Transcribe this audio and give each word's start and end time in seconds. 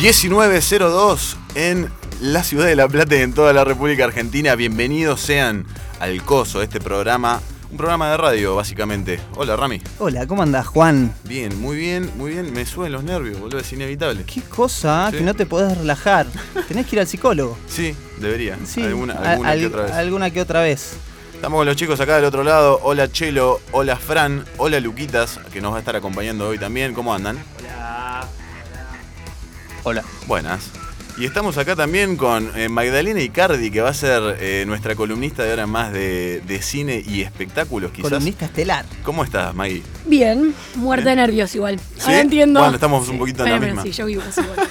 1902 0.00 1.36
en 1.56 1.90
la 2.22 2.42
ciudad 2.42 2.64
de 2.64 2.74
La 2.74 2.88
Plata 2.88 3.16
y 3.16 3.18
en 3.20 3.34
toda 3.34 3.52
la 3.52 3.64
República 3.64 4.04
Argentina. 4.04 4.54
Bienvenidos 4.54 5.20
sean 5.20 5.66
al 6.00 6.22
Coso, 6.22 6.62
este 6.62 6.80
programa, 6.80 7.42
un 7.70 7.76
programa 7.76 8.10
de 8.10 8.16
radio 8.16 8.56
básicamente. 8.56 9.20
Hola 9.36 9.56
Rami. 9.56 9.82
Hola, 9.98 10.26
¿cómo 10.26 10.42
andas, 10.42 10.66
Juan? 10.68 11.12
Bien, 11.24 11.60
muy 11.60 11.76
bien, 11.76 12.10
muy 12.16 12.30
bien. 12.30 12.50
Me 12.54 12.64
suben 12.64 12.92
los 12.92 13.04
nervios, 13.04 13.38
boludo, 13.38 13.58
es 13.58 13.70
inevitable. 13.74 14.24
Qué 14.24 14.40
cosa 14.40 15.08
Sí. 15.10 15.18
que 15.18 15.22
no 15.22 15.34
te 15.34 15.44
podés 15.44 15.76
relajar. 15.76 16.26
Tenés 16.66 16.86
que 16.86 16.96
ir 16.96 17.00
al 17.00 17.06
psicólogo. 17.06 17.58
Sí, 17.68 17.94
debería. 18.18 18.56
Sí, 18.64 18.82
alguna, 18.82 19.14
que 19.54 19.66
otra 19.66 19.82
vez. 19.82 19.92
alguna 19.92 20.30
que 20.30 20.40
otra 20.40 20.62
vez. 20.62 20.92
Estamos 21.34 21.58
con 21.58 21.66
los 21.66 21.76
chicos 21.76 22.00
acá 22.00 22.16
del 22.16 22.24
otro 22.24 22.42
lado. 22.42 22.80
Hola 22.84 23.12
Chelo, 23.12 23.60
hola 23.72 23.96
Fran, 23.96 24.46
hola 24.56 24.80
Luquitas, 24.80 25.38
que 25.52 25.60
nos 25.60 25.72
va 25.72 25.76
a 25.76 25.80
estar 25.80 25.94
acompañando 25.94 26.48
hoy 26.48 26.56
también. 26.58 26.94
¿Cómo 26.94 27.14
andan? 27.14 27.36
Hola. 29.82 30.04
Buenas. 30.26 30.70
Y 31.18 31.26
estamos 31.26 31.58
acá 31.58 31.76
también 31.76 32.16
con 32.16 32.50
eh, 32.56 32.68
Magdalena 32.68 33.20
Icardi, 33.20 33.70
que 33.70 33.80
va 33.82 33.90
a 33.90 33.94
ser 33.94 34.36
eh, 34.40 34.64
nuestra 34.66 34.94
columnista 34.94 35.42
de 35.42 35.50
ahora 35.50 35.64
en 35.64 35.70
más 35.70 35.92
de, 35.92 36.40
de 36.46 36.62
cine 36.62 37.02
y 37.06 37.20
espectáculos, 37.22 37.90
quizás. 37.90 38.10
Columnista 38.10 38.46
estelar. 38.46 38.86
¿Cómo 39.04 39.24
estás, 39.24 39.54
Maggie? 39.54 39.82
Bien, 40.06 40.54
muerta 40.76 41.10
de 41.10 41.16
nervios 41.16 41.54
igual. 41.54 41.78
¿Sí? 41.78 42.02
Ahora 42.06 42.20
entiendo. 42.20 42.60
Bueno, 42.60 42.74
estamos 42.74 43.08
un 43.08 43.18
poquito 43.18 43.44
en 43.44 43.50
la 43.52 43.60
misma. 43.60 43.82
sí, 43.82 43.92
yo 43.92 44.06
vivo 44.06 44.22
así 44.26 44.40
igual. 44.40 44.68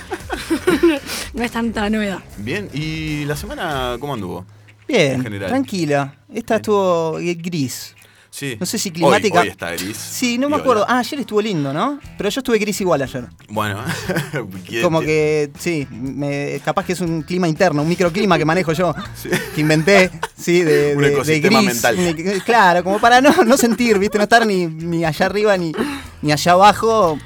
no 1.33 1.44
es 1.44 1.51
tanta 1.51 1.89
novedad. 1.89 2.19
Bien, 2.38 2.69
¿y 2.73 3.25
la 3.25 3.35
semana 3.35 3.97
cómo 3.99 4.13
anduvo? 4.16 4.45
Bien, 4.88 5.13
En 5.16 5.23
general. 5.23 5.49
tranquila. 5.49 6.16
Esta 6.33 6.55
estuvo 6.55 7.19
eh, 7.19 7.35
gris. 7.35 7.95
Sí. 8.39 8.55
No 8.57 8.65
sé 8.65 8.77
si 8.77 8.87
Hoy- 8.89 8.93
climática- 8.93 9.41
Hoy, 9.41 9.49
está 9.49 9.71
gris. 9.73 9.97
Sí, 9.97 10.37
no 10.37 10.47
me 10.49 10.55
acuerdo. 10.55 10.85
Ah, 10.87 10.99
ayer 10.99 11.19
estuvo 11.19 11.41
lindo, 11.41 11.73
¿no? 11.73 11.99
Pero 12.17 12.29
yo 12.29 12.39
estuve 12.39 12.57
gris 12.57 12.79
igual 12.79 13.01
ayer. 13.01 13.25
Bueno, 13.49 13.83
¿quién 14.65 14.81
Como 14.81 15.01
que, 15.01 15.51
sí, 15.59 15.85
me- 15.91 16.61
capaz 16.63 16.85
que 16.85 16.93
es 16.93 17.01
un 17.01 17.21
clima 17.23 17.49
interno, 17.49 17.81
un 17.81 17.89
microclima 17.89 18.37
que 18.37 18.45
manejo 18.45 18.71
yo, 18.71 18.93
Sí. 19.21 19.27
que 19.53 19.59
inventé, 19.61 20.09
sí, 20.37 20.61
de, 20.61 20.93
Un 20.95 21.01
de- 21.01 21.09
de 21.09 21.13
ecosistema 21.15 21.61
gris. 21.61 21.73
mental. 21.83 22.41
Claro, 22.45 22.83
como 22.83 22.99
para 22.99 23.19
no, 23.19 23.31
no 23.43 23.57
sentir, 23.57 23.99
¿viste? 23.99 24.17
No 24.17 24.23
estar 24.23 24.47
ni, 24.47 24.67
ni 24.67 25.03
allá 25.03 25.25
arriba 25.25 25.57
ni, 25.57 25.73
ni 26.21 26.31
allá 26.31 26.53
abajo. 26.53 27.19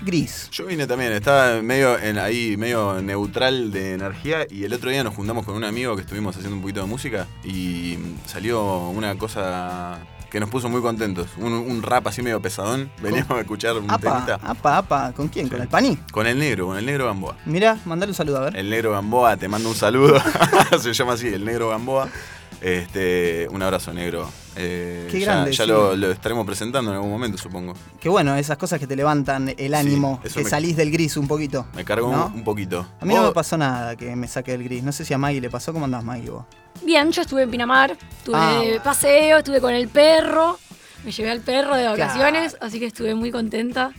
Gris. 0.00 0.48
Yo 0.52 0.64
vine 0.66 0.86
también, 0.86 1.12
estaba 1.12 1.60
medio 1.60 1.98
en, 1.98 2.18
ahí, 2.18 2.56
medio 2.56 3.02
neutral 3.02 3.72
de 3.72 3.94
energía 3.94 4.46
y 4.48 4.62
el 4.62 4.72
otro 4.72 4.90
día 4.90 5.02
nos 5.02 5.14
juntamos 5.14 5.44
con 5.44 5.56
un 5.56 5.64
amigo 5.64 5.96
que 5.96 6.02
estuvimos 6.02 6.36
haciendo 6.36 6.54
un 6.54 6.62
poquito 6.62 6.80
de 6.80 6.86
música 6.86 7.26
y 7.44 7.98
salió 8.24 8.90
una 8.90 9.16
cosa 9.18 9.98
que 10.30 10.40
nos 10.40 10.50
puso 10.50 10.68
muy 10.68 10.80
contentos. 10.82 11.28
Un, 11.38 11.52
un 11.54 11.82
rap 11.82 12.06
así 12.06 12.22
medio 12.22 12.40
pesadón. 12.40 12.90
Veníamos 13.02 13.30
a 13.38 13.40
escuchar 13.40 13.76
un 13.76 13.90
Apa, 13.90 13.98
temita. 14.26 14.34
apa, 14.42 14.76
apa. 14.78 15.12
¿Con 15.12 15.28
quién? 15.28 15.46
Sí. 15.46 15.52
¿Con 15.52 15.62
el 15.62 15.68
paní? 15.68 15.96
Con 16.12 16.26
el 16.26 16.38
negro, 16.38 16.66
con 16.66 16.76
el 16.78 16.84
negro 16.86 17.06
Gamboa. 17.06 17.36
Mira, 17.46 17.78
mandale 17.84 18.10
un 18.10 18.14
saludo 18.16 18.38
a 18.38 18.40
ver. 18.40 18.56
El 18.56 18.68
negro 18.70 18.92
Gamboa, 18.92 19.36
te 19.36 19.48
mando 19.48 19.68
un 19.68 19.74
saludo. 19.74 20.20
Se 20.80 20.92
llama 20.92 21.14
así, 21.14 21.28
el 21.28 21.44
negro 21.44 21.70
Gamboa. 21.70 22.08
Este, 22.60 23.46
un 23.50 23.62
abrazo 23.62 23.92
negro. 23.92 24.28
Eh, 24.56 25.06
Qué 25.10 25.20
ya 25.20 25.26
grande, 25.26 25.52
ya 25.52 25.64
sí. 25.64 25.70
lo, 25.70 25.94
lo 25.94 26.10
estaremos 26.10 26.44
presentando 26.44 26.90
en 26.90 26.96
algún 26.96 27.10
momento, 27.10 27.38
supongo. 27.38 27.74
Qué 28.00 28.08
bueno, 28.08 28.34
esas 28.36 28.58
cosas 28.58 28.80
que 28.80 28.86
te 28.88 28.96
levantan 28.96 29.54
el 29.56 29.74
ánimo, 29.74 30.20
que 30.22 30.42
me- 30.42 30.50
salís 30.50 30.76
del 30.76 30.90
gris 30.90 31.16
un 31.16 31.28
poquito. 31.28 31.66
Me 31.74 31.84
cargo 31.84 32.10
¿No? 32.10 32.26
un, 32.34 32.42
poquito. 32.42 32.86
A 33.00 33.04
mí 33.04 33.14
no 33.14 33.22
me 33.22 33.32
pasó 33.32 33.56
nada 33.56 33.94
que 33.94 34.16
me 34.16 34.26
saque 34.26 34.52
del 34.52 34.64
gris. 34.64 34.82
No 34.82 34.90
sé 34.92 35.04
si 35.04 35.14
a 35.14 35.18
Maggie 35.18 35.40
le 35.40 35.50
pasó. 35.50 35.72
¿Cómo 35.72 35.84
andás, 35.84 36.02
Maggie, 36.02 36.30
vos? 36.30 36.44
Bien, 36.84 37.10
yo 37.12 37.22
estuve 37.22 37.42
en 37.42 37.50
Pinamar, 37.50 37.96
tuve 38.24 38.36
Ah. 38.36 38.82
paseo, 38.82 39.38
estuve 39.38 39.60
con 39.60 39.72
el 39.74 39.88
perro. 39.88 40.58
Me 41.04 41.12
llevé 41.12 41.30
al 41.30 41.40
perro 41.40 41.76
de 41.76 41.86
vacaciones, 41.86 42.56
así 42.60 42.80
que 42.80 42.86
estuve 42.86 43.14
muy 43.14 43.30
contenta. 43.30 43.92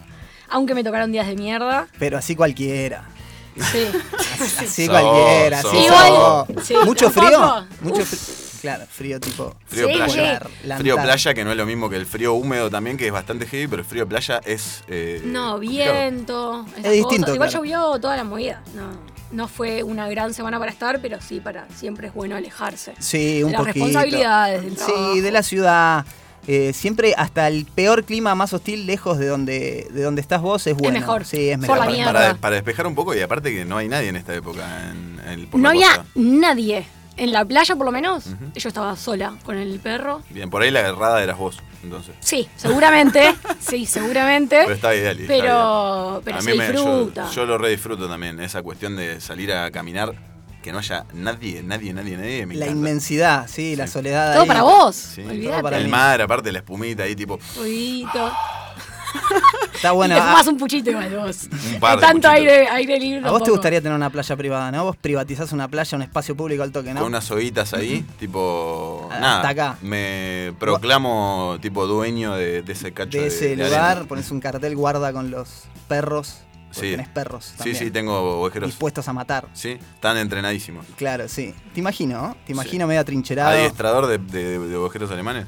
Aunque 0.50 0.74
me 0.76 0.84
tocaron 0.84 1.12
días 1.12 1.28
de 1.28 1.36
mierda. 1.36 1.88
Pero 2.00 2.18
así 2.18 2.36
cualquiera. 2.36 3.08
Sí. 3.56 3.86
Así 4.62 4.88
cualquiera. 4.88 5.62
sos. 5.62 5.74
así 5.74 5.84
Igual, 5.86 6.08
sos. 6.56 6.66
sí, 6.66 6.74
¿Mucho 6.86 7.10
frío? 7.12 7.66
Mucho 7.82 8.06
frío. 8.06 8.49
Claro, 8.62 8.86
frío 8.90 9.20
tipo. 9.20 9.56
Frío 9.66 9.88
Sí, 9.88 9.94
playa. 9.96 10.40
sí. 10.40 10.68
La 10.68 10.78
Frío 10.78 10.96
playa, 10.96 11.34
que 11.34 11.44
no 11.44 11.52
es 11.52 11.58
lo 11.58 11.66
mismo 11.66 11.90
que 11.90 11.96
el 11.96 12.06
frío 12.06 12.34
húmedo 12.34 12.70
también, 12.70 12.98
que 12.98 13.08
es 13.08 13.14
bastante 13.14 13.46
heavy, 13.48 13.68
pero 13.68 13.82
el 13.82 13.88
frío 13.88 14.08
playa 14.08 14.42
es. 14.46 14.84
eh, 14.88 15.22
No, 15.26 15.60
viento. 15.60 16.66
Es 16.78 16.92
distinto, 16.92 17.26
cosas. 17.28 17.36
Igual 17.36 17.50
claro. 17.50 17.64
llovió 17.66 18.00
toda 18.00 18.18
la 18.18 18.24
movida. 18.24 18.62
No, 18.76 18.90
no 19.32 19.48
fue 19.48 19.84
una 19.84 20.08
gran 20.10 20.34
semana 20.34 20.60
para 20.60 20.72
estar, 20.72 21.00
pero 21.02 21.20
sí 21.22 21.40
para 21.40 21.68
siempre 21.76 22.08
es 22.08 22.14
bueno 22.14 22.36
alejarse. 22.36 22.94
Sí, 23.00 23.44
un 23.44 23.52
De 23.52 23.58
las 23.58 23.62
poquito. 23.68 23.86
responsabilidades 23.86 24.62
del 24.64 24.78
Sí, 24.78 24.86
trabajo. 24.86 25.16
de 25.22 25.32
la 25.32 25.44
ciudad. 25.44 26.06
Eh, 26.48 26.74
siempre 26.74 27.14
hasta 27.16 27.48
el 27.48 27.66
peor 27.66 28.06
clima 28.06 28.34
más 28.34 28.54
hostil, 28.54 28.88
lejos 28.88 29.20
de 29.20 29.28
donde, 29.28 29.88
de 29.92 30.02
donde 30.02 30.22
estás 30.22 30.42
vos, 30.42 30.66
es 30.66 30.76
bueno. 30.76 31.00
mejor. 31.00 31.26
Sí, 31.26 31.50
es 31.50 31.58
Por 31.58 31.62
mejor. 31.62 31.78
la 31.78 31.84
Para, 31.86 31.92
mierda. 31.96 32.12
para- 32.14 32.34
para 32.36 32.56
despejar 32.56 32.88
un 32.88 32.96
poco, 32.96 33.14
y 33.14 33.22
aparte 33.22 33.52
que 33.54 33.66
no 33.66 33.78
hay 33.78 33.88
nadie 33.88 34.08
en 34.10 34.16
esta 34.16 34.34
época 34.34 34.90
en, 34.90 35.20
en- 35.30 35.48
por 35.48 35.60
No 35.60 35.70
había 35.70 36.06
nadie. 36.16 36.88
En 37.20 37.32
la 37.34 37.44
playa, 37.46 37.76
por 37.76 37.86
lo 37.86 37.92
menos, 37.92 38.26
yo 38.56 38.68
estaba 38.70 38.96
sola 38.96 39.36
con 39.44 39.58
el 39.58 39.80
perro. 39.80 40.22
Bien, 40.30 40.50
por 40.50 40.62
ahí 40.62 40.72
la 40.72 40.80
errada 40.80 41.22
eras 41.22 41.38
vos, 41.38 41.58
entonces. 41.84 42.16
Sí, 42.22 42.48
seguramente. 42.56 43.36
sí, 43.60 43.86
seguramente. 43.86 44.58
Pero 44.64 44.74
está 44.74 44.96
ideal. 44.96 45.20
está 45.20 45.28
Pero, 45.34 46.22
pero 46.24 46.38
A 46.38 46.42
se 46.42 46.52
mí 46.52 46.58
me- 46.58 46.66
yo- 46.68 46.72
disfruta. 46.72 47.30
yo, 47.32 47.46
lo 47.46 47.58
re 47.58 47.70
disfruto 47.70 48.08
también, 48.08 48.40
esa 48.40 48.64
cuestión 48.64 48.96
de 48.96 49.20
salir 49.20 49.52
a 49.54 49.70
caminar, 49.70 50.14
que 50.64 50.72
no 50.72 50.80
haya 50.80 51.06
nadie, 51.14 51.62
nadie, 51.64 51.94
nadie, 51.94 52.18
nadie. 52.18 52.46
Me 52.46 52.56
La 52.56 52.66
encanta. 52.66 52.80
inmensidad, 52.80 53.48
sí, 53.48 53.76
la 53.76 53.88
soledad. 53.88 54.32
Todo 54.34 54.44
ahí. 54.44 54.48
para 54.48 54.62
vos. 54.64 54.96
Sí. 54.96 55.22
Olvídate. 55.22 55.50
Todo 55.52 55.62
para 55.62 55.78
el 55.78 55.86
mí. 55.86 55.90
mar, 55.92 56.22
aparte 56.22 56.52
la 56.52 56.60
espumita 56.60 57.04
ahí, 57.04 57.16
tipo. 57.16 57.38
Ruidito. 57.58 58.32
Está 59.80 59.92
bueno. 59.94 60.14
y 60.14 60.18
te 60.18 60.24
ah, 60.24 60.44
un 60.46 60.58
puchito 60.58 60.90
igual 60.92 61.16
vos. 61.16 61.48
Un 61.74 61.80
par 61.80 61.96
De 61.96 62.02
tanto 62.02 62.28
puchitos. 62.28 62.32
aire, 62.34 62.68
aire 62.68 63.00
libre. 63.00 63.28
A 63.28 63.32
vos 63.32 63.44
te 63.44 63.50
gustaría 63.52 63.82
tener 63.82 63.96
una 63.96 64.10
playa 64.10 64.36
privada, 64.36 64.72
¿no? 64.72 64.84
Vos 64.84 64.98
privatizás 64.98 65.54
una 65.54 65.70
playa, 65.70 65.96
un 65.96 66.02
espacio 66.02 66.36
público 66.36 66.64
al 66.64 66.72
toque, 66.74 66.94
¿no? 66.94 67.00
Con 67.00 67.08
unas 67.08 67.32
hoguitas 67.32 67.74
ahí, 67.74 68.06
tipo. 68.20 69.08
Hasta 69.10 69.20
nada. 69.22 69.50
acá. 69.50 69.78
Me 69.82 70.54
proclamo 70.60 71.58
tipo 71.62 71.88
dueño 71.88 72.36
de, 72.36 72.62
de 72.62 72.74
ese 72.74 72.92
cacho 72.92 73.18
de 73.20 73.28
ese 73.28 73.56
de 73.56 73.64
lugar, 73.64 74.06
pones 74.08 74.30
un 74.32 74.42
cartel 74.42 74.76
guarda 74.76 75.14
con 75.14 75.32
los 75.32 75.64
perros. 75.88 76.40
Sí. 76.72 76.92
Tenés 76.92 77.08
perros 77.08 77.52
Sí, 77.64 77.74
sí, 77.74 77.90
tengo 77.90 78.42
ovejeros. 78.42 78.68
Dispuestos 78.70 79.08
a 79.08 79.14
matar. 79.14 79.48
Sí, 79.54 79.80
están 79.96 80.18
entrenadísimos. 80.18 80.86
Claro, 80.98 81.28
sí. 81.28 81.56
Te 81.74 81.80
imagino, 81.80 82.22
¿no? 82.22 82.38
Te 82.46 82.52
imagino 82.52 82.84
Sí. 82.86 82.88
medio 82.90 83.02
atrincherado. 83.02 83.50
Adiestrador 83.50 84.06
de, 84.06 84.20
de, 84.20 84.60
de 84.60 84.76
ovejeros 84.76 85.10
alemanes. 85.10 85.48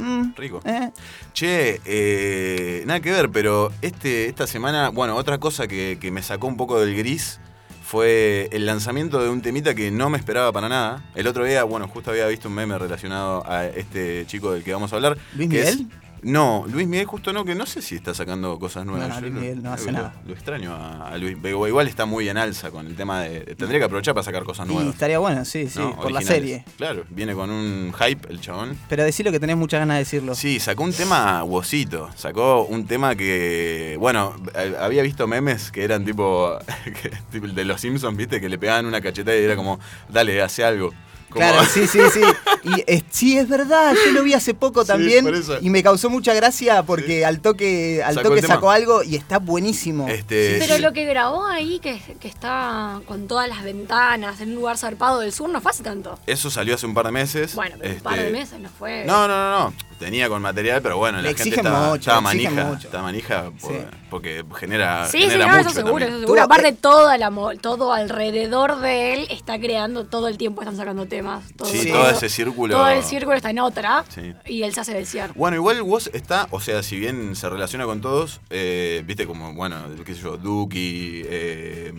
Mm, 0.00 0.34
Rico. 0.36 0.60
eh, 0.64 0.90
Che, 1.32 1.80
eh, 1.84 2.82
nada 2.86 3.00
que 3.00 3.10
ver, 3.12 3.30
pero 3.30 3.70
este, 3.82 4.26
esta 4.26 4.46
semana, 4.46 4.88
bueno, 4.88 5.16
otra 5.16 5.38
cosa 5.38 5.68
que, 5.68 5.98
que 6.00 6.10
me 6.10 6.22
sacó 6.22 6.46
un 6.46 6.56
poco 6.56 6.80
del 6.80 6.96
gris 6.96 7.38
fue 7.82 8.48
el 8.52 8.66
lanzamiento 8.66 9.20
de 9.22 9.28
un 9.30 9.42
temita 9.42 9.74
que 9.74 9.90
no 9.90 10.10
me 10.10 10.18
esperaba 10.18 10.52
para 10.52 10.68
nada. 10.68 11.02
El 11.14 11.26
otro 11.26 11.44
día, 11.44 11.64
bueno, 11.64 11.88
justo 11.88 12.10
había 12.12 12.26
visto 12.28 12.48
un 12.48 12.54
meme 12.54 12.78
relacionado 12.78 13.42
a 13.50 13.66
este 13.66 14.24
chico 14.26 14.52
del 14.52 14.62
que 14.62 14.72
vamos 14.72 14.92
a 14.92 14.96
hablar. 14.96 15.18
¿Luis 15.34 15.48
que 15.50 15.62
es- 15.62 15.76
Miguel? 15.78 15.92
No, 16.22 16.64
Luis 16.68 16.86
Miguel 16.86 17.06
justo 17.06 17.32
no, 17.32 17.44
que 17.44 17.54
no 17.54 17.66
sé 17.66 17.82
si 17.82 17.94
está 17.96 18.14
sacando 18.14 18.58
cosas 18.58 18.84
nuevas. 18.86 19.08
No, 19.08 19.20
Luis 19.20 19.32
Miguel 19.32 19.62
no 19.62 19.72
hace 19.72 19.86
lo- 19.86 19.92
nada. 19.92 20.14
Lo 20.26 20.34
extraño 20.34 20.74
a, 20.74 21.16
Luis. 21.18 21.36
Pero 21.40 21.66
igual 21.66 21.86
está 21.88 22.04
muy 22.06 22.28
en 22.28 22.36
alza 22.36 22.70
con 22.70 22.86
el 22.86 22.94
tema 22.96 23.22
de... 23.22 23.40
Tendría 23.56 23.78
que 23.78 23.84
aprovechar 23.84 24.14
para 24.14 24.24
sacar 24.24 24.44
cosas 24.44 24.66
y 24.68 24.72
nuevas. 24.72 24.92
estaría 24.94 25.18
bueno, 25.18 25.44
sí, 25.44 25.68
sí, 25.68 25.78
¿no? 25.78 25.96
por 25.96 26.12
la 26.12 26.20
serie. 26.22 26.64
Claro, 26.76 27.04
viene 27.10 27.34
con 27.34 27.50
un 27.50 27.92
hype 27.98 28.28
el 28.30 28.40
chabón. 28.40 28.76
Pero 28.88 29.04
decirlo 29.04 29.32
que 29.32 29.40
tenés 29.40 29.56
muchas 29.56 29.80
ganas 29.80 29.96
de 29.96 29.98
decirlo. 30.00 30.34
Sí, 30.34 30.60
sacó 30.60 30.84
un 30.84 30.92
tema 30.92 31.42
guosito. 31.42 32.10
Sacó 32.16 32.64
un 32.64 32.86
tema 32.86 33.14
que, 33.16 33.96
bueno, 33.98 34.34
eh, 34.54 34.74
había 34.80 35.02
visto 35.02 35.26
memes 35.26 35.70
que 35.72 35.84
eran 35.84 36.04
tipo, 36.04 36.56
que- 37.02 37.10
tipo 37.30 37.46
de 37.48 37.64
los 37.64 37.80
Simpsons, 37.80 38.16
¿viste? 38.16 38.40
Que 38.40 38.48
le 38.48 38.58
pegaban 38.58 38.86
una 38.86 39.00
cachetada 39.00 39.36
y 39.38 39.42
era 39.44 39.56
como, 39.56 39.78
dale, 40.08 40.40
hace 40.42 40.64
algo. 40.64 40.90
Como- 41.30 41.40
Claro, 41.46 41.64
sí, 41.72 41.86
sí, 41.86 42.00
sí. 42.12 42.20
Y 42.64 42.84
es- 42.86 43.04
sí, 43.10 43.38
es 43.38 43.48
verdad, 43.48 43.94
yo 44.04 44.12
lo 44.12 44.22
vi 44.22 44.34
hace 44.34 44.52
poco 44.54 44.84
también 44.84 45.26
y 45.60 45.70
me 45.70 45.82
causó 45.82 46.10
mucha 46.10 46.34
gracia 46.34 46.82
porque 46.82 47.24
al 47.24 47.40
toque, 47.40 48.02
al 48.04 48.14
Sacó 48.16 48.28
toque 48.30 48.42
sacó 48.42 48.70
algo 48.70 49.02
y 49.02 49.16
está 49.16 49.38
buenísimo. 49.38 50.08
Este, 50.08 50.56
Pero 50.58 50.78
lo 50.78 50.92
que 50.92 51.04
grabó 51.06 51.46
ahí, 51.46 51.78
que, 51.78 52.00
que 52.20 52.28
está 52.28 53.00
con 53.06 53.28
todas 53.28 53.48
las 53.48 53.62
ventanas, 53.62 54.40
en 54.40 54.50
un 54.50 54.54
lugar 54.56 54.76
zarpado 54.76 55.20
del 55.20 55.32
sur, 55.32 55.48
no 55.48 55.60
fue 55.60 55.70
hace 55.70 55.82
tanto. 55.82 56.18
Eso 56.26 56.50
salió 56.50 56.74
hace 56.74 56.86
un 56.86 56.94
par 56.94 57.06
de 57.06 57.12
meses. 57.12 57.54
Bueno, 57.54 57.76
pero 57.78 57.90
un 57.90 57.96
Este, 57.96 58.04
par 58.04 58.18
de 58.18 58.30
meses 58.30 58.58
no 58.60 58.68
fue. 58.68 59.04
No, 59.06 59.26
no, 59.28 59.50
no, 59.50 59.58
no. 59.70 59.74
Tenía 60.00 60.30
con 60.30 60.40
material, 60.40 60.80
pero 60.80 60.96
bueno, 60.96 61.18
Le 61.20 61.30
la 61.32 61.38
gente 61.38 61.54
estaba, 61.56 61.90
mucho, 61.90 62.20
manija. 62.22 62.64
mucho. 62.64 62.86
Estaba 62.88 63.02
manija 63.04 63.50
por- 63.60 63.70
Sí. 63.70 63.78
porque 64.08 64.42
genera, 64.58 65.06
Sí, 65.06 65.28
sí, 65.30 65.36
no, 65.36 65.46
mucho 65.46 65.60
eso 65.60 65.70
seguro, 65.70 65.92
también. 65.92 66.08
eso 66.12 66.20
seguro. 66.20 66.42
Aparte, 66.42 66.72
toda 66.72 67.18
la, 67.18 67.30
todo 67.60 67.92
alrededor 67.92 68.80
de 68.80 69.12
él 69.12 69.26
está 69.30 69.60
creando, 69.60 70.06
todo 70.06 70.28
el 70.28 70.38
tiempo 70.38 70.62
están 70.62 70.76
sacando 70.78 71.04
temas. 71.04 71.44
Todo, 71.54 71.68
Sí, 71.68 71.80
Sí. 71.80 71.90
todo 71.92 72.08
ese 72.08 72.30
círculo. 72.30 72.74
Todo 72.76 72.88
el 72.88 73.02
círculo 73.04 73.36
está 73.36 73.50
en 73.50 73.58
otra 73.58 74.04
Sí. 74.08 74.32
y 74.46 74.62
él 74.62 74.72
se 74.72 74.80
hace 74.80 74.94
desear. 74.94 75.32
Bueno, 75.34 75.56
igual 75.56 75.82
vos 75.82 76.08
está, 76.14 76.48
o 76.50 76.60
sea, 76.60 76.82
si 76.82 76.98
bien 76.98 77.36
se 77.36 77.50
relaciona 77.50 77.84
con 77.84 78.00
todos, 78.00 78.40
eh, 78.48 79.02
viste 79.06 79.26
como, 79.26 79.52
bueno, 79.52 79.76
qué 80.06 80.14
sé 80.14 80.22
yo, 80.22 80.38
Duki, 80.38 81.22
eh, 81.26 81.92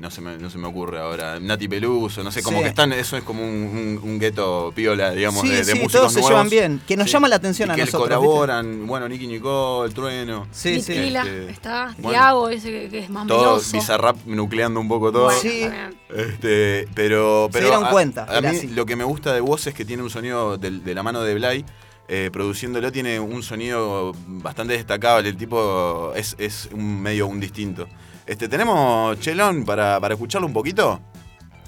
no 0.00 0.10
se 0.10 0.20
me, 0.22 0.38
no 0.38 0.48
se 0.50 0.56
me 0.58 0.66
ocurre 0.66 0.98
ahora. 0.98 1.38
Nati 1.38 1.68
Peluso, 1.68 2.24
no 2.24 2.32
sé, 2.32 2.42
como 2.42 2.56
Sí. 2.58 2.62
que 2.64 2.68
están, 2.70 2.92
eso 2.92 3.16
es 3.16 3.22
como 3.22 3.42
un, 3.44 3.50
un- 3.50 4.00
un 4.02 4.18
gueto 4.18 4.72
piola, 4.74 5.10
digamos, 5.12 5.42
Sí, 5.42 5.48
de, 5.50 5.56
de 5.58 5.64
sí, 5.64 5.70
músicos 5.74 5.92
todos 5.92 6.12
se 6.14 6.22
llevan 6.22 6.48
bien, 6.48 6.80
que 6.88 6.96
nos 6.96 7.10
llama 7.12 7.28
la 7.28 7.36
atención 7.36 7.68
Y 7.68 7.72
a 7.72 7.74
que 7.76 7.84
nosotros, 7.84 8.04
colaboran, 8.18 8.86
bueno, 8.86 9.08
Nicky 9.08 9.26
Nicole, 9.26 9.92
Trueno. 9.92 10.46
Sí, 10.50 10.76
Este, 10.76 11.50
está, 11.50 11.94
bueno. 11.98 12.10
Tiago, 12.18 12.48
ese 12.48 12.70
que, 12.70 12.88
que 12.88 12.98
es 13.00 13.10
más 13.10 13.26
Todo. 13.26 13.60
Bizarrap 13.72 14.16
nucleando 14.26 14.80
un 14.80 14.88
poco 14.88 15.12
todo. 15.12 15.24
Bueno, 15.26 15.40
Sí. 15.40 15.66
Este, 16.08 16.88
pero, 16.94 17.46
Se 17.46 17.52
pero 17.52 17.66
dieron 17.66 17.84
a, 17.86 17.90
cuenta, 17.90 18.24
A 18.28 18.40
mí 18.40 18.48
así. 18.48 18.66
lo 18.68 18.86
que 18.86 18.96
me 18.96 19.04
gusta 19.04 19.32
de 19.32 19.40
vos 19.40 19.66
es 19.66 19.74
que 19.74 19.84
tiene 19.84 20.02
un 20.02 20.10
sonido 20.10 20.56
de, 20.58 20.94
la 20.94 21.02
mano 21.02 21.22
de 21.22 21.34
Blay. 21.34 21.64
eh, 22.12 22.28
produciéndolo 22.32 22.90
tiene 22.90 23.20
un 23.20 23.40
sonido 23.44 24.12
bastante 24.26 24.72
destacable. 24.72 25.28
El 25.28 25.36
tipo 25.36 26.12
es, 26.16 26.34
es 26.40 26.68
un 26.72 27.00
medio 27.00 27.28
un 27.28 27.38
distinto. 27.38 27.86
Este, 28.30 28.48
tenemos 28.48 29.18
Chelón 29.18 29.64
para, 29.64 29.98
para 29.98 30.14
escucharlo 30.14 30.46
un 30.46 30.52
poquito. 30.52 31.00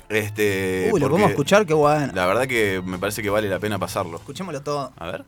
Este, 0.09 0.91
Uy, 0.93 1.01
lo 1.01 1.09
podemos 1.09 1.31
escuchar, 1.31 1.67
qué 1.67 1.75
bueno. 1.75 2.13
La 2.15 2.25
verdad 2.25 2.47
que 2.47 2.81
me 2.87 2.99
parece 2.99 3.21
que 3.21 3.31
vale 3.31 3.49
la 3.49 3.59
pena 3.59 3.81
pasarlo. 3.81 4.17
Escuchémoslo 4.19 4.63
todo. 4.63 4.93
A 4.97 5.07
ver. 5.11 5.25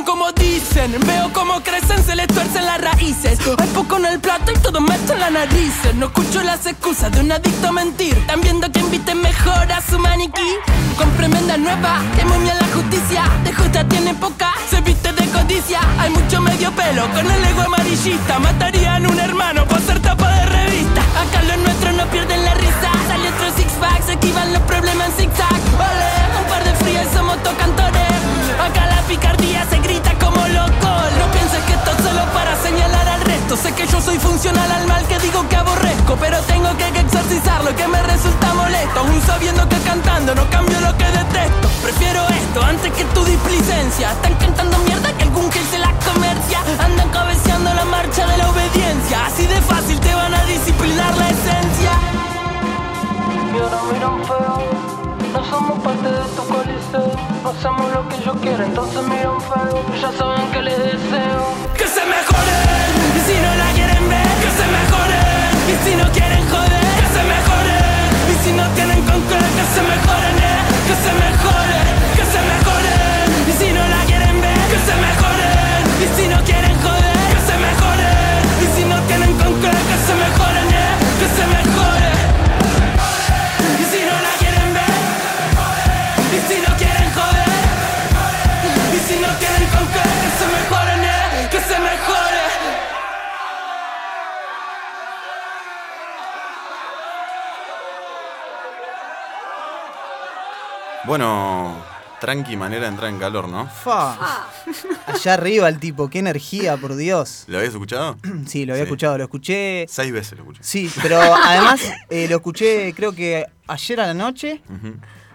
Como 0.00 0.32
dicen. 0.32 0.96
Veo 1.06 1.30
cómo 1.34 1.60
crecen, 1.60 2.02
se 2.02 2.16
les 2.16 2.26
tuercen 2.26 2.64
las 2.64 2.80
raíces. 2.80 3.38
Hay 3.58 3.68
poco 3.68 3.98
en 3.98 4.06
el 4.06 4.20
plato 4.20 4.50
y 4.50 4.58
todo 4.58 4.80
meto 4.80 5.12
en 5.12 5.20
la 5.20 5.30
nariz. 5.30 5.74
No 5.94 6.06
escucho 6.06 6.42
las 6.42 6.64
excusas 6.64 7.12
de 7.12 7.20
un 7.20 7.30
adicto 7.30 7.68
a 7.68 7.72
mentir. 7.72 8.16
Están 8.16 8.40
viendo 8.40 8.72
que 8.72 8.80
inviten 8.80 9.20
mejor 9.20 9.70
a 9.70 9.82
su 9.82 9.98
maniquí. 9.98 10.56
Con 10.96 11.10
tremenda 11.16 11.58
nueva, 11.58 12.00
que 12.16 12.24
momia 12.24 12.54
la 12.54 12.66
justicia. 12.68 13.24
De 13.44 13.52
justa 13.52 13.86
tiene 13.86 14.14
poca, 14.14 14.52
se 14.70 14.80
viste 14.80 15.12
de 15.12 15.26
codicia. 15.26 15.80
Hay 15.98 16.10
mucho 16.10 16.40
medio 16.40 16.72
pelo 16.72 17.06
con 17.12 17.30
el 17.30 17.44
ego 17.44 17.62
amarillista 17.62 18.38
Matarían 18.38 19.06
un 19.06 19.18
hermano 19.18 19.66
por 19.66 19.80
ser 19.82 20.00
tapa 20.00 20.28
de 20.36 20.46
revista. 20.46 21.02
Acá 21.20 21.42
los 21.42 21.58
nuestros 21.58 21.94
no 21.94 22.06
pierden 22.06 22.42
la 22.44 22.54
risa. 22.54 22.90
Sale 23.08 23.28
otro 23.28 23.56
six 23.56 23.72
pack, 23.74 24.02
se 24.06 24.12
esquivan 24.12 24.52
los 24.54 24.62
problemas 24.62 25.08
en 25.18 25.26
zigzag. 25.26 25.60
Ole, 25.76 26.40
un 26.40 26.48
par 26.48 26.64
de 26.64 26.74
frías 26.76 27.08
somos 27.12 27.42
tocantores 27.42 28.11
Acá 28.62 28.86
la 28.86 29.02
picardía 29.08 29.66
se 29.68 29.78
grita 29.80 30.12
como 30.18 30.46
loco. 30.46 30.90
No 31.18 31.26
pienses 31.32 31.62
que 31.64 31.72
esto 31.72 31.90
es 31.90 32.04
solo 32.04 32.24
para 32.32 32.54
señalar 32.62 33.08
al 33.08 33.20
resto. 33.22 33.56
Sé 33.56 33.72
que 33.74 33.86
yo 33.86 34.00
soy 34.00 34.18
funcional 34.18 34.70
al 34.70 34.86
mal 34.86 35.04
que 35.06 35.18
digo 35.18 35.46
que 35.48 35.56
aborrezco 35.56 36.16
Pero 36.16 36.38
tengo 36.42 36.70
que 36.76 36.86
exorcizar 37.00 37.64
lo 37.64 37.74
que 37.74 37.88
me 37.88 38.02
resulta 38.02 38.54
molesto. 38.54 39.00
Aún 39.00 39.20
sabiendo 39.26 39.68
que 39.68 39.78
cantando 39.78 40.34
no 40.34 40.48
cambio 40.50 40.80
lo 40.80 40.96
que 40.96 41.04
detesto. 41.04 41.68
Prefiero 41.82 42.22
esto 42.28 42.62
antes 42.62 42.92
que 42.92 43.04
tu 43.06 43.24
displicencia. 43.24 44.12
Están 44.12 44.34
cantando 44.34 44.78
mierda 44.78 45.12
que 45.12 45.22
algún 45.24 45.50
que 45.50 45.62
se 45.64 45.78
la 45.78 45.92
comercia. 46.06 46.60
Andan 46.78 47.08
cabeceando 47.10 47.74
la 47.74 47.84
marcha 47.84 48.26
de 48.26 48.36
la 48.38 48.48
obediencia. 48.48 49.26
Así 49.26 49.46
de 49.46 49.60
fácil 49.62 49.98
te 49.98 50.14
van 50.14 50.34
a 50.34 50.44
disciplinar 50.44 51.16
la 51.16 51.28
esencia 51.28 51.92
No 55.32 55.42
somos 55.44 55.78
parte 55.80 56.08
de 56.08 56.24
tu 56.36 56.42
coliseo. 56.46 57.32
Hacemos 57.44 57.92
lo 57.92 58.08
que 58.08 58.22
yo 58.24 58.32
quiero 58.40 58.64
Entonces 58.64 59.02
miran 59.02 59.40
feo 59.40 59.82
Ya 60.00 60.12
saben 60.12 60.50
que 60.52 60.62
les 60.62 60.78
deseo 60.78 61.42
Que 61.76 61.86
se 61.86 62.04
mejoren 62.04 62.90
Y 63.16 63.20
si 63.26 63.34
no 63.40 63.54
la 63.56 63.72
quieren 63.72 64.08
ver 64.08 64.32
Que 64.42 64.50
se 64.58 64.66
mejoren 64.76 65.52
Y 65.72 65.74
si 65.84 65.96
no 65.96 66.12
quieren 66.12 66.48
joder 66.48 66.86
Que 67.00 67.08
se 67.16 67.22
mejoren 67.32 68.10
Y 68.30 68.44
si 68.44 68.52
no 68.52 68.64
tienen 68.74 68.81
Bueno, 101.04 101.76
tranqui 102.20 102.56
manera 102.56 102.82
de 102.82 102.88
entrar 102.88 103.10
en 103.10 103.18
calor, 103.18 103.48
¿no? 103.48 103.66
Fa. 103.66 104.46
Allá 105.06 105.34
arriba 105.34 105.68
el 105.68 105.78
tipo, 105.80 106.08
qué 106.08 106.20
energía, 106.20 106.76
por 106.76 106.94
Dios. 106.94 107.44
¿Lo 107.48 107.58
habías 107.58 107.72
escuchado? 107.72 108.16
Sí, 108.46 108.64
lo 108.64 108.74
había 108.74 108.84
Sí. 108.84 108.88
escuchado, 108.88 109.18
lo 109.18 109.24
escuché. 109.24 109.86
Seis 109.88 110.12
veces 110.12 110.32
lo 110.38 110.44
escuché. 110.44 110.60
Sí, 110.62 110.90
pero 111.02 111.20
además 111.20 111.80
eh, 112.08 112.28
lo 112.28 112.36
escuché 112.36 112.92
creo 112.94 113.12
que 113.12 113.46
ayer 113.66 114.00
a 114.00 114.06
la 114.06 114.14
noche. 114.14 114.62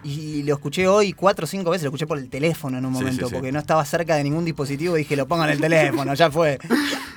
Y 0.04 0.42
lo 0.44 0.54
escuché 0.54 0.86
hoy 0.88 1.12
cuatro 1.12 1.44
o 1.44 1.46
cinco 1.46 1.70
veces, 1.70 1.84
lo 1.84 1.88
escuché 1.88 2.06
por 2.06 2.18
el 2.18 2.28
teléfono 2.30 2.78
en 2.78 2.86
un 2.86 2.92
momento, 2.92 3.26
sí, 3.26 3.28
sí. 3.28 3.34
porque 3.34 3.52
no 3.52 3.58
estaba 3.58 3.84
cerca 3.84 4.16
de 4.16 4.24
ningún 4.24 4.44
dispositivo 4.44 4.96
y 4.96 5.00
dije, 5.00 5.16
lo 5.16 5.26
pongo 5.26 5.44
en 5.44 5.50
el 5.50 5.60
teléfono, 5.60 6.14
ya 6.14 6.30
fue. 6.30 6.58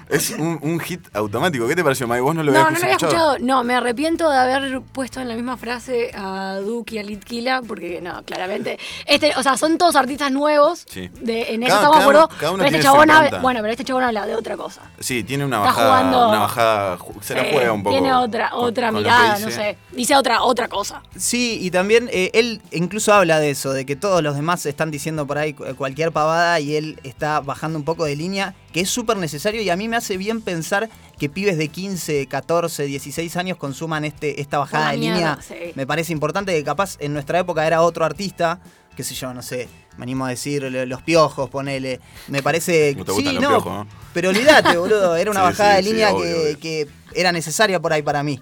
Es 0.10 0.32
un, 0.32 0.60
un 0.62 0.78
hit 0.82 1.08
automático. 1.14 1.66
¿Qué 1.70 1.74
te 1.78 1.86
pareció, 1.86 2.06
Mike? 2.06 2.20
¿Vos 2.20 2.36
no 2.36 2.44
lo 2.44 2.52
No, 2.52 2.60
habías 2.60 2.74
no 2.74 2.80
lo 2.80 2.84
había 2.84 2.98
escuchado. 2.98 3.40
No, 3.40 3.64
me 3.64 3.76
arrepiento 3.76 4.30
de 4.30 4.38
haber 4.38 4.82
puesto 4.82 5.22
en 5.22 5.30
la 5.30 5.36
misma 5.36 5.56
frase 5.56 6.12
a 6.14 6.58
Duke 6.62 6.96
y 6.96 6.98
a 7.00 7.04
Litquila, 7.04 7.62
porque 7.66 8.02
no, 8.02 8.22
claramente. 8.24 8.78
Este, 9.06 9.32
o 9.38 9.42
sea, 9.44 9.56
son 9.56 9.78
todos 9.78 9.96
artistas 9.96 10.30
nuevos. 10.30 10.84
Sí. 10.90 11.10
De, 11.22 11.54
en 11.54 11.64
eso 11.64 11.76
estamos 11.76 11.96
de 12.00 12.02
cada 12.02 12.02
acuerdo. 12.02 12.28
uno- 12.28 12.38
cada 12.38 12.52
uno 12.52 12.64
pero 12.66 12.76
este 12.76 12.84
chabón 12.86 13.10
habla, 13.10 13.40
bueno, 13.40 13.62
pero 13.62 13.72
este 13.72 13.86
chabón 13.86 14.04
habla 14.04 14.26
de 14.26 14.36
otra 14.36 14.58
cosa. 14.58 14.82
Sí, 15.00 15.24
tiene 15.24 15.46
una 15.46 15.60
Está 15.60 15.68
bajada. 15.70 15.88
jugando- 16.00 16.28
Una 16.30 16.40
bajada. 16.40 16.98
Se 17.22 17.34
la 17.36 17.44
juega 17.50 17.72
un 17.72 17.84
poco. 17.84 17.96
Tiene 17.96 18.14
otra, 18.14 18.50
con- 18.50 18.66
otra 18.66 18.92
con 18.92 18.98
mirada, 19.04 19.40
no 19.40 19.50
sé. 19.50 19.78
Dice 19.94 20.18
otra, 20.18 20.44
otra 20.44 20.68
cosa. 20.68 21.02
Sí, 21.16 21.58
y 21.62 21.72
también 21.72 22.10
eh, 22.12 22.32
él 22.34 22.62
incluso 22.72 23.14
habla 23.14 23.40
de 23.40 23.50
eso, 23.52 23.74
de 23.74 23.86
que 23.86 23.96
todos 23.96 24.22
los 24.24 24.36
demás 24.36 24.66
están 24.66 24.92
diciendo 24.92 25.28
por 25.28 25.38
ahí 25.38 25.54
cu- 25.54 25.66
cualquier 25.76 26.12
pavada 26.12 26.60
y 26.60 26.76
él 26.76 27.00
está 27.04 27.40
bajando 27.42 27.78
un 27.78 27.86
poco 27.86 28.06
de 28.06 28.16
línea, 28.16 28.56
que 28.74 28.82
es 28.82 28.90
súper 28.90 29.18
necesario 29.18 29.62
y 29.62 29.70
a 29.70 29.76
mí 29.76 29.88
me 29.88 29.98
hace 29.98 30.18
bien 30.18 30.42
pensar 30.42 30.90
que 31.20 31.30
pibes 31.30 31.58
de 31.58 31.68
15, 31.68 32.28
14, 32.28 32.84
16 32.86 33.38
años 33.38 33.58
consuman 33.58 34.06
este, 34.06 34.42
esta 34.42 34.58
bajada 34.60 34.84
Una 34.86 34.92
de 34.94 34.98
mierda, 34.98 35.18
línea. 35.18 35.40
sí. 35.42 35.72
Me 35.76 35.86
parece 35.86 36.14
importante 36.14 36.54
que 36.54 36.64
capaz 36.64 36.96
en 37.00 37.14
nuestra 37.14 37.40
época 37.40 37.66
era 37.68 37.82
otro 37.82 38.06
artista, 38.06 38.60
qué 38.96 39.04
sé 39.04 39.16
yo, 39.16 39.34
no 39.34 39.42
sé, 39.42 39.68
me 39.98 40.04
animo 40.04 40.26
a 40.26 40.30
decir 40.30 40.64
lo- 40.64 40.86
los 40.86 41.02
piojos, 41.02 41.50
ponele. 41.50 42.00
Me 42.28 42.42
parece... 42.42 42.96
No 42.98 43.06
te 43.06 43.12
sí, 43.14 43.24
no, 43.24 43.40
piojos, 43.40 43.66
¿no? 43.66 43.88
Pero 44.14 44.30
olvídate, 44.30 44.78
boludo, 44.78 45.16
era 45.16 45.30
una 45.32 45.40
Sí, 45.42 45.46
bajada 45.46 45.72
sí, 45.72 45.78
de 45.78 45.84
sí, 45.84 45.90
línea 45.90 46.12
obvio, 46.14 46.24
que, 46.24 46.34
obvio. 46.42 46.60
que 46.60 46.88
era 47.14 47.32
necesaria 47.32 47.80
por 47.82 47.92
ahí 47.94 48.02
para 48.02 48.24
mí. 48.24 48.40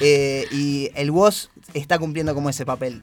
Eh, 0.00 0.46
y 0.50 0.90
el 0.94 1.10
WOS 1.10 1.50
está 1.74 1.98
cumpliendo 1.98 2.34
como 2.34 2.50
ese 2.50 2.66
papel. 2.66 3.02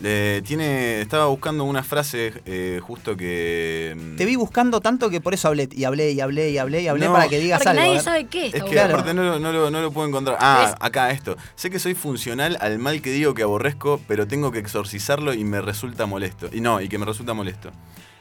Le- 0.00 0.40
tiene, 0.42 1.00
estaba 1.02 1.26
buscando 1.26 1.64
una 1.64 1.82
frase 1.82 2.32
eh, 2.46 2.80
justo 2.82 3.16
que. 3.16 3.94
mm, 3.96 4.16
Te 4.16 4.24
vi 4.24 4.34
buscando 4.36 4.80
tanto 4.80 5.10
que 5.10 5.20
por 5.20 5.34
eso 5.34 5.48
hablé 5.48 5.68
y 5.72 5.84
hablé 5.84 6.12
y 6.12 6.20
hablé 6.20 6.50
y 6.50 6.58
hablé 6.58 6.82
y 6.82 6.88
hablé 6.88 7.06
No. 7.06 7.12
para 7.12 7.28
que 7.28 7.38
digas 7.38 7.60
algo. 7.66 7.70
a 7.70 7.74
nadie 7.82 7.94
ver. 7.96 8.02
sabe 8.02 8.24
qué 8.26 8.46
está 8.46 8.58
Es 8.58 8.64
que 8.64 8.70
Claro. 8.70 8.94
aparte 8.94 9.12
no, 9.14 9.22
lo- 9.22 9.38
no 9.38 9.52
lo, 9.52 9.70
no 9.70 9.80
lo 9.82 9.90
puedo 9.92 10.08
encontrar. 10.08 10.38
Ah, 10.40 10.74
acá 10.80 11.10
esto. 11.10 11.36
Sé 11.54 11.68
que 11.70 11.78
soy 11.78 11.94
funcional 11.94 12.56
al 12.60 12.78
mal 12.78 13.02
que 13.02 13.10
digo 13.10 13.34
que 13.34 13.42
aborrezco, 13.42 14.00
pero 14.08 14.26
tengo 14.26 14.50
que 14.52 14.58
exorcizarlo 14.58 15.34
y 15.34 15.44
me 15.44 15.60
resulta 15.60 16.06
molesto. 16.06 16.48
Y 16.52 16.60
no, 16.62 16.80
y 16.80 16.88
que 16.88 16.96
me 16.98 17.04
resulta 17.04 17.34
molesto. 17.34 17.70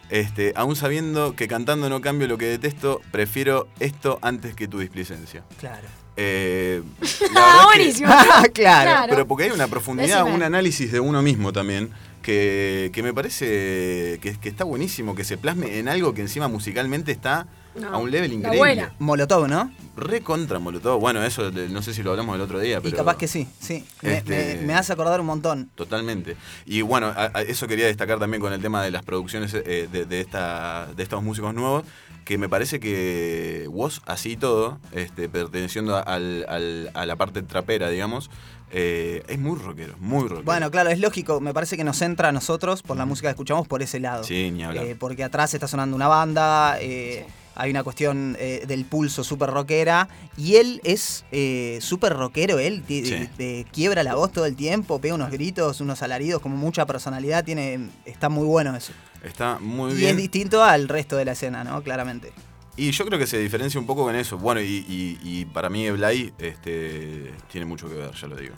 Este, 0.09 0.53
aún 0.55 0.75
sabiendo 0.75 1.35
que 1.35 1.47
cantando 1.47 1.87
no 1.87 2.01
cambio 2.01 2.27
lo 2.27 2.37
que 2.37 2.45
detesto, 2.47 2.99
prefiero 3.11 3.67
esto 3.79 4.17
antes 4.23 4.55
que 4.55 4.67
tu 4.67 4.79
displicencia. 4.79 5.43
Claro. 5.59 5.87
Eh, 6.21 6.81
Ah, 7.35 7.67
que- 7.71 7.77
buenísimo. 7.79 8.13
claro. 8.53 9.07
Pero 9.09 9.25
porque 9.27 9.45
hay 9.45 9.51
una 9.51 9.67
profundidad, 9.67 10.19
Decime. 10.19 10.35
un 10.35 10.43
análisis 10.43 10.91
de 10.91 10.99
uno 10.99 11.21
mismo 11.21 11.53
también, 11.53 11.89
que, 12.21 12.89
que 12.93 13.01
me 13.03 13.13
parece 13.13 14.19
que, 14.21 14.37
que 14.41 14.49
está 14.49 14.65
buenísimo, 14.65 15.15
que 15.15 15.23
se 15.23 15.37
plasme 15.37 15.79
en 15.79 15.87
algo 15.87 16.13
que 16.13 16.21
encima 16.21 16.47
musicalmente 16.49 17.11
está 17.13 17.47
No, 17.75 17.89
a 17.93 17.97
un 17.97 18.09
level 18.11 18.33
increíble. 18.33 18.89
Molotov, 18.99 19.47
¿no? 19.47 19.71
Re 19.95 20.21
contra 20.21 20.59
Molotov. 20.59 20.99
Bueno, 20.99 21.23
eso 21.23 21.51
no 21.51 21.81
sé 21.81 21.93
si 21.93 22.03
lo 22.03 22.11
hablamos 22.11 22.35
el 22.35 22.41
otro 22.41 22.59
día, 22.59 22.79
pero. 22.81 22.89
Y 22.89 22.97
capaz 22.97 23.17
que 23.17 23.27
sí, 23.27 23.47
sí. 23.59 23.85
Me, 24.01 24.17
Este- 24.17 24.57
me- 24.61 24.67
me 24.67 24.73
hace 24.73 24.93
acordar 24.93 25.19
un 25.19 25.27
montón. 25.27 25.69
Totalmente. 25.75 26.35
Y 26.65 26.81
bueno, 26.81 27.07
a- 27.07 27.31
a 27.33 27.41
eso 27.41 27.67
quería 27.67 27.85
destacar 27.85 28.17
también 28.19 28.41
con 28.41 28.51
el 28.53 28.61
tema 28.61 28.83
de 28.83 28.91
las 28.91 29.03
producciones 29.03 29.53
eh, 29.53 29.87
de, 29.91 30.05
de 30.05 30.21
esta, 30.21 30.87
de 30.95 31.03
estos 31.03 31.21
músicos 31.23 31.53
nuevos, 31.53 31.83
que 32.25 32.37
me 32.37 32.49
parece 32.49 32.79
que 32.79 33.65
Woz, 33.69 34.01
así 34.05 34.31
y 34.31 34.37
todo, 34.37 34.79
este, 34.91 35.29
perteneciendo 35.29 35.95
a, 35.95 36.01
al- 36.01 36.45
al- 36.49 36.91
a 36.93 37.05
la 37.05 37.15
parte 37.15 37.41
trapera, 37.43 37.89
digamos, 37.89 38.29
eh, 38.71 39.23
es 39.27 39.39
muy 39.39 39.57
rockero, 39.57 39.95
muy 39.99 40.23
rockero. 40.23 40.43
Bueno, 40.43 40.69
claro, 40.71 40.89
es 40.91 40.99
lógico. 40.99 41.41
Me 41.41 41.53
parece 41.53 41.75
que 41.75 41.83
nos 41.83 42.01
entra 42.01 42.29
a 42.29 42.31
nosotros, 42.31 42.83
por 42.83 42.97
la 42.97 43.05
música 43.05 43.27
que 43.29 43.31
escuchamos, 43.31 43.67
por 43.67 43.81
ese 43.81 43.99
lado. 43.99 44.23
Sí, 44.23 44.51
ni 44.51 44.63
hablar. 44.63 44.85
Eh, 44.85 44.95
porque 44.97 45.23
atrás 45.23 45.53
está 45.53 45.67
sonando 45.67 45.95
una 45.95 46.07
banda, 46.07 46.77
eh, 46.79 47.25
hay 47.59 47.71
una 47.71 47.83
cuestión 47.83 48.35
eh, 48.39 48.63
del 48.67 48.85
pulso 48.85 49.23
súper 49.23 49.49
rockera. 49.49 50.07
Y 50.37 50.55
él 50.55 50.81
es 50.83 51.25
eh, 51.31 51.77
súper 51.81 52.13
rockero, 52.13 52.57
él 52.59 52.83
Sí. 52.87 53.01
de- 53.37 53.65
quiebra 53.71 54.01
la 54.03 54.15
voz 54.15 54.31
todo 54.31 54.45
el 54.45 54.55
tiempo, 54.55 54.99
pega 54.99 55.13
unos 55.15 55.29
gritos, 55.31 55.81
unos 55.81 56.01
alaridos, 56.01 56.41
como 56.41 56.55
mucha 56.57 56.85
personalidad. 56.85 57.43
tiene 57.43 57.89
Está 58.05 58.29
muy 58.29 58.45
bueno 58.45 58.75
eso. 58.75 58.93
Está 59.23 59.59
muy 59.59 59.91
y 59.91 59.95
bien. 59.97 60.11
es 60.11 60.17
distinto 60.17 60.63
al 60.63 60.87
resto 60.87 61.17
de 61.17 61.25
la 61.25 61.33
escena, 61.33 61.63
¿no? 61.63 61.83
Claramente. 61.83 62.31
Y 62.77 62.91
yo 62.91 63.05
creo 63.05 63.19
que 63.19 63.27
se 63.27 63.37
diferencia 63.37 63.77
un 63.77 63.85
poco 63.85 64.05
con 64.05 64.15
eso. 64.15 64.37
Bueno, 64.37 64.61
y, 64.61 64.85
y- 64.87 65.19
y 65.21 65.45
para 65.45 65.69
mí 65.69 65.89
Blay 65.91 66.31
este, 66.39 67.33
tiene 67.51 67.65
mucho 67.65 67.89
que 67.89 67.95
ver, 67.95 68.11
ya 68.13 68.27
lo 68.27 68.37
digo. 68.37 68.55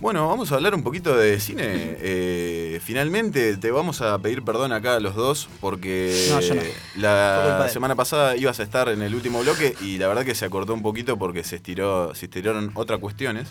Bueno, 0.00 0.26
vamos 0.26 0.50
a 0.50 0.54
hablar 0.54 0.74
un 0.74 0.82
poquito 0.82 1.14
de 1.14 1.38
cine. 1.40 1.62
Eh, 1.66 2.80
finalmente 2.82 3.58
te 3.58 3.70
vamos 3.70 4.00
a 4.00 4.18
pedir 4.18 4.42
perdón 4.42 4.72
acá 4.72 4.96
a 4.96 5.00
los 5.00 5.14
dos 5.14 5.50
porque 5.60 6.26
No, 6.30 6.40
yo 6.40 6.54
no. 6.54 6.62
Fue 6.62 6.70
culpa 6.70 7.58
la 7.58 7.68
semana 7.68 7.94
pasada 7.94 8.34
ibas 8.34 8.60
a 8.60 8.62
estar 8.62 8.88
en 8.88 9.02
el 9.02 9.14
último 9.14 9.42
bloque 9.42 9.74
y 9.82 9.98
la 9.98 10.08
verdad 10.08 10.24
que 10.24 10.34
se 10.34 10.46
acortó 10.46 10.72
un 10.72 10.80
poquito 10.80 11.18
porque 11.18 11.44
se 11.44 11.56
estiró, 11.56 12.14
se 12.14 12.24
estiraron 12.26 12.70
otras 12.74 12.98
cuestiones. 12.98 13.48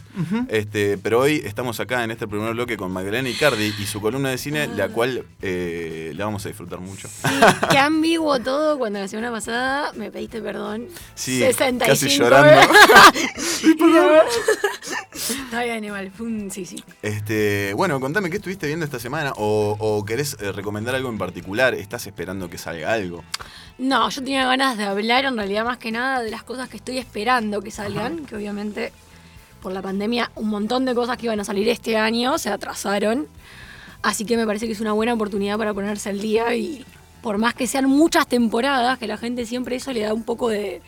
este, 0.47 0.97
pero 0.97 1.19
hoy 1.19 1.39
estamos 1.45 1.79
acá 1.79 2.03
en 2.03 2.09
este 2.09 2.27
primer 2.27 2.53
bloque 2.55 2.77
con 2.77 2.91
Magdalena 2.91 3.29
Icardi 3.29 3.71
y 3.79 3.85
su 3.85 4.01
columna 4.01 4.29
de 4.31 4.39
cine, 4.39 4.67
la 4.75 4.89
cual 4.89 5.25
eh, 5.43 6.13
la 6.15 6.25
vamos 6.25 6.43
a 6.45 6.49
disfrutar 6.49 6.79
mucho. 6.79 7.07
Sí, 7.07 7.27
qué 7.69 7.77
ambiguo 7.77 8.39
todo 8.39 8.79
cuando 8.79 8.97
la 8.97 9.07
semana 9.07 9.29
pasada 9.29 9.93
me 9.93 10.09
pediste 10.09 10.41
perdón. 10.41 10.87
Sí, 11.13 11.41
65 11.41 11.85
casi 11.85 12.17
llorando. 12.17 12.59
Está 15.13 15.63
bien, 15.63 15.83
igual. 15.83 16.11
Fue 16.11 16.25
un 16.25 16.38
sí, 16.49 16.65
sí. 16.65 16.83
Este, 17.01 17.73
bueno, 17.73 17.99
contame 17.99 18.29
qué 18.29 18.37
estuviste 18.37 18.67
viendo 18.67 18.85
esta 18.85 18.99
semana 18.99 19.33
o, 19.35 19.75
o 19.79 20.05
querés 20.05 20.37
eh, 20.39 20.51
recomendar 20.51 20.95
algo 20.95 21.09
en 21.09 21.17
particular. 21.17 21.73
¿Estás 21.73 22.07
esperando 22.07 22.49
que 22.49 22.57
salga 22.57 22.93
algo? 22.93 23.23
No, 23.77 24.09
yo 24.09 24.23
tenía 24.23 24.45
ganas 24.45 24.77
de 24.77 24.83
hablar 24.83 25.25
en 25.25 25.37
realidad 25.37 25.65
más 25.65 25.77
que 25.77 25.91
nada 25.91 26.21
de 26.21 26.31
las 26.31 26.43
cosas 26.43 26.69
que 26.69 26.77
estoy 26.77 26.97
esperando 26.97 27.61
que 27.61 27.71
salgan, 27.71 28.25
que 28.25 28.35
obviamente 28.35 28.91
por 29.61 29.71
la 29.71 29.81
pandemia 29.81 30.31
un 30.35 30.49
montón 30.49 30.85
de 30.85 30.95
cosas 30.95 31.17
que 31.17 31.25
iban 31.25 31.39
a 31.39 31.43
salir 31.43 31.67
este 31.69 31.97
año 31.97 32.37
se 32.37 32.49
atrasaron. 32.49 33.27
Así 34.01 34.25
que 34.25 34.37
me 34.37 34.45
parece 34.45 34.65
que 34.65 34.73
es 34.73 34.81
una 34.81 34.93
buena 34.93 35.13
oportunidad 35.13 35.57
para 35.57 35.73
ponerse 35.73 36.09
al 36.09 36.21
día 36.21 36.55
y 36.55 36.85
por 37.21 37.37
más 37.37 37.53
que 37.53 37.67
sean 37.67 37.85
muchas 37.85 38.27
temporadas, 38.27 38.97
que 38.97 39.07
la 39.07 39.17
gente 39.17 39.45
siempre 39.45 39.75
eso 39.75 39.91
le 39.91 40.01
da 40.01 40.13
un 40.13 40.23
poco 40.23 40.49
de... 40.49 40.81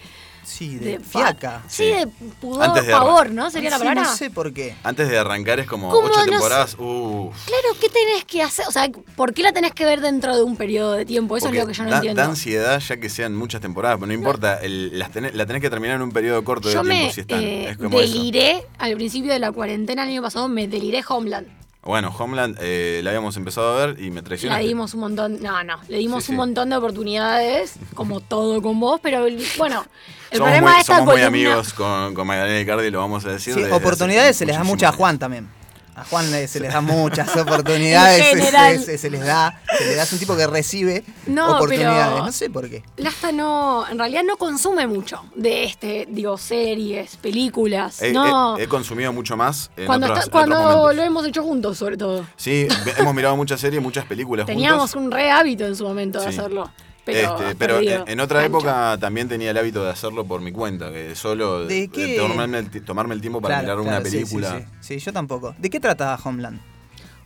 Sí, 0.43 0.77
de, 0.77 0.99
fa- 0.99 1.19
fiaca. 1.19 1.63
Sí, 1.67 1.83
Sí. 1.83 1.89
de 1.91 2.07
pudor, 2.41 2.63
Antes 2.63 2.85
de 2.87 2.91
pavor, 2.91 3.27
arran- 3.27 3.33
¿no? 3.35 3.49
Sería 3.51 3.69
la 3.69 3.77
Sí, 3.77 3.83
palabra. 3.83 4.03
No 4.03 4.15
sé 4.15 4.29
por 4.29 4.51
qué. 4.53 4.75
Antes 4.83 5.07
de 5.09 5.17
arrancar 5.17 5.59
es 5.59 5.67
como 5.67 5.89
¿Cómo 5.89 6.07
ocho 6.07 6.19
no 6.19 6.25
temporadas. 6.31 6.73
Uf. 6.79 7.35
Claro, 7.45 7.67
¿qué 7.79 7.89
tenés 7.89 8.25
que 8.25 8.41
hacer? 8.41 8.65
O 8.67 8.71
sea, 8.71 8.89
¿por 9.15 9.33
qué 9.33 9.43
la 9.43 9.51
tenés 9.53 9.71
que 9.73 9.85
ver 9.85 10.01
dentro 10.01 10.35
de 10.35 10.43
un 10.43 10.55
periodo 10.57 10.93
de 10.93 11.05
tiempo? 11.05 11.37
Eso 11.37 11.45
Porque 11.47 11.59
es 11.59 11.63
lo 11.63 11.67
que 11.67 11.73
yo 11.73 11.83
no 11.83 11.89
da, 11.91 11.95
entiendo. 11.97 12.21
da 12.21 12.27
ansiedad 12.27 12.79
ya 12.79 12.97
que 12.97 13.09
sean 13.09 13.35
muchas 13.35 13.61
temporadas, 13.61 13.97
pero 13.97 14.07
no 14.07 14.13
importa, 14.13 14.57
el- 14.61 14.97
las 14.99 15.11
tenés- 15.11 15.33
la 15.33 15.45
tenés 15.45 15.61
que 15.61 15.69
terminar 15.69 15.95
en 15.97 16.01
un 16.01 16.11
periodo 16.11 16.43
corto 16.43 16.67
de 16.69 16.73
tiempo 16.73 16.87
me 16.89 17.11
si 17.13 17.21
están. 17.21 17.39
eh, 17.41 17.69
es 17.69 17.77
como 17.77 17.99
eso. 18.01 18.11
deliré 18.13 18.65
al 18.79 18.95
principio 18.95 19.31
de 19.33 19.39
la 19.39 19.51
cuarentena 19.51 20.03
el 20.03 20.09
año 20.09 20.21
pasado, 20.21 20.47
me 20.47 20.67
deliré 20.67 21.01
Homeland. 21.07 21.47
Bueno, 21.83 22.13
Homeland 22.15 22.57
eh, 22.61 23.01
la 23.03 23.09
habíamos 23.09 23.35
empezado 23.37 23.75
a 23.79 23.85
ver 23.87 23.99
y 23.99 24.09
me 24.11 24.17
La 24.17 24.23
traicionaste. 24.23 24.67
dimos 24.67 24.93
un 24.93 24.99
montón, 24.99 25.41
no, 25.41 25.63
no, 25.63 25.77
le 25.87 25.97
dimos 25.97 26.23
Sí, 26.23 26.27
sí. 26.27 26.31
un 26.33 26.37
montón 26.37 26.69
de 26.69 26.75
oportunidades, 26.75 27.73
como 27.95 28.19
todo 28.19 28.61
con 28.61 28.79
vos, 28.79 28.99
pero 29.01 29.25
bueno, 29.57 29.83
el 30.31 30.37
somos 30.37 30.49
problema 30.49 30.67
muy, 30.67 30.75
de 30.75 30.81
esta 30.81 30.93
somos 30.97 31.05
muy 31.13 31.21
columna- 31.21 31.27
amigos 31.27 31.73
con, 31.73 32.13
con 32.15 32.27
Magdalena 32.27 32.59
Icardi, 32.59 32.89
lo 32.89 32.99
vamos 32.99 33.25
a 33.25 33.29
decir. 33.29 33.53
Sí, 33.53 33.59
desde 33.61 33.73
hace 33.75 33.83
oportunidades 33.83 34.35
se 34.37 34.45
les 34.45 34.55
da 34.57 34.63
muchas 34.63 34.93
a. 34.93 34.97
Juan 34.97 35.19
también. 35.19 35.49
A 35.93 36.05
Juan 36.05 36.25
se 36.47 36.59
les 36.61 36.71
da 36.73 36.79
muchas 36.79 37.35
oportunidades. 37.35 38.19
En 38.19 38.23
se- 38.39 38.45
general. 38.45 38.79
Se, 38.79 38.97
se 38.97 39.09
les 39.09 39.25
da. 39.25 39.61
Se 39.77 39.85
les 39.85 39.97
da 39.97 40.03
es 40.03 40.13
un 40.13 40.19
tipo 40.19 40.37
que 40.37 40.47
recibe 40.47 41.03
No, 41.27 41.55
oportunidades. 41.57 42.13
pero- 42.13 42.25
No 42.25 42.31
sé 42.31 42.49
por 42.49 42.69
qué. 42.69 42.81
Lasta 42.95 43.33
no, 43.33 43.85
en 43.89 43.99
realidad 43.99 44.21
no 44.25 44.37
consume 44.37 44.87
mucho 44.87 45.21
de 45.35 45.65
este, 45.65 46.07
digo, 46.09 46.37
series, 46.37 47.17
películas, 47.17 48.01
He, 48.01 48.13
no. 48.13 48.57
he- 48.57 48.63
he 48.63 48.67
consumido 48.69 49.11
mucho 49.11 49.35
más 49.35 49.69
en 49.75 49.85
cuando 49.85 50.07
otros, 50.07 50.19
está- 50.19 50.31
cuando 50.31 50.93
lo 50.93 51.03
hemos 51.03 51.25
hecho 51.27 51.43
juntos, 51.43 51.77
sobre 51.77 51.97
todo. 51.97 52.25
Sí, 52.37 52.67
hemos 52.97 53.13
mirado 53.13 53.35
muchas 53.35 53.59
series, 53.59 53.81
muchas 53.83 54.05
películas 54.05 54.45
Teníamos 54.45 54.93
juntos. 54.93 55.05
un 55.07 55.11
re 55.11 55.29
hábito 55.29 55.65
en 55.65 55.75
su 55.75 55.83
momento 55.83 56.21
de 56.21 56.31
Sí. 56.31 56.39
hacerlo. 56.39 56.71
Pero, 57.03 57.35
Este, 57.39 57.55
pero 57.55 57.79
en, 57.79 58.03
en 58.07 58.19
otra 58.19 58.45
época 58.45 58.95
también 58.99 59.27
tenía 59.27 59.49
el 59.51 59.57
hábito 59.57 59.83
de 59.83 59.89
hacerlo 59.89 60.23
por 60.25 60.39
mi 60.41 60.51
cuenta, 60.51 60.91
que 60.91 61.15
solo 61.15 61.65
¿De 61.65 61.87
qué? 61.87 62.15
tomarme, 62.15 62.59
el, 62.59 62.85
tomarme 62.85 63.15
el 63.15 63.21
tiempo 63.21 63.41
para 63.41 63.61
Claro, 63.61 63.81
mirar 63.83 63.83
claro, 63.83 63.97
una 63.97 64.03
película. 64.11 64.57
Sí, 64.59 64.65
sí. 64.81 64.99
Sí, 64.99 65.05
yo 65.05 65.11
tampoco. 65.11 65.55
¿De 65.57 65.69
qué 65.71 65.79
trata 65.79 66.17
Homeland? 66.23 66.61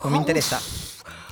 Pues 0.01 0.12
me 0.12 0.17
interesa. 0.17 0.62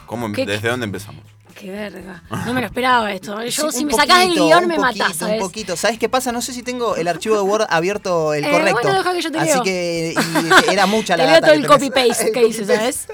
¿Cómo- 0.06 0.32
¿Qué- 0.34 0.46
¿Desde 0.46 0.68
dónde 0.68 0.86
empezamos? 0.86 1.24
Qué 1.56 1.70
verga. 1.70 2.24
No 2.46 2.54
me 2.54 2.62
lo 2.62 2.66
esperaba 2.68 3.12
esto. 3.14 3.42
Yo, 3.46 3.72
Sí, 3.72 3.78
si 3.78 3.86
me 3.86 3.94
sacás 3.94 4.20
del 4.20 4.28
poquito, 4.30 4.46
guion, 4.48 4.68
me 4.68 4.76
poquito, 4.76 5.04
matás, 5.04 5.18
¿sabes? 5.18 5.36
Un 5.36 5.48
poquito. 5.48 5.78
¿Sabes 5.78 6.00
qué 6.00 6.10
pasa? 6.10 6.32
No 6.32 6.42
sé 6.42 6.52
si 6.52 6.64
tengo 6.64 6.96
el 6.98 7.08
archivo 7.08 7.36
de 7.36 7.42
Word 7.44 7.68
abierto 7.70 8.34
el 8.34 8.44
Eh, 8.44 8.50
correcto. 8.52 8.80
bueno, 8.82 8.98
deja 8.98 9.14
que 9.14 9.22
yo 9.22 9.32
te 9.32 9.38
Así 9.40 9.54
leo. 9.54 9.64
que 9.64 10.16
y 10.68 10.72
era 10.74 10.86
mucha 10.88 11.16
la 11.16 11.24
Te 11.24 11.30
leo 11.30 11.36
data 11.36 11.48
todo 11.48 11.56
que 11.56 11.62
el 11.62 11.68
copy-paste 11.68 12.28
El 12.28 12.32
que 12.34 12.48
hice. 12.48 12.66
¿sabes? 12.66 13.08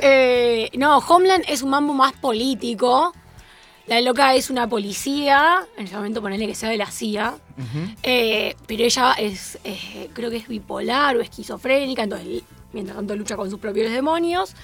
Eh, 0.00 0.70
no, 0.76 0.98
Homeland 0.98 1.44
es 1.46 1.62
un 1.62 1.70
mambo 1.70 1.92
más 1.94 2.12
político. 2.14 3.14
La 3.86 4.00
loca 4.00 4.34
es 4.34 4.48
una 4.48 4.68
policía, 4.68 5.66
en 5.76 5.86
ese 5.86 5.96
momento 5.96 6.22
ponele 6.22 6.46
que 6.46 6.54
sea 6.54 6.68
de 6.70 6.76
la 6.76 6.90
CIA, 6.90 7.34
eh, 8.02 8.54
pero 8.66 8.84
ella 8.84 9.12
es, 9.14 9.58
eh, 9.64 10.08
creo 10.12 10.30
que 10.30 10.36
es 10.36 10.48
bipolar 10.48 11.16
o 11.16 11.20
esquizofrénica, 11.20 12.04
entonces 12.04 12.42
mientras 12.72 12.96
tanto 12.96 13.16
lucha 13.16 13.36
con 13.36 13.50
sus 13.50 13.58
propios 13.58 13.90
demonios. 13.90 14.54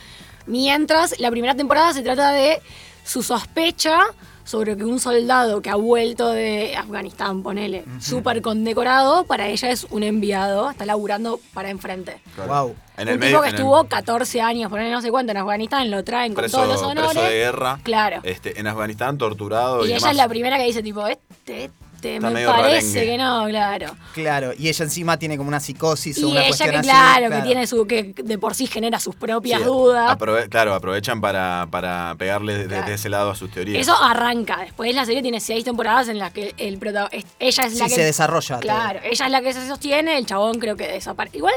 Mientras 0.46 1.18
la 1.18 1.30
primera 1.30 1.54
temporada 1.54 1.92
se 1.92 2.02
trata 2.02 2.32
de 2.32 2.60
su 3.04 3.22
sospecha 3.22 4.00
sobre 4.48 4.78
que 4.78 4.84
un 4.84 4.98
soldado 4.98 5.60
que 5.60 5.68
ha 5.68 5.74
vuelto 5.74 6.30
de 6.30 6.74
Afganistán, 6.74 7.42
ponele, 7.42 7.84
súper 8.00 8.40
condecorado, 8.40 9.24
para 9.24 9.46
ella 9.46 9.70
es 9.70 9.86
un 9.90 10.02
enviado, 10.02 10.70
está 10.70 10.86
laburando 10.86 11.38
para 11.52 11.68
enfrente. 11.68 12.22
Wow. 12.46 12.74
En 12.96 13.08
un 13.08 13.08
el 13.08 13.14
tipo 13.14 13.26
medio, 13.26 13.42
que 13.42 13.48
en 13.48 13.54
el 13.54 13.60
estuvo 13.60 13.84
14 13.84 14.40
años, 14.40 14.72
ahí 14.72 14.90
no 14.90 15.02
sé 15.02 15.10
cuánto, 15.10 15.32
en 15.32 15.36
Afganistán, 15.36 15.90
lo 15.90 16.02
traen 16.02 16.32
con 16.32 16.40
preso, 16.40 16.56
todos 16.56 16.68
los 16.70 16.80
preso 16.80 17.10
honores. 17.10 17.30
de 17.30 17.38
guerra. 17.38 17.78
Claro. 17.82 18.20
Este, 18.22 18.58
en 18.58 18.66
Afganistán, 18.66 19.18
torturado 19.18 19.84
y, 19.84 19.88
y 19.88 19.92
ella 19.92 19.96
demás. 19.96 20.10
es 20.12 20.16
la 20.16 20.28
primera 20.28 20.56
que 20.56 20.64
dice, 20.64 20.82
tipo, 20.82 21.06
este, 21.06 21.70
este, 21.98 22.20
me 22.20 22.30
parece 22.46 22.50
rarengue. 22.52 23.04
que 23.04 23.18
no, 23.18 23.46
claro. 23.48 23.96
Claro. 24.14 24.52
Y 24.56 24.68
ella 24.68 24.84
encima 24.84 25.16
tiene 25.18 25.36
como 25.36 25.48
una 25.48 25.58
psicosis 25.58 26.16
o 26.18 26.28
Y 26.28 26.30
una 26.30 26.40
ella 26.40 26.48
cuestión 26.48 26.70
que, 26.70 26.76
así. 26.76 26.88
claro, 26.88 27.30
que 27.30 27.42
tiene 27.42 27.66
su, 27.66 27.86
que 27.86 28.14
de 28.16 28.38
por 28.38 28.54
sí 28.54 28.66
genera 28.68 29.00
sus 29.00 29.16
propias 29.16 29.60
Sí, 29.60 29.66
dudas. 29.66 30.16
aprove- 30.16 30.48
claro, 30.48 30.74
aprovechan 30.74 31.20
para, 31.20 31.66
para 31.70 32.14
pegarle 32.16 32.54
desde 32.54 32.68
Claro. 32.76 32.92
ese 32.94 33.08
lado 33.08 33.30
a 33.30 33.34
sus 33.34 33.50
teorías. 33.50 33.82
Eso 33.82 33.96
arranca. 34.00 34.58
Después 34.60 34.94
la 34.94 35.04
serie 35.04 35.22
tiene 35.22 35.40
seis 35.40 35.64
temporadas 35.64 36.08
en 36.08 36.18
las 36.18 36.32
que 36.32 36.54
el 36.56 36.78
prota- 36.78 37.08
es- 37.10 37.24
ella 37.40 37.64
es 37.64 37.74
la 37.78 37.84
Sí, 37.86 37.90
que 37.90 38.00
se 38.00 38.04
desarrolla 38.04 38.48
todo. 38.60 38.60
Claro, 38.60 39.00
ella 39.02 39.26
es 39.26 39.32
la 39.32 39.40
que 39.42 39.52
se 39.52 39.66
sostiene, 39.66 40.18
el 40.18 40.26
chabón 40.26 40.58
creo 40.60 40.76
que 40.76 40.86
desaparece. 40.86 41.38
Igual 41.38 41.54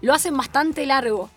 lo 0.00 0.14
hacen 0.14 0.36
bastante 0.36 0.86
largo. 0.86 1.30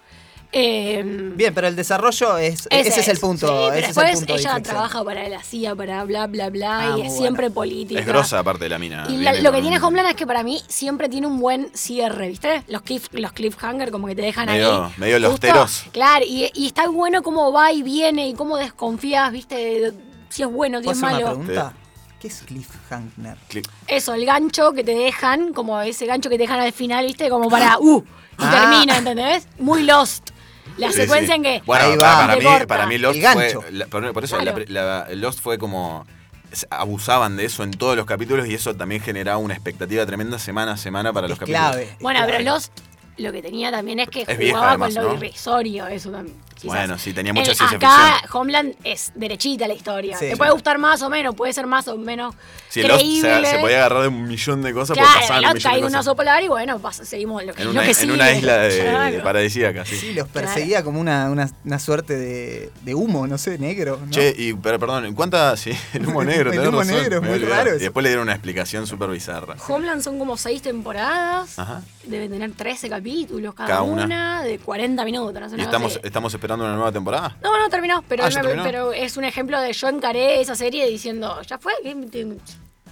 Eh, 0.57 1.03
Bien, 1.35 1.53
pero 1.53 1.67
el 1.67 1.75
desarrollo 1.75 2.37
es. 2.37 2.65
ese, 2.71 3.01
es 3.01 3.07
el 3.09 3.17
punto. 3.19 3.45
sí, 3.47 3.53
pero 3.53 3.67
ese 3.71 3.79
es 3.79 3.87
después 3.87 4.09
el 4.11 4.17
punto 4.19 4.33
de 4.35 4.39
ella 4.39 4.59
trabaja 4.63 5.03
para 5.03 5.27
la 5.27 5.43
CIA, 5.43 5.75
para 5.75 6.01
bla, 6.05 6.27
bla, 6.27 6.49
bla, 6.49 6.79
Ah, 6.79 6.85
y 6.97 7.01
es 7.01 7.07
bueno. 7.07 7.11
siempre 7.21 7.49
política. 7.51 7.99
Es 7.99 8.05
grosa 8.07 8.39
aparte 8.39 8.63
de 8.63 8.69
la 8.69 8.79
mina. 8.79 9.05
Y 9.09 9.17
la- 9.17 9.33
lo 9.33 9.51
que 9.51 9.61
tiene 9.61 9.79
Homeland 9.81 10.09
es 10.11 10.15
que 10.15 10.25
para 10.25 10.43
mí 10.43 10.61
siempre 10.69 11.09
tiene 11.09 11.27
un 11.27 11.39
buen 11.41 11.69
cierre, 11.73 12.29
¿viste? 12.29 12.63
Los, 12.69 12.83
cliff, 12.83 13.07
los 13.11 13.33
cliffhanger 13.33 13.91
como 13.91 14.07
que 14.07 14.15
te 14.15 14.21
dejan 14.21 14.45
Medio- 14.45 14.85
ahí. 14.85 14.91
medio 14.95 15.15
Justo- 15.15 15.29
losteros. 15.47 15.83
Claro, 15.91 16.23
y, 16.25 16.49
y 16.53 16.67
está 16.67 16.87
bueno 16.87 17.21
cómo 17.21 17.51
va 17.51 17.73
y 17.73 17.83
viene 17.83 18.29
y 18.29 18.33
cómo 18.33 18.55
desconfías, 18.55 19.29
¿viste? 19.33 19.55
de- 19.55 19.93
si 20.29 20.43
es 20.43 20.49
bueno, 20.49 20.77
si 20.79 20.85
¿Puedo 20.85 20.97
es 20.97 21.03
hacer 21.03 21.15
una 21.17 21.25
malo. 21.25 21.37
pregunta? 21.43 21.73
¿Qué 22.19 22.27
es 22.29 22.41
cliffhanger? 22.43 23.37
Clip. 23.49 23.65
Eso, 23.87 24.13
el 24.13 24.25
gancho 24.25 24.71
que 24.71 24.85
te 24.85 24.95
dejan, 24.95 25.51
como 25.53 25.81
ese 25.81 26.05
gancho 26.05 26.29
que 26.29 26.37
te 26.37 26.43
dejan 26.43 26.61
al 26.61 26.71
final, 26.71 27.05
¿viste? 27.05 27.29
Como 27.29 27.49
para, 27.49 27.77
uh, 27.77 27.99
y 27.99 28.03
Ah. 28.37 28.51
termina, 28.71 28.97
¿entendés? 28.99 29.47
Muy 29.59 29.83
lost. 29.83 30.29
La 30.77 30.91
Sí, 30.91 31.01
secuencia 31.01 31.27
sí. 31.27 31.33
en 31.35 31.43
que... 31.43 31.61
Bueno, 31.65 31.85
Ahí 31.85 31.97
para, 31.97 32.11
va. 32.11 32.19
para 32.27 32.35
mí, 32.35 32.43
corta. 32.43 32.67
para 32.67 32.85
mí 32.87 32.97
Lost 32.97 33.19
gancho. 33.19 33.61
fue. 33.61 33.71
la- 33.71 33.85
por, 33.87 34.13
por 34.13 34.23
eso 34.23 34.37
Claro. 34.37 34.57
la- 34.67 35.05
la- 35.07 35.15
Lost 35.15 35.39
fue 35.41 35.57
como. 35.57 36.05
Abusaban 36.69 37.35
de 37.37 37.45
eso 37.45 37.63
en 37.63 37.71
todos 37.71 37.97
los 37.97 38.05
capítulos 38.05 38.47
y 38.47 38.53
eso 38.53 38.73
también 38.75 39.01
generaba 39.01 39.37
una 39.37 39.53
expectativa 39.53 40.05
tremenda 40.05 40.39
semana 40.39 40.73
a 40.73 40.77
semana 40.77 41.11
para 41.11 41.27
los 41.27 41.35
Es 41.35 41.39
capítulos. 41.39 41.67
clave. 41.69 41.83
es 41.83 41.99
Bueno, 41.99 42.21
pero. 42.25 42.39
Lost 42.43 42.71
lo 43.17 43.31
que 43.31 43.41
tenía 43.41 43.71
también 43.71 43.99
es 43.99 44.09
que 44.09 44.21
Es 44.21 44.25
jugaba 44.27 44.39
vieja, 44.43 44.69
además, 44.69 44.93
con 44.95 45.03
lo 45.03 45.09
¿no? 45.11 45.15
irrisorio, 45.15 45.87
eso 45.87 46.11
también. 46.11 46.35
quizás. 46.53 46.65
Bueno, 46.65 46.97
sí, 46.97 47.13
tenía 47.13 47.33
mucha 47.33 47.51
El- 47.51 47.57
ciencia 47.57 47.77
Acá 47.77 48.13
ficción. 48.21 48.41
Homeland 48.41 48.75
es 48.83 49.11
derechita 49.15 49.67
la 49.67 49.73
historia. 49.73 50.17
Sí. 50.17 50.27
Te 50.29 50.37
puede 50.37 50.51
gustar 50.51 50.77
más 50.77 51.01
o 51.01 51.09
menos, 51.09 51.35
puede 51.35 51.51
ser 51.53 51.65
más 51.65 51.87
o 51.87 51.97
menos 51.97 52.35
Sí, 52.81 52.87
Lost 52.87 52.99
creíble. 53.01 53.45
se, 53.45 53.51
se 53.51 53.59
podía 53.59 53.77
agarrar 53.77 54.01
de 54.03 54.07
un 54.09 54.27
millón 54.27 54.61
de 54.61 54.73
cosas 54.73 54.97
Claro, 54.97 55.11
pasaban 55.19 55.43
el 55.43 55.49
un 55.49 55.53
millón 55.55 55.73
de 55.81 55.85
un 55.87 55.95
oso 55.95 56.15
polar 56.15 56.43
y 56.43 56.47
bueno, 56.47 56.79
pasa- 56.79 57.05
seguimos 57.05 57.43
lo 57.45 57.53
que, 57.53 57.61
En 57.61 57.67
lo 57.67 57.71
una, 57.73 57.83
que 57.83 57.91
en 58.01 58.11
una 58.11 58.31
isla 58.31 58.57
de, 58.57 58.79
Claro. 58.79 59.23
paradisíaca, 59.23 59.85
sí. 59.85 59.95
Sí, 59.95 60.13
los 60.13 60.27
perseguía 60.27 60.83
como 60.83 60.99
una, 60.99 61.29
una, 61.29 61.49
una 61.63 61.79
suerte 61.79 62.15
de, 62.17 62.69
de 62.81 62.95
humo, 62.95 63.27
no 63.27 63.37
sé, 63.37 63.57
negro. 63.57 63.99
¿no? 64.03 64.11
Che, 64.11 64.33
y, 64.37 64.53
pero 64.53 64.79
perdón, 64.79 65.05
¿en 65.05 65.13
cuántas? 65.15 65.59
Sí, 65.59 65.71
el 65.93 66.07
humo 66.07 66.23
negro, 66.23 66.51
El 66.53 66.59
humo 66.67 66.79
razón, 66.79 66.95
negro, 66.95 67.21
muy 67.21 67.39
raro 67.39 67.75
Y 67.75 67.79
después 67.79 68.03
le 68.03 68.09
dieron 68.09 68.23
una 68.23 68.33
explicación 68.33 68.85
súper 68.87 69.09
bizarra. 69.09 69.55
Homeland 69.67 70.01
son 70.01 70.19
como 70.19 70.37
seis 70.37 70.61
temporadas. 70.61 71.57
Ajá. 71.59 71.81
Deben 72.05 72.29
tener 72.31 72.51
13 72.51 72.89
capítulos 72.89 73.55
cada, 73.55 73.67
Cada 73.69 73.81
una. 73.81 74.05
una. 74.05 74.43
de 74.43 74.59
40 74.59 75.03
minutos. 75.05 75.41
No 75.41 75.49
sé, 75.49 75.55
¿Y 75.57 75.61
estamos, 75.61 75.99
estamos 76.03 76.33
esperando 76.33 76.65
una 76.65 76.75
nueva 76.75 76.91
temporada? 76.91 77.35
No, 77.41 77.57
no 77.57 77.69
terminó, 77.69 78.03
pero, 78.07 78.23
Ah, 78.25 78.29
pero 78.63 78.93
es 78.93 79.17
un 79.17 79.23
ejemplo 79.23 79.59
de 79.59 79.73
yo 79.73 79.87
encaré 79.89 80.39
esa 80.41 80.55
serie 80.55 80.87
diciendo, 80.87 81.41
ya 81.43 81.57
fue, 81.57 81.73
que 81.83 81.95
te- 81.95 82.27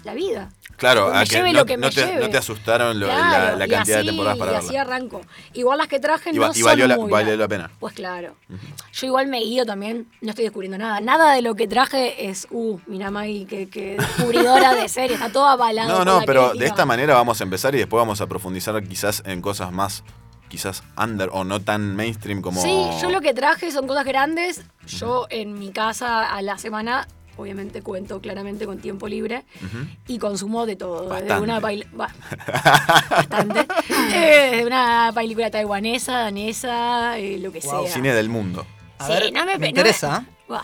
la 0.03 0.13
vida. 0.13 0.49
Claro, 0.77 1.11
Que 1.11 1.17
me 1.17 1.25
que 1.49 1.53
no, 1.53 1.59
lo 1.59 1.65
que 1.65 1.77
no 1.77 1.87
me 1.87 1.93
te, 1.93 2.05
lleve. 2.05 2.19
no 2.21 2.29
te 2.29 2.37
asustaron 2.37 2.99
lo- 2.99 3.07
la- 3.07 3.13
Claro, 3.15 3.57
la, 3.57 3.65
y 3.65 3.69
cantidad 3.69 3.97
así- 3.99 4.05
de 4.05 4.11
temporadas 4.11 4.37
para 4.39 4.51
Y 4.51 4.53
verla. 4.55 4.67
así 4.69 4.77
arranco. 4.77 5.21
Igual 5.53 5.77
las 5.77 5.87
que 5.87 5.99
traje 5.99 6.31
Y 6.31 6.33
no 6.33 6.51
y 6.51 6.53
son 6.55 6.63
valió 6.63 6.87
la- 6.87 6.97
muy 6.97 7.11
valió 7.11 7.37
la 7.37 7.47
pena. 7.47 7.71
Pues 7.79 7.93
claro. 7.93 8.35
Yo 8.91 9.07
igual 9.07 9.27
me 9.27 9.39
guío 9.39 9.65
también, 9.65 10.07
no 10.21 10.31
estoy 10.31 10.43
descubriendo 10.45 10.77
nada. 10.77 10.99
Nada 10.99 11.33
de 11.33 11.41
lo 11.41 11.55
que 11.55 11.67
traje 11.67 12.27
es, 12.29 12.47
uh, 12.51 12.79
mira 12.87 13.11
Maggie, 13.11 13.45
que, 13.45 13.69
que 13.69 13.97
descubridora 13.97 14.73
de 14.73 14.89
serie, 14.89 15.13
está 15.15 15.29
todo 15.31 15.45
avalado. 15.45 15.89
No, 15.89 16.03
no, 16.19 16.25
pero 16.25 16.53
de 16.53 16.65
esta 16.65 16.85
manera 16.85 17.13
vamos 17.13 17.39
a 17.39 17.43
empezar 17.43 17.73
y 17.75 17.77
después 17.77 17.99
vamos 18.01 18.19
a 18.19 18.27
profundizar 18.27 18.81
quizás 18.83 19.21
en 19.25 19.41
cosas 19.41 19.71
más, 19.71 20.03
quizás 20.49 20.83
under 21.01 21.29
o 21.31 21.43
no 21.43 21.61
tan 21.61 21.95
mainstream 21.95 22.41
como... 22.41 22.61
Sí, 22.61 22.83
yo 23.01 23.09
lo 23.09 23.21
que 23.21 23.33
traje 23.33 23.71
son 23.71 23.87
cosas 23.87 24.05
grandes. 24.05 24.63
Yo 24.87 25.27
en 25.29 25.53
mi 25.57 25.71
casa 25.71 26.25
a 26.33 26.41
la 26.41 26.57
semana, 26.57 27.07
obviamente 27.37 27.81
cuento 27.81 28.19
claramente 28.21 28.65
con 28.65 28.79
tiempo 28.79 29.07
libre 29.07 29.43
y 30.07 30.17
consumo 30.19 30.65
de 30.65 30.75
todo. 30.75 31.01
Desde 31.09 31.09
Bastante. 31.29 31.43
una 31.43 31.59
bail- 31.59 31.87
ba- 31.93 32.13
bastante. 33.09 33.59
Eh, 34.13 34.49
desde 34.51 34.65
una 34.65 35.11
película 35.13 35.49
taiwanesa, 35.51 36.19
danesa, 36.19 37.17
eh, 37.17 37.37
lo 37.39 37.51
que 37.51 37.59
Wow. 37.61 37.83
sea. 37.85 37.93
Cine 37.93 38.13
del 38.13 38.29
mundo. 38.29 38.65
A 38.99 39.07
Sí, 39.07 39.11
ver, 39.13 39.33
no 39.33 39.45
me, 39.45 39.53
me 39.53 39.59
no 39.59 39.65
interesa. 39.67 40.25
Buah, 40.47 40.61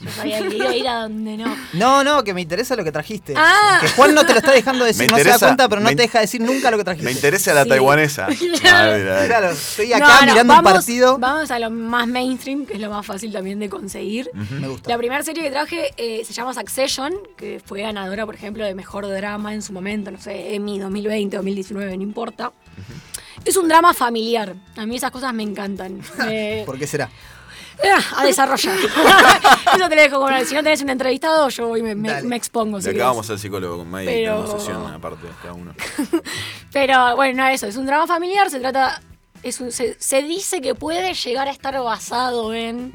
yo 0.00 0.10
sabía 0.10 0.40
que 0.48 0.56
iba 0.56 0.68
a 0.68 0.76
ir 0.76 0.88
a 0.88 0.94
donde 1.02 1.36
no. 1.36 1.56
No, 1.72 2.04
no, 2.04 2.24
que 2.24 2.34
me 2.34 2.40
interesa 2.42 2.76
lo 2.76 2.84
que 2.84 2.92
trajiste. 2.92 3.34
Ah. 3.36 3.78
Que 3.80 3.88
Juan 3.90 4.14
no 4.14 4.26
te 4.26 4.32
lo 4.32 4.38
está 4.40 4.52
dejando 4.52 4.84
decir, 4.84 5.02
Me 5.06 5.08
no 5.08 5.16
se 5.18 5.24
da 5.24 5.30
interesa- 5.30 5.46
cuenta, 5.46 5.68
pero 5.68 5.80
no 5.80 5.88
me- 5.90 5.96
te 5.96 6.02
deja 6.02 6.20
decir 6.20 6.40
nunca 6.40 6.70
lo 6.70 6.76
que 6.78 6.84
trajiste. 6.84 7.04
Me 7.06 7.12
interesa 7.12 7.54
la 7.54 7.62
Sí. 7.64 7.68
taiwanesa. 7.70 8.28
Claro. 8.60 9.50
Estoy 9.50 9.92
acá 9.92 10.20
no, 10.20 10.32
mirando 10.32 10.54
vamos, 10.54 10.72
un 10.72 10.76
partido. 10.78 11.18
Vamos 11.18 11.50
a 11.50 11.58
lo 11.58 11.70
más 11.70 12.06
mainstream, 12.06 12.66
que 12.66 12.74
es 12.74 12.80
lo 12.80 12.90
más 12.90 13.04
fácil 13.06 13.32
también 13.32 13.58
de 13.58 13.68
conseguir. 13.68 14.30
Me 14.50 14.68
gusta. 14.68 14.90
La 14.90 14.98
primera 14.98 15.22
serie 15.22 15.42
que 15.42 15.50
traje 15.50 15.90
eh, 15.96 16.22
se 16.24 16.32
llama 16.32 16.52
Succession, 16.54 17.12
que 17.36 17.60
fue 17.64 17.82
ganadora, 17.82 18.26
por 18.26 18.34
ejemplo, 18.34 18.64
de 18.64 18.74
mejor 18.74 19.06
drama 19.08 19.54
en 19.54 19.62
su 19.62 19.72
momento, 19.72 20.10
no 20.10 20.20
sé, 20.20 20.54
Emmy 20.54 20.78
2020, 20.78 21.36
2019, 21.36 21.96
no 21.96 22.02
importa. 22.02 22.52
Es 23.44 23.56
un 23.56 23.68
drama 23.68 23.92
familiar. 23.92 24.54
A 24.76 24.86
mí 24.86 24.96
esas 24.96 25.10
cosas 25.10 25.34
me 25.34 25.42
encantan. 25.42 26.00
Me- 26.18 26.62
¿Por 26.66 26.78
qué 26.78 26.86
será? 26.86 27.10
A 28.16 28.24
desarrollar. 28.24 28.76
Eso 29.76 29.88
te 29.88 29.96
lo 29.96 30.02
dejo 30.02 30.20
como 30.20 30.44
Si 30.44 30.54
no 30.54 30.62
tenés 30.62 30.82
un 30.82 30.90
entrevistado, 30.90 31.48
yo 31.48 31.68
voy 31.68 31.80
y 31.80 31.82
me, 31.82 31.94
me- 31.94 32.22
me 32.22 32.36
expongo. 32.36 32.80
si 32.80 32.90
acá 32.90 33.06
vamos 33.06 33.28
al 33.30 33.38
psicólogo 33.38 33.78
con 33.78 33.90
May 33.90 34.06
Pero- 34.06 34.36
tenemos 34.42 34.62
sesión 34.62 34.86
aparte 34.92 35.26
cada 35.42 35.54
uno. 35.54 35.74
Pero 36.72 37.16
bueno, 37.16 37.42
no, 37.42 37.48
eso, 37.48 37.66
es 37.66 37.76
un 37.76 37.86
drama 37.86 38.06
familiar, 38.06 38.50
se 38.50 38.60
trata, 38.60 39.00
es 39.42 39.60
un- 39.60 39.72
se, 39.72 39.96
se 40.00 40.22
dice 40.22 40.60
que 40.60 40.74
puede 40.74 41.14
llegar 41.14 41.48
a 41.48 41.50
estar 41.50 41.78
basado 41.82 42.54
en 42.54 42.92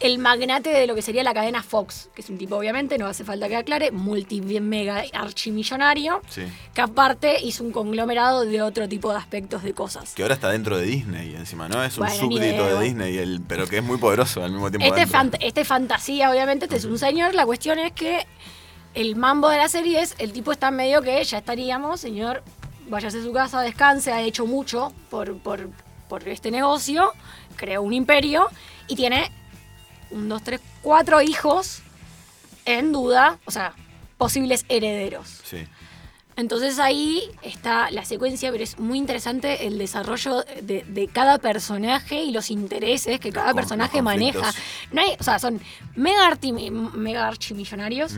el 0.00 0.18
magnate 0.18 0.70
de 0.70 0.86
lo 0.86 0.94
que 0.94 1.02
sería 1.02 1.22
la 1.22 1.34
cadena 1.34 1.62
Fox, 1.62 2.08
que 2.14 2.22
es 2.22 2.30
un 2.30 2.38
tipo 2.38 2.56
obviamente, 2.56 2.96
no 2.98 3.06
hace 3.06 3.22
falta 3.22 3.48
que 3.48 3.56
aclare, 3.56 3.90
multi 3.90 4.40
mega 4.40 5.04
archimillonario, 5.12 6.20
Sí. 6.28 6.42
que 6.74 6.80
aparte 6.80 7.42
hizo 7.42 7.64
un 7.64 7.72
conglomerado 7.72 8.44
de 8.44 8.62
otro 8.62 8.88
tipo 8.88 9.10
de 9.12 9.18
aspectos 9.18 9.62
de 9.62 9.74
cosas. 9.74 10.14
Que 10.14 10.22
ahora 10.22 10.34
está 10.34 10.50
dentro 10.50 10.78
de 10.78 10.84
Disney 10.86 11.34
encima, 11.34 11.68
¿no? 11.68 11.82
Es 11.84 11.98
un 11.98 12.06
Bueno, 12.06 12.20
súbdito 12.20 12.78
de. 12.78 12.84
Disney, 12.84 13.18
el, 13.18 13.42
pero 13.46 13.66
que 13.66 13.78
es 13.78 13.84
muy 13.84 13.98
poderoso 13.98 14.42
al 14.42 14.52
mismo 14.52 14.70
tiempo. 14.70 14.94
Este, 14.94 15.06
fant- 15.10 15.36
este 15.40 15.64
fantasía, 15.64 16.30
obviamente, 16.30 16.64
este 16.64 16.76
es 16.76 16.84
un 16.84 16.98
señor. 16.98 17.34
La 17.34 17.44
cuestión 17.44 17.78
es 17.78 17.92
que 17.92 18.26
el 18.94 19.16
mambo 19.16 19.48
de 19.50 19.58
la 19.58 19.68
serie 19.68 20.00
es, 20.00 20.14
el 20.18 20.32
tipo 20.32 20.50
está 20.52 20.70
medio 20.70 21.02
que 21.02 21.22
ya 21.24 21.38
estaríamos, 21.38 22.00
señor, 22.00 22.42
váyase 22.88 23.18
a 23.18 23.22
su 23.22 23.32
casa, 23.32 23.60
descanse, 23.60 24.12
ha 24.12 24.22
hecho 24.22 24.46
mucho 24.46 24.92
por, 25.10 25.36
por, 25.38 25.68
por 26.08 26.26
este 26.28 26.50
negocio, 26.50 27.12
creó 27.56 27.82
un 27.82 27.92
imperio 27.92 28.48
y 28.88 28.96
tiene 28.96 29.30
un, 30.10 30.28
dos, 30.28 30.42
tres, 30.42 30.60
cuatro 30.82 31.20
hijos 31.22 31.80
en 32.64 32.92
duda, 32.92 33.38
o 33.46 33.50
sea, 33.50 33.72
posibles 34.18 34.64
herederos. 34.68 35.40
Sí. 35.44 35.58
Entonces 36.36 36.78
ahí 36.78 37.22
está 37.42 37.90
la 37.90 38.04
secuencia, 38.06 38.50
pero 38.50 38.64
es 38.64 38.78
muy 38.78 38.96
interesante 38.96 39.66
el 39.66 39.76
desarrollo 39.76 40.42
de, 40.62 40.84
de 40.88 41.08
cada 41.08 41.36
personaje 41.38 42.22
y 42.22 42.30
los 42.30 42.50
intereses 42.50 43.20
que 43.20 43.30
cada 43.30 43.52
personaje 43.52 44.00
maneja. 44.00 44.50
No 44.90 45.02
hay, 45.02 45.16
o 45.18 45.22
sea, 45.22 45.38
son 45.38 45.60
mega, 45.96 46.30
arti- 46.30 46.70
mega 46.70 47.28
archimillonarios, 47.28 48.12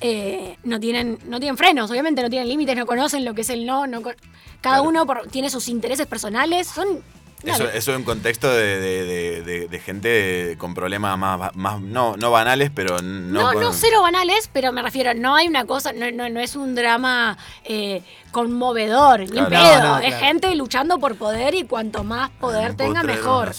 eh, 0.00 0.56
no, 0.64 0.80
tienen, 0.80 1.18
no 1.26 1.38
tienen 1.38 1.56
frenos, 1.56 1.88
obviamente 1.90 2.20
no 2.22 2.30
tienen 2.30 2.48
límites, 2.48 2.76
no 2.76 2.84
conocen 2.86 3.24
lo 3.24 3.32
que 3.34 3.42
es 3.42 3.50
el 3.50 3.64
no, 3.64 3.86
no 3.86 4.02
cada 4.02 4.16
Claro. 4.60 4.82
uno 4.84 5.06
por- 5.06 5.28
tiene 5.28 5.48
sus 5.50 5.68
intereses 5.68 6.06
personales, 6.08 6.66
son... 6.66 7.00
Eso, 7.44 7.68
eso 7.68 7.94
en 7.94 8.02
contexto 8.02 8.52
de, 8.52 8.80
de- 8.80 9.04
de- 9.04 9.42
de- 9.42 9.68
de 9.68 9.78
gente 9.78 10.56
con 10.58 10.74
problemas 10.74 11.16
más, 11.16 11.54
más 11.54 11.80
no, 11.80 12.16
no 12.16 12.30
banales, 12.32 12.70
pero 12.74 13.00
no, 13.00 13.42
No, 13.42 13.52
con- 13.52 13.62
no, 13.62 13.72
cero 13.72 14.02
banales, 14.02 14.50
pero 14.52 14.72
me 14.72 14.82
refiero, 14.82 15.14
no 15.14 15.36
hay 15.36 15.46
una 15.46 15.64
cosa, 15.64 15.92
no, 15.92 16.10
no, 16.10 16.28
no 16.28 16.40
es 16.40 16.56
un 16.56 16.74
drama 16.74 17.38
eh, 17.64 18.02
conmovedor, 18.32 19.20
ni 19.20 19.26
Claro. 19.28 19.48
pedo. 19.50 19.82
No, 19.82 19.88
no, 19.90 19.98
es 19.98 20.06
claro. 20.08 20.26
gente 20.26 20.54
luchando 20.56 20.98
por 20.98 21.14
poder 21.16 21.54
y 21.54 21.64
cuanto 21.64 22.02
más 22.02 22.30
poder 22.30 22.70
En 22.70 22.76
tenga, 22.76 23.02
mejor. 23.04 23.52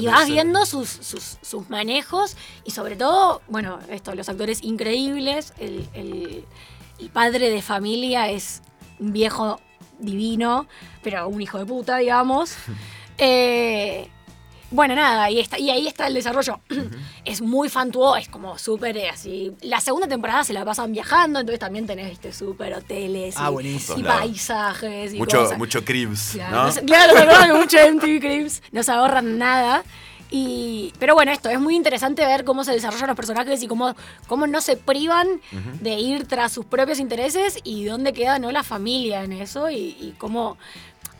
Y 0.00 0.06
vas 0.06 0.26
viendo 0.26 0.66
sus, 0.66 0.88
sus, 0.88 1.38
sus 1.42 1.70
manejos 1.70 2.36
y 2.64 2.72
sobre 2.72 2.96
todo, 2.96 3.40
bueno, 3.48 3.78
esto, 3.88 4.14
los 4.14 4.28
actores 4.28 4.62
increíbles, 4.62 5.52
el, 5.58 5.88
el- 5.94 6.44
el 6.98 7.10
padre 7.10 7.50
de 7.50 7.62
familia 7.62 8.28
es 8.30 8.62
un 9.00 9.12
viejo 9.12 9.60
divino, 9.98 10.66
pero 11.02 11.28
un 11.28 11.40
hijo 11.40 11.58
de 11.58 11.66
puta, 11.66 11.98
digamos. 11.98 12.54
Eh, 13.18 14.08
bueno, 14.70 14.94
nada, 14.94 15.30
y, 15.30 15.38
está, 15.38 15.58
y 15.58 15.68
ahí 15.68 15.86
está 15.86 16.06
el 16.06 16.14
desarrollo. 16.14 16.58
es 17.26 17.42
muy 17.42 17.68
fantuoso, 17.68 18.16
es 18.16 18.28
como 18.28 18.56
súper 18.56 18.96
eh, 18.96 19.10
así. 19.10 19.52
La 19.60 19.80
segunda 19.80 20.08
temporada 20.08 20.44
se 20.44 20.54
la 20.54 20.64
pasan 20.64 20.92
viajando, 20.92 21.40
entonces 21.40 21.60
también 21.60 21.86
tenés, 21.86 22.08
viste, 22.08 22.32
súper 22.32 22.72
hoteles 22.74 23.34
Ah, 23.36 23.50
y, 23.60 24.02
paisajes 24.02 25.12
y 25.12 25.18
mucho, 25.18 25.40
cosas. 25.42 25.58
mucho 25.58 25.84
cribs, 25.84 26.30
Claro, 26.32 26.68
¿no? 26.74 26.86
claro, 26.86 27.46
que 27.46 27.52
mucho 27.52 27.76
MTV 27.92 28.20
Cribs, 28.20 28.62
no 28.72 28.82
se 28.82 28.92
ahorran 28.92 29.36
nada. 29.38 29.84
Y, 30.34 30.94
pero 30.98 31.12
bueno, 31.14 31.30
esto 31.30 31.50
es 31.50 31.60
muy 31.60 31.76
interesante 31.76 32.24
ver 32.24 32.44
cómo 32.44 32.64
se 32.64 32.72
desarrollan 32.72 33.08
los 33.08 33.16
personajes 33.16 33.62
y 33.62 33.66
cómo, 33.66 33.94
cómo 34.26 34.46
no 34.46 34.62
se 34.62 34.78
privan 34.78 35.28
de 35.82 35.96
ir 35.96 36.26
tras 36.26 36.52
sus 36.52 36.64
propios 36.64 36.98
intereses 37.00 37.58
y 37.64 37.84
dónde 37.84 38.14
queda 38.14 38.38
¿no? 38.38 38.50
la 38.50 38.62
familia 38.62 39.24
en 39.24 39.32
eso 39.32 39.68
y, 39.68 39.94
y 40.00 40.14
cómo 40.16 40.56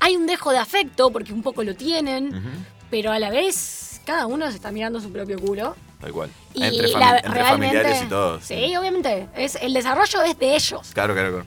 hay 0.04 0.16
un 0.16 0.26
dejo 0.26 0.50
de 0.52 0.58
afecto, 0.58 1.10
porque 1.10 1.32
un 1.32 1.42
poco 1.42 1.62
lo 1.64 1.74
tienen, 1.74 2.42
pero 2.90 3.12
a 3.12 3.18
la 3.18 3.30
vez 3.30 4.00
cada 4.04 4.26
uno 4.26 4.48
se 4.50 4.56
está 4.56 4.70
mirando 4.72 5.00
su 5.00 5.12
propio 5.12 5.38
culo. 5.38 5.76
Tal 6.00 6.12
cual. 6.12 6.30
Y 6.54 6.64
entre, 6.64 6.88
fami- 6.88 6.98
la- 6.98 7.18
entre 7.18 7.44
familiares 7.44 8.02
y 8.02 8.06
todo. 8.06 8.40
Sí, 8.40 8.74
obviamente. 8.76 9.28
Es, 9.36 9.54
el 9.62 9.72
desarrollo 9.72 10.22
es 10.22 10.36
de 10.38 10.56
ellos. 10.56 10.90
Claro, 10.92 11.14
claro, 11.14 11.30
claro. 11.30 11.46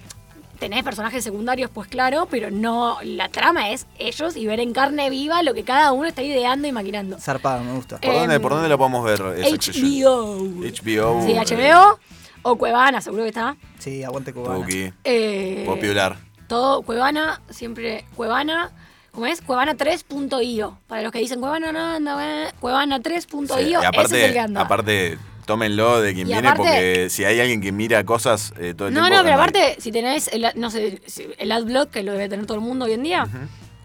tenés 0.60 0.82
personajes 0.86 1.22
secundarios, 1.24 1.70
pues 1.74 1.90
claro, 1.90 2.28
pero 2.32 2.50
no, 2.50 2.98
la 3.04 3.28
trama 3.28 3.72
es 3.72 3.86
ellos 4.00 4.38
y 4.38 4.48
ver 4.48 4.62
en 4.62 4.72
carne 4.72 5.10
viva 5.10 5.44
lo 5.44 5.54
que 5.54 5.64
cada 5.66 5.92
uno 5.92 6.08
está 6.08 6.22
ideando 6.24 6.66
y 6.68 6.72
maquinando. 6.72 7.20
Zarpado, 7.20 7.62
me 7.66 7.74
gusta. 7.74 7.98
¿Por, 8.00 8.14
dónde, 8.14 8.36
Em, 8.36 8.42
¿Por 8.42 8.52
dónde 8.54 8.70
lo 8.70 8.78
podemos 8.78 9.04
ver? 9.04 9.20
esa 9.38 9.56
HBO. 9.58 10.38
HBO. 10.38 11.26
Sí, 11.26 11.34
eh, 11.34 11.42
HBO 11.46 12.00
o 12.44 12.56
Cuevana, 12.58 13.02
seguro 13.02 13.24
que 13.24 13.30
está. 13.30 13.58
Sí, 13.80 14.04
aguante 14.06 14.32
cubana. 14.34 14.62
Tuki, 14.62 14.94
Eh, 15.04 15.64
Popular. 15.68 16.16
Todo 16.48 16.82
Cuevana, 16.84 17.42
siempre 17.50 18.06
Cuevana. 18.16 18.72
¿Cómo 19.12 19.28
es? 19.28 19.42
Cuevana3.io. 19.46 20.78
Para 20.88 21.02
los 21.02 21.12
que 21.12 21.20
dicen 21.20 21.40
Cuevana 21.40 21.72
no 21.72 21.80
anda, 21.80 22.52
Cuevana3.io. 22.62 23.48
Sí, 23.58 23.64
y 23.64 23.74
ese 23.74 23.78
es 23.78 23.80
el 23.80 23.86
aparte, 23.86 24.34
que 24.34 24.40
anda. 24.40 24.62
aparte, 24.62 25.18
tómenlo 25.46 26.02
de 26.02 26.14
quien 26.14 26.28
Y 26.28 26.32
viene, 26.34 26.48
aparte- 26.50 26.58
porque 26.64 27.08
si 27.10 27.24
hay 27.24 27.40
alguien 27.40 27.62
que 27.62 27.72
mira 27.72 28.04
cosas 28.04 28.54
eh, 28.60 28.74
todo 28.76 28.90
el 28.90 28.94
no, 28.94 29.02
tiempo. 29.06 29.18
no, 29.18 29.24
pero 29.24 29.34
anda 29.42 29.44
ahí. 29.46 29.50
aparte, 29.62 29.82
si 29.82 29.92
tenés 29.92 30.28
el, 30.34 30.46
no 30.56 30.70
sé, 30.70 31.02
el 31.38 31.52
adblock, 31.52 31.92
que 31.92 32.04
lo 32.04 32.12
debe 32.12 32.28
tener 32.30 32.46
todo 32.46 32.56
el 32.58 32.64
mundo 32.64 32.86
hoy 32.86 32.94
en 32.94 33.04
día, 33.04 33.26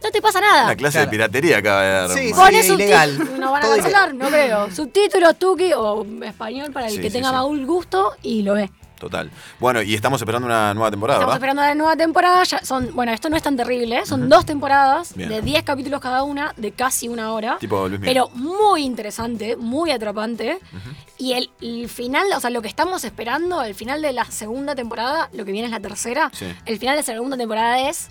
no 0.02 0.10
te 0.10 0.20
pasa 0.20 0.40
nada. 0.40 0.64
Una 0.64 0.74
clase 0.76 0.94
Claro. 0.98 1.06
de 1.06 1.10
piratería 1.10 1.58
acaba 1.58 1.82
de 1.82 1.90
dar. 1.92 2.10
Sí. 2.10 2.32
Pones 2.34 2.66
sí, 2.66 2.72
ilegal. 2.72 3.18
no 3.40 3.52
van 3.52 3.64
a 3.64 3.68
cancelar, 3.68 4.14
no 4.14 4.28
creo. 4.28 4.70
Subtítulos, 4.72 5.38
tuki 5.38 5.72
o 5.74 6.04
español 6.24 6.72
para 6.72 6.86
el 6.86 6.92
Sí, 6.94 7.00
que 7.00 7.08
sí, 7.08 7.12
tenga 7.12 7.28
sí. 7.28 7.34
más 7.36 7.66
gusto 7.66 8.12
y 8.22 8.42
lo 8.42 8.54
ve. 8.54 8.68
Total. 9.00 9.30
Bueno, 9.58 9.80
y 9.82 9.94
estamos 9.94 10.20
esperando 10.20 10.46
una 10.46 10.72
nueva 10.74 10.90
temporada, 10.90 11.18
Estamos 11.20 11.32
¿verdad? 11.34 11.36
esperando 11.48 11.62
la 11.62 11.74
nueva 11.74 11.96
temporada. 11.96 12.44
ya 12.44 12.64
son, 12.64 12.94
bueno, 12.94 13.12
esto 13.12 13.28
no 13.30 13.36
es 13.36 13.42
tan 13.42 13.56
terrible, 13.56 13.98
¿eh? 13.98 14.06
son 14.06 14.28
dos 14.28 14.44
temporadas 14.46 15.14
Bien. 15.16 15.30
de 15.30 15.40
10 15.40 15.64
capítulos 15.64 16.00
cada 16.00 16.22
una, 16.22 16.52
de 16.58 16.72
casi 16.72 17.08
una 17.08 17.32
hora. 17.32 17.56
Tipo 17.58 17.88
Luis 17.88 17.98
Miguel. 17.98 18.14
pero 18.14 18.28
muy 18.36 18.82
interesante, 18.84 19.56
muy 19.56 19.90
atrapante. 19.90 20.58
Y 21.16 21.32
el, 21.32 21.50
el 21.62 21.88
final, 21.88 22.26
o 22.36 22.40
sea, 22.40 22.50
lo 22.50 22.60
que 22.62 22.68
estamos 22.68 23.02
esperando, 23.04 23.62
el 23.62 23.74
final 23.74 24.02
de 24.02 24.12
la 24.12 24.26
segunda 24.26 24.74
temporada, 24.74 25.30
lo 25.32 25.44
que 25.46 25.52
viene 25.52 25.66
es 25.66 25.72
la 25.72 25.80
tercera, 25.80 26.30
Sí. 26.34 26.46
el 26.66 26.78
final 26.78 26.94
de 26.96 27.00
la 27.00 27.06
segunda 27.06 27.36
temporada 27.38 27.88
es 27.88 28.10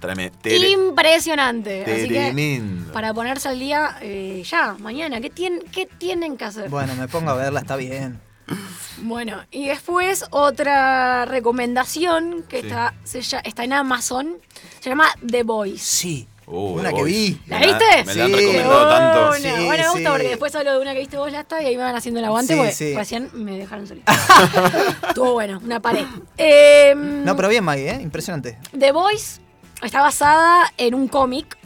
Tráeme. 0.00 0.30
Tele- 0.42 0.68
impresionante. 0.70 1.82
Así 1.82 2.08
que, 2.08 2.62
para 2.92 3.14
ponerse 3.14 3.48
al 3.48 3.58
día 3.58 3.96
eh, 4.02 4.42
ya, 4.44 4.76
mañana, 4.78 5.20
¿qué, 5.22 5.32
tien- 5.32 5.64
¿qué 5.72 5.86
tienen 5.86 6.36
que 6.36 6.44
hacer? 6.44 6.68
Bueno, 6.68 6.94
me 6.94 7.08
pongo 7.08 7.30
a 7.30 7.34
verla, 7.34 7.60
está 7.60 7.76
bien. 7.76 8.20
Bueno, 9.02 9.42
y 9.50 9.66
después 9.68 10.24
otra 10.30 11.24
recomendación 11.24 12.44
que 12.48 12.60
Sí. 12.60 12.66
está, 12.68 12.94
se 13.04 13.18
está 13.18 13.64
en 13.64 13.72
Amazon, 13.72 14.36
se 14.80 14.90
llama 14.90 15.08
The 15.28 15.42
Voice. 15.42 15.78
Sí. 15.84 16.28
Uh, 16.48 16.78
Una 16.78 16.92
que 16.92 17.02
vi. 17.02 17.40
¿La 17.48 17.58
Me 17.58 17.66
viste? 17.66 17.84
Me 18.06 18.14
la 18.14 18.24
han 18.24 18.30
Sí. 18.30 18.36
recomendado 18.36 18.88
tanto. 18.88 19.26
Bueno, 19.30 19.34
Sí, 19.56 19.64
bueno, 19.64 19.82
me 19.82 19.88
gusta 19.90 19.98
sí. 19.98 20.04
porque 20.12 20.28
después 20.28 20.54
hablo 20.54 20.72
de 20.74 20.78
una 20.78 20.92
que 20.94 21.00
viste 21.00 21.16
vos, 21.18 21.32
ya 21.32 21.40
está, 21.40 21.60
y 21.60 21.66
ahí 21.66 21.76
me 21.76 21.82
van 21.82 21.96
haciendo 21.96 22.20
el 22.20 22.26
aguante, 22.26 22.52
Sí, 22.52 22.58
porque 22.58 22.72
sí. 22.72 22.94
recién 22.94 23.30
me 23.34 23.58
dejaron 23.58 23.88
solita. 23.88 24.12
Estuvo 25.08 25.32
bueno, 25.32 25.60
una 25.64 25.80
pared. 25.80 26.04
Eh, 26.38 26.94
No, 26.96 27.34
pero 27.34 27.48
bien, 27.48 27.64
Maggie, 27.64 27.90
¿eh? 27.90 28.00
Impresionante. 28.00 28.58
The 28.78 28.92
Voice 28.92 29.40
está 29.82 30.00
basada 30.02 30.72
en 30.78 30.94
un 30.94 31.08
cómic, 31.08 31.58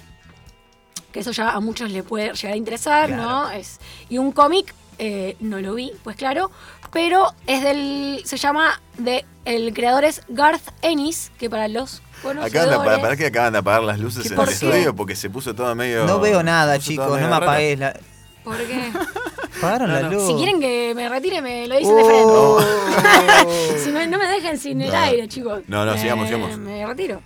que 1.12 1.20
eso 1.20 1.32
ya 1.32 1.50
a 1.50 1.60
muchos 1.60 1.90
le 1.90 2.02
puede 2.02 2.32
llegar 2.32 2.54
a 2.54 2.56
interesar, 2.56 3.10
¿no? 3.10 3.50
Es, 3.50 3.80
y 4.08 4.16
un 4.16 4.32
cómic, 4.32 4.74
eh, 5.02 5.36
no 5.40 5.58
lo 5.60 5.74
vi, 5.74 5.92
pues 6.04 6.14
claro, 6.16 6.50
pero 6.92 7.32
es 7.46 7.62
del, 7.62 8.20
se 8.24 8.36
llama, 8.36 8.80
de, 8.98 9.24
el 9.44 9.72
creador 9.74 10.04
es 10.04 10.22
Garth 10.28 10.62
Ennis, 10.82 11.32
que 11.38 11.48
para 11.50 11.66
los 11.68 12.02
conocedores... 12.22 12.54
Acaban 12.54 12.70
de, 12.80 12.84
para, 12.90 13.00
para 13.02 13.16
que 13.16 13.26
acaban 13.26 13.52
de 13.54 13.58
apagar 13.60 13.82
las 13.82 13.98
luces 13.98 14.22
¿Qué 14.22 14.28
en 14.28 14.32
el 14.34 14.36
por 14.36 14.48
qué? 14.48 14.54
estudio 14.54 14.94
porque 14.94 15.16
se 15.16 15.30
puso 15.30 15.54
todo 15.54 15.74
medio. 15.74 16.04
No 16.06 16.20
veo 16.20 16.42
nada, 16.42 16.78
chicos, 16.78 17.18
no 17.20 17.28
me 17.28 17.34
apagues 17.34 17.78
la. 17.78 17.98
¿Por 18.44 18.56
qué? 18.58 18.90
Apagaron 19.58 19.92
la 19.92 20.00
no. 20.02 20.10
luz. 20.12 20.26
Si 20.26 20.34
quieren 20.34 20.60
que 20.60 20.92
me 20.94 21.08
retire, 21.08 21.42
me 21.42 21.66
lo 21.66 21.76
dicen 21.78 21.96
de 21.96 22.02
Oh. 22.06 22.58
frente. 22.60 23.78
Si 23.84 23.90
me- 23.92 24.06
no 24.06 24.18
me 24.18 24.26
dejen 24.28 24.58
sin 24.58 24.80
el 24.82 24.90
No. 24.90 24.98
aire, 24.98 25.28
chicos. 25.28 25.62
No, 25.66 25.84
no, 25.84 25.96
sigamos, 25.98 26.26
sigamos. 26.26 26.56
Me 26.58 26.84
retiro. 26.86 27.22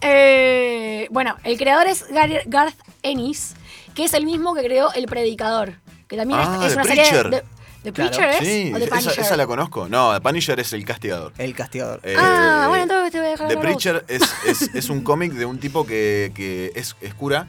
Eh, 0.00 1.06
bueno, 1.10 1.36
el 1.44 1.56
creador 1.58 1.86
es 1.86 2.08
Gar- 2.10 2.42
Garth 2.46 2.76
Ennis, 3.02 3.54
que 3.94 4.04
es 4.04 4.14
el 4.14 4.24
mismo 4.24 4.54
que 4.54 4.62
creó 4.62 4.92
El 4.94 5.06
Predicador. 5.06 5.74
Que 6.08 6.16
también 6.16 6.40
es- 6.40 6.46
Ah, 6.48 6.66
es, 6.66 6.72
The 6.72 6.74
una 6.74 6.84
serie 6.84 7.02
Preacher. 7.04 7.30
de. 7.30 7.42
¿De 7.84 7.92
Claro. 7.92 8.10
Preacher 8.12 8.30
es? 8.30 8.48
Sí, 8.48 8.72
¿O 8.74 8.78
de 8.78 8.84
esa, 8.86 8.94
Punisher? 8.96 9.20
esa 9.24 9.36
la 9.36 9.46
conozco. 9.46 9.88
No, 9.90 10.18
Punisher 10.22 10.58
es 10.58 10.72
el 10.72 10.84
castigador. 10.86 11.32
El 11.36 11.54
castigador. 11.54 12.00
Eh, 12.02 12.16
Ah, 12.18 12.64
bueno, 12.68 12.84
entonces 12.84 13.12
te 13.12 13.18
voy 13.18 13.26
a 13.26 13.30
dejar 13.32 13.48
The. 13.48 13.56
Preacher 13.58 14.04
es, 14.08 14.22
es, 14.46 14.70
es 14.74 14.88
un 14.88 15.02
cómic 15.02 15.32
de 15.32 15.44
un 15.44 15.58
tipo 15.58 15.84
que, 15.86 16.32
que 16.34 16.72
es, 16.74 16.96
es 17.02 17.12
cura 17.14 17.46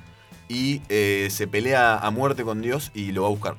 y 0.49 0.81
eh, 0.89 1.29
se 1.31 1.47
pelea 1.47 1.97
a 1.97 2.11
muerte 2.11 2.43
con 2.43 2.61
Dios 2.61 2.91
y 2.93 3.13
lo 3.13 3.21
va 3.21 3.27
a 3.29 3.31
buscar. 3.31 3.55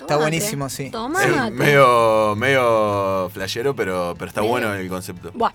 Está 0.00 0.16
buenísimo, 0.16 0.68
sí. 0.68 0.90
Tomate. 0.90 1.28
Es 1.28 1.52
medio, 1.52 2.34
medio 2.36 3.30
flashero, 3.32 3.74
pero, 3.76 4.14
pero 4.18 4.28
está 4.28 4.40
Medio. 4.40 4.50
bueno 4.50 4.74
el 4.74 4.88
concepto. 4.88 5.30
Buah. 5.34 5.52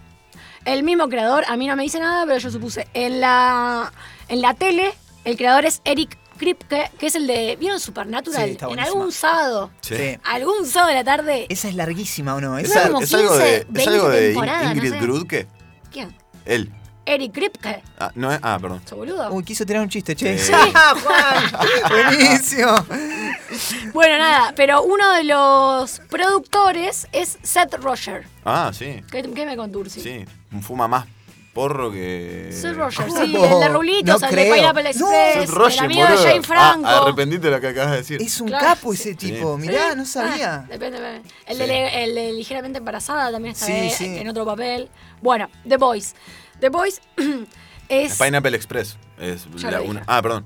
El 0.65 0.83
mismo 0.83 1.09
creador, 1.09 1.43
a 1.47 1.57
mí 1.57 1.67
no 1.67 1.75
me 1.75 1.83
dice 1.83 1.99
nada, 1.99 2.25
pero 2.25 2.37
yo 2.37 2.49
supuse. 2.51 2.87
En 2.93 3.19
la, 3.19 3.91
en 4.29 4.41
la 4.41 4.53
tele, 4.53 4.93
el 5.25 5.35
creador 5.37 5.65
es 5.65 5.81
Eric 5.85 6.17
Kripke, 6.41 6.89
que 6.97 7.06
es 7.06 7.13
el 7.15 7.27
de. 7.27 7.56
¿Vieron 7.60 7.80
Supernatural? 7.80 8.45
Sí, 8.45 8.51
está 8.54 8.67
en 8.67 8.80
algún 8.80 9.12
sábado. 9.12 9.69
Sí. 9.82 10.17
Algún 10.23 10.65
sábado 10.65 10.89
de 10.89 10.95
la 10.95 11.04
tarde. 11.04 11.45
Esa 11.49 11.67
es 11.69 11.75
larguísima, 11.75 12.34
¿o 12.34 12.41
no? 12.41 12.58
Es, 12.58 12.73
como 12.73 12.97
algo 12.99 12.99
de, 12.99 13.06
15, 13.06 13.56
es 13.58 13.65
20 13.71 13.89
algo 13.93 14.10
de 14.10 14.21
In- 14.21 14.34
temporadas, 14.34 14.63
no 14.65 14.71
Ingrid 14.73 14.91
sé. 14.91 14.99
Grudke. 14.99 15.47
¿Quién? 15.91 16.17
Él. 16.45 16.71
Eric 17.06 17.32
Kripke. 17.34 17.84
Ah, 17.99 18.12
no 18.15 18.32
es. 18.32 18.39
Ah, 18.41 18.58
perdón. 18.60 18.82
¿Sos 18.86 18.97
boludo? 18.97 19.32
Uy, 19.32 19.43
quiso 19.43 19.65
tirar 19.65 19.84
un 19.84 19.89
chiste, 19.89 20.15
che. 20.15 20.38
Sí. 20.39 20.51
Juan! 21.04 21.51
Buenísimo. 21.89 22.75
Bueno, 23.93 24.17
nada, 24.17 24.54
pero 24.56 24.82
uno 24.84 25.12
de 25.13 25.23
los 25.25 25.99
productores 26.10 27.08
es 27.12 27.38
Seth 27.43 27.75
Roger. 27.75 28.25
Ah, 28.45 28.71
sí. 28.73 29.04
¿Qué, 29.12 29.23
qué 29.34 29.45
me 29.45 29.56
contursi? 29.56 30.01
Sí. 30.01 30.25
Fuma 30.62 30.88
más 30.88 31.06
porro 31.53 31.91
que. 31.91 32.49
Seth 32.51 32.75
Roger, 32.75 33.07
¿Cómo? 33.07 33.17
sí, 33.25 33.35
el 33.35 33.59
de 33.59 33.67
Rulitos, 33.69 34.21
No 34.21 34.27
el 34.29 34.35
de. 34.35 34.51
Pineapple 34.53 34.83
No, 34.83 34.89
Express, 34.89 35.33
Seth 35.33 35.49
Rogen, 35.49 35.73
el 35.79 35.85
amigo 35.85 36.07
de. 36.07 36.17
Jane 36.17 36.43
Franco. 36.43 36.87
Ah, 36.87 36.97
arrepentite 37.03 37.41
de 37.47 37.51
lo 37.51 37.59
que 37.61 37.67
acabas 37.67 37.91
de 37.91 37.97
decir. 37.97 38.21
Es 38.21 38.41
un 38.41 38.47
Claro, 38.47 38.65
capo 38.65 38.93
sí. 38.93 39.01
ese 39.01 39.15
tipo. 39.15 39.55
Sí. 39.59 39.67
Mirá, 39.67 39.91
Sí. 39.91 39.97
no 39.97 40.05
sabía. 40.05 40.55
Ah, 40.55 40.65
depende, 40.69 40.99
depende. 40.99 41.29
El, 41.45 41.57
Sí. 41.57 41.63
de, 41.65 42.03
el 42.03 42.15
de 42.15 42.33
ligeramente 42.33 42.77
embarazada 42.79 43.31
también 43.31 43.53
está 43.53 43.65
Sí, 43.65 43.89
sí. 43.89 44.05
en 44.17 44.27
otro 44.29 44.45
papel. 44.45 44.89
Bueno, 45.21 45.49
The 45.67 45.77
Boys. 45.77 46.15
The 46.59 46.69
Boys 46.69 47.01
es. 47.89 48.17
Pineapple 48.17 48.55
Express. 48.55 48.97
Es 49.19 49.45
Ya 49.55 49.71
la 49.71 49.81
una- 49.81 50.03
Ah, 50.07 50.21
perdón. 50.21 50.45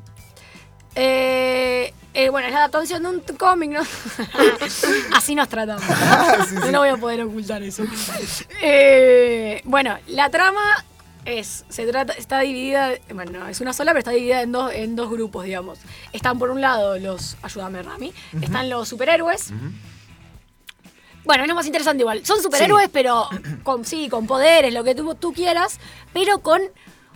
eh, 0.95 1.93
eh, 2.13 2.29
bueno, 2.29 2.47
es 2.47 2.53
la 2.53 2.59
adaptación 2.59 3.03
de 3.03 3.09
un 3.09 3.19
cómic, 3.37 3.71
¿no? 3.71 3.81
Así 5.15 5.35
nos 5.35 5.49
tratamos. 5.49 5.83
Ah, 5.89 6.37
Sí, 6.49 6.55
sí. 6.55 6.61
Yo 6.65 6.71
no 6.71 6.79
voy 6.79 6.89
a 6.89 6.97
poder 6.97 7.21
ocultar 7.21 7.61
eso. 7.63 7.83
Eh, 8.61 9.61
bueno, 9.65 9.97
la 10.07 10.29
trama 10.29 10.85
es, 11.25 11.65
se 11.69 11.85
trata, 11.87 12.13
está 12.13 12.39
dividida, 12.41 12.91
bueno, 13.13 13.47
es 13.47 13.59
una 13.61 13.73
sola, 13.73 13.91
pero 13.91 13.99
está 13.99 14.11
dividida 14.11 14.41
en 14.41 14.51
dos, 14.51 14.71
en 14.73 14.95
dos 14.95 15.09
grupos, 15.09 15.45
digamos. 15.45 15.79
Están 16.13 16.37
por 16.39 16.51
un 16.51 16.61
lado 16.61 16.97
los, 16.99 17.35
ayúdame 17.41 17.81
Rami, 17.83 18.13
están 18.41 18.69
los 18.69 18.87
superhéroes. 18.87 19.51
Bueno, 21.23 21.43
es 21.43 21.49
lo 21.49 21.55
más 21.55 21.65
interesante 21.65 22.01
igual. 22.03 22.23
Son 22.25 22.41
superhéroes, 22.41 22.85
Sí. 22.85 22.91
pero 22.93 23.27
con, 23.63 23.83
sí, 23.83 24.09
con 24.09 24.27
poderes, 24.27 24.71
lo 24.73 24.83
que 24.83 24.93
tú, 24.93 25.15
tú 25.15 25.33
quieras, 25.33 25.79
pero 26.13 26.39
con 26.39 26.61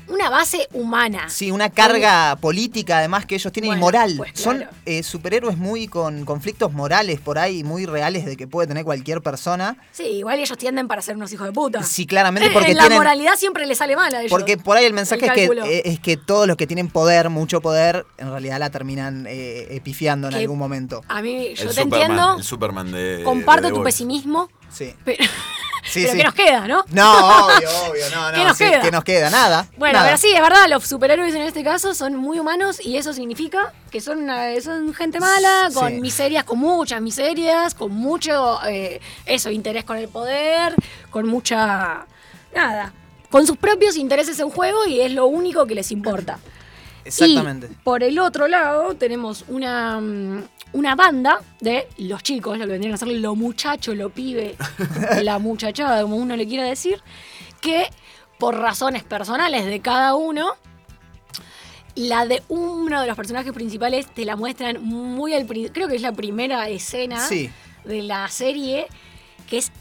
una 0.09 0.29
base 0.29 0.67
humana. 0.73 1.29
Sí, 1.29 1.51
una 1.51 1.69
carga 1.69 2.35
política 2.37 2.97
además 2.99 3.25
que 3.25 3.35
ellos 3.35 3.51
tienen 3.53 3.73
y 3.73 3.75
moral. 3.75 4.15
pues, 4.17 4.31
Son 4.33 4.65
eh, 4.85 5.03
superhéroes 5.03 5.57
muy 5.57 5.87
con 5.87 6.25
conflictos 6.25 6.73
morales 6.73 7.19
por 7.19 7.37
ahí, 7.37 7.63
muy 7.63 7.85
reales 7.85 8.25
de 8.25 8.35
que 8.35 8.47
puede 8.47 8.67
tener 8.67 8.83
cualquier 8.83 9.21
persona. 9.21 9.77
Sí, 9.91 10.03
igual 10.03 10.39
ellos 10.39 10.57
tienden 10.57 10.87
para 10.87 11.01
ser 11.01 11.15
unos 11.15 11.31
hijos 11.31 11.47
de 11.47 11.53
puta. 11.53 11.83
Sí, 11.83 12.05
claramente 12.05 12.49
porque 12.53 12.71
en 12.71 12.77
la 12.77 12.83
tienen... 12.83 12.97
moralidad 12.97 13.33
siempre 13.35 13.65
les 13.65 13.77
sale 13.77 13.95
mal 13.95 14.13
a 14.13 14.19
ellos. 14.21 14.29
Porque 14.31 14.57
por 14.57 14.77
ahí 14.77 14.85
el 14.85 14.93
mensaje 14.93 15.25
El 15.25 15.31
es 15.31 15.35
que, 15.35 15.77
eh, 15.77 15.81
es 15.85 15.99
que 15.99 16.17
todos 16.17 16.47
los 16.47 16.57
que 16.57 16.67
tienen 16.67 16.87
poder, 16.89 17.29
mucho 17.29 17.61
poder, 17.61 18.05
en 18.17 18.29
realidad 18.31 18.59
la 18.59 18.69
terminan 18.69 19.25
eh, 19.29 19.67
epifiando 19.71 20.27
en 20.27 20.33
Que- 20.33 20.39
algún 20.39 20.57
momento. 20.57 21.03
A 21.07 21.21
mí, 21.21 21.53
yo 21.55 21.63
el 21.63 21.75
te 21.75 21.81
Superman, 21.83 22.01
entiendo, 22.01 22.37
El 22.37 22.43
Superman 22.43 22.91
de. 22.91 23.21
comparto 23.23 23.67
de 23.67 23.73
tu 23.73 23.83
pesimismo, 23.83 24.49
Sí. 24.71 24.93
pero, 25.03 25.23
Sí, 25.89 26.01
pero 26.01 26.11
sí. 26.11 26.17
¿qué 26.17 26.23
nos 26.23 26.33
queda, 26.33 26.67
no? 26.67 26.85
No, 26.89 27.45
obvio, 27.47 27.69
obvio, 27.89 28.09
no, 28.13 28.31
no. 28.31 28.37
¿Qué 28.37 28.43
nos 28.43 28.57
sí, 28.57 28.63
queda? 28.65 28.81
¿Qué 28.81 28.91
nos 28.91 29.03
queda? 29.03 29.29
Nada. 29.29 29.67
Bueno, 29.77 29.93
nada. 29.99 30.05
pero 30.07 30.17
sí, 30.17 30.31
es 30.33 30.41
verdad, 30.41 30.67
los 30.69 30.83
superhéroes 30.85 31.33
en 31.35 31.41
este 31.41 31.63
caso 31.63 31.93
son 31.95 32.15
muy 32.15 32.39
humanos 32.39 32.79
y 32.83 32.97
eso 32.97 33.13
significa 33.13 33.73
que 33.91 34.01
son, 34.01 34.19
una- 34.19 34.59
son 34.61 34.93
gente 34.93 35.19
mala, 35.19 35.69
con 35.73 35.99
miserias, 35.99 36.43
con 36.43 36.59
muchas 36.59 37.01
miserias, 37.01 37.73
con 37.73 37.91
mucho, 37.91 38.59
eh, 38.67 39.01
eso, 39.25 39.49
interés 39.51 39.83
con 39.83 39.97
el 39.97 40.07
poder, 40.07 40.75
con 41.09 41.27
mucha, 41.27 42.05
nada, 42.55 42.93
con 43.31 43.45
sus 43.47 43.57
propios 43.57 43.95
intereses 43.97 44.39
en 44.39 44.49
juego 44.49 44.85
y 44.85 45.01
es 45.01 45.11
lo 45.11 45.25
único 45.27 45.65
que 45.65 45.75
les 45.75 45.91
importa. 45.91 46.39
Exactamente. 47.05 47.67
Y 47.71 47.75
por 47.83 48.03
el 48.03 48.19
otro 48.19 48.47
lado 48.47 48.93
tenemos 48.95 49.45
una, 49.47 49.99
mm, 49.99 50.43
una 50.73 50.95
banda 50.95 51.41
de 51.59 51.87
los 51.97 52.21
chicos, 52.23 52.57
lo 52.57 52.65
que 52.65 52.71
vendrían 52.73 52.93
a 52.93 52.97
ser 52.97 53.07
lo 53.09 53.35
muchacho, 53.35 53.95
lo 53.95 54.09
pibe, 54.09 54.55
la 55.23 55.39
muchachada, 55.39 56.01
como 56.03 56.15
uno 56.17 56.35
le 56.35 56.47
quiera 56.47 56.63
decir, 56.63 57.01
que 57.61 57.87
por 58.37 58.55
razones 58.57 59.03
personales 59.03 59.65
de 59.65 59.79
cada 59.81 60.15
uno, 60.15 60.53
la 61.95 62.25
de 62.25 62.41
uno 62.47 63.01
de 63.01 63.07
los 63.07 63.15
personajes 63.17 63.51
principales 63.51 64.07
te 64.13 64.23
la 64.25 64.35
muestran 64.35 64.81
muy 64.83 65.33
al 65.33 65.45
principio, 65.45 65.73
creo 65.73 65.87
que 65.87 65.95
es 65.95 66.01
la 66.01 66.13
primera 66.13 66.69
escena 66.69 67.19
Sí. 67.27 67.49
de 67.83 68.03
la 68.03 68.27
serie, 68.29 68.87
que 69.49 69.57
es 69.57 69.71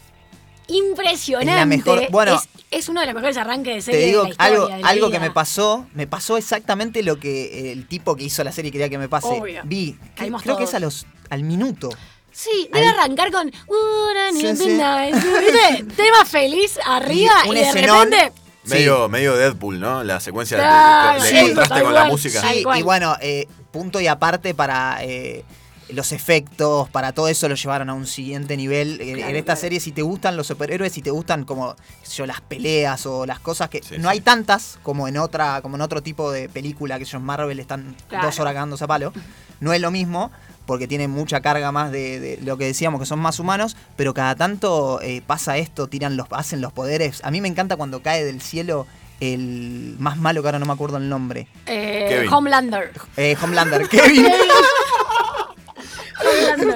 impresionante. 0.69 1.51
Es 1.51 1.57
la 1.57 1.65
mejor- 1.65 2.07
bueno, 2.11 2.35
es, 2.35 2.49
es 2.71 2.89
uno 2.89 2.99
de 3.01 3.07
los 3.07 3.15
mejores 3.15 3.37
arranques 3.37 3.73
de 3.85 3.91
Te 3.91 3.97
serie 3.97 4.07
digo 4.07 4.21
de 4.23 4.29
la 4.29 4.31
historia. 4.31 4.53
algo, 4.53 4.67
de 4.67 4.77
la 4.81 4.87
algo 4.89 5.11
que 5.11 5.19
me 5.19 5.31
pasó, 5.31 5.87
me 5.93 6.07
pasó 6.07 6.37
exactamente 6.37 7.03
lo 7.03 7.19
que 7.19 7.71
el 7.71 7.87
tipo 7.87 8.15
que 8.15 8.23
hizo 8.23 8.43
la 8.43 8.51
serie 8.51 8.71
quería 8.71 8.89
que 8.89 8.97
me 8.97 9.09
pase. 9.09 9.27
Obvio. 9.27 9.61
Vi, 9.65 9.97
que- 10.15 10.31
creo 10.31 10.57
que 10.57 10.63
es 10.65 10.73
a 10.73 10.79
los 10.79 11.05
al 11.29 11.43
minuto. 11.43 11.89
Sí, 12.31 12.69
debe 12.71 12.87
Ahí- 12.87 12.93
arrancar 12.93 13.31
con 13.31 13.51
Sí, 13.51 14.55
sí. 14.55 14.77
Tema 15.95 16.25
feliz 16.25 16.79
arriba 16.85 17.33
Y 17.45 17.49
un 17.49 17.57
y, 17.57 17.59
de 17.59 17.65
escenón. 17.67 18.11
repente. 18.11 18.33
Sí. 18.63 18.71
Medio, 18.75 19.09
medio 19.09 19.35
Deadpool, 19.35 19.79
¿no? 19.79 20.03
La 20.03 20.19
secuencia 20.19 20.57
de- 20.57 20.63
Claro, 20.63 21.23
de, 21.23 21.29
sí, 21.29 21.45
contraste 21.47 21.81
con 21.81 21.93
la 21.93 22.05
música. 22.05 22.41
Sí, 22.41 22.63
y 22.77 22.81
bueno, 22.83 23.15
eh, 23.21 23.47
punto 23.71 23.99
y 23.99 24.07
aparte 24.07 24.53
para 24.53 24.99
eh, 25.03 25.43
los 25.91 26.11
efectos, 26.11 26.87
para 26.89 27.11
todo 27.13 27.27
eso 27.27 27.47
lo 27.49 27.55
llevaron 27.55 27.89
a 27.89 27.93
un 27.93 28.05
siguiente 28.05 28.55
nivel. 28.57 28.97
Claro, 28.97 29.29
en 29.29 29.35
esta 29.35 29.43
claro. 29.53 29.59
serie, 29.61 29.79
si 29.79 29.91
te 29.91 30.01
gustan 30.01 30.37
los 30.37 30.47
superhéroes, 30.47 30.93
si 30.93 31.01
te 31.01 31.11
gustan 31.11 31.45
como 31.45 31.75
yo, 32.15 32.25
las 32.25 32.41
peleas 32.41 33.05
o 33.05 33.25
las 33.25 33.39
cosas 33.39 33.69
que 33.69 33.81
Sí, 33.81 33.95
no 33.97 34.09
sí. 34.09 34.15
hay 34.15 34.21
tantas 34.21 34.79
como 34.83 35.07
en 35.07 35.17
otra, 35.17 35.61
como 35.61 35.75
en 35.75 35.81
otro 35.81 36.01
tipo 36.03 36.31
de 36.31 36.49
película 36.49 36.97
que 36.97 37.03
ellos 37.03 37.21
Marvel 37.21 37.59
están 37.59 37.95
Claro. 38.07 38.27
dos 38.27 38.39
horas 38.39 38.53
cagándose 38.53 38.83
a 38.83 38.87
palo. 38.87 39.13
No 39.59 39.73
es 39.73 39.81
lo 39.81 39.91
mismo. 39.91 40.31
Porque 40.65 40.87
tiene 40.87 41.07
mucha 41.07 41.41
carga 41.41 41.71
más 41.71 41.91
de, 41.91 42.19
de 42.19 42.39
lo 42.43 42.55
que 42.55 42.65
decíamos, 42.65 42.99
que 42.99 43.07
son 43.07 43.17
más 43.17 43.39
humanos, 43.39 43.75
pero 43.95 44.13
cada 44.13 44.35
tanto 44.35 44.99
eh, 45.01 45.23
pasa 45.25 45.57
esto, 45.57 45.87
tiran 45.87 46.15
los, 46.15 46.27
hacen 46.29 46.61
los 46.61 46.71
poderes. 46.71 47.21
A 47.23 47.31
mí 47.31 47.41
me 47.41 47.47
encanta 47.47 47.75
cuando 47.75 48.03
cae 48.03 48.23
del 48.23 48.39
cielo 48.39 48.85
el 49.19 49.95
más 49.97 50.17
malo, 50.17 50.43
que 50.43 50.47
ahora 50.47 50.59
no 50.59 50.67
me 50.67 50.73
acuerdo 50.73 50.97
el 50.97 51.09
nombre. 51.09 51.47
eh. 51.65 52.27
Homelander. 52.31 52.91
Eh, 53.17 53.35
Homelander, 53.41 53.87
Kevin. 53.89 54.27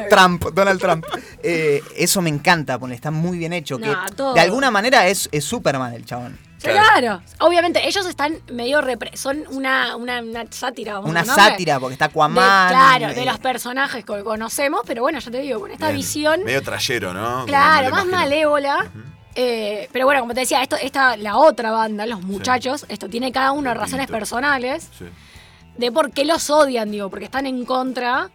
Trump, 0.09 0.45
Donald 0.53 0.79
Trump. 0.79 1.05
Eh, 1.41 1.81
eso 1.97 2.21
me 2.21 2.29
encanta, 2.29 2.79
porque 2.79 2.95
está 2.95 3.11
muy 3.11 3.37
bien 3.37 3.53
hecho. 3.53 3.77
No, 3.79 3.85
que 4.05 4.11
todo. 4.15 4.33
de 4.33 4.39
alguna 4.39 4.71
manera 4.71 5.07
es, 5.07 5.27
es 5.31 5.43
Superman 5.43 5.93
el 5.93 6.05
chabón. 6.05 6.37
Claro. 6.61 7.21
Obviamente, 7.41 7.85
ellos 7.85 8.05
están 8.05 8.37
medio. 8.49 8.79
repre- 8.81 9.15
son 9.17 9.43
una, 9.49 9.97
una, 9.97 10.21
una 10.21 10.45
sátira. 10.49 10.93
vamos 10.93 11.09
Una 11.09 11.25
sátira, 11.25 11.77
porque 11.77 11.93
está 11.93 12.05
De- 12.07 12.11
Aquaman. 12.11 12.69
claro, 12.69 13.09
eh, 13.09 13.13
de 13.15 13.25
los 13.25 13.37
personajes 13.39 14.05
que 14.05 14.23
conocemos, 14.23 14.81
pero 14.85 15.01
bueno, 15.01 15.19
ya 15.19 15.29
te 15.29 15.41
digo, 15.41 15.59
con 15.59 15.71
esta 15.71 15.87
Bien. 15.87 15.97
visión. 15.97 16.43
Medio 16.45 16.61
trayero, 16.63 17.13
¿no? 17.13 17.45
Claro, 17.45 17.89
más 17.89 18.05
imagino. 18.05 18.17
malévola. 18.17 18.91
Eh, 19.35 19.89
pero 19.91 20.05
bueno, 20.05 20.21
como 20.21 20.33
te 20.33 20.41
decía, 20.41 20.61
esto, 20.61 20.77
esta, 20.77 21.17
la 21.17 21.35
otra 21.37 21.71
banda, 21.71 22.05
los 22.05 22.21
muchachos, 22.21 22.85
esto 22.87 23.09
tiene 23.09 23.31
cada 23.33 23.51
uno 23.51 23.73
razones 23.73 24.07
personales 24.07 24.89
Sí. 24.97 25.05
de 25.77 25.91
por 25.91 26.11
qué 26.11 26.23
los 26.23 26.49
odian, 26.49 26.91
digo, 26.91 27.09
porque 27.09 27.25
están 27.25 27.45
en 27.45 27.65
contra. 27.65 28.29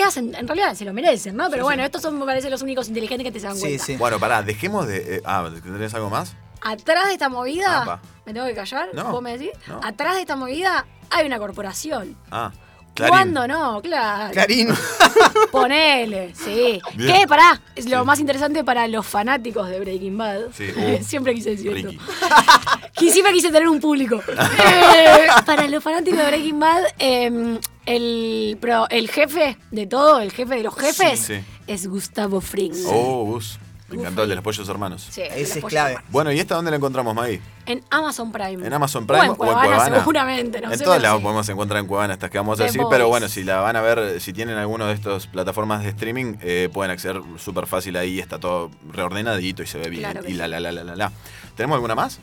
¿Qué 0.00 0.06
hacen? 0.06 0.34
En 0.34 0.48
realidad 0.48 0.72
se 0.74 0.86
lo 0.86 0.94
merecen, 0.94 1.36
¿no? 1.36 1.50
Pero 1.50 1.62
Sí, 1.62 1.64
bueno, 1.64 1.82
sí. 1.82 1.86
estos 1.86 2.00
son, 2.00 2.18
me 2.18 2.24
parece, 2.24 2.48
los 2.48 2.62
únicos 2.62 2.88
inteligentes 2.88 3.22
que 3.22 3.32
te 3.32 3.38
se 3.40 3.46
dan 3.48 3.54
Sí, 3.56 3.60
cuenta. 3.62 3.84
sí. 3.84 3.96
Bueno, 3.96 4.18
pará, 4.18 4.42
dejemos 4.42 4.86
de. 4.86 5.16
eh, 5.16 5.22
ah, 5.26 5.46
¿tenés 5.62 5.92
algo 5.92 6.08
más? 6.08 6.34
Atrás 6.62 7.08
de 7.08 7.12
esta 7.12 7.28
movida, 7.28 7.82
Apa. 7.82 8.00
¿me 8.24 8.32
tengo 8.32 8.46
que 8.46 8.54
callar? 8.54 8.88
No, 8.94 9.12
¿Vos 9.12 9.20
me 9.22 9.36
decís? 9.36 9.50
no. 9.68 9.78
Atrás 9.84 10.14
de 10.14 10.20
esta 10.22 10.36
movida 10.36 10.86
hay 11.10 11.26
una 11.26 11.38
corporación. 11.38 12.16
Ah, 12.30 12.50
Clarín. 12.94 13.10
¿Cuándo 13.14 13.46
no? 13.48 13.80
Claro. 13.82 14.32
Clarín. 14.32 14.68
Ponele, 15.50 16.34
sí. 16.34 16.80
Bien. 16.94 17.14
¿Qué? 17.20 17.26
Pará, 17.26 17.60
es 17.74 17.88
lo 17.88 18.00
Sí. 18.00 18.06
más 18.06 18.20
interesante 18.20 18.62
para 18.64 18.86
los 18.88 19.06
fanáticos 19.06 19.68
de 19.68 19.80
Breaking 19.80 20.18
Bad. 20.18 20.40
Sí, 20.52 20.64
uh, 20.76 21.02
Siempre 21.04 21.34
quise 21.34 21.50
decir 21.50 21.72
Ricky. 21.72 21.96
esto. 21.96 23.10
Siempre 23.12 23.32
quise 23.32 23.48
tener 23.50 23.68
un 23.68 23.80
público. 23.80 24.20
Eh, 24.28 25.26
para 25.46 25.66
los 25.68 25.82
fanáticos 25.82 26.18
de 26.18 26.26
Breaking 26.26 26.60
Bad, 26.60 26.82
eh, 26.98 27.58
el, 27.86 28.58
pro- 28.60 28.88
el 28.90 29.08
jefe 29.10 29.56
de 29.70 29.86
todo, 29.86 30.20
el 30.20 30.30
jefe 30.32 30.56
de 30.56 30.62
los 30.62 30.74
jefes, 30.76 31.20
sí. 31.20 31.34
es 31.66 31.86
Gustavo 31.88 32.40
Fring. 32.40 32.72
Oh, 32.86 33.24
Gus. 33.24 33.58
Me 33.90 34.00
encantó 34.00 34.22
el 34.22 34.28
de 34.28 34.34
los 34.36 34.44
pollos 34.44 34.68
hermanos. 34.68 35.06
Sí, 35.10 35.22
Ese 35.22 35.58
es 35.58 35.64
clave. 35.64 35.98
Bueno, 36.08 36.30
¿y 36.32 36.38
esta 36.40 36.54
dónde 36.54 36.70
la 36.70 36.76
encontramos, 36.76 37.14
Maggie? 37.14 37.40
En 37.66 37.82
Amazon 37.90 38.30
Prime. 38.32 38.66
¿En 38.66 38.72
Amazon 38.72 39.06
Prime 39.06 39.28
o 39.28 39.32
en 39.32 39.34
Cuevana? 39.36 39.98
Seguramente, 39.98 40.60
no 40.60 40.72
en 40.72 40.78
sé, 40.78 40.84
todas 40.84 41.00
las 41.02 41.16
sí. 41.16 41.22
podemos 41.22 41.48
encontrar 41.48 41.80
en 41.80 41.86
Cuevana, 41.86 42.14
estas 42.14 42.30
que 42.30 42.38
vamos 42.38 42.58
a 42.58 42.62
The 42.62 42.66
decir, 42.68 42.82
pero 42.90 43.08
bueno, 43.08 43.28
si 43.28 43.44
la 43.44 43.60
van 43.60 43.76
a 43.76 43.80
ver, 43.80 44.20
si 44.20 44.32
tienen 44.32 44.56
alguno 44.58 44.86
de 44.86 44.94
estas 44.94 45.26
plataformas 45.26 45.82
de 45.82 45.90
streaming, 45.90 46.36
eh, 46.40 46.68
pueden 46.72 46.90
acceder 46.90 47.20
súper 47.38 47.66
fácil 47.66 47.96
ahí, 47.96 48.18
está 48.20 48.38
todo 48.38 48.70
reordenadito 48.92 49.62
y 49.62 49.66
se 49.66 49.78
ve 49.78 49.88
bien. 49.90 50.02
Claro 50.10 50.28
y 50.28 50.32
la, 50.34 50.48
la, 50.48 50.60
la, 50.60 50.72
la, 50.72 50.84
la, 50.84 50.96
la. 50.96 51.12
¿Tenemos 51.56 51.74
alguna 51.76 51.94
más? 51.94 52.18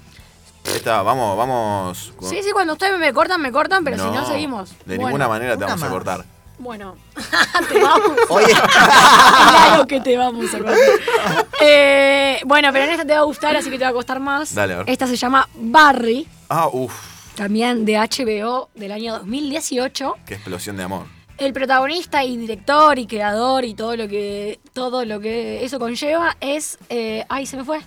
Esta, 0.66 1.02
vamos, 1.02 1.38
vamos. 1.38 2.14
con- 2.18 2.30
Sí, 2.30 2.42
sí, 2.44 2.52
cuando 2.52 2.74
ustedes 2.74 3.00
me 3.00 3.14
cortan, 3.14 3.42
me 3.42 3.52
cortan, 3.52 3.84
pero 3.84 3.98
si 3.98 4.04
no, 4.04 4.26
seguimos. 4.28 4.72
De 4.86 4.96
Bueno, 4.98 5.04
ninguna 5.08 5.28
manera 5.30 5.58
te 5.58 5.64
vamos 5.64 5.84
a 5.84 5.90
cortar. 5.90 6.26
Bueno, 6.60 6.96
te 7.70 7.80
vamos. 7.82 8.12
Oye, 8.30 8.54
Claro 9.50 9.88
que 9.88 10.02
te 10.02 10.18
vamos 10.18 10.54
a 10.54 10.58
cortar. 10.58 11.47
Eh, 11.60 12.40
bueno, 12.46 12.70
pero 12.72 12.86
en 12.86 12.92
esta 12.92 13.06
te 13.06 13.14
va 13.14 13.20
a 13.20 13.24
gustar, 13.24 13.56
así 13.56 13.70
que 13.70 13.78
te 13.78 13.84
va 13.84 13.90
a 13.90 13.94
costar 13.94 14.20
más. 14.20 14.54
Dale, 14.54 14.74
a 14.74 14.78
ver. 14.80 14.90
Esta 14.90 15.08
se 15.08 15.16
llama 15.16 15.48
Barry, 15.56 16.28
Ah, 16.50 16.70
uff, 16.72 16.94
también 17.36 17.84
de 17.86 17.98
HBO 17.98 18.70
del 18.76 18.92
año 18.92 19.14
2018. 19.20 20.16
qué 20.26 20.36
explosión 20.36 20.78
de 20.78 20.84
amor. 20.84 21.06
El 21.38 21.54
protagonista 21.54 22.24
y 22.24 22.36
director 22.38 22.98
y 22.98 23.06
creador 23.06 23.64
y 23.66 23.74
todo 23.76 23.96
lo 23.96 24.08
que 24.08 24.60
todo 24.74 25.06
lo 25.06 25.20
que 25.20 25.64
eso 25.64 25.78
conlleva 25.78 26.36
es 26.40 26.80
eh, 26.90 27.26
ay 27.30 27.46
se 27.46 27.58
me 27.58 27.64
fue 27.64 27.80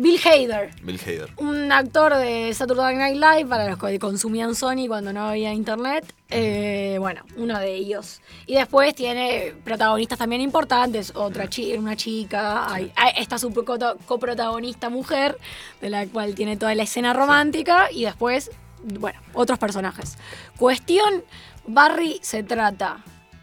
Bill 0.00 0.20
Hader 0.24 0.70
Bill 0.82 0.98
Hader. 1.00 1.30
un 1.38 1.72
actor 1.72 2.14
de 2.16 2.54
Saturday 2.54 2.94
Night 2.96 3.16
Live 3.16 3.46
para 3.48 3.68
los 3.68 3.78
que 3.78 3.98
consumían 3.98 4.54
Sony 4.54 4.86
cuando 4.86 5.12
no 5.12 5.28
había 5.28 5.52
internet. 5.52 6.14
Eh, 6.30 6.96
bueno, 7.00 7.22
uno 7.36 7.58
de 7.58 7.74
ellos. 7.74 8.20
Y 8.46 8.54
después 8.54 8.94
tiene 8.94 9.54
protagonistas 9.64 10.16
también 10.18 10.40
importantes. 10.40 11.12
Otra 11.16 11.48
chi- 11.48 11.74
una 11.76 11.96
chica. 11.96 12.72
hay- 12.72 12.92
hay- 12.94 13.12
está 13.16 13.38
su 13.38 13.52
co- 13.52 13.76
coprotagonista 14.06 14.88
mujer, 14.88 15.36
de 15.80 15.90
la 15.90 16.06
cual 16.06 16.34
tiene 16.36 16.56
toda 16.56 16.74
la 16.76 16.84
escena 16.84 17.12
romántica. 17.12 17.90
Y 17.90 18.04
después, 18.04 18.50
bueno, 18.84 19.20
otros 19.34 19.58
personajes. 19.58 20.16
Cuestión: 20.56 21.24
Barry 21.66 22.20
se 22.22 22.44
trata 22.44 23.02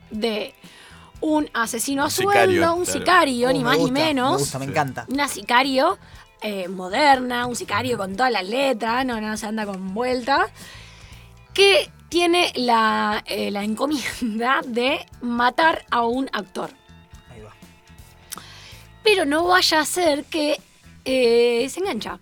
de 0.10 0.54
un 1.22 1.50
asesino 1.54 2.04
a 2.04 2.06
Un 2.06 2.12
sueldo, 2.12 2.32
sicario, 2.34 2.74
un 2.76 2.84
claro. 2.86 3.00
sicario, 3.00 3.50
uh, 3.50 3.54
ni 3.54 3.64
más 3.64 3.78
ni 3.78 3.92
menos 3.92 4.32
Me 4.34 4.38
gusta, 4.38 4.60
me 4.60 4.66
encanta. 4.66 5.06
una 5.10 5.28
sicario 5.28 5.98
eh, 6.46 6.68
moderna, 6.68 7.46
un 7.48 7.56
sicario 7.56 7.98
con 7.98 8.16
todas 8.16 8.32
las 8.32 8.46
letras, 8.48 9.06
no, 9.06 9.20
no 9.20 9.36
se 9.38 9.46
anda 9.48 9.66
con 9.66 9.94
vuelta, 9.94 10.48
que 11.54 11.90
tiene 12.10 12.52
la, 12.56 13.24
eh, 13.26 13.50
la 13.52 13.64
encomienda 13.64 14.62
de 14.66 15.06
matar 15.22 15.86
a 15.92 16.06
un 16.06 16.30
actor. 16.34 16.70
Ahí 17.34 17.42
va. 17.42 17.52
Pero 19.04 19.26
no 19.26 19.46
vaya 19.48 19.80
a 19.82 19.86
ser 19.86 20.24
que 20.26 20.60
eh, 21.06 21.68
se 21.70 21.80
engancha. 21.80 22.20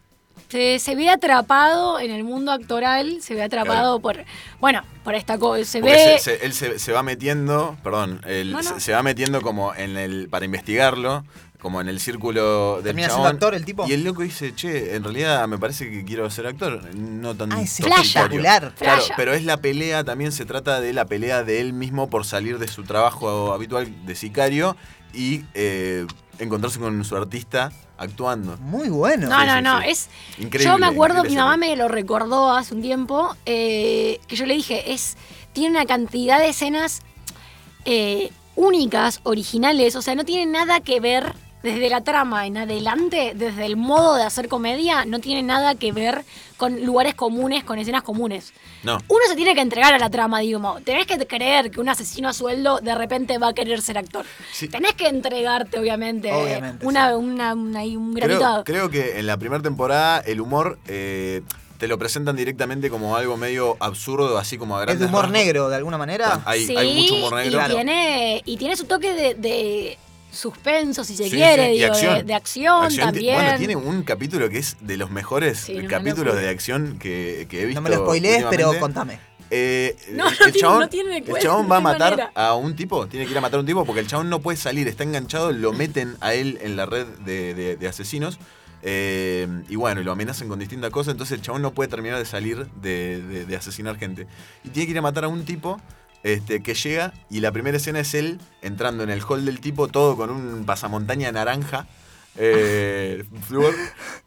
Se, 0.50 0.78
se 0.78 0.94
ve 0.96 1.10
atrapado 1.10 2.00
en 2.00 2.12
el 2.12 2.24
mundo 2.24 2.52
actoral, 2.52 3.24
se 3.24 3.34
ve 3.34 3.42
atrapado 3.42 4.00
por, 4.00 4.24
bueno, 4.60 4.84
por 5.04 5.16
esta 5.16 5.40
cosa, 5.40 5.66
se 5.66 5.80
Porque 5.80 5.96
ve... 5.96 6.20
se- 6.20 6.38
se- 6.38 6.46
él 6.46 6.80
se, 6.80 6.92
va 6.92 7.02
metiendo, 7.02 7.76
perdón, 7.84 8.22
él 8.28 8.52
No, 8.52 8.58
no. 8.62 8.64
Se, 8.64 8.80
se 8.80 8.92
va 8.94 9.02
metiendo 9.02 9.42
como 9.42 9.74
en 9.74 9.98
el, 9.98 10.30
para 10.30 10.46
investigarlo, 10.46 11.26
como 11.64 11.82
en 11.82 11.88
el 11.88 12.00
círculo 12.00 12.76
del 12.76 12.84
¿Termina 12.84 13.08
chabón. 13.08 13.24
siendo 13.24 13.30
actor 13.36 13.56
el 13.56 13.66
tipo? 13.66 13.88
Y 13.88 13.94
el 13.94 14.04
loco 14.04 14.22
dice, 14.22 14.54
che, 14.54 14.96
en 14.96 15.04
realidad 15.04 15.48
me 15.48 15.58
parece 15.58 15.90
que 15.90 16.06
quiero 16.06 16.30
ser 16.30 16.46
actor, 16.46 16.94
no 16.94 17.34
tan 17.34 17.52
Ah, 17.54 17.62
es 17.64 17.80
espectacular. 17.80 18.76
Claro, 18.78 19.04
pero 19.18 19.34
es 19.34 19.44
la 19.46 19.58
pelea, 19.58 20.04
también 20.04 20.32
se 20.32 20.46
trata 20.46 20.80
de 20.82 20.94
la 20.94 21.06
pelea 21.06 21.44
de 21.44 21.62
él 21.62 21.74
mismo 21.74 22.10
por 22.10 22.26
salir 22.26 22.60
de 22.60 22.68
su 22.68 22.84
trabajo 22.84 23.54
habitual 23.54 24.06
de 24.06 24.14
sicario 24.14 24.76
y 25.14 25.44
eh, 25.56 26.06
encontrarse 26.38 26.80
con 26.80 27.04
su 27.06 27.16
artista 27.16 27.72
actuando. 27.98 28.58
Muy 28.58 28.90
bueno. 28.90 29.30
No, 29.30 29.40
Sí, 29.40 29.46
no, 29.48 29.56
sí, 29.56 29.62
no, 29.64 29.82
sí. 29.82 29.88
es... 29.90 30.10
Increíble. 30.40 30.72
Yo 30.74 30.78
me 30.78 30.88
acuerdo, 30.88 31.24
mi 31.24 31.36
mamá 31.36 31.56
me 31.58 31.76
lo 31.78 31.88
recordó 31.88 32.52
hace 32.52 32.74
un 32.76 32.82
tiempo, 32.82 33.36
eh, 33.46 34.20
que 34.28 34.36
yo 34.36 34.46
le 34.46 34.56
dije, 34.56 34.92
es 34.94 35.16
tiene 35.54 35.70
una 35.78 35.86
cantidad 35.86 36.40
de 36.40 36.50
escenas 36.50 37.02
eh, 37.86 38.32
únicas, 38.56 39.20
originales, 39.24 39.96
o 39.96 40.02
sea, 40.02 40.16
no 40.16 40.26
tiene 40.26 40.52
nada 40.52 40.80
que 40.82 41.00
ver 41.00 41.34
desde 41.64 41.90
la 41.90 42.02
trama 42.04 42.46
en 42.46 42.58
adelante, 42.58 43.32
desde 43.36 43.66
el 43.66 43.78
modo 43.78 44.16
de 44.16 44.24
hacer 44.24 44.48
comedia, 44.50 45.06
no 45.06 45.20
tiene 45.20 45.42
nada 45.44 45.76
que 45.76 45.92
ver 45.94 46.24
con 46.58 46.86
lugares 46.86 47.16
comunes, 47.16 47.64
con 47.64 47.80
escenas 47.80 48.04
comunes. 48.04 48.54
No. 48.84 48.98
Uno 49.08 49.22
se 49.28 49.36
tiene 49.36 49.56
que 49.56 49.62
entregar 49.62 49.94
a 49.94 49.98
la 49.98 50.10
trama, 50.10 50.40
digo, 50.40 50.78
tenés 50.86 51.08
que 51.08 51.18
creer 51.26 51.72
que 51.72 51.80
un 51.80 51.90
asesino 51.90 52.30
a 52.30 52.34
sueldo 52.34 52.80
de 52.82 52.94
repente 52.96 53.38
va 53.38 53.48
a 53.50 53.54
querer 53.54 53.82
ser 53.82 53.98
actor. 53.98 54.26
Sí. 54.52 54.68
Tenés 54.68 54.94
que 54.94 55.08
entregarte, 55.08 55.80
obviamente, 55.80 56.32
Obviamente, 56.32 56.86
una, 56.86 57.10
sí. 57.10 57.16
una, 57.16 57.54
una- 57.54 57.80
ahí 57.80 57.96
un 57.96 58.14
granito. 58.14 58.64
Creo, 58.66 58.90
creo 58.90 58.90
que 58.90 59.20
en 59.20 59.26
la 59.28 59.38
primera 59.38 59.62
temporada 59.64 60.20
el 60.20 60.42
humor 60.42 60.78
eh, 60.88 61.42
te 61.78 61.88
lo 61.88 61.98
presentan 61.98 62.36
directamente 62.36 62.90
como 62.90 63.16
algo 63.16 63.36
medio 63.38 63.78
absurdo, 63.80 64.38
así 64.38 64.58
como 64.58 64.76
a 64.78 64.82
Es 64.82 64.86
grandes 64.86 65.00
de 65.00 65.06
humor 65.08 65.24
rasgos. 65.24 65.40
negro, 65.40 65.70
de 65.70 65.76
alguna 65.78 65.98
manera. 65.98 66.42
Hay, 66.46 66.66
sí, 66.66 66.76
hay 66.78 66.94
mucho 66.94 67.16
humor 67.16 67.36
negro. 67.36 67.62
Y, 67.62 67.70
tiene, 67.72 68.42
y 68.46 68.58
tiene 68.58 68.76
su 68.76 68.86
toque 68.86 69.14
de, 69.14 69.34
de 69.36 69.98
suspenso, 70.34 71.04
si 71.04 71.16
se 71.16 71.26
Sí, 71.26 71.32
quiere, 71.32 71.68
sí, 71.68 71.72
digo, 71.80 71.88
acción. 71.94 72.14
De, 72.16 72.24
de 72.24 72.34
acción, 72.34 72.96
también. 72.96 73.36
Bueno, 73.36 73.58
tiene 73.58 73.76
un 73.76 74.04
capítulo 74.04 74.50
que 74.50 74.58
es 74.58 74.78
de 74.82 74.98
los 74.98 75.12
mejores 75.12 75.60
Sí, 75.60 75.76
no 75.76 75.88
capítulos 75.88 76.36
de 76.36 76.50
acción 76.50 76.98
que, 77.00 77.46
que 77.50 77.62
he 77.62 77.66
visto. 77.66 77.80
no 77.82 77.88
me 77.90 77.96
lo 77.96 78.02
spoilees, 78.04 78.46
pero 78.50 78.78
contame. 78.80 79.20
Eh, 79.52 79.96
No, 80.12 80.28
el, 80.28 80.34
no 80.40 80.46
tiene- 80.46 80.60
chabón, 80.60 80.80
no 80.80 80.90
tiene 80.90 81.18
el 81.20 81.38
chabón 81.40 81.72
va 81.72 81.78
a 81.78 81.82
matar 81.82 82.12
manera. 82.18 82.32
a 82.34 82.56
un 82.56 82.76
tipo, 82.76 83.06
tiene 83.08 83.26
que 83.26 83.32
ir 83.34 83.38
a 83.38 83.42
matar 83.42 83.58
a 83.58 83.60
un 83.62 83.66
tipo 83.68 83.86
porque 83.86 84.00
el 84.02 84.08
chabón 84.08 84.30
no 84.30 84.40
puede 84.42 84.58
salir, 84.58 84.88
está 84.88 85.04
enganchado, 85.04 85.52
lo 85.52 85.72
meten 85.74 86.18
a 86.22 86.34
él 86.34 86.58
en 86.62 86.76
la 86.76 86.86
red 86.88 87.06
de, 87.26 87.54
de- 87.54 87.76
de 87.76 87.88
asesinos. 87.88 88.40
eh, 88.82 89.48
y 89.70 89.76
bueno, 89.76 90.02
y 90.02 90.04
lo 90.04 90.12
amenazan 90.12 90.48
con 90.50 90.60
distintas 90.60 90.90
cosas, 90.90 91.12
entonces 91.14 91.38
el 91.38 91.42
chabón 91.42 91.62
no 91.62 91.72
puede 91.72 91.90
terminar 91.90 92.18
de 92.20 92.26
salir 92.26 92.66
de, 92.82 93.22
de- 93.22 93.46
de 93.46 93.56
asesinar 93.56 93.98
gente. 93.98 94.28
Y 94.64 94.70
tiene 94.70 94.88
que 94.88 94.92
ir 94.92 94.98
a 94.98 95.02
matar 95.02 95.24
a 95.26 95.28
un 95.28 95.46
tipo 95.46 95.80
este, 96.24 96.64
que 96.64 96.74
llega 96.74 97.14
y 97.30 97.40
la 97.42 97.52
primera 97.52 97.78
escena 97.78 98.00
es 98.00 98.14
él 98.14 98.40
entrando 98.62 99.04
en 99.04 99.10
el 99.10 99.22
hall 99.22 99.46
del 99.46 99.60
tipo, 99.60 99.88
todo 99.88 100.16
con 100.16 100.30
un 100.30 100.66
pasamontaña 100.66 101.32
naranja. 101.32 101.88
eh, 102.36 103.24
flúor, 103.48 103.76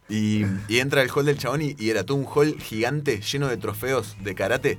y, 0.09 0.45
y 0.69 0.79
entra 0.79 1.03
al 1.03 1.11
hall 1.11 1.27
del 1.27 1.39
chabón 1.39 1.63
y, 1.63 1.75
y 1.79 1.91
era 1.91 2.05
todo 2.05 2.17
un 2.17 2.27
hall 2.27 2.61
gigante 2.61 3.21
lleno 3.21 3.49
de 3.49 3.57
trofeos 3.57 4.17
de 4.23 4.35
karate 4.35 4.79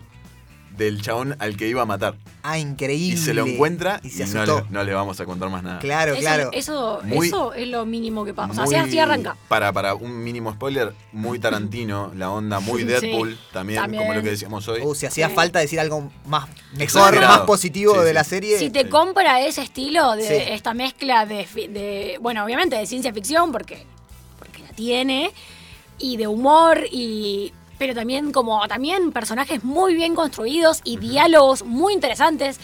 del 0.78 1.02
chabón 1.02 1.36
al 1.40 1.58
que 1.58 1.68
iba 1.68 1.82
a 1.82 1.86
matar. 1.86 2.16
Ah, 2.44 2.58
increíble. 2.60 3.16
Y 3.16 3.18
se 3.18 3.34
lo 3.34 3.46
encuentra 3.46 4.00
y 4.04 4.08
y, 4.08 4.10
se 4.12 4.26
no, 4.28 4.46
le, 4.46 4.64
no 4.70 4.84
le 4.84 4.94
vamos 4.94 5.20
a 5.20 5.26
contar 5.26 5.50
más 5.50 5.64
nada. 5.64 5.80
Claro, 5.80 6.14
Eso, 6.14 6.22
claro. 6.22 6.50
eso, 6.54 7.00
Muy- 7.04 7.28
eso 7.28 7.54
es 7.54 7.68
lo 7.68 7.86
mínimo 7.86 8.24
que 8.26 8.34
pasa. 8.34 8.52
O 8.52 8.54
sea, 8.56 8.64
así, 8.64 8.76
Muy- 8.76 8.84
así 8.90 9.00
arranca. 9.00 9.36
Para, 9.48 9.74
para 9.74 9.96
un 9.96 10.24
mínimo 10.24 10.52
spoiler, 10.54 10.94
muy 11.12 11.40
Tarantino, 11.40 12.12
la 12.16 12.30
onda, 12.32 12.60
muy 12.60 12.82
Sí, 12.84 12.88
Deadpool 12.88 13.38
también, 13.52 13.82
también. 13.82 14.04
como 14.04 14.14
lo 14.14 14.22
que 14.24 14.30
decíamos 14.30 14.68
hoy. 14.68 14.82
Uh, 14.82 14.96
si 14.96 15.06
hacía 15.08 15.30
Sí. 15.30 15.36
falta 15.36 15.60
decir 15.60 15.80
algo 15.80 16.12
más 16.26 16.48
mejor, 16.74 16.82
Exagerado. 16.84 17.38
más 17.40 17.42
positivo 17.42 17.94
Sí, 17.96 18.00
de 18.02 18.08
sí. 18.08 18.14
la 18.14 18.24
serie. 18.24 18.60
Si 18.60 18.70
te 18.70 18.88
compra 18.88 19.42
ese 19.42 19.62
estilo 19.64 20.16
de 20.16 20.24
Sí. 20.28 20.34
esta 20.54 20.74
mezcla 20.74 21.26
de, 21.26 21.46
de, 21.70 22.18
bueno, 22.22 22.46
obviamente 22.46 22.76
de 22.78 22.86
ciencia 22.86 23.12
ficción, 23.14 23.52
porque, 23.52 23.86
porque 24.40 24.62
la 24.62 24.70
tiene, 24.70 25.32
y 26.00 26.18
de 26.18 26.28
humor, 26.28 26.82
y 26.92 27.52
pero 27.78 27.94
también 27.94 28.32
como 28.32 28.68
también 28.68 29.12
personajes 29.12 29.64
muy 29.64 29.94
bien 29.96 30.16
construidos 30.16 30.82
y 30.84 30.98
diálogos 30.98 31.64
muy 31.64 31.94
interesantes, 31.94 32.60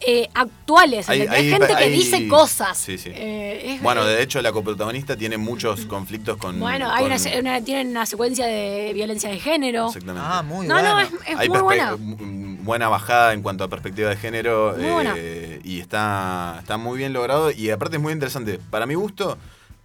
eh, 0.00 0.28
actuales. 0.32 1.08
Hay- 1.08 1.26
gente 1.50 1.66
que 1.66 1.74
hay- 1.74 1.90
dice 1.90 2.28
cosas. 2.28 2.78
Sí, 2.78 2.98
sí. 2.98 3.10
Eh, 3.12 3.74
es- 3.74 3.82
Bueno, 3.82 4.04
de 4.04 4.22
hecho, 4.22 4.40
la 4.40 4.52
coprotagonista 4.52 5.16
tiene 5.16 5.38
muchos 5.38 5.86
conflictos 5.86 6.36
con. 6.36 6.60
bueno, 6.60 6.86
hay 6.88 6.98
con- 6.98 7.06
una, 7.06 7.18
se- 7.18 7.36
una- 7.40 7.60
tienen 7.62 7.88
una 7.88 8.06
secuencia 8.06 8.46
de 8.46 8.92
violencia 8.94 9.28
de 9.28 9.40
género. 9.40 9.88
Exactamente. 9.88 10.22
Ah, 10.24 10.42
muy 10.42 10.68
No, 10.68 10.74
bueno. 10.74 10.88
no, 10.94 11.00
es, 11.00 11.08
es 11.26 11.36
Hay 11.36 11.48
muy 11.48 11.58
perspe- 11.58 11.62
buena. 11.64 11.88
m- 11.98 12.58
buena 12.62 12.88
bajada 12.88 13.32
en 13.32 13.42
cuanto 13.42 13.64
a 13.64 13.68
perspectiva 13.68 14.08
de 14.10 14.16
género. 14.16 14.76
Muy 14.78 14.88
buena. 14.90 15.14
eh, 15.16 15.60
y 15.64 15.80
está, 15.80 16.58
está 16.60 16.76
muy 16.76 16.96
bien 16.96 17.12
logrado. 17.12 17.50
Y 17.50 17.70
aparte 17.70 17.96
es 17.96 18.02
muy 18.02 18.12
interesante. 18.12 18.60
Para 18.70 18.86
mi 18.86 18.94
gusto, 18.94 19.36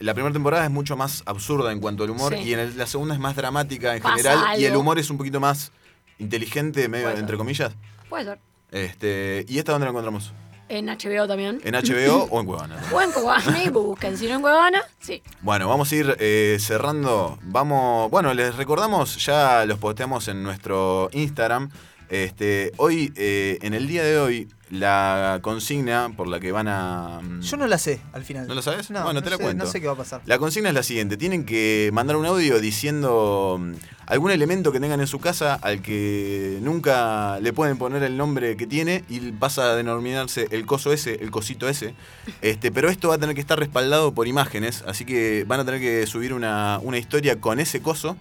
la 0.03 0.13
primera 0.13 0.33
temporada 0.33 0.65
es 0.65 0.71
mucho 0.71 0.95
más 0.97 1.23
absurda 1.25 1.71
en 1.71 1.79
cuanto 1.79 2.03
al 2.03 2.09
humor. 2.11 2.33
Sí. 2.35 2.41
Y 2.43 2.53
en 2.53 2.59
el- 2.59 2.77
la 2.77 2.85
segunda 2.87 3.13
es 3.13 3.19
más 3.19 3.35
dramática 3.35 3.95
en 3.95 4.01
Pasa 4.01 4.15
general. 4.17 4.59
Y 4.59 4.65
el 4.65 4.75
humor 4.75 4.99
es 4.99 5.09
un 5.09 5.17
poquito 5.17 5.39
más 5.39 5.71
inteligente, 6.19 6.87
medio, 6.87 7.05
Puede 7.05 7.15
ser. 7.15 7.21
entre 7.23 7.37
comillas. 7.37 7.73
Puede 8.09 8.25
ser. 8.25 8.39
Este, 8.71 9.45
¿Y 9.47 9.57
esta 9.59 9.71
dónde 9.71 9.85
la 9.85 9.91
encontramos? 9.91 10.33
En 10.69 10.87
HBO 10.89 11.27
también. 11.27 11.59
¿En 11.63 11.75
HBO 11.75 12.23
o 12.31 12.39
en 12.39 12.45
Cuevana? 12.45 12.77
O 12.91 13.01
en 13.01 13.11
Cuevana, 13.11 13.63
y 13.63 13.69
busquen. 13.69 14.17
Si 14.17 14.27
no 14.27 14.35
en 14.35 14.41
Cuevana, 14.41 14.81
sí. 14.99 15.21
Bueno, 15.41 15.67
vamos 15.67 15.91
a 15.91 15.95
ir 15.95 16.15
eh, 16.19 16.57
cerrando. 16.59 17.37
Vamos, 17.43 18.09
bueno, 18.09 18.33
les 18.33 18.55
recordamos, 18.55 19.23
ya 19.23 19.65
los 19.65 19.77
posteamos 19.77 20.27
en 20.29 20.41
nuestro 20.41 21.09
Instagram. 21.11 21.69
Este, 22.09 22.71
hoy, 22.77 23.11
eh, 23.15 23.59
en 23.61 23.73
el 23.73 23.87
día 23.87 24.03
de 24.03 24.17
hoy, 24.19 24.47
la 24.73 25.39
consigna 25.43 26.12
por 26.17 26.27
la 26.27 26.39
que 26.39 26.51
van 26.51 26.67
a. 26.67 27.19
mm, 27.21 27.41
Yo 27.41 27.57
no 27.57 27.67
la 27.67 27.77
sé 27.77 28.01
al 28.12 28.23
final. 28.25 28.47
¿No 28.47 28.55
la 28.55 28.62
sabes? 28.63 28.89
No, 28.89 29.03
Bueno, 29.03 29.19
no 29.19 29.23
te 29.23 29.29
la 29.29 29.38
sé- 29.38 29.43
cuento. 29.43 29.65
No 29.65 29.69
sé 29.71 29.79
qué 29.79 29.88
va 29.88 29.93
a 29.93 29.97
pasar. 29.97 30.21
La 30.25 30.39
consigna 30.39 30.69
es 30.69 30.75
la 30.75 30.81
siguiente: 30.83 31.15
tienen 31.15 31.45
que 31.45 31.91
mandar 31.93 32.15
un 32.15 32.25
audio 32.25 32.59
diciendo 32.59 33.57
mm, 33.59 33.73
algún 34.07 34.31
elemento 34.31 34.71
que 34.71 34.79
tengan 34.79 34.99
en 34.99 35.05
su 35.07 35.19
casa 35.19 35.53
al 35.62 35.81
que 35.83 36.57
nunca 36.62 37.39
le 37.39 37.53
pueden 37.53 37.77
poner 37.77 38.01
el 38.03 38.17
nombre 38.17 38.57
que 38.57 38.65
tiene 38.65 39.03
y 39.09 39.31
pasa 39.31 39.71
a 39.71 39.75
denominarse 39.75 40.47
el 40.49 40.65
coso 40.65 40.91
ese, 40.91 41.15
el 41.21 41.29
cosito 41.29 41.69
ese. 41.69 41.93
Este, 42.41 42.71
pero 42.71 42.89
esto 42.89 43.09
va 43.09 43.15
a 43.15 43.17
tener 43.19 43.36
que 43.36 43.41
estar 43.41 43.59
respaldado 43.59 44.13
por 44.13 44.27
imágenes, 44.27 44.83
así 44.88 45.05
que 45.05 45.45
van 45.47 45.59
a 45.59 45.65
tener 45.65 45.79
que 45.81 46.07
subir 46.07 46.33
una, 46.33 46.79
una 46.81 46.97
historia 46.97 47.39
con 47.39 47.59
ese 47.59 47.81
coso, 47.81 48.17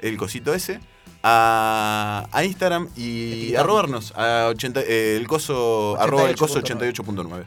el 0.00 0.16
cosito 0.16 0.54
ese. 0.54 0.80
A, 1.22 2.26
a 2.32 2.44
Instagram 2.44 2.88
y 2.96 3.32
Etiquetarnos. 3.32 3.60
arrobarnos 3.60 4.12
a 4.16 4.48
80, 4.48 4.80
eh, 4.80 5.16
el 5.16 5.26
coso 5.26 5.96
arroba 6.00 6.30
el 6.30 6.36
coso 6.36 6.60
88.9. 6.60 6.94
88.9 6.94 7.44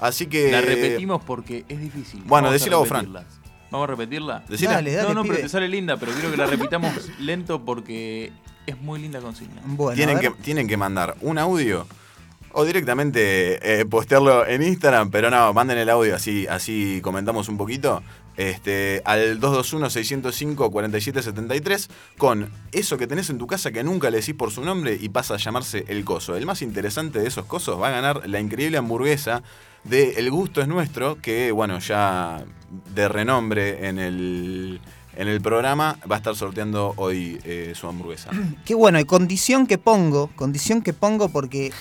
así 0.00 0.26
que 0.26 0.50
La 0.50 0.60
repetimos 0.60 1.22
porque 1.24 1.64
es 1.68 1.80
difícil. 1.80 2.22
Bueno, 2.24 2.48
a 2.48 2.52
decila 2.52 2.76
vos, 2.76 2.88
Fran. 2.88 3.12
¿Vamos 3.70 3.88
a 3.88 3.90
repetirla? 3.90 4.44
Decila. 4.48 4.72
Dale, 4.72 4.92
dale, 4.92 5.08
no, 5.08 5.14
no, 5.14 5.22
pibe. 5.22 5.36
pero 5.36 5.46
te 5.46 5.48
sale 5.50 5.68
linda, 5.68 5.96
pero 5.96 6.12
quiero 6.12 6.30
que 6.30 6.36
la 6.36 6.46
repitamos 6.46 6.92
lento 7.20 7.64
porque 7.64 8.32
es 8.66 8.78
muy 8.80 9.00
linda 9.00 9.20
consigna. 9.20 9.62
Bueno, 9.64 9.96
tienen, 9.96 10.18
a 10.18 10.20
que, 10.20 10.30
tienen 10.30 10.68
que 10.68 10.76
mandar 10.76 11.16
un 11.22 11.38
audio 11.38 11.86
o 12.52 12.64
directamente 12.64 13.80
eh, 13.80 13.86
postearlo 13.86 14.46
en 14.46 14.62
Instagram, 14.62 15.10
pero 15.10 15.30
no, 15.30 15.54
manden 15.54 15.78
el 15.78 15.88
audio 15.88 16.14
así, 16.14 16.46
así 16.46 17.00
comentamos 17.02 17.48
un 17.48 17.56
poquito. 17.56 18.02
Este, 18.36 19.00
al 19.04 19.40
221-605-4773 19.40 21.88
con 22.16 22.50
eso 22.72 22.96
que 22.96 23.06
tenés 23.06 23.28
en 23.28 23.36
tu 23.36 23.46
casa 23.46 23.70
que 23.72 23.84
nunca 23.84 24.08
le 24.10 24.20
decís 24.20 24.34
por 24.34 24.50
su 24.50 24.64
nombre 24.64 24.96
y 24.98 25.10
pasa 25.10 25.34
a 25.34 25.36
llamarse 25.36 25.84
El 25.88 26.02
Coso. 26.04 26.34
El 26.36 26.46
más 26.46 26.62
interesante 26.62 27.18
de 27.18 27.28
esos 27.28 27.44
cosos 27.44 27.78
va 27.80 27.88
a 27.88 27.90
ganar 27.90 28.26
la 28.28 28.40
increíble 28.40 28.78
hamburguesa 28.78 29.42
de 29.84 30.12
El 30.12 30.30
Gusto 30.30 30.62
es 30.62 30.68
Nuestro, 30.68 31.20
que 31.20 31.52
bueno, 31.52 31.78
ya 31.78 32.42
de 32.94 33.08
renombre 33.08 33.88
en 33.88 33.98
el, 33.98 34.80
en 35.16 35.28
el 35.28 35.40
programa 35.40 35.98
va 36.10 36.16
a 36.16 36.18
estar 36.18 36.34
sorteando 36.34 36.94
hoy 36.96 37.38
eh, 37.44 37.72
su 37.74 37.86
hamburguesa. 37.86 38.30
Qué 38.64 38.74
bueno, 38.74 38.98
y 38.98 39.04
condición 39.04 39.66
que 39.66 39.76
pongo, 39.78 40.30
condición 40.36 40.80
que 40.82 40.94
pongo 40.94 41.28
porque 41.28 41.72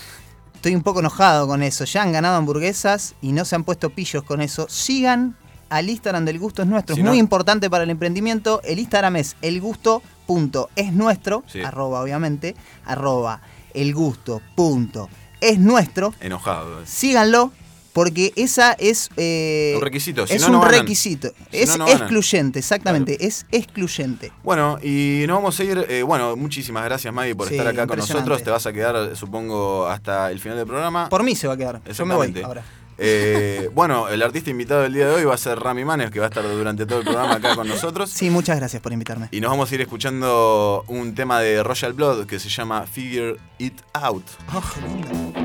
estoy 0.55 0.75
un 0.75 0.83
poco 0.83 0.99
enojado 0.99 1.47
con 1.47 1.63
eso. 1.63 1.85
Ya 1.85 2.03
han 2.03 2.11
ganado 2.11 2.35
hamburguesas 2.35 3.15
y 3.21 3.31
no 3.31 3.45
se 3.45 3.55
han 3.55 3.63
puesto 3.63 3.89
pillos 3.89 4.23
con 4.23 4.41
eso. 4.41 4.67
Sigan 4.69 5.37
al 5.71 5.89
Instagram 5.89 6.25
del 6.25 6.37
gusto 6.37 6.61
es 6.61 6.67
nuestro. 6.67 6.93
Si 6.95 7.01
es 7.01 7.05
no- 7.05 7.11
muy 7.11 7.19
importante 7.19 7.67
para 7.69 7.85
el 7.85 7.89
emprendimiento. 7.89 8.61
El 8.63 8.77
Instagram 8.77 9.15
es 9.15 9.35
elgusto.esnuestro, 9.41 11.43
Sí. 11.47 11.61
arroba 11.61 12.01
obviamente, 12.01 12.55
arroba 12.85 13.41
elgusto.esnuestro. 13.73 16.13
Enojado. 16.19 16.85
Síganlo 16.85 17.51
porque 17.93 18.31
esa 18.37 18.71
es... 18.73 19.09
eh, 19.17 19.73
Un 19.75 19.81
requisito, 19.81 20.25
si 20.25 20.35
es 20.35 20.41
no, 20.41 20.47
un 20.47 20.53
no 20.53 20.63
requisito. 20.65 21.29
Si 21.51 21.57
es 21.57 21.77
no, 21.77 21.85
excluyente, 21.87 22.59
exactamente. 22.59 23.25
Es 23.25 23.45
excluyente. 23.51 24.31
Bueno, 24.43 24.77
y 24.81 25.25
nos 25.27 25.35
vamos 25.37 25.59
a 25.59 25.63
ir. 25.65 25.85
eh, 25.89 26.01
bueno, 26.03 26.37
muchísimas 26.37 26.85
gracias, 26.85 27.13
Maggie, 27.13 27.35
por 27.35 27.49
Sí, 27.49 27.55
estar 27.55 27.67
acá 27.67 27.87
con 27.87 27.97
nosotros. 27.97 28.43
Te 28.43 28.49
vas 28.49 28.65
a 28.65 28.71
quedar, 28.71 29.15
supongo, 29.17 29.87
hasta 29.87 30.31
el 30.31 30.39
final 30.39 30.57
del 30.57 30.67
programa. 30.67 31.09
Por 31.09 31.23
mí 31.23 31.35
se 31.35 31.47
va 31.47 31.55
a 31.55 31.57
quedar. 31.57 31.81
Yo 31.93 32.05
me 32.05 32.15
voy 32.15 32.33
ahora. 32.43 32.63
Eh, 32.97 33.69
bueno, 33.73 34.09
el 34.09 34.21
artista 34.21 34.49
invitado 34.49 34.81
del 34.83 34.93
día 34.93 35.07
de 35.07 35.15
hoy 35.15 35.23
va 35.23 35.33
a 35.33 35.37
ser 35.37 35.59
Rami 35.59 35.83
Manes, 35.85 36.11
que 36.11 36.19
va 36.19 36.25
a 36.25 36.29
estar 36.29 36.43
durante 36.43 36.85
todo 36.85 36.99
el 36.99 37.05
programa 37.05 37.35
acá 37.35 37.55
con 37.55 37.67
nosotros. 37.67 38.09
Sí, 38.09 38.29
muchas 38.29 38.57
gracias 38.57 38.81
por 38.81 38.93
invitarme. 38.93 39.29
Y 39.31 39.41
nos 39.41 39.51
vamos 39.51 39.71
a 39.71 39.75
ir 39.75 39.81
escuchando 39.81 40.83
un 40.87 41.15
tema 41.15 41.39
de 41.39 41.63
Royal 41.63 41.93
Blood 41.93 42.25
que 42.25 42.39
se 42.39 42.49
llama 42.49 42.85
Figure 42.85 43.37
It 43.57 43.81
Out. 43.93 44.23
Oh, 44.53 44.63
qué 44.73 44.81
lindo. 44.81 45.41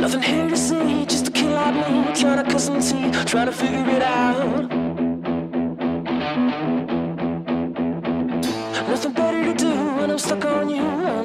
Nothing 0.00 0.22
here 0.22 0.48
to 0.48 0.56
see, 0.56 1.04
just 1.06 1.28
a 1.28 1.30
kid 1.30 1.50
like 1.50 1.74
me 1.74 2.12
Trying 2.14 2.44
to 2.44 2.50
cut 2.50 2.60
some 2.60 2.80
teeth, 2.80 3.24
trying 3.26 3.46
to 3.46 3.52
figure 3.52 3.88
it 3.88 4.02
out 4.02 4.89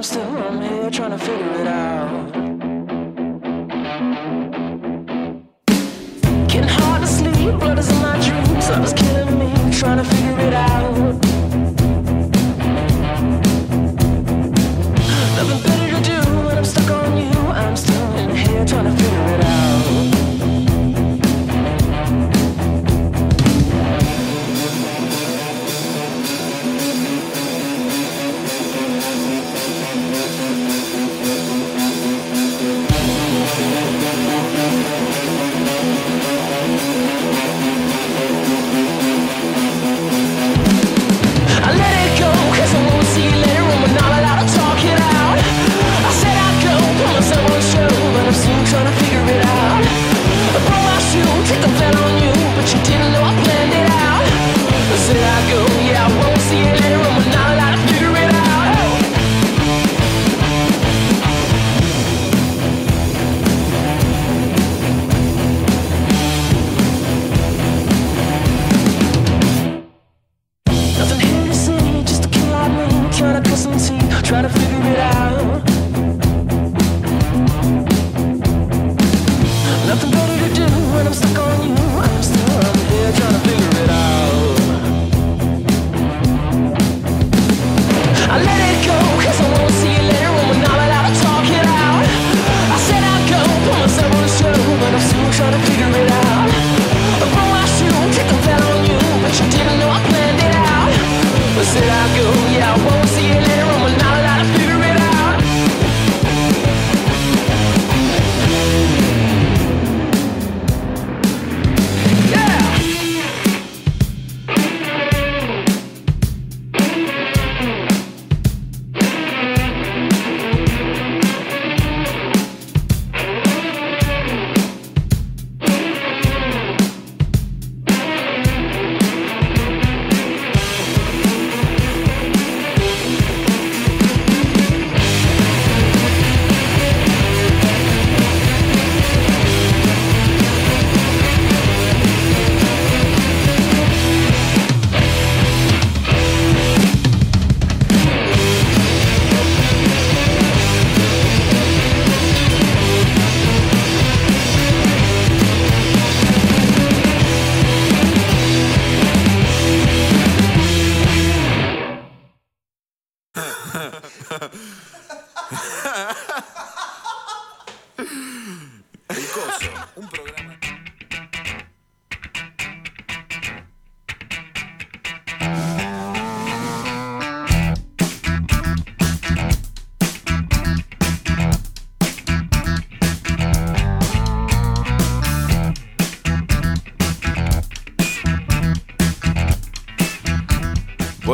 still 0.06 0.38
I'm 0.38 0.62
here 0.62 0.91
trying 0.91 1.12
to 1.12 1.18
figure 1.18 1.62
it 1.62 1.68
out. 1.68 2.32
Getting 6.48 6.70
hard 6.70 7.02
to 7.02 7.08
sleep, 7.08 7.60
blood 7.60 7.80
is 7.80 7.89
in 7.89 8.02
my 8.04 8.15
dreams. 8.20 8.70
Love 8.70 8.86
is 8.86 8.94
killing 8.94 9.39
me, 9.39 9.76
trying 9.76 9.98
to 9.98 10.04
figure 10.04 10.39
it 10.41 10.54
out 10.54 11.35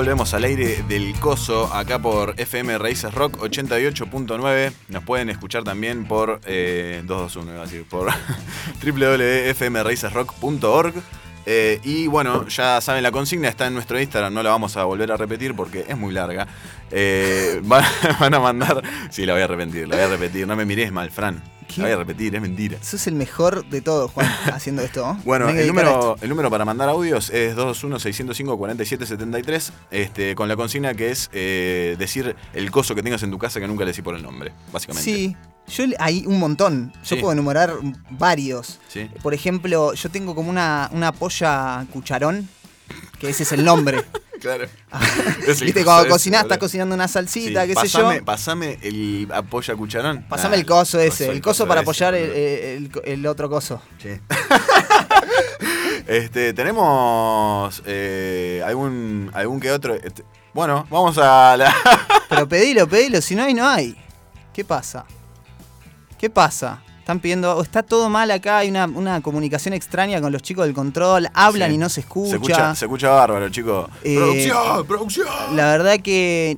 Volvemos 0.02 0.34
al 0.34 0.46
aire 0.46 0.82
del 0.88 1.14
Coso, 1.20 1.72
acá 1.72 2.00
por 2.00 2.34
FM 2.36 2.80
Raíces 2.80 3.14
Rock 3.14 3.38
88.9. 3.38 4.74
Nos 4.88 5.04
pueden 5.04 5.30
escuchar 5.30 5.64
también 5.64 6.08
por 6.08 6.42
eh, 6.48 7.04
221, 7.06 7.52
iba 7.52 7.62
a 7.62 7.66
decir, 7.66 7.86
por 7.86 8.08
www.fmraicesrock.org. 8.84 10.96
Eh, 11.46 11.80
y 11.84 12.08
bueno, 12.08 12.48
ya 12.48 12.82
saben, 12.82 13.04
la 13.04 13.12
consigna 13.12 13.48
está 13.48 13.68
en 13.68 13.76
nuestro 13.76 14.02
Instagram, 14.02 14.34
no 14.34 14.42
la 14.42 14.50
vamos 14.50 14.76
a 14.76 14.86
volver 14.86 15.12
a 15.12 15.18
repetir 15.18 15.56
porque 15.56 15.86
es 15.88 15.96
muy 15.96 16.16
larga. 16.16 16.48
Eh, 16.90 17.60
van, 17.64 17.86
van 18.20 18.34
a 18.34 18.40
mandar. 18.40 18.82
Sí, 19.12 19.28
la 19.28 19.34
voy 19.34 19.44
a 19.44 19.48
repetir, 19.48 19.88
la 19.88 19.98
voy 19.98 20.06
a 20.06 20.08
repetir. 20.08 20.48
No 20.48 20.56
me 20.56 20.66
mires 20.66 20.92
mal, 20.92 21.12
Fran. 21.12 21.44
¿Qué? 21.76 21.82
La 21.82 21.88
voy 21.88 21.94
a 21.94 21.98
repetir, 21.98 22.36
es 22.36 22.42
mentira. 22.42 22.78
Sos 22.82 23.06
el 23.08 23.16
mejor 23.16 23.66
de 23.70 23.82
todos, 23.82 24.12
Juan, 24.12 24.28
haciendo 24.54 24.82
esto. 24.82 25.06
¿no? 25.06 25.22
Bueno, 25.26 25.50
el 25.50 25.68
número, 25.68 26.16
el 26.22 26.30
número 26.30 26.50
para 26.50 26.66
mandar 26.66 26.90
audios 26.90 27.30
es 27.30 27.56
221-605-4773, 27.56 29.72
este, 29.92 30.36
con 30.36 30.48
la 30.48 30.56
consigna 30.56 30.94
que 30.94 31.12
es 31.12 31.30
eh, 31.34 31.96
decir 32.00 32.36
el 32.54 32.72
coso 32.72 32.96
que 32.96 33.04
tengas 33.04 33.24
en 33.24 33.32
tu 33.32 33.38
casa 33.38 33.60
que 33.60 33.68
nunca 33.68 33.84
le 33.86 33.92
decís 33.92 34.04
por 34.04 34.16
el 34.16 34.24
nombre, 34.24 34.52
básicamente. 34.72 35.04
Sí, 35.10 35.36
yo 35.68 35.86
hay 36.00 36.26
un 36.26 36.40
montón. 36.40 36.92
Yo 37.04 37.16
Sí. 37.16 37.22
puedo 37.22 37.34
enumerar 37.34 37.74
varios. 38.12 38.80
Sí. 38.88 39.10
Por 39.22 39.34
ejemplo, 39.34 39.94
yo 39.94 40.10
tengo 40.10 40.34
como 40.36 40.50
una, 40.50 40.90
una 40.94 41.12
polla 41.12 41.86
cucharón, 41.92 42.48
que 43.22 43.30
ese 43.30 43.44
es 43.44 43.52
el 43.54 43.64
nombre. 43.64 44.04
Claro. 44.42 44.66
El 45.48 45.56
Viste, 45.66 45.84
cuando 45.84 46.10
cocinás, 46.10 46.42
estás 46.42 46.58
cocinando 46.58 46.96
una 46.96 47.08
salsita, 47.08 47.68
qué 47.68 47.76
sé 47.76 47.88
yo. 47.90 48.10
Pasame 48.26 48.80
el 48.82 49.28
apoya 49.32 49.76
cucharón. 49.76 50.26
Pasame 50.28 50.56
Ah, 50.56 50.60
el 50.60 50.66
coso 50.66 51.00
ese, 51.00 51.30
el 51.30 51.42
coso 51.44 51.68
para 51.68 51.82
apoyar 51.82 52.16
el, 52.16 52.88
boludo. 52.88 53.04
el- 53.04 53.28
otro 53.28 53.52
coso. 53.52 53.80
Sí. 54.02 54.10
este, 56.08 56.54
tenemos 56.54 57.84
eh, 57.86 58.64
algún, 58.66 59.30
algún 59.36 59.60
que 59.60 59.72
otro. 59.72 59.94
este, 59.94 60.24
bueno, 60.56 60.88
vamos 60.90 61.20
a 61.20 61.56
la. 61.56 61.72
Pero 62.28 62.48
pedilo, 62.50 62.88
pedilo, 62.88 63.22
si 63.22 63.36
no 63.36 63.44
hay, 63.44 63.54
no 63.54 63.68
hay. 63.70 63.96
¿Qué 64.52 64.66
pasa? 64.66 65.06
¿Qué 66.18 66.32
pasa? 66.32 66.82
Están 67.02 67.20
pidiendo, 67.20 67.58
o 67.58 67.62
está 67.64 67.82
todo 67.82 68.10
mal 68.10 68.30
acá, 68.30 68.60
hay 68.60 68.70
una, 68.70 68.86
una 68.86 69.22
comunicación 69.22 69.74
extraña 69.74 70.22
con 70.22 70.32
los 70.32 70.44
chicos 70.44 70.66
del 70.66 70.76
control, 70.76 71.28
hablan 71.34 71.70
Sí. 71.70 71.76
y 71.76 71.78
no 71.80 71.90
se 71.90 72.02
escucha. 72.02 72.30
Se 72.30 72.36
escucha, 72.36 72.76
se 72.76 72.86
escucha 72.86 73.10
bárbaro, 73.10 73.50
chicos. 73.50 73.90
Eh, 74.04 74.16
¡Producción! 74.16 74.86
¡Producción! 74.88 75.28
La 75.56 75.66
verdad 75.72 76.00
que 76.00 76.58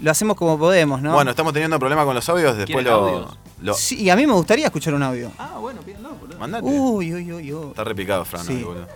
lo 0.00 0.10
hacemos 0.10 0.36
como 0.36 0.58
podemos, 0.58 1.00
¿no? 1.00 1.14
Bueno, 1.14 1.30
estamos 1.30 1.54
teniendo 1.54 1.78
problemas 1.78 2.04
con 2.04 2.14
los 2.14 2.28
audios, 2.28 2.56
después 2.56 2.84
¿Quieren 2.84 2.92
lo, 2.92 3.08
audios? 3.08 3.38
lo- 3.62 3.74
Sí, 3.74 4.02
y 4.02 4.10
a 4.10 4.16
mí 4.16 4.26
me 4.26 4.34
gustaría 4.34 4.66
escuchar 4.66 4.92
un 4.92 5.02
audio. 5.02 5.32
Ah, 5.38 5.56
bueno, 5.58 5.80
pídanlo, 5.80 6.10
boludo. 6.20 6.38
Mandate. 6.38 6.66
Uy, 6.66 7.14
uy, 7.14 7.32
uy, 7.32 7.52
uy. 7.54 7.68
Está 7.70 7.84
repicado, 7.84 8.24
Fran, 8.26 8.44
Sí. 8.44 8.52
hoy, 8.56 8.62
boludo. 8.64 8.86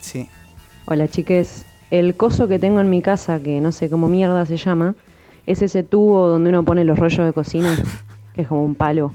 Sí. 0.00 0.28
Hola 0.84 1.08
chiques, 1.08 1.64
el 1.90 2.16
coso 2.16 2.48
que 2.48 2.58
tengo 2.58 2.80
en 2.80 2.90
mi 2.90 3.00
casa, 3.00 3.40
que 3.40 3.62
no 3.62 3.72
sé 3.72 3.88
cómo 3.88 4.08
mierda 4.08 4.44
se 4.44 4.58
llama, 4.58 4.94
es 5.46 5.62
ese 5.62 5.82
tubo 5.84 6.28
donde 6.28 6.50
uno 6.50 6.62
pone 6.64 6.84
los 6.84 6.98
rollos 6.98 7.24
de 7.24 7.32
cocina, 7.32 7.74
que 8.34 8.42
es 8.42 8.48
como 8.48 8.62
un 8.62 8.74
palo. 8.74 9.12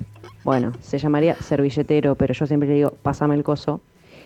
Bueno, 0.50 0.74
se 0.82 0.98
llamaría 0.98 1.36
servilletero, 1.36 2.16
pero 2.16 2.34
yo 2.34 2.48
siempre 2.48 2.68
le 2.68 2.74
digo, 2.74 2.96
pásame 3.04 3.36
el 3.36 3.44
coso. 3.44 3.82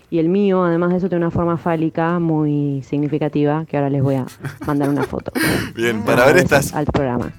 Y 0.09 0.19
el 0.19 0.29
mío, 0.29 0.63
además 0.63 0.91
de 0.91 0.99
eso, 0.99 1.09
tiene 1.09 1.25
una 1.25 1.31
forma 1.31 1.57
fálica 1.57 2.17
muy 2.17 2.81
significativa, 2.81 3.65
que 3.65 3.75
ahora 3.75 3.89
les 3.89 4.01
voy 4.01 4.15
a 4.15 4.25
mandar 4.65 4.87
una 4.87 5.03
foto. 5.03 5.33
Bien, 5.75 6.01
para 6.03 6.25
ver 6.27 6.37
estas. 6.37 6.73
Al 6.73 6.85
programa. 6.85 7.33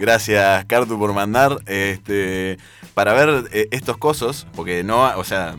Gracias, 0.00 0.64
Cartu, 0.64 0.98
por 0.98 1.12
mandar. 1.12 1.58
Este, 1.66 2.58
para 2.94 3.12
ver 3.12 3.44
eh, 3.52 3.68
estos 3.70 3.98
cosos, 3.98 4.48
porque 4.56 4.82
no, 4.82 5.16
o 5.16 5.22
sea, 5.22 5.54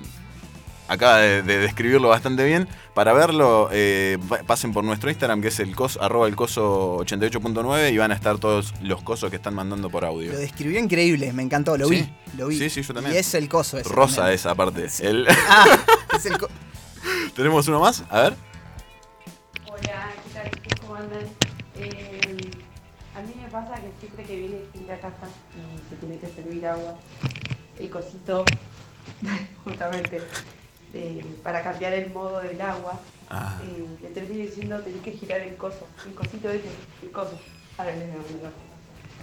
acaba 0.88 1.18
de, 1.18 1.42
de 1.44 1.58
describirlo 1.60 2.10
bastante 2.10 2.44
bien. 2.46 2.68
Para 2.94 3.14
verlo, 3.14 3.70
eh, 3.72 4.18
pa- 4.30 4.44
pasen 4.44 4.72
por 4.74 4.84
nuestro 4.84 5.10
Instagram, 5.10 5.42
que 5.42 5.50
es 5.50 5.60
el 5.60 5.76
coso, 5.76 6.02
arroba 6.02 6.28
el 6.28 6.36
coso 6.36 6.98
88.9, 7.00 7.92
y 7.92 7.98
van 7.98 8.12
a 8.12 8.16
estar 8.16 8.38
todos 8.38 8.74
los 8.82 9.02
cosos 9.04 9.30
que 9.30 9.36
están 9.36 9.54
mandando 9.56 9.90
por 9.90 10.06
audio. 10.06 10.32
Lo 10.32 10.38
describió 10.40 10.80
increíble, 10.80 11.34
me 11.34 11.44
encantó, 11.44 11.78
lo 11.78 11.88
Sí. 11.88 11.96
vi. 12.02 12.38
Lo 12.38 12.48
vi. 12.48 12.58
Sí, 12.58 12.70
sí, 12.70 12.82
yo 12.84 12.94
también. 12.94 13.16
Y 13.16 13.18
es 13.20 13.34
el 13.34 13.50
coso 13.50 13.78
ese. 13.78 13.90
Rosa 13.90 14.16
también. 14.18 14.36
esa 14.36 14.56
parte. 14.56 14.88
El- 15.02 15.28
Ah, 15.50 15.66
es 16.16 16.26
el 16.26 16.38
co- 16.38 16.50
¿Tenemos 17.36 17.68
uno 17.68 17.80
más? 17.80 18.04
A 18.10 18.22
ver. 18.22 18.36
Hola, 19.68 20.12
¿qué 20.24 20.34
tal? 20.34 20.80
¿Cómo 20.82 20.96
andan? 20.96 21.26
Eh, 21.78 22.52
a 23.16 23.22
mí 23.22 23.34
me 23.42 23.50
pasa 23.50 23.76
que 23.76 23.92
siempre 24.00 24.24
que 24.26 24.36
viene 24.38 24.58
gente 24.74 24.94
a 24.94 25.00
casa 25.02 25.28
y 25.56 25.90
se 25.90 25.96
tiene 25.98 26.18
que 26.18 26.28
servir 26.28 26.66
agua, 26.68 26.96
el 27.80 27.90
cosito, 27.90 28.46
justamente, 29.64 30.22
de- 31.00 31.26
para 31.44 31.62
cambiar 31.64 31.94
el 31.94 32.12
modo 32.12 32.40
del 32.42 32.60
agua, 32.62 33.00
Ah. 33.30 33.60
eh, 33.64 33.86
le 34.04 34.10
termino 34.10 34.44
diciendo 34.46 34.80
tenés 34.80 35.02
que 35.02 35.12
girar 35.12 35.42
el 35.42 35.56
coso, 35.56 35.88
el 36.08 36.14
cosito 36.14 36.50
ese, 36.50 36.62
el 37.04 37.12
coso. 37.12 37.40
Ahora 37.78 37.92
les 37.92 38.08
voy 38.08 38.18
a 38.18 38.32
mandar. 38.32 38.52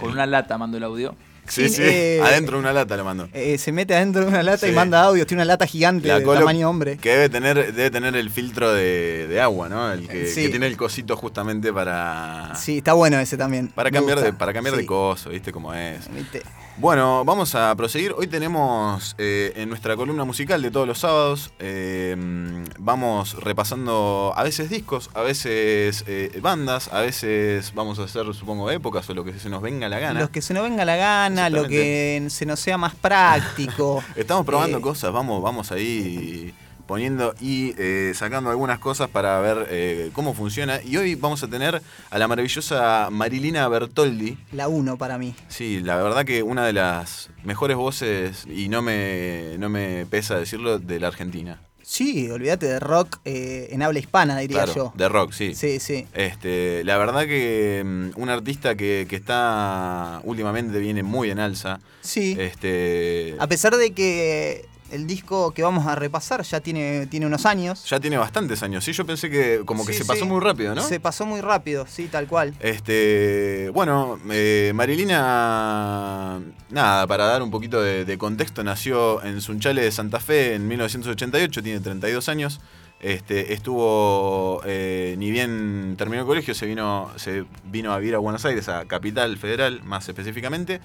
Con 0.00 0.10
una 0.10 0.26
lata 0.26 0.58
mando 0.58 0.76
el 0.76 0.84
audio. 0.84 1.14
Sí, 1.48 1.68
Sí, 1.68 1.82
eh, 1.84 2.20
Adentro 2.22 2.56
de 2.56 2.60
una 2.60 2.72
lata 2.72 2.96
lo 2.96 3.04
mando. 3.04 3.28
eh, 3.32 3.58
se 3.58 3.72
mete 3.72 3.96
adentro 3.96 4.22
de 4.22 4.28
una 4.28 4.44
lata 4.44 4.68
y 4.68 4.72
manda 4.72 5.02
audio. 5.02 5.26
Tiene 5.26 5.42
una 5.42 5.46
lata 5.52 5.66
gigante 5.66 6.06
La 6.06 6.20
de 6.20 6.24
tamaño 6.24 6.70
hombre. 6.70 6.98
Que 6.98 7.10
debe 7.10 7.28
tener, 7.28 7.74
debe 7.74 7.90
tener 7.90 8.14
el 8.14 8.30
filtro 8.30 8.72
de, 8.72 9.26
de 9.28 9.40
agua, 9.40 9.68
¿no? 9.68 9.92
El 9.92 10.06
que, 10.06 10.26
Sí. 10.28 10.44
que 10.44 10.48
tiene 10.50 10.68
el 10.68 10.76
cosito 10.76 11.16
justamente 11.16 11.72
para. 11.72 12.54
Sí, 12.54 12.78
está 12.78 12.92
bueno 12.92 13.18
ese 13.18 13.36
también. 13.36 13.68
Para 13.68 13.90
Me 13.90 13.96
cambiar, 13.98 14.20
de, 14.20 14.32
para 14.32 14.52
cambiar 14.52 14.76
de 14.76 14.86
coso, 14.86 15.30
¿viste 15.30 15.50
cómo 15.50 15.74
es? 15.74 16.08
¿Viste? 16.14 16.42
Bueno, 16.78 17.22
vamos 17.24 17.54
a 17.54 17.74
proseguir. 17.76 18.14
Hoy 18.16 18.26
tenemos 18.26 19.14
eh, 19.18 19.52
en 19.56 19.68
nuestra 19.68 19.94
columna 19.94 20.24
musical 20.24 20.62
de 20.62 20.70
todos 20.70 20.86
los 20.88 20.98
sábados, 20.98 21.52
eh, 21.58 22.16
vamos 22.78 23.34
repasando 23.42 24.32
a 24.34 24.42
veces 24.42 24.70
discos, 24.70 25.10
a 25.12 25.20
veces 25.20 26.02
eh, 26.06 26.38
bandas, 26.40 26.88
a 26.92 27.00
veces 27.00 27.72
vamos 27.74 27.98
a 27.98 28.04
hacer, 28.04 28.24
supongo, 28.34 28.70
épocas 28.70 29.08
o 29.10 29.14
lo 29.14 29.22
que 29.22 29.38
se 29.38 29.50
nos 29.50 29.60
venga 29.60 29.88
la 29.90 29.98
gana. 29.98 30.20
Los 30.20 30.30
que 30.30 30.40
se 30.40 30.54
nos 30.54 30.62
venga 30.62 30.84
la 30.86 30.96
gana, 30.96 31.50
lo 31.50 31.68
que 31.68 32.26
se 32.30 32.46
nos 32.46 32.58
sea 32.58 32.78
más 32.78 32.94
práctico. 32.94 34.02
Estamos 34.16 34.46
probando 34.46 34.80
cosas, 34.80 35.12
vamos, 35.12 35.42
vamos 35.42 35.70
ahí 35.72 36.54
poniendo 36.92 37.34
y 37.40 37.74
eh, 37.78 38.12
sacando 38.14 38.50
algunas 38.50 38.78
cosas 38.78 39.08
para 39.08 39.40
ver 39.40 39.66
eh, 39.70 40.10
cómo 40.12 40.34
funciona. 40.34 40.78
Y 40.84 40.98
hoy 40.98 41.14
vamos 41.14 41.42
a 41.42 41.48
tener 41.48 41.80
a 42.10 42.18
la 42.18 42.28
maravillosa 42.28 43.08
Marilina 43.10 43.66
Bertoldi. 43.66 44.36
La 44.52 44.68
uno 44.68 44.98
para 44.98 45.16
mí. 45.16 45.34
Sí, 45.48 45.80
la 45.80 45.96
verdad 46.02 46.26
que 46.26 46.42
una 46.42 46.66
de 46.66 46.74
las 46.74 47.30
mejores 47.44 47.78
voces, 47.78 48.44
y 48.46 48.68
no 48.68 48.82
me, 48.82 49.56
no 49.58 49.70
me 49.70 50.04
pesa 50.04 50.36
decirlo, 50.38 50.78
de 50.78 51.00
la 51.00 51.06
Argentina. 51.08 51.62
Sí, 51.80 52.30
olvídate 52.30 52.66
de 52.66 52.78
rock 52.78 53.20
eh, 53.24 53.68
en 53.70 53.82
habla 53.82 53.98
hispana, 53.98 54.36
diría 54.38 54.64
Claro, 54.64 54.74
yo. 54.74 54.92
de 54.94 55.08
rock, 55.08 55.32
sí. 55.32 55.54
Sí, 55.54 55.80
sí. 55.80 56.06
Este, 56.12 56.84
la 56.84 56.98
verdad 56.98 57.22
que 57.22 57.82
mm, 57.84 58.20
un 58.20 58.28
artista 58.28 58.74
que, 58.74 59.06
que 59.08 59.16
está 59.16 60.20
últimamente 60.24 60.78
viene 60.78 61.02
muy 61.02 61.30
en 61.30 61.38
alza. 61.38 61.80
Sí. 62.02 62.36
Este, 62.38 63.34
A 63.40 63.46
pesar 63.46 63.76
de 63.76 63.92
que 63.92 64.66
el 64.92 65.06
disco 65.06 65.52
que 65.52 65.62
vamos 65.62 65.86
a 65.86 65.94
repasar 65.94 66.42
ya 66.42 66.60
tiene, 66.60 67.06
tiene 67.06 67.26
unos 67.26 67.46
años. 67.46 67.84
ya 67.88 67.98
tiene 67.98 68.16
bastantes 68.18 68.62
años. 68.62 68.84
Sí, 68.84 68.92
yo 68.92 69.04
pensé 69.06 69.30
que 69.30 69.62
como 69.64 69.84
que 69.86 69.92
Sí, 69.92 69.98
se 70.00 70.04
pasó 70.04 70.20
sí. 70.24 70.26
muy 70.26 70.40
rápido, 70.40 70.74
¿no? 70.74 70.82
Se 70.82 71.00
pasó 71.00 71.26
muy 71.26 71.40
rápido, 71.40 71.86
sí, 71.88 72.08
tal 72.08 72.26
cual. 72.28 72.54
Este, 72.60 73.70
bueno, 73.74 74.18
eh, 74.30 74.72
Marilina, 74.74 76.40
nada, 76.70 77.06
para 77.06 77.24
dar 77.26 77.42
un 77.42 77.50
poquito 77.50 77.82
de, 77.82 78.04
de 78.04 78.18
contexto, 78.18 78.62
nació 78.64 79.22
en 79.24 79.40
Sunchale 79.40 79.82
de 79.82 79.90
Santa 79.90 80.20
Fe 80.20 80.54
en 80.54 80.68
1988, 80.68 81.62
tiene 81.62 81.80
32 81.80 82.28
años. 82.28 82.60
Este, 83.00 83.52
estuvo, 83.52 84.62
eh, 84.64 85.16
ni 85.18 85.32
bien 85.32 85.96
terminó 85.98 86.20
el 86.22 86.26
colegio, 86.26 86.54
se 86.54 86.66
vino, 86.66 87.10
se 87.16 87.44
vino 87.64 87.92
a 87.92 87.98
vivir 87.98 88.14
a 88.14 88.18
Buenos 88.18 88.44
Aires, 88.44 88.68
a 88.68 88.84
Capital 88.84 89.36
Federal 89.38 89.82
más 89.82 90.08
específicamente, 90.08 90.80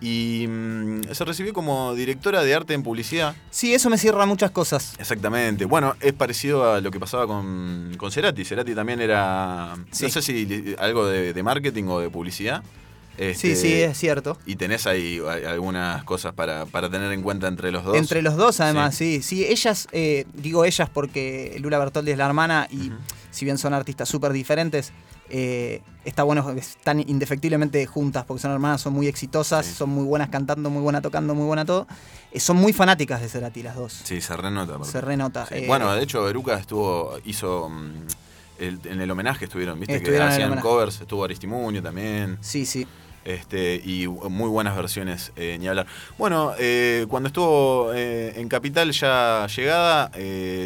y 0.00 0.46
mm, 0.48 1.12
se 1.12 1.24
recibió 1.24 1.52
como 1.54 1.94
directora 1.94 2.42
de 2.42 2.54
arte 2.54 2.74
en 2.74 2.82
publicidad. 2.82 3.34
Sí, 3.50 3.72
eso 3.74 3.88
me 3.90 3.98
cierra 3.98 4.26
muchas 4.26 4.50
cosas. 4.50 4.94
Exactamente. 4.98 5.64
Bueno, 5.64 5.94
es 6.00 6.12
parecido 6.12 6.72
a 6.74 6.80
lo 6.80 6.90
que 6.90 7.00
pasaba 7.00 7.26
con, 7.26 7.92
con 7.96 8.10
Cerati. 8.12 8.44
Cerati 8.44 8.74
también 8.74 9.00
era, 9.00 9.74
Sí. 9.90 10.04
no 10.04 10.10
sé 10.10 10.22
si 10.22 10.74
algo 10.78 11.06
de, 11.06 11.32
de 11.32 11.42
marketing 11.42 11.84
o 11.88 12.00
de 12.00 12.10
publicidad. 12.10 12.62
Sí, 13.18 13.22
Este, 13.24 13.56
sí, 13.56 13.72
es 13.72 13.96
cierto. 13.96 14.36
Y 14.44 14.56
tenés 14.56 14.86
ahí 14.86 15.18
algunas 15.48 16.04
cosas 16.04 16.34
para, 16.34 16.66
para 16.66 16.90
tener 16.90 17.10
en 17.12 17.22
cuenta 17.22 17.48
entre 17.48 17.70
los 17.72 17.82
dos. 17.82 17.96
Entre 17.96 18.20
los 18.20 18.36
dos, 18.36 18.60
además, 18.60 18.94
sí. 18.94 19.22
Sí, 19.22 19.46
ellas, 19.46 19.88
eh, 19.92 20.26
digo 20.34 20.66
ellas 20.66 20.90
porque 20.92 21.56
Lula 21.60 21.78
Bertoldi 21.78 22.10
es 22.12 22.18
la 22.18 22.26
hermana 22.26 22.68
y 22.70 22.92
si 23.30 23.46
bien 23.46 23.56
son 23.56 23.72
artistas 23.72 24.10
súper 24.10 24.32
diferentes, 24.34 24.92
eh, 25.30 25.82
está 26.04 26.22
bueno 26.22 26.46
que 26.54 26.60
están 26.60 27.00
indefectiblemente 27.00 27.84
juntas 27.86 28.24
porque 28.24 28.40
son 28.42 28.52
hermanas, 28.52 28.80
son 28.80 28.92
muy 28.92 29.06
exitosas, 29.08 29.66
Sí. 29.66 29.72
son 29.74 29.90
muy 29.90 30.04
buenas 30.04 30.28
cantando, 30.28 30.70
muy 30.70 30.82
buena 30.82 31.00
tocando, 31.02 31.34
muy 31.34 31.46
buena 31.46 31.64
todo. 31.64 31.86
Eh, 32.32 32.40
son 32.40 32.56
muy 32.56 32.72
fanáticas 32.72 33.20
de 33.20 33.28
Cerati 33.28 33.62
las 33.62 33.76
dos. 33.76 33.92
Sí, 34.04 34.20
se 34.20 34.36
renota. 34.36 34.74
aparte. 34.74 34.92
Se 34.92 35.00
renota. 35.00 35.46
Sí. 35.46 35.54
Eh, 35.54 35.64
bueno, 35.66 35.92
de 35.94 36.02
hecho, 36.02 36.28
Eruca 36.28 36.54
estuvo, 36.58 37.16
hizo. 37.24 37.68
mm, 37.68 38.06
el- 38.58 38.80
en 38.84 39.00
el 39.02 39.10
homenaje 39.10 39.44
estuvieron, 39.44 39.78
viste, 39.78 39.96
Estuvieron 39.96 40.28
que 40.28 40.34
hacían 40.34 40.60
covers, 40.60 41.00
estuvo 41.02 41.24
Aristimuño 41.24 41.82
también. 41.82 42.38
Sí, 42.40 42.64
sí. 42.64 42.86
Este, 43.24 43.82
y 43.84 44.06
muy 44.06 44.48
buenas 44.48 44.76
versiones, 44.76 45.32
eh, 45.34 45.56
ni 45.58 45.66
hablar. 45.66 45.86
Bueno, 46.16 46.52
eh, 46.58 47.06
cuando 47.08 47.26
estuvo 47.26 47.90
eh, 47.92 48.32
en 48.36 48.48
Capital 48.48 48.92
ya 48.92 49.46
llegada, 49.54 50.10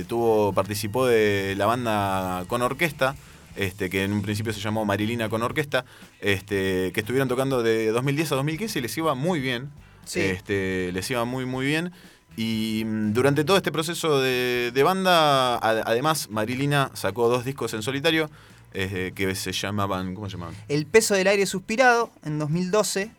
tuvo, 0.06 0.52
participó 0.52 1.06
de 1.06 1.54
la 1.56 1.64
banda 1.66 2.44
con 2.48 2.60
orquesta, 2.62 3.16
este, 3.56 3.90
que 3.90 4.04
en 4.04 4.12
un 4.12 4.22
principio 4.22 4.52
se 4.52 4.60
llamó 4.60 4.84
Marilina 4.84 5.28
con 5.28 5.42
Orquesta, 5.42 5.84
este, 6.20 6.92
que 6.92 7.00
estuvieron 7.00 7.28
tocando 7.28 7.62
de 7.62 7.88
2010 7.90 8.32
a 8.32 8.34
2015 8.36 8.78
y 8.78 8.82
les 8.82 8.96
iba 8.98 9.14
muy 9.14 9.40
bien. 9.40 9.70
Sí. 10.04 10.20
Este, 10.20 10.90
les 10.92 11.10
iba 11.10 11.24
muy, 11.24 11.46
muy 11.46 11.66
bien. 11.66 11.92
Y 12.36 12.84
mm, 12.86 13.12
durante 13.12 13.44
todo 13.44 13.56
este 13.56 13.72
proceso 13.72 14.20
de, 14.20 14.70
de 14.72 14.82
banda, 14.82 15.56
además, 15.56 16.30
Marilina 16.30 16.90
sacó 16.94 17.28
dos 17.28 17.44
discos 17.44 17.74
en 17.74 17.82
solitario 17.82 18.30
eh, 18.72 19.12
que 19.14 19.34
se 19.34 19.52
llamaban. 19.52 20.14
¿Cómo 20.14 20.28
se 20.28 20.36
llamaban? 20.36 20.54
El 20.68 20.86
peso 20.86 21.14
del 21.14 21.26
aire 21.26 21.44
suspirado 21.46 22.10
en 22.24 22.38
2012. 22.38 23.10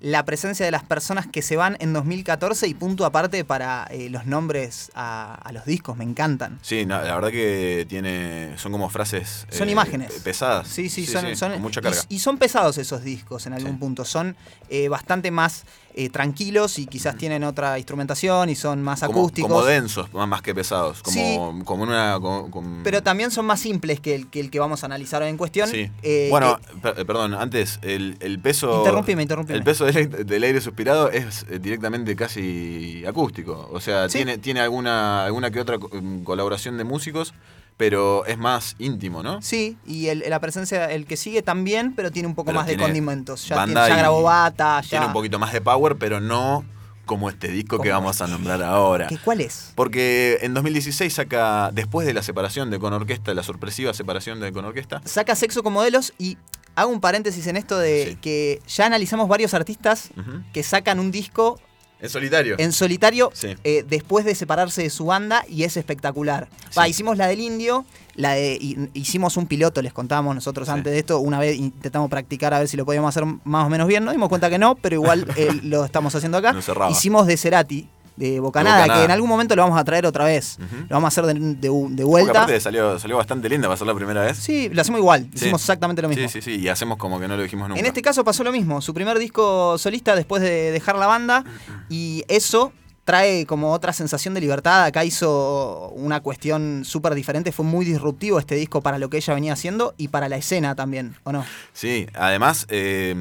La 0.00 0.24
presencia 0.24 0.64
de 0.64 0.70
las 0.70 0.84
personas 0.84 1.26
que 1.26 1.42
se 1.42 1.56
van 1.56 1.76
en 1.80 1.92
2014 1.92 2.68
y 2.68 2.74
punto 2.74 3.04
aparte 3.04 3.44
para 3.44 3.88
eh, 3.90 4.08
los 4.10 4.26
nombres 4.26 4.92
a, 4.94 5.34
a 5.34 5.50
los 5.52 5.64
discos, 5.64 5.96
me 5.96 6.04
encantan. 6.04 6.60
Sí, 6.62 6.86
no, 6.86 7.02
la 7.02 7.16
verdad 7.16 7.30
que 7.32 7.84
tiene. 7.88 8.52
Son 8.58 8.70
como 8.70 8.90
frases. 8.90 9.46
Son 9.50 9.68
eh, 9.68 9.72
imágenes. 9.72 10.12
Pesadas. 10.22 10.68
Sí, 10.68 10.88
sí, 10.88 11.04
son, 11.04 11.34
son- 11.36 11.52
con 11.52 11.62
mucha 11.62 11.80
y- 11.80 11.82
carga. 11.82 12.00
Y, 12.08 12.20
son 12.20 12.38
pesados 12.38 12.78
esos 12.78 13.02
discos 13.02 13.46
en 13.48 13.54
algún 13.54 13.72
Sí. 13.72 13.78
punto. 13.78 14.04
Son 14.04 14.36
eh, 14.68 14.88
bastante 14.88 15.32
más 15.32 15.64
eh, 16.00 16.10
tranquilos 16.10 16.78
y 16.78 16.86
quizás 16.86 17.16
tienen 17.16 17.42
otra 17.42 17.76
instrumentación 17.76 18.48
y 18.50 18.54
son 18.54 18.80
más 18.82 19.00
como, 19.00 19.18
acústicos. 19.20 19.50
como 19.50 19.64
densos, 19.64 20.08
más 20.14 20.42
que 20.42 20.54
pesados. 20.54 21.02
Como, 21.02 21.14
Sí. 21.16 21.64
como 21.64 21.82
una. 21.82 22.18
como- 22.20 22.50
como- 22.52 22.82
pero 22.84 23.02
también 23.02 23.30
son 23.32 23.46
más 23.46 23.58
simples 23.58 23.98
que 23.98 24.14
el 24.14 24.28
que, 24.28 24.38
el 24.38 24.50
que 24.50 24.60
vamos 24.60 24.82
a 24.84 24.86
analizar 24.86 25.22
hoy 25.22 25.28
en 25.28 25.36
cuestión. 25.36 25.68
Sí. 25.68 25.90
Eh, 26.04 26.28
bueno, 26.30 26.58
eh, 26.96 27.04
perdón, 27.04 27.34
antes, 27.34 27.80
el, 27.82 28.16
el 28.20 28.38
peso. 28.38 28.78
Interrumpime, 28.78 29.22
interrumpime. 29.22 29.58
El 29.58 29.64
peso 29.64 29.86
del, 29.86 29.96
aire- 29.96 30.24
del 30.24 30.42
aire 30.44 30.60
suspirado 30.60 31.10
es 31.10 31.44
directamente 31.60 32.14
casi 32.14 33.02
acústico. 33.06 33.68
O 33.72 33.80
sea, 33.80 34.08
Sí. 34.08 34.18
tiene, 34.18 34.38
tiene 34.38 34.60
alguna, 34.60 35.24
alguna 35.24 35.50
que 35.50 35.60
otra 35.60 35.78
mm, 35.78 36.22
colaboración 36.22 36.76
de 36.78 36.84
músicos, 36.84 37.34
pero 37.78 38.26
es 38.26 38.36
más 38.36 38.74
íntimo, 38.78 39.22
¿no? 39.22 39.40
Sí, 39.40 39.78
y 39.86 40.08
el- 40.08 40.24
la 40.28 40.40
presencia, 40.40 40.90
el 40.90 41.06
que 41.06 41.16
sigue 41.16 41.40
también, 41.42 41.94
pero 41.94 42.10
tiene 42.10 42.28
un 42.28 42.34
poco 42.34 42.46
Pero 42.48 42.58
más 42.58 42.66
de 42.66 42.76
condimentos. 42.76 43.48
Ya, 43.48 43.64
tiene- 43.64 43.80
ya 43.88 43.96
grabó 43.96 44.22
bata, 44.24 44.82
ya. 44.82 44.88
Tiene 44.90 45.06
un 45.06 45.12
poquito 45.14 45.38
más 45.38 45.52
de 45.54 45.60
power, 45.62 45.96
pero 45.96 46.20
no 46.20 46.64
como 47.06 47.30
este 47.30 47.48
disco 47.48 47.78
que 47.78 47.90
vamos 47.90 48.20
a 48.20 48.26
nombrar 48.26 48.62
ahora. 48.62 49.06
¿Qué, 49.06 49.16
¿Cuál 49.16 49.40
es? 49.40 49.72
Porque 49.76 50.38
en 50.42 50.52
2016 50.52 51.14
saca, 51.14 51.70
después 51.72 52.06
de 52.06 52.12
la 52.12 52.22
separación 52.22 52.68
de 52.68 52.78
Con 52.78 52.92
Orquesta, 52.92 53.32
la 53.32 53.42
sorpresiva 53.42 53.94
separación 53.94 54.40
de 54.40 54.52
Con 54.52 54.66
Orquesta, 54.66 55.00
Saca 55.06 55.34
sexo 55.34 55.62
con 55.62 55.72
modelos 55.72 56.12
y 56.18 56.36
hago 56.74 56.90
un 56.90 57.00
paréntesis 57.00 57.46
en 57.46 57.56
esto 57.56 57.78
de 57.78 58.08
Sí. 58.10 58.16
que 58.20 58.60
ya 58.68 58.84
analizamos 58.86 59.26
varios 59.28 59.54
artistas 59.54 60.10
que 60.52 60.62
sacan 60.62 60.98
un 61.00 61.10
disco 61.10 61.58
en 62.00 62.08
solitario. 62.08 62.54
en 62.58 62.72
solitario 62.72 63.30
Sí. 63.34 63.56
eh, 63.64 63.84
después 63.88 64.24
de 64.24 64.34
separarse 64.34 64.82
de 64.82 64.90
su 64.90 65.06
banda 65.06 65.44
y 65.48 65.64
es 65.64 65.76
espectacular. 65.76 66.48
Sí. 66.70 66.78
Va, 66.78 66.88
hicimos 66.88 67.16
la 67.16 67.26
del 67.26 67.40
indio, 67.40 67.84
la 68.14 68.32
de, 68.34 68.58
hi- 68.60 68.88
hicimos 68.94 69.36
un 69.36 69.46
piloto, 69.46 69.82
les 69.82 69.92
contábamos 69.92 70.34
nosotros 70.34 70.66
Sí. 70.68 70.72
antes 70.74 70.92
de 70.92 70.98
esto, 70.98 71.18
una 71.20 71.38
vez 71.38 71.56
intentamos 71.56 72.08
practicar 72.10 72.54
a 72.54 72.58
ver 72.60 72.68
si 72.68 72.76
lo 72.76 72.84
podíamos 72.84 73.08
hacer 73.08 73.24
más 73.44 73.66
o 73.66 73.68
menos 73.70 73.86
bien, 73.88 74.04
nos 74.04 74.12
dimos 74.14 74.28
cuenta 74.28 74.48
que 74.50 74.58
no, 74.58 74.74
pero 74.76 74.94
igual 74.96 75.26
eh, 75.36 75.48
lo 75.62 75.84
estamos 75.84 76.14
haciendo 76.14 76.38
acá. 76.38 76.54
Hicimos 76.90 77.26
de 77.26 77.36
Cerati, 77.36 77.88
de 78.18 78.40
Bocanada, 78.40 78.80
Bocanada. 78.80 79.00
que 79.00 79.04
en 79.04 79.10
algún 79.10 79.28
momento 79.28 79.54
lo 79.56 79.62
vamos 79.62 79.78
a 79.78 79.84
traer 79.84 80.04
otra 80.06 80.24
vez. 80.24 80.58
Lo 80.58 80.96
vamos 80.96 81.04
a 81.04 81.08
hacer 81.08 81.24
de, 81.26 81.34
de- 81.34 81.54
de 81.54 81.68
Porque 81.68 82.04
vuelta. 82.04 82.30
aparte 82.32 82.60
salió, 82.60 82.98
salió 82.98 83.16
bastante 83.16 83.48
linda, 83.48 83.68
va 83.68 83.74
a 83.74 83.76
ser 83.76 83.86
la 83.86 83.94
primera 83.94 84.22
vez. 84.22 84.36
Sí, 84.38 84.68
lo 84.72 84.80
hacemos 84.80 84.98
igual, 85.00 85.22
Sí. 85.32 85.44
hicimos 85.44 85.62
exactamente 85.62 86.02
lo 86.02 86.08
mismo. 86.08 86.28
Sí, 86.28 86.40
sí, 86.42 86.56
sí, 86.56 86.60
y 86.60 86.68
hacemos 86.68 86.98
como 86.98 87.18
que 87.20 87.28
no 87.28 87.36
lo 87.36 87.42
dijimos 87.42 87.68
nunca. 87.68 87.80
En 87.80 87.86
este 87.86 88.02
caso 88.02 88.24
pasó 88.24 88.42
lo 88.44 88.52
mismo, 88.52 88.80
su 88.80 88.92
primer 88.94 89.18
disco 89.18 89.78
solista 89.78 90.14
después 90.16 90.42
de 90.42 90.70
dejar 90.72 90.96
la 90.96 91.06
banda 91.06 91.44
y 91.88 92.24
eso 92.28 92.72
trae 93.04 93.46
como 93.46 93.72
otra 93.72 93.94
sensación 93.94 94.34
de 94.34 94.40
libertad. 94.42 94.84
Acá 94.84 95.02
hizo 95.04 95.88
una 95.94 96.20
cuestión 96.20 96.82
súper 96.84 97.14
diferente, 97.14 97.52
fue 97.52 97.64
muy 97.64 97.86
disruptivo 97.86 98.38
este 98.38 98.54
disco 98.54 98.82
para 98.82 98.98
lo 98.98 99.08
que 99.08 99.16
ella 99.16 99.32
venía 99.32 99.54
haciendo 99.54 99.94
y 99.96 100.08
para 100.08 100.28
la 100.28 100.36
escena 100.36 100.74
también, 100.74 101.14
¿o 101.24 101.32
no? 101.32 101.42
Sí, 101.72 102.06
además 102.14 102.66
eh, 102.68 103.14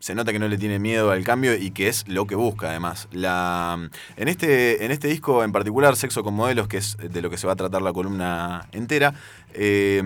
se 0.00 0.14
nota 0.16 0.32
que 0.32 0.38
no 0.40 0.48
le 0.48 0.58
tiene 0.58 0.78
miedo 0.80 1.12
al 1.12 1.22
cambio 1.24 1.54
y 1.54 1.70
que 1.70 1.86
es 1.88 2.08
lo 2.08 2.26
que 2.26 2.34
busca 2.34 2.70
además. 2.70 3.06
La, 3.12 3.88
en, 4.16 4.28
este, 4.28 4.84
en 4.84 4.90
este 4.90 5.06
disco 5.08 5.44
en 5.44 5.52
particular, 5.52 5.94
Sexo 5.94 6.24
con 6.24 6.34
Modelos, 6.34 6.66
que 6.68 6.78
es 6.78 6.96
de 6.96 7.22
lo 7.22 7.30
que 7.30 7.38
se 7.38 7.46
va 7.46 7.52
a 7.52 7.56
tratar 7.56 7.82
la 7.82 7.92
columna 7.92 8.66
entera, 8.72 9.14
eh, 9.54 10.02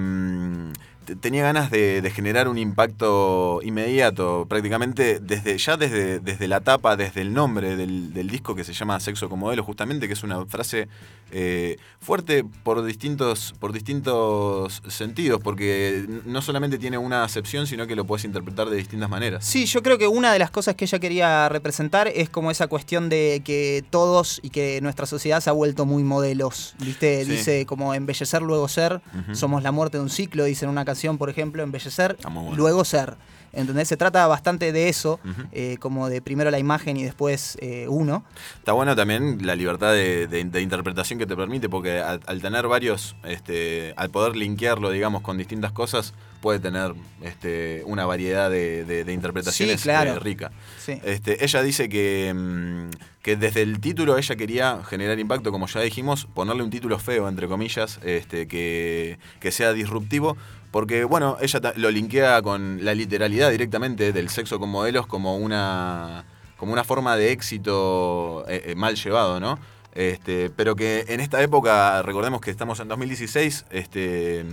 te- 1.05 1.17
tenía 1.17 1.43
ganas 1.45 1.71
de, 1.71 2.01
de 2.03 2.11
generar 2.11 2.49
un 2.49 2.59
impacto 2.59 3.61
inmediato, 3.63 4.47
prácticamente 4.49 5.21
desde 5.21 5.59
ya 5.59 5.77
desde, 5.77 6.19
desde 6.19 6.49
la 6.49 6.61
tapa, 6.61 6.97
desde 6.97 7.21
el 7.21 7.33
nombre 7.35 7.77
del, 7.77 8.13
del 8.13 8.29
disco 8.29 8.55
que 8.55 8.65
se 8.65 8.73
llama 8.73 8.99
Sexo 9.01 9.29
con 9.29 9.39
Modelos, 9.39 9.67
justamente, 9.67 10.07
que 10.07 10.15
es 10.15 10.23
una 10.23 10.45
frase 10.47 10.89
eh, 11.37 11.79
fuerte 11.99 12.45
por 12.63 12.85
distintos, 12.85 13.57
por 13.59 13.73
distintos 13.73 14.81
sentidos, 14.87 15.41
porque 15.43 16.07
no 16.25 16.41
solamente 16.43 16.79
tiene 16.79 16.97
una 16.97 17.25
acepción, 17.25 17.67
sino 17.67 17.89
que 17.89 17.97
lo 17.97 18.05
puedes 18.05 18.25
interpretar 18.25 18.71
de 18.71 18.77
distintas 18.77 19.11
maneras. 19.11 19.45
Sí, 19.45 19.67
yo 19.67 19.83
creo 19.83 19.99
que 19.99 20.07
una 20.07 20.33
de 20.33 20.39
las 20.39 20.53
cosas 20.53 20.77
que 20.77 20.85
ella 20.85 21.01
quería 21.01 21.49
representar 21.49 22.07
es 22.07 22.31
como 22.31 22.53
esa 22.53 22.69
cuestión 22.69 23.09
de 23.09 23.43
que 23.45 23.85
todos 23.91 24.39
y 24.45 24.51
que 24.51 24.81
nuestra 24.81 25.07
sociedad 25.07 25.41
se 25.41 25.51
ha 25.51 25.53
vuelto 25.53 25.87
muy 25.87 26.05
modelos, 26.05 26.77
¿viste? 26.79 27.25
Sí. 27.25 27.33
Dice 27.33 27.67
como 27.67 27.95
embellecer, 27.95 28.41
luego 28.41 28.69
ser, 28.69 29.01
somos 29.33 29.65
la 29.65 29.73
muerte 29.73 29.99
de 29.99 30.05
un 30.05 30.11
ciclo, 30.11 30.45
dice 30.45 30.67
en 30.67 30.71
una 30.71 30.85
canción, 30.85 31.19
por 31.19 31.31
ejemplo, 31.31 31.65
embellecer, 31.65 32.17
bueno. 32.31 32.55
luego 32.55 32.85
ser. 32.85 33.17
¿Entendés? 33.57 33.89
Se 33.89 33.97
trata 33.97 34.27
bastante 34.27 34.73
de 34.73 34.89
eso, 34.89 35.21
eh, 35.53 35.77
como 35.81 36.09
de 36.09 36.21
primero 36.23 36.51
la 36.51 36.59
imagen 36.59 36.97
y 36.97 37.05
después 37.05 37.57
eh, 37.61 37.87
uno. 37.89 38.25
Está 38.59 38.73
bueno 38.73 38.95
también 38.97 39.47
la 39.47 39.55
libertad 39.55 39.93
de, 39.93 40.27
de- 40.27 40.45
de 40.45 40.61
interpretación 40.61 41.19
que 41.19 41.27
te 41.27 41.37
permite, 41.37 41.69
porque 41.69 42.01
al, 42.01 42.21
al 42.27 42.41
tener 42.43 42.67
varios, 42.69 43.17
este, 43.25 43.95
al 43.97 44.11
poder 44.11 44.37
linkearlo, 44.37 44.91
digamos, 44.91 45.23
con 45.23 45.39
distintas 45.39 45.73
cosas, 45.73 46.15
puede 46.41 46.59
tener 46.59 46.93
este, 47.23 47.83
una 47.87 48.05
variedad 48.05 48.51
de, 48.51 49.05
interpretaciones 49.09 49.81
Sí, 49.81 49.85
claro. 49.85 50.13
eh, 50.15 50.19
rica. 50.19 50.51
Sí. 50.79 51.01
Este, 51.03 51.43
ella 51.43 51.63
dice 51.63 51.89
que, 51.89 52.33
mm, 52.35 52.91
que 53.23 53.37
desde 53.37 53.63
el 53.63 53.81
título 53.81 54.19
ella 54.19 54.37
quería 54.37 54.81
generar 54.85 55.19
impacto, 55.19 55.51
como 55.53 55.67
ya 55.67 55.81
dijimos, 55.81 56.27
ponerle 56.35 56.63
un 56.63 56.69
título 56.71 56.99
feo, 56.99 57.29
entre 57.31 57.49
comillas, 57.49 57.99
este, 58.05 58.47
que, 58.47 59.19
que 59.41 59.53
sea 59.53 59.73
disruptivo, 59.73 60.37
porque, 60.75 61.05
bueno, 61.05 61.37
ella 61.41 61.61
lo 61.77 61.89
linkea 61.89 62.43
con 62.43 62.85
la 62.85 62.95
literalidad 62.97 63.53
directamente 63.53 64.13
del 64.13 64.29
sexo 64.29 64.59
con 64.59 64.71
modelos 64.71 65.07
como 65.07 65.37
una, 65.37 66.25
como 66.57 66.73
una 66.73 66.83
forma 66.83 67.17
de 67.17 67.31
éxito 67.31 68.45
eh, 68.49 68.61
eh, 68.67 68.75
mal 68.75 68.97
llevado, 68.97 69.39
¿no? 69.39 69.57
Este, 69.95 70.51
pero 70.51 70.75
que 70.75 71.05
en 71.07 71.21
esta 71.21 71.41
época, 71.41 72.03
recordemos 72.03 72.41
que 72.41 72.51
estamos 72.51 72.81
en 72.81 72.89
2016, 72.89 73.67
este, 73.71 74.45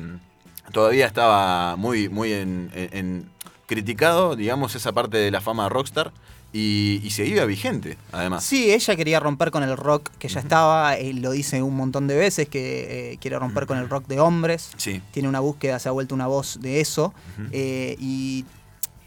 todavía 0.72 1.08
estaba 1.08 1.76
muy, 1.76 2.08
muy 2.08 2.34
en- 2.34 2.70
en- 2.76 3.28
criticado, 3.66 4.36
digamos, 4.36 4.76
esa 4.76 4.92
parte 4.92 5.18
de 5.18 5.32
la 5.32 5.42
fama 5.42 5.70
rockstar 5.70 6.12
y, 6.54 7.00
y 7.04 7.10
seguía 7.12 7.46
vigente, 7.46 7.98
además. 8.12 8.44
Sí, 8.44 8.72
ella 8.74 8.96
quería 8.96 9.20
romper 9.20 9.52
con 9.52 9.64
el 9.64 9.78
rock 9.78 10.10
que 10.20 10.28
ya 10.28 10.40
estaba, 10.42 10.98
eh, 10.98 11.14
lo 11.14 11.32
dice 11.32 11.62
un 11.62 11.76
montón 11.76 12.08
de 12.08 12.16
veces, 12.18 12.50
que 12.50 13.14
eh, 13.14 13.18
quiere 13.22 13.40
romper 13.40 13.66
con 13.66 13.78
el 13.78 13.88
rock 13.90 14.08
de 14.08 14.20
hombres. 14.20 14.72
Sí. 14.78 15.02
Tiene 15.12 15.30
una 15.30 15.40
búsqueda, 15.40 15.80
se 15.80 15.88
ha 15.90 15.92
vuelto 15.94 16.14
una 16.16 16.28
voz 16.28 16.60
de 16.62 16.82
eso. 16.82 17.14
eh, 17.52 17.96
y 18.00 18.44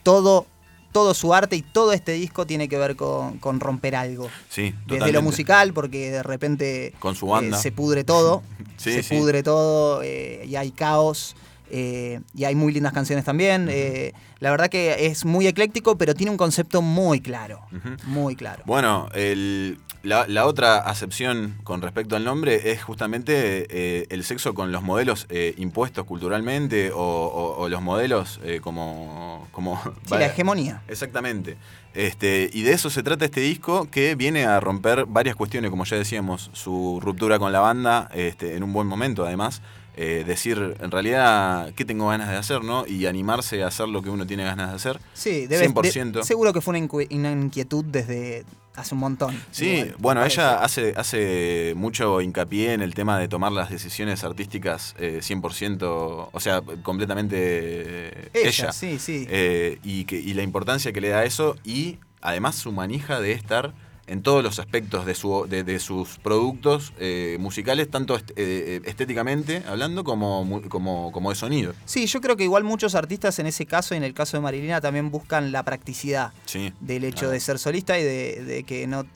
todo, 0.03 0.47
todo 0.93 1.13
su 1.15 1.35
arte 1.35 1.57
y 1.57 1.63
todo 1.63 1.93
este 1.93 2.13
disco 2.13 2.47
tiene 2.47 2.69
que 2.69 2.79
ver 2.79 2.97
con, 2.97 3.39
con 3.39 3.61
romper 3.61 3.97
algo. 3.97 4.29
Sí, 4.49 4.63
Desde 4.71 4.79
totalmente. 4.85 5.13
lo 5.13 5.23
musical, 5.23 5.73
porque 5.75 6.11
de 6.11 6.23
repente 6.23 6.95
Con 6.99 7.15
su 7.15 7.27
banda. 7.27 7.59
eh, 7.59 7.61
se 7.61 7.73
pudre 7.73 8.05
todo. 8.05 8.43
Sí, 8.77 8.93
se 8.93 9.03
sí. 9.05 9.17
pudre 9.17 9.43
todo 9.45 10.03
y 10.03 10.57
hay 10.57 10.73
caos. 10.73 11.37
Eh, 11.71 12.21
y 12.35 12.45
hay 12.45 12.55
muy 12.55 12.73
lindas 12.73 12.93
canciones 12.93 13.25
también. 13.25 13.69
eh, 13.71 14.13
la 14.41 14.51
verdad 14.51 14.69
que 14.69 15.07
es 15.07 15.25
muy 15.25 15.47
ecléctico, 15.47 15.97
pero 15.97 16.15
tiene 16.15 16.31
un 16.31 16.37
concepto 16.37 16.83
muy 16.83 17.21
claro. 17.21 17.61
Muy 18.07 18.37
claro. 18.37 18.63
Bueno, 18.67 19.09
el- 19.15 19.79
la, 20.03 20.27
la 20.29 20.45
otra 20.45 20.77
acepción 20.81 21.57
con 21.65 21.81
respecto 21.81 22.15
al 22.15 22.25
nombre 22.25 22.71
es 22.73 22.83
justamente 22.83 23.67
eh, 23.71 24.07
el 24.11 24.23
sexo 24.25 24.53
con 24.53 24.71
los 24.71 24.83
modelos 24.83 25.27
impuestos 25.57 26.05
culturalmente 26.05 26.91
o, 26.93 26.99
o- 26.99 27.57
o 27.63 27.69
los 27.71 27.81
modelos 27.81 28.39
como... 28.61 29.49
como 29.51 29.81
Sí, 30.07 30.11
la 30.19 30.27
hegemonía. 30.27 30.83
Exactamente. 30.89 31.57
Este, 31.95 32.51
y 32.53 32.63
de 32.63 32.73
eso 32.73 32.91
se 32.91 33.03
trata 33.03 33.25
este 33.25 33.41
disco 33.41 33.89
que 33.91 34.15
viene 34.15 34.45
a 34.45 34.61
romper 34.61 35.07
varias 35.07 35.37
cuestiones, 35.37 35.71
como 35.71 35.85
ya 35.85 35.97
decíamos, 35.97 36.51
su 36.53 36.99
ruptura 37.01 37.39
con 37.39 37.53
la 37.53 37.61
banda 37.61 38.11
este, 38.15 38.57
en 38.57 38.63
un 38.63 38.73
buen 38.75 38.87
momento 38.87 39.25
además. 39.25 39.63
Eh, 39.97 40.25
decir 40.27 40.77
en 40.81 40.91
realidad 40.91 41.73
qué 41.75 41.85
tengo 41.85 42.09
ganas 42.09 42.29
de 42.29 42.37
hacer, 42.37 42.63
¿no? 42.65 42.87
Y 42.87 43.07
animarse 43.07 43.63
a 43.63 43.69
hacer 43.69 43.89
lo 43.89 44.03
que 44.03 44.11
uno 44.11 44.27
tiene 44.27 44.45
ganas 44.45 44.71
de 44.71 44.77
hacer. 44.77 45.01
Sí, 45.15 45.47
debe, 45.47 45.69
100%. 45.69 46.13
de- 46.21 46.25
seguro 46.25 46.53
que 46.53 46.61
fue 46.61 46.73
una, 47.11 47.31
inquietud 47.33 47.85
desde 47.85 48.45
hace 48.75 48.95
un 48.95 49.01
montón. 49.01 49.41
Sí, 49.53 49.67
Igual, 49.71 49.95
bueno, 49.99 50.25
ella 50.25 50.63
hace, 50.63 50.95
hace 50.97 51.75
mucho 51.77 52.21
hincapié 52.21 52.73
en 52.73 52.83
el 52.83 52.93
tema 52.95 53.19
de 53.21 53.29
tomar 53.29 53.53
las 53.53 53.71
decisiones 53.71 54.25
artísticas 54.25 54.97
eh, 54.99 55.21
100%, 55.23 56.29
o 56.33 56.41
sea, 56.41 56.61
completamente 56.83 57.37
eh, 57.39 58.29
Ella, 58.35 58.49
ella. 58.49 58.73
sí, 58.73 58.99
sí. 58.99 59.27
Eh, 59.29 59.79
y, 59.85 60.05
que, 60.07 60.17
y 60.17 60.35
la 60.35 60.43
importancia 60.43 60.93
que 60.93 61.01
le 61.01 61.09
da 61.11 61.21
a 61.21 61.25
eso 61.25 61.57
y 61.65 61.99
además 62.21 62.57
su 62.57 62.73
manija 62.73 63.21
de 63.21 63.33
estar 63.33 63.75
en 64.07 64.23
todos 64.23 64.43
los 64.43 64.59
aspectos 64.59 65.07
de, 65.07 65.15
su, 65.15 65.47
de, 65.49 65.65
de 65.65 65.79
sus 65.81 66.19
productos 66.19 66.93
eh, 66.99 67.37
musicales, 67.41 67.91
tanto 67.91 68.17
est- 68.17 68.33
eh, 68.37 68.81
estéticamente 68.85 69.63
hablando 69.67 70.05
como, 70.05 70.61
como, 70.69 71.11
como 71.13 71.31
de 71.31 71.37
sonido. 71.37 71.75
Sí, 71.87 72.07
yo 72.07 72.21
creo 72.21 72.37
que 72.37 72.45
igual 72.45 72.65
muchos 72.65 72.95
artistas 72.95 73.39
en 73.39 73.47
ese 73.47 73.65
caso 73.67 73.95
y 73.95 73.97
en 73.97 74.05
el 74.05 74.13
caso 74.15 74.37
de 74.37 74.43
Marilina 74.43 74.81
también 74.81 75.11
buscan 75.11 75.53
la 75.53 75.63
practicidad 75.63 76.33
Sí. 76.45 76.73
del 76.81 77.05
hecho 77.05 77.31
de 77.31 77.41
ser 77.41 77.59
solista 77.59 77.99
y 77.99 78.03
de, 78.05 78.45
de 78.45 78.63
que 78.65 78.87
no 78.87 79.07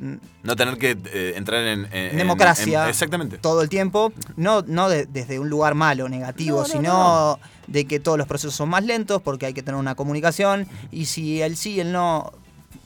No 0.42 0.56
tener 0.56 0.78
que 0.78 0.96
eh, 1.12 1.34
entrar 1.36 1.66
en, 1.66 1.88
democracia 2.16 2.84
en- 2.84 2.88
exactamente. 2.90 3.38
todo 3.38 3.62
el 3.62 3.68
tiempo, 3.68 4.12
no, 4.36 4.62
no 4.66 4.88
de- 4.88 5.06
desde 5.06 5.38
un 5.38 5.48
lugar 5.50 5.74
malo, 5.74 6.08
negativo, 6.08 6.58
No, 6.58 6.62
no, 6.62 6.68
sino 6.68 7.38
de 7.66 7.84
que 7.84 8.00
todos 8.00 8.16
los 8.16 8.26
procesos 8.26 8.54
son 8.54 8.70
más 8.70 8.84
lentos 8.84 9.20
porque 9.20 9.44
hay 9.46 9.52
que 9.52 9.62
tener 9.62 9.78
una 9.78 9.94
comunicación 9.94 10.66
y 10.90 11.04
si 11.04 11.42
el 11.42 11.56
sí 11.56 11.72
y 11.72 11.80
el 11.80 11.92
no, 11.92 12.32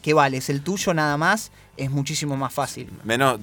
¿qué 0.03 0.15
vale? 0.15 0.39
Es 0.39 0.51
el 0.51 0.63
tuyo 0.63 0.93
nada 0.95 1.17
más, 1.17 1.53
es 1.77 1.91
muchísimo 1.91 2.37
más 2.37 2.53
fácil. 2.53 2.91
Menos, 3.05 3.41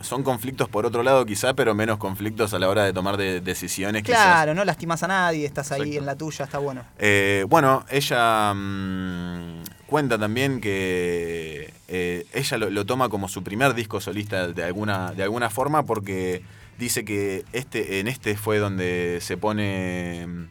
son 0.00 0.22
conflictos 0.22 0.68
por 0.68 0.84
otro 0.86 1.02
lado 1.02 1.24
quizá, 1.24 1.54
pero 1.54 1.74
menos 1.74 1.98
conflictos 1.98 2.52
a 2.52 2.58
la 2.58 2.68
hora 2.68 2.84
de 2.84 2.92
tomar 2.92 3.16
de- 3.16 3.40
decisiones 3.40 4.02
quizás. 4.02 4.20
Claro, 4.24 4.54
no 4.54 4.64
lastimas 4.64 5.02
a 5.02 5.08
nadie, 5.08 5.46
estás 5.46 5.70
ahí 5.72 5.80
Exacto. 5.82 5.98
en 6.00 6.06
la 6.06 6.16
tuya, 6.16 6.44
está 6.44 6.58
bueno. 6.58 6.84
Eh, 6.98 7.44
bueno, 7.48 7.84
ella 7.90 8.52
mm, 8.54 9.62
cuenta 9.86 10.18
también 10.18 10.60
que 10.60 11.72
eh, 11.88 12.26
ella 12.32 12.58
lo, 12.58 12.70
lo 12.70 12.84
toma 12.86 13.08
como 13.08 13.28
su 13.28 13.42
primer 13.42 13.74
disco 13.74 14.00
solista 14.00 14.48
de 14.48 14.64
alguna, 14.64 15.12
de 15.12 15.22
alguna 15.22 15.48
forma 15.48 15.84
porque 15.84 16.42
dice 16.78 17.04
que 17.04 17.44
este, 17.52 18.00
en 18.00 18.08
este 18.08 18.36
fue 18.36 18.58
donde 18.58 19.18
se 19.22 19.36
pone 19.36 20.48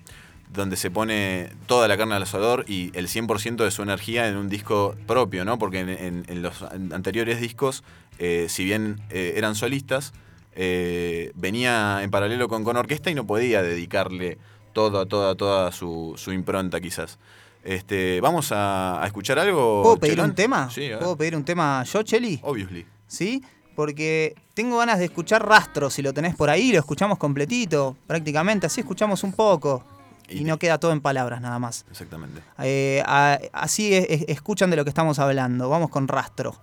donde 0.53 0.75
se 0.77 0.89
pone 0.89 1.49
toda 1.65 1.87
la 1.87 1.97
carne 1.97 2.15
al 2.15 2.23
asador 2.23 2.65
y 2.67 2.91
el 2.97 3.07
100% 3.07 3.57
de 3.63 3.71
su 3.71 3.81
energía 3.83 4.27
en 4.27 4.37
un 4.37 4.49
disco 4.49 4.95
propio, 5.05 5.45
¿no? 5.45 5.59
Porque 5.59 5.79
en, 5.81 5.89
en- 5.89 6.25
en 6.27 6.41
los 6.41 6.61
an- 6.63 6.91
anteriores 6.93 7.39
discos, 7.41 7.83
eh, 8.19 8.47
si 8.49 8.63
bien 8.65 8.99
eh, 9.09 9.33
eran 9.35 9.55
solistas, 9.55 10.13
eh, 10.55 11.31
venía 11.35 11.99
en 12.01 12.09
paralelo 12.09 12.47
con, 12.47 12.63
con 12.63 12.77
orquesta 12.77 13.11
y 13.11 13.15
no 13.15 13.27
podía 13.27 13.61
dedicarle 13.61 14.37
toda, 14.73 15.05
toda, 15.05 15.35
toda 15.35 15.71
su, 15.71 16.13
su 16.17 16.31
impronta 16.31 16.79
quizás. 16.81 17.19
Este, 17.63 18.21
¿Vamos 18.21 18.51
a, 18.51 19.03
a 19.03 19.05
escuchar 19.05 19.37
algo? 19.39 19.83
¿Puedo 19.83 19.97
pedir 19.97 20.15
Chelón? 20.15 20.29
un 20.31 20.35
tema? 20.35 20.69
Sí. 20.71 20.89
¿Puedo 20.97 21.17
pedir 21.17 21.35
un 21.35 21.43
tema 21.43 21.83
yo, 21.83 22.01
Cheli? 22.03 22.39
Obviously. 22.43 22.85
¿Sí? 23.07 23.43
Porque 23.75 24.33
tengo 24.55 24.77
ganas 24.77 24.97
de 24.99 25.05
escuchar 25.05 25.45
Rastro, 25.47 25.89
si 25.89 26.01
lo 26.01 26.13
tenés 26.13 26.35
por 26.35 26.49
ahí, 26.49 26.71
lo 26.71 26.79
escuchamos 26.79 27.17
completito, 27.19 27.95
prácticamente, 28.07 28.65
así 28.65 28.79
escuchamos 28.81 29.23
un 29.23 29.33
poco. 29.33 29.83
Y, 30.29 30.39
Y- 30.39 30.43
no 30.43 30.57
queda 30.59 30.77
todo 30.77 30.91
en 30.91 31.01
palabras 31.01 31.41
nada 31.41 31.57
más. 31.59 31.85
Exactamente. 31.89 32.41
Eh, 32.59 33.01
a- 33.05 33.39
así 33.53 33.93
es- 33.93 34.05
es- 34.09 34.25
escuchan 34.27 34.69
de 34.69 34.75
lo 34.75 34.83
que 34.83 34.89
estamos 34.89 35.19
hablando. 35.19 35.69
Vamos 35.69 35.89
con 35.89 36.07
Rastro. 36.07 36.55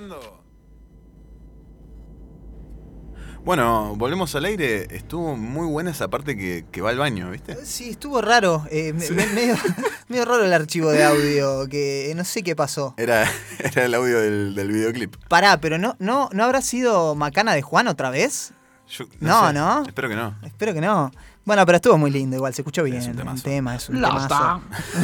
Escuchando? 0.00 0.40
Bueno, 3.44 3.94
volvemos 3.96 4.34
al 4.34 4.44
aire. 4.44 4.86
Estuvo 4.94 5.34
muy 5.34 5.66
buena 5.66 5.90
esa 5.90 6.08
parte 6.08 6.36
que, 6.36 6.66
que 6.70 6.82
va 6.82 6.90
al 6.90 6.98
baño, 6.98 7.30
¿viste? 7.30 7.56
Sí, 7.64 7.90
estuvo 7.90 8.20
raro. 8.20 8.64
eh, 8.70 8.92
me- 8.92 9.10
me- 9.10 9.26
medio, 9.28 9.54
medio 10.08 10.24
raro 10.26 10.44
el 10.44 10.52
archivo 10.52 10.90
de 10.90 11.04
audio, 11.04 11.66
que 11.68 12.12
no 12.16 12.24
sé 12.24 12.42
qué 12.42 12.54
pasó. 12.54 12.94
Era, 12.98 13.26
era 13.58 13.84
el 13.86 13.94
audio 13.94 14.20
del, 14.20 14.54
del 14.54 14.68
videoclip. 14.70 15.16
Pará, 15.28 15.58
pero 15.60 15.78
no, 15.78 15.96
no, 15.98 16.28
¿no 16.32 16.44
habrá 16.44 16.60
sido 16.60 17.14
Macana 17.14 17.54
de 17.54 17.62
Juan 17.62 17.88
otra 17.88 18.10
vez? 18.10 18.52
Yo- 18.88 19.06
No, 19.20 19.48
sé. 19.48 19.52
¿no? 19.54 19.84
Espero 19.86 20.08
que 20.10 20.16
no. 20.16 20.36
Espero 20.42 20.74
que 20.74 20.80
no. 20.82 21.10
Bueno, 21.50 21.66
pero 21.66 21.74
estuvo 21.74 21.98
muy 21.98 22.12
lindo, 22.12 22.36
igual 22.36 22.54
se 22.54 22.62
escuchó 22.62 22.84
bien. 22.84 22.98
Es 22.98 23.08
un 23.08 23.16
temazo. 23.16 23.42
tema, 23.42 23.74
es 23.74 23.88
un 23.88 24.00
La 24.00 24.10
temazo. 24.10 24.62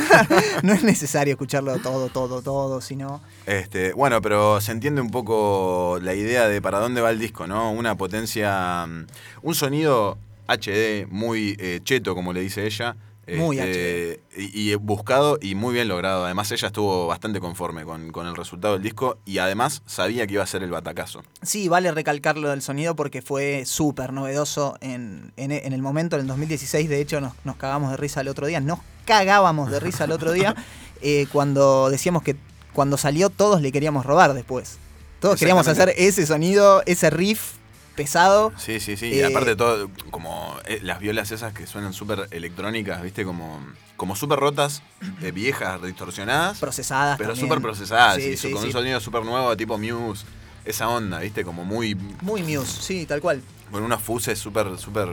no 0.63 0.75
es 0.75 0.85
necesario 0.85 1.33
escucharlo 1.33 1.77
todo, 1.81 2.09
todo, 2.09 2.41
todo, 2.41 2.81
sino. 2.81 3.21
Este, 3.47 3.93
bueno, 3.95 4.23
pero 4.23 4.61
se 4.61 4.71
entiende 4.71 5.01
un 5.01 5.11
poco 5.11 5.99
la 6.01 6.15
idea 6.15 6.47
de 6.47 6.63
para 6.63 6.79
dónde 6.79 7.01
va 7.01 7.11
el 7.11 7.19
disco, 7.19 7.49
¿no? 7.49 7.73
Una 7.73 7.97
potencia, 7.97 8.87
mm, 8.87 9.07
un 9.43 9.55
sonido 9.57 10.19
HD 10.47 11.09
muy 11.11 11.57
eh, 11.59 11.81
cheto, 11.83 12.15
como 12.15 12.33
le 12.33 12.43
dice 12.43 12.65
ella. 12.65 12.95
Muy 13.29 13.59
este, 13.59 14.21
Y, 14.37 14.71
y 14.71 14.75
buscado 14.77 15.39
y 15.43 15.55
muy 15.55 15.75
bien 15.75 15.89
logrado. 15.89 16.25
Además, 16.25 16.51
ella 16.53 16.69
estuvo 16.69 17.07
bastante 17.09 17.41
conforme 17.41 17.85
con, 17.85 18.13
con 18.13 18.27
el 18.27 18.37
resultado 18.37 18.75
del 18.75 18.83
disco 18.83 19.19
y 19.25 19.39
además 19.39 19.83
sabía 19.87 20.27
que 20.27 20.35
iba 20.35 20.43
a 20.45 20.47
ser 20.47 20.63
el 20.63 20.71
batacazo. 20.71 21.23
Sí, 21.43 21.69
vale 21.69 21.91
recalcar 21.93 22.37
lo 22.39 22.51
del 22.51 22.63
sonido 22.63 22.95
porque 22.95 23.23
fue 23.23 23.65
súper 23.67 24.13
novedoso 24.13 24.77
en, 24.81 25.33
en- 25.37 25.51
en 25.53 25.73
el 25.73 25.83
momento, 25.83 26.17
en 26.17 26.23
el 26.23 26.29
2016. 26.29 26.89
De 26.89 27.01
hecho, 27.01 27.21
nos, 27.21 27.33
nos 27.45 27.57
cagamos 27.57 27.91
de 27.91 27.97
risa 27.97 28.21
el 28.21 28.29
otro 28.29 28.47
día. 28.47 28.61
Nos 28.61 28.79
cagábamos 29.05 29.71
de 29.71 29.81
risa 29.81 30.05
el 30.05 30.13
otro 30.13 30.33
día 30.33 30.55
eh, 31.03 31.27
cuando 31.33 31.91
decíamos 31.91 32.23
que 32.23 32.37
cuando 32.73 32.97
salió 32.97 33.31
todos 33.31 33.61
le 33.63 33.73
queríamos 33.73 34.07
robar 34.07 34.35
después. 34.35 34.79
Todos 35.19 35.39
queríamos 35.39 35.67
hacer 35.67 35.95
ese 35.97 36.27
sonido, 36.27 36.83
ese 36.87 37.09
riff 37.11 37.55
pesado. 37.97 38.53
Sí, 38.57 38.79
sí, 38.79 38.97
sí. 38.97 39.07
y 39.07 39.19
Eh, 39.21 39.27
aparte 39.27 39.57
todo, 39.57 39.91
como 40.11 40.57
eh, 40.67 40.79
las 40.83 41.01
violas 41.01 41.31
esas 41.33 41.53
que 41.53 41.67
suenan 41.67 41.93
súper 41.93 42.29
electrónicas, 42.31 43.03
¿viste? 43.03 43.25
Como, 43.25 43.61
como 43.97 44.15
súper 44.15 44.39
rotas, 44.39 44.83
eh, 45.23 45.33
viejas, 45.33 45.83
distorsionadas. 45.83 46.59
Procesadas. 46.61 47.19
Pero 47.19 47.35
súper 47.35 47.61
procesadas, 47.61 48.17
Sí, 48.17 48.31
y 48.31 48.37
su- 48.37 48.47
sí, 48.49 48.53
con 48.53 48.63
sí. 48.63 48.67
un 48.69 48.73
sonido 48.73 49.01
súper 49.01 49.25
nuevo, 49.25 49.57
tipo 49.57 49.77
Muse. 49.79 50.25
Esa 50.65 50.89
onda, 50.89 51.21
¿viste? 51.21 51.45
Como 51.45 51.65
muy. 51.65 51.95
Muy 52.23 52.43
Muse, 52.43 52.83
sí, 52.83 53.07
tal 53.07 53.21
cual. 53.21 53.41
Con 53.71 53.83
unos 53.83 54.03
fuses 54.03 54.39
súper, 54.39 54.77
súper 54.79 55.09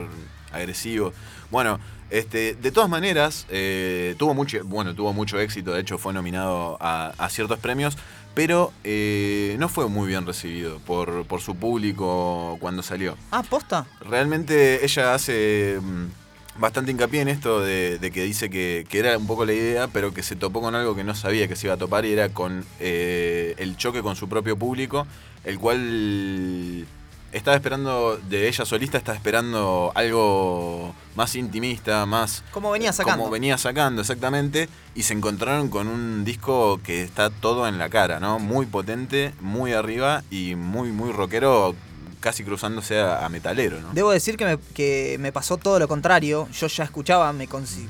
agresivos. 0.52 1.14
Bueno, 1.50 1.78
este, 2.10 2.54
de 2.54 2.70
todas 2.70 2.88
maneras, 2.90 3.46
eh, 3.48 4.14
tuvo 4.18 4.34
mucho, 4.34 4.58
bueno, 4.64 4.94
tuvo 4.94 5.12
mucho 5.12 5.38
éxito, 5.40 5.72
de 5.72 5.80
hecho 5.80 5.98
fue 5.98 6.12
nominado 6.12 6.76
a, 6.80 7.12
a 7.18 7.28
ciertos 7.28 7.58
premios, 7.58 7.96
pero 8.34 8.72
eh, 8.82 9.56
no 9.58 9.68
fue 9.68 9.88
muy 9.88 10.08
bien 10.08 10.26
recibido 10.26 10.78
por, 10.80 11.24
por 11.26 11.40
su 11.40 11.54
público 11.56 12.56
cuando 12.60 12.82
salió. 12.82 13.16
Ah, 13.30 13.42
posta. 13.42 13.86
Realmente 14.00 14.84
ella 14.84 15.14
hace 15.14 15.78
mm, 15.80 16.60
bastante 16.60 16.90
hincapié 16.90 17.20
en 17.20 17.28
esto 17.28 17.60
de, 17.60 17.98
de 17.98 18.10
que 18.10 18.24
dice 18.24 18.50
que, 18.50 18.86
que 18.88 18.98
era 18.98 19.16
un 19.16 19.26
poco 19.26 19.44
la 19.44 19.52
idea, 19.52 19.88
pero 19.88 20.12
que 20.12 20.22
se 20.22 20.36
topó 20.36 20.60
con 20.60 20.74
algo 20.74 20.94
que 20.94 21.04
no 21.04 21.14
sabía 21.14 21.48
que 21.48 21.56
se 21.56 21.66
iba 21.68 21.74
a 21.74 21.78
topar 21.78 22.04
y 22.04 22.12
era 22.12 22.28
con 22.30 22.64
eh, 22.80 23.54
el 23.58 23.76
choque 23.76 24.02
con 24.02 24.16
su 24.16 24.28
propio 24.28 24.56
público, 24.56 25.06
el 25.44 25.58
cual 25.58 26.86
estaba 27.34 27.56
esperando, 27.56 28.18
de 28.28 28.48
ella 28.48 28.64
solista, 28.64 28.96
estaba 28.96 29.16
esperando 29.16 29.92
algo 29.94 30.94
más 31.16 31.34
intimista, 31.34 32.06
más... 32.06 32.44
Como 32.52 32.70
venía 32.70 32.92
sacando. 32.92 33.24
Como 33.24 33.32
venía 33.32 33.58
sacando, 33.58 34.00
exactamente. 34.02 34.68
Y 34.94 35.02
se 35.02 35.14
encontraron 35.14 35.68
con 35.68 35.88
un 35.88 36.24
disco 36.24 36.80
que 36.82 37.02
está 37.02 37.30
todo 37.30 37.66
en 37.66 37.78
la 37.78 37.88
cara, 37.88 38.20
¿no? 38.20 38.38
Muy 38.38 38.66
potente, 38.66 39.34
muy 39.40 39.72
arriba 39.72 40.22
y 40.30 40.54
muy, 40.54 40.92
muy 40.92 41.10
rockero, 41.10 41.74
casi 42.20 42.44
cruzándose 42.44 43.00
a, 43.00 43.26
a 43.26 43.28
metalero, 43.28 43.80
¿no? 43.80 43.92
Debo 43.92 44.12
decir 44.12 44.36
que 44.36 44.44
me, 44.44 44.58
que 44.72 45.16
me 45.18 45.32
pasó 45.32 45.56
todo 45.56 45.78
lo 45.80 45.88
contrario. 45.88 46.48
Yo 46.52 46.68
ya 46.68 46.84
escuchaba, 46.84 47.32
me, 47.32 47.48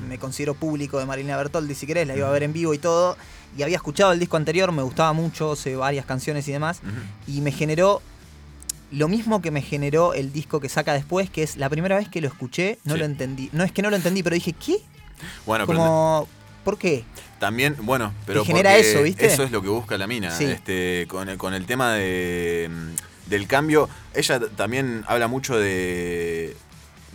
me 0.08 0.18
considero 0.18 0.54
público 0.54 0.98
de 0.98 1.06
Marilina 1.06 1.36
Bertoldi, 1.36 1.74
si 1.74 1.86
querés, 1.86 2.06
la 2.06 2.16
iba 2.16 2.26
a 2.26 2.32
ver 2.32 2.44
en 2.44 2.54
vivo 2.54 2.72
y 2.72 2.78
todo. 2.78 3.16
Y 3.56 3.62
había 3.62 3.76
escuchado 3.76 4.10
el 4.12 4.18
disco 4.18 4.36
anterior, 4.36 4.72
me 4.72 4.82
gustaba 4.82 5.12
mucho, 5.12 5.54
sé 5.54 5.76
varias 5.76 6.06
canciones 6.06 6.48
y 6.48 6.52
demás. 6.52 6.80
Y 7.28 7.40
me 7.40 7.52
generó 7.52 8.02
lo 8.92 9.08
mismo 9.08 9.42
que 9.42 9.50
me 9.50 9.62
generó 9.62 10.14
el 10.14 10.32
disco 10.32 10.60
que 10.60 10.68
saca 10.68 10.92
después, 10.94 11.30
que 11.30 11.42
es 11.42 11.56
la 11.56 11.68
primera 11.68 11.96
vez 11.96 12.08
que 12.08 12.20
lo 12.20 12.28
escuché, 12.28 12.78
no 12.84 12.94
Sí. 12.94 12.98
lo 13.00 13.04
entendí. 13.04 13.50
No 13.52 13.64
es 13.64 13.72
que 13.72 13.82
no 13.82 13.90
lo 13.90 13.96
entendí, 13.96 14.22
pero 14.22 14.34
dije, 14.34 14.52
¿qué? 14.52 14.76
Bueno, 15.46 15.66
pero 15.66 15.78
Como, 15.78 16.28
¿por 16.64 16.78
qué? 16.78 17.04
también, 17.38 17.76
bueno, 17.82 18.12
pero 18.26 18.40
Te 18.42 18.46
genera 18.46 18.76
eso, 18.76 19.02
¿viste? 19.02 19.26
Eso 19.26 19.42
es 19.42 19.50
lo 19.50 19.60
que 19.62 19.68
busca 19.68 19.98
la 19.98 20.06
mina. 20.06 20.30
Sí. 20.30 20.44
Este, 20.44 21.06
con, 21.08 21.28
el, 21.28 21.36
con 21.38 21.52
el 21.54 21.66
tema 21.66 21.92
de, 21.94 22.70
mm, 22.70 23.30
del 23.30 23.46
cambio, 23.46 23.88
ella 24.14 24.40
también 24.56 25.04
habla 25.06 25.28
mucho 25.28 25.58
de, 25.58 26.56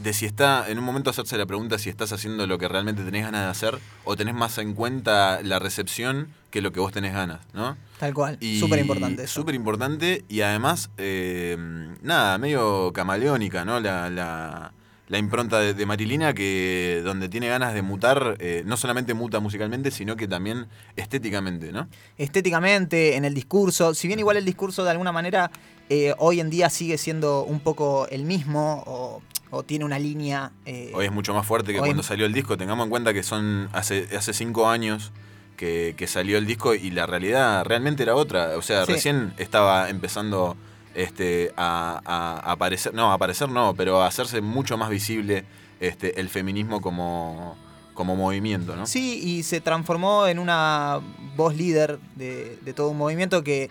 de 0.01 0.13
si 0.13 0.25
está, 0.25 0.69
en 0.69 0.79
un 0.79 0.85
momento 0.85 1.09
hacerse 1.09 1.37
la 1.37 1.45
pregunta 1.45 1.77
si 1.77 1.89
estás 1.89 2.11
haciendo 2.13 2.47
lo 2.47 2.57
que 2.57 2.67
realmente 2.67 3.03
tenés 3.03 3.23
ganas 3.23 3.43
de 3.43 3.49
hacer 3.49 3.79
o 4.05 4.15
tenés 4.15 4.33
más 4.33 4.57
en 4.57 4.73
cuenta 4.73 5.41
la 5.43 5.59
recepción 5.59 6.29
que 6.51 6.61
lo 6.61 6.71
que 6.71 6.79
vos 6.79 6.91
tenés 6.91 7.13
ganas, 7.13 7.41
¿no? 7.53 7.77
Tal 7.99 8.13
cual. 8.13 8.37
Súper 8.59 8.79
importante. 8.79 9.27
Súper 9.27 9.55
importante 9.55 10.23
y 10.29 10.41
además, 10.41 10.89
eh, 10.97 11.57
nada, 12.01 12.37
medio 12.37 12.91
camaleónica, 12.93 13.65
¿no? 13.65 13.79
La, 13.79 14.09
la, 14.09 14.71
la 15.09 15.17
impronta 15.17 15.59
de, 15.59 15.73
de 15.73 15.85
Marilina 15.85 16.33
que 16.33 17.01
donde 17.03 17.27
tiene 17.29 17.49
ganas 17.49 17.73
de 17.73 17.81
mutar, 17.81 18.37
eh, 18.39 18.63
no 18.65 18.77
solamente 18.77 19.13
muta 19.13 19.39
musicalmente, 19.39 19.91
sino 19.91 20.15
que 20.15 20.27
también 20.27 20.67
estéticamente, 20.95 21.71
¿no? 21.71 21.87
estéticamente, 22.17 23.15
en 23.15 23.25
el 23.25 23.33
discurso. 23.33 23.93
Si 23.93 24.07
bien 24.07 24.19
igual 24.19 24.37
el 24.37 24.45
discurso 24.45 24.83
de 24.83 24.91
alguna 24.91 25.11
manera 25.11 25.51
eh, 25.89 26.13
hoy 26.19 26.39
en 26.39 26.51
día 26.51 26.69
sigue 26.69 26.99
siendo 26.99 27.43
un 27.43 27.59
poco 27.59 28.07
el 28.09 28.23
mismo 28.23 28.83
o, 28.85 29.21
o 29.51 29.63
tiene 29.63 29.85
una 29.85 29.99
línea. 29.99 30.51
eh, 30.65 30.91
Hoy 30.93 31.05
es 31.05 31.11
mucho 31.11 31.33
más 31.33 31.45
fuerte 31.45 31.73
que 31.73 31.79
cuando 31.79 32.03
salió 32.03 32.25
el 32.25 32.33
disco. 32.33 32.57
Tengamos 32.57 32.83
en 32.85 32.89
cuenta 32.89 33.13
que 33.13 33.23
son 33.23 33.69
hace, 33.73 34.07
hace 34.17 34.33
cinco 34.33 34.69
años 34.69 35.11
que, 35.57 35.93
que 35.97 36.07
salió 36.07 36.37
el 36.37 36.45
disco 36.45 36.73
y 36.75 36.91
la 36.91 37.05
realidad 37.05 37.63
realmente 37.65 38.03
era 38.03 38.15
otra. 38.15 38.57
O 38.57 38.61
sea, 38.61 38.85
Sí. 38.85 38.93
recién 38.93 39.33
estaba 39.37 39.89
empezando 39.89 40.55
este, 40.95 41.51
a 41.57 42.41
aparecer, 42.45 42.93
no, 42.93 43.11
a 43.11 43.15
aparecer 43.15 43.49
no, 43.49 43.73
pero 43.75 44.01
a 44.01 44.07
hacerse 44.07 44.41
mucho 44.41 44.77
más 44.77 44.89
visible 44.89 45.45
este, 45.79 46.19
el 46.19 46.29
feminismo 46.29 46.81
como, 46.81 47.55
como 47.93 48.15
movimiento, 48.15 48.75
¿no? 48.75 48.85
Sí, 48.85 49.19
y 49.23 49.43
se 49.43 49.61
transformó 49.61 50.27
en 50.27 50.39
una 50.39 50.99
voz 51.35 51.55
líder 51.55 51.99
de, 52.15 52.57
de 52.61 52.73
todo 52.73 52.89
un 52.89 52.97
movimiento 52.97 53.43
que 53.43 53.69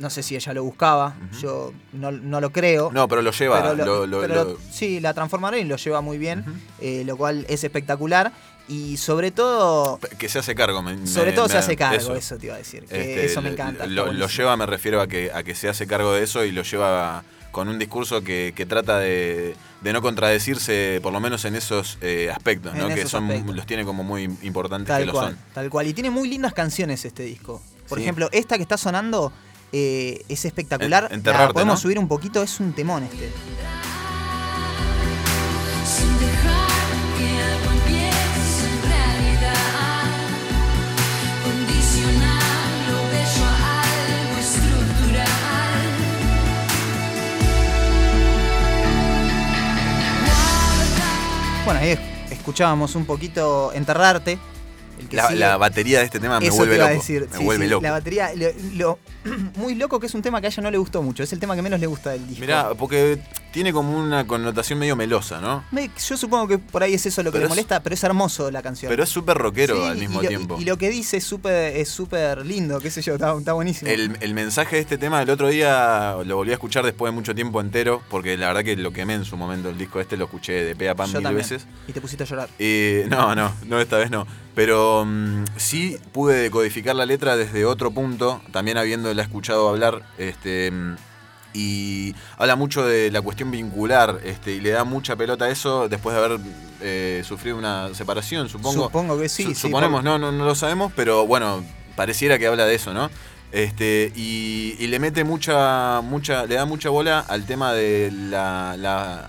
no 0.00 0.10
sé 0.10 0.22
si 0.24 0.34
ella 0.34 0.52
lo 0.52 0.64
buscaba, 0.64 1.14
yo 1.40 1.72
no, 1.92 2.10
no 2.10 2.40
lo 2.40 2.50
creo. 2.50 2.90
No, 2.92 3.06
pero 3.06 3.22
lo 3.22 3.30
lleva. 3.30 3.62
pero 3.62 3.74
lo- 3.76 3.84
lo- 3.84 4.06
lo- 4.06 4.20
pero 4.22 4.44
lo- 4.44 4.58
sí, 4.72 4.98
la 4.98 5.14
transformaron 5.14 5.60
y 5.60 5.64
lo 5.64 5.76
lleva 5.76 6.00
muy 6.00 6.18
bien, 6.18 6.44
eh, 6.80 7.04
lo 7.06 7.16
cual 7.16 7.46
es 7.48 7.62
espectacular. 7.62 8.32
Y 8.66 8.96
sobre 8.98 9.30
todo, 9.32 9.98
que 10.18 10.28
se 10.28 10.38
hace 10.38 10.54
cargo. 10.54 10.80
me- 10.82 11.06
sobre 11.06 11.30
me- 11.30 11.36
todo 11.36 11.46
me- 11.46 11.52
se 11.52 11.58
hace 11.58 11.76
cargo, 11.76 11.96
eso. 11.96 12.14
eso, 12.14 12.38
te 12.38 12.46
iba 12.46 12.54
a 12.54 12.58
decir. 12.58 12.84
Que 12.84 13.00
Este, 13.00 13.24
eso 13.26 13.42
me 13.42 13.48
lo- 13.48 13.54
encanta. 13.54 13.86
Lo, 13.86 14.12
lo 14.12 14.26
lleva, 14.28 14.56
me 14.56 14.64
refiero 14.66 15.00
a 15.00 15.06
que, 15.08 15.30
a 15.34 15.42
que 15.42 15.54
se 15.54 15.68
hace 15.68 15.86
cargo 15.86 16.12
de 16.12 16.22
eso 16.22 16.44
y 16.44 16.52
lo 16.52 16.62
lleva 16.62 17.22
con 17.50 17.68
un 17.68 17.78
discurso 17.80 18.22
que, 18.22 18.52
que 18.54 18.66
trata 18.66 18.98
de, 19.00 19.56
de 19.80 19.92
no 19.92 20.00
contradecirse, 20.00 21.00
por 21.02 21.12
lo 21.12 21.18
menos 21.20 21.44
en 21.44 21.56
esos 21.56 21.98
eh, 22.00 22.30
aspectos, 22.32 22.74
¿no? 22.76 22.88
Que 22.88 23.06
son 23.06 23.24
aspectos. 23.24 23.56
los 23.56 23.66
tiene 23.66 23.84
como 23.84 24.04
muy 24.04 24.22
importantes 24.42 24.86
que 24.86 24.92
Tal 25.00 25.06
lo 25.06 25.12
cual, 25.12 25.26
son. 25.32 25.38
tal 25.52 25.68
cual. 25.68 25.86
Y 25.88 25.92
tiene 25.92 26.10
muy 26.10 26.28
lindas 26.28 26.54
canciones 26.54 27.04
este 27.04 27.24
disco. 27.24 27.60
Por 27.88 27.98
Sí. 27.98 28.04
ejemplo, 28.04 28.28
esta 28.30 28.56
que 28.56 28.62
está 28.62 28.76
sonando 28.78 29.32
eh, 29.72 30.22
es 30.28 30.44
espectacular. 30.44 31.06
En- 31.10 31.16
Enterrarte, 31.16 31.46
La 31.48 31.52
podemos 31.52 31.74
¿no? 31.74 31.80
subir 31.80 31.98
un 31.98 32.08
poquito, 32.08 32.42
es 32.42 32.60
un 32.60 32.72
temón 32.72 33.04
este. 33.04 33.30
Bueno, 51.64 51.80
ahí 51.80 51.98
escuchábamos 52.30 52.94
un 52.94 53.04
poquito 53.04 53.72
Enterrarte. 53.72 54.38
Que 55.10 55.16
La, 55.16 55.56
batería 55.56 55.98
de 55.98 56.04
este 56.06 56.18
tema 56.20 56.40
me 56.40 56.46
Eso 56.46 56.56
vuelve 56.56 56.74
te 56.74 56.76
iba 56.78 56.86
a 56.86 56.90
loco. 56.90 57.00
decir. 57.02 57.28
me 57.32 57.38
sí, 57.38 57.44
vuelve 57.44 57.64
sí, 57.66 57.70
loco. 57.70 57.82
La 57.82 57.90
batería, 57.92 58.30
lo, 58.34 58.46
lo- 58.74 58.98
muy 59.56 59.74
loco 59.74 59.98
que 60.00 60.06
es 60.06 60.14
un 60.14 60.22
tema 60.22 60.40
que 60.40 60.46
a 60.46 60.50
ella 60.50 60.62
no 60.62 60.70
le 60.70 60.78
gustó 60.78 61.02
mucho. 61.02 61.22
Es 61.22 61.32
el 61.32 61.40
tema 61.40 61.54
que 61.56 61.62
menos 61.62 61.80
le 61.80 61.86
gusta 61.86 62.10
del 62.10 62.26
disco. 62.26 62.40
Mirá, 62.40 62.70
porque 62.74 63.18
tiene 63.52 63.72
como 63.72 63.96
una 63.98 64.26
connotación 64.26 64.78
medio 64.78 64.96
melosa, 64.96 65.40
¿no? 65.40 65.64
Me- 65.70 65.90
yo 66.08 66.16
supongo 66.16 66.46
que 66.48 66.58
por 66.58 66.82
ahí 66.82 66.94
es 66.94 67.04
eso 67.06 67.22
lo 67.22 67.30
que 67.30 67.38
Pero 67.38 67.40
le 67.40 67.44
es- 67.46 67.48
molesta, 67.50 67.82
pero 67.82 67.94
es 67.94 68.04
hermoso 68.04 68.50
la 68.50 68.62
canción. 68.62 68.90
Pero 68.90 69.02
es 69.02 69.08
súper 69.10 69.36
rockero 69.36 69.76
Sí, 69.76 69.82
al 69.88 69.96
mismo 69.98 70.20
y 70.20 70.24
lo, 70.24 70.28
tiempo. 70.28 70.56
Y, 70.60 70.64
lo 70.64 70.76
que 70.78 70.88
dice 70.90 71.16
es 71.18 71.24
súper 71.24 71.76
es 71.76 71.88
súper 71.88 72.44
lindo, 72.46 72.80
qué 72.80 72.90
sé 72.90 73.02
yo, 73.02 73.14
está, 73.14 73.36
está 73.36 73.52
buenísimo. 73.52 73.90
El, 73.90 74.16
el 74.20 74.34
mensaje 74.34 74.76
de 74.76 74.82
este 74.82 74.98
tema 74.98 75.20
el 75.22 75.30
otro 75.30 75.48
día 75.48 76.16
lo 76.24 76.36
volví 76.36 76.50
a 76.50 76.54
escuchar 76.54 76.84
después 76.84 77.12
de 77.12 77.14
mucho 77.16 77.34
tiempo 77.34 77.60
entero, 77.60 78.02
porque 78.08 78.36
la 78.36 78.46
verdad 78.48 78.62
que 78.64 78.76
lo 78.76 78.92
quemé 78.92 79.14
en 79.14 79.24
su 79.24 79.36
momento 79.36 79.68
el 79.68 79.78
disco 79.78 80.00
este, 80.00 80.16
lo 80.16 80.24
escuché 80.26 80.52
de 80.64 80.76
pe 80.76 80.88
a 80.88 80.94
pa 80.94 81.06
Yo 81.06 81.14
mil 81.14 81.22
también. 81.22 81.36
veces. 81.36 81.66
Y 81.88 81.92
te 81.92 82.00
pusiste 82.00 82.24
a 82.24 82.26
llorar. 82.26 82.48
Eh, 82.58 83.06
no, 83.10 83.34
no, 83.34 83.52
no, 83.66 83.80
esta 83.80 83.98
vez 83.98 84.10
no. 84.10 84.26
Pero 84.54 85.04
mm, 85.06 85.44
sí 85.56 85.96
pude 86.12 86.34
decodificar 86.36 86.94
la 86.96 87.06
letra 87.06 87.36
desde 87.36 87.64
otro 87.64 87.90
punto, 87.92 88.42
también 88.52 88.76
habiéndola 88.78 89.22
escuchado 89.22 89.68
hablar. 89.68 90.02
Este, 90.18 90.70
mm, 90.70 90.96
y 91.54 92.14
habla 92.38 92.56
mucho 92.56 92.84
de 92.86 93.10
la 93.10 93.20
cuestión 93.22 93.50
vincular, 93.50 94.20
este, 94.24 94.52
y 94.52 94.60
le 94.60 94.70
da 94.70 94.84
mucha 94.84 95.16
pelota 95.16 95.46
a 95.46 95.50
eso 95.50 95.88
después 95.88 96.14
de 96.16 96.24
haber 96.24 96.40
eh, 96.80 97.22
sufrido 97.26 97.56
una 97.56 97.92
separación, 97.94 98.48
supongo. 98.48 98.84
Supongo 98.84 99.18
que 99.18 99.28
sí, 99.28 99.42
Su- 99.44 99.50
sí, 99.54 99.60
Suponemos, 99.62 100.02
no, 100.04 100.18
no, 100.18 100.30
no 100.32 100.44
lo 100.44 100.54
sabemos, 100.54 100.92
pero 100.94 101.26
bueno, 101.26 101.64
pareciera 101.96 102.38
que 102.38 102.46
habla 102.46 102.64
de 102.66 102.74
eso, 102.74 102.92
¿no? 102.94 103.10
Este, 103.52 104.12
y, 104.14 104.76
y 104.78 104.86
le 104.86 104.98
mete 105.00 105.24
mucha, 105.24 106.00
mucha, 106.02 106.46
le 106.46 106.54
da 106.54 106.66
mucha 106.66 106.88
bola 106.88 107.18
al 107.20 107.44
tema 107.46 107.72
de 107.72 108.12
la, 108.12 108.76
la- 108.78 109.28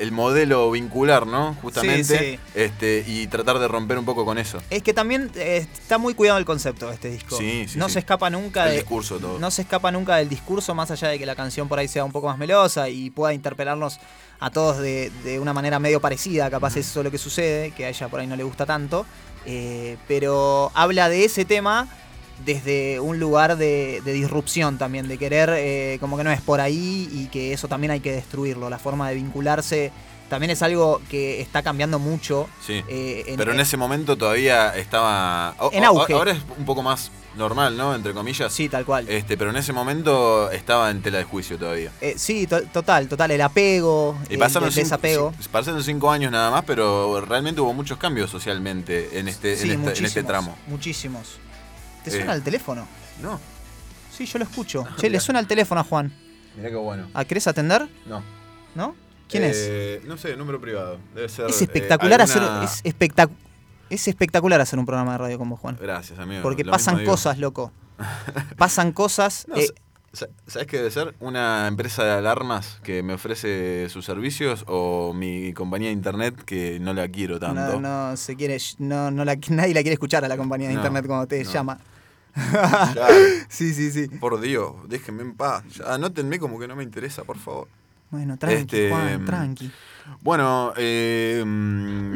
el 0.00 0.12
modelo 0.12 0.70
vincular, 0.70 1.26
¿no? 1.26 1.54
Justamente. 1.62 2.18
sí. 2.18 2.40
Este, 2.54 3.04
y 3.06 3.26
tratar 3.26 3.58
de 3.58 3.68
romper 3.68 3.98
un 3.98 4.04
poco 4.04 4.24
con 4.24 4.38
eso. 4.38 4.60
Es 4.70 4.82
que 4.82 4.94
también 4.94 5.30
eh, 5.34 5.66
está 5.72 5.98
muy 5.98 6.14
cuidado 6.14 6.38
el 6.38 6.44
concepto 6.44 6.88
de 6.88 6.94
este 6.94 7.10
disco. 7.10 7.36
Sí, 7.36 7.66
sí, 7.68 7.78
no 7.78 7.86
sí. 7.88 7.94
se 7.94 7.98
escapa 8.00 8.30
nunca 8.30 8.64
El 8.64 8.70
de. 8.70 8.76
discurso, 8.78 9.18
todo. 9.18 9.38
No 9.38 9.50
se 9.50 9.62
escapa 9.62 9.90
nunca 9.90 10.16
del 10.16 10.28
discurso, 10.28 10.74
más 10.74 10.90
allá 10.90 11.08
de 11.08 11.18
que 11.18 11.26
la 11.26 11.34
canción 11.34 11.68
por 11.68 11.78
ahí 11.78 11.88
sea 11.88 12.04
un 12.04 12.12
poco 12.12 12.26
más 12.28 12.38
melosa 12.38 12.88
y 12.88 13.10
pueda 13.10 13.32
interpelarnos 13.34 13.98
a 14.40 14.50
todos 14.50 14.78
de, 14.78 15.10
de 15.24 15.38
una 15.40 15.52
manera 15.52 15.78
medio 15.78 16.00
parecida. 16.00 16.50
Capaz 16.50 16.76
es 16.76 16.88
eso 16.88 17.02
lo 17.02 17.10
que 17.10 17.18
sucede, 17.18 17.72
que 17.72 17.84
a 17.86 17.88
ella 17.88 18.08
por 18.08 18.20
ahí 18.20 18.26
no 18.26 18.36
le 18.36 18.44
gusta 18.44 18.66
tanto. 18.66 19.04
Eh, 19.46 19.96
pero 20.06 20.70
habla 20.74 21.08
de 21.08 21.24
ese 21.24 21.44
tema 21.44 21.88
desde 22.44 23.00
un 23.00 23.18
lugar 23.18 23.56
de, 23.56 24.00
de 24.04 24.12
disrupción 24.12 24.78
también, 24.78 25.08
de 25.08 25.18
querer 25.18 25.50
eh, 25.54 25.98
como 26.00 26.16
que 26.16 26.24
no 26.24 26.30
es 26.30 26.40
por 26.40 26.60
ahí 26.60 27.08
y 27.12 27.26
que 27.26 27.52
eso 27.52 27.68
también 27.68 27.90
hay 27.90 28.00
que 28.00 28.12
destruirlo. 28.12 28.70
La 28.70 28.78
forma 28.78 29.08
de 29.08 29.14
vincularse 29.16 29.90
también 30.28 30.50
es 30.50 30.62
algo 30.62 31.00
que 31.10 31.40
está 31.40 31.62
cambiando 31.62 31.98
mucho. 31.98 32.48
Sí. 32.66 32.82
eh, 32.88 33.24
en- 33.28 33.36
Pero 33.36 33.52
en 33.52 33.60
ese 33.60 33.76
momento 33.76 34.16
todavía 34.16 34.76
estaba. 34.76 35.54
o- 35.58 35.70
En 35.72 35.84
auge. 35.84 36.12
Ahora 36.12 36.32
es 36.32 36.38
un 36.58 36.64
poco 36.66 36.82
más 36.82 37.10
normal, 37.36 37.76
¿no? 37.76 37.94
Entre 37.94 38.12
comillas. 38.12 38.52
Sí, 38.52 38.68
tal 38.68 38.84
cual. 38.84 39.08
Este, 39.08 39.36
pero 39.38 39.50
en 39.50 39.56
ese 39.56 39.72
momento 39.72 40.50
estaba 40.50 40.90
en 40.90 41.00
tela 41.02 41.18
de 41.18 41.24
juicio 41.24 41.56
todavía. 41.56 41.90
Eh, 42.00 42.14
sí, 42.18 42.46
to- 42.46 42.62
total, 42.64 43.08
total, 43.08 43.30
el 43.30 43.40
apego, 43.40 44.18
Y 44.28 44.34
el, 44.34 44.42
el 44.42 44.50
cinco, 44.50 44.70
desapego. 44.70 45.32
sí, 45.40 45.48
pasaron 45.50 45.82
cinco 45.82 46.10
años 46.10 46.30
nada 46.32 46.50
más, 46.50 46.64
pero 46.66 47.20
realmente 47.22 47.60
hubo 47.60 47.72
muchos 47.72 47.96
cambios 47.96 48.28
socialmente 48.30 49.18
en 49.18 49.28
este, 49.28 49.56
Sí, 49.56 49.70
en 49.70 49.84
este, 49.86 49.98
en 50.00 50.04
este 50.06 50.22
tramo. 50.24 50.56
Muchísimos. 50.66 51.38
¿Te 52.04 52.10
Eh, 52.10 52.12
suena 52.16 52.32
el 52.34 52.42
teléfono? 52.42 52.86
No. 53.22 53.38
Sí, 54.12 54.26
yo 54.26 54.38
lo 54.38 54.44
escucho. 54.44 54.84
Ah, 54.88 54.94
che, 54.98 55.10
le 55.10 55.20
suena 55.20 55.40
el 55.40 55.46
teléfono 55.46 55.80
a 55.80 55.84
Juan. 55.84 56.12
Mirá 56.56 56.70
qué 56.70 56.76
bueno. 56.76 57.08
¿Ah, 57.14 57.24
¿Querés 57.24 57.46
atender? 57.46 57.88
No. 58.06 58.22
¿No? 58.74 58.94
¿Quién 59.28 59.44
es? 59.44 59.56
Eh, 59.60 60.02
No 60.06 60.16
sé, 60.16 60.36
número 60.36 60.60
privado. 60.60 60.98
Debe 61.14 61.28
ser. 61.28 61.48
Es 61.50 61.60
eh, 61.60 61.64
espectacular 61.64 62.20
alguna- 62.22 62.62
hacer. 62.64 62.84
Es, 62.84 62.94
espectac- 62.96 63.30
es 63.90 64.08
espectacular 64.08 64.60
hacer 64.60 64.78
un 64.78 64.86
programa 64.86 65.12
de 65.12 65.18
radio 65.18 65.38
con 65.38 65.48
vos, 65.50 65.60
Juan. 65.60 65.78
Gracias, 65.80 66.18
amigo. 66.18 66.42
Porque 66.42 66.64
pasan 66.64 67.04
cosas, 67.04 67.38
loco. 67.38 67.72
Pasan 68.56 68.92
cosas. 68.92 69.46
No, 69.48 69.56
eh, 69.56 69.68
¿Sabes 70.46 70.66
qué 70.66 70.78
debe 70.78 70.90
ser? 70.90 71.14
Una 71.20 71.66
empresa 71.68 72.04
de 72.04 72.12
alarmas 72.12 72.78
que 72.82 73.02
me 73.02 73.14
ofrece 73.14 73.88
sus 73.88 74.04
servicios 74.04 74.64
o 74.66 75.12
mi 75.14 75.52
compañía 75.52 75.88
de 75.88 75.94
internet 75.94 76.34
que 76.44 76.78
no 76.80 76.92
la 76.94 77.08
quiero 77.08 77.38
tanto. 77.38 77.80
no, 77.80 78.10
no 78.10 78.16
se 78.16 78.36
quiere. 78.36 78.58
No, 78.78 79.10
no 79.10 79.24
la- 79.24 79.36
nadie 79.50 79.74
la 79.74 79.80
quiere 79.82 79.94
escuchar 79.94 80.24
a 80.24 80.28
la 80.28 80.36
compañía 80.36 80.68
de 80.68 80.74
No, 80.74 80.80
internet 80.80 81.06
cuando 81.06 81.26
te 81.26 81.42
no. 81.44 81.50
llama. 81.52 81.78
Sí, 83.48 83.72
sí, 83.74 83.90
sí. 83.90 84.08
Por 84.08 84.40
Dios, 84.40 84.72
déjenme 84.88 85.22
en 85.22 85.34
paz. 85.34 85.64
Ya, 85.76 85.94
Anótenme 85.94 86.38
como 86.38 86.58
que 86.58 86.68
no 86.68 86.76
me 86.76 86.82
interesa, 86.84 87.24
por 87.24 87.38
favor. 87.38 87.68
Bueno, 88.10 88.36
tranqui, 88.38 88.60
Este, 88.60 88.88
Juan, 88.90 89.24
tranqui. 89.26 89.70
Bueno, 90.22 90.72
eh, 90.78 91.42
mm, 91.44 92.14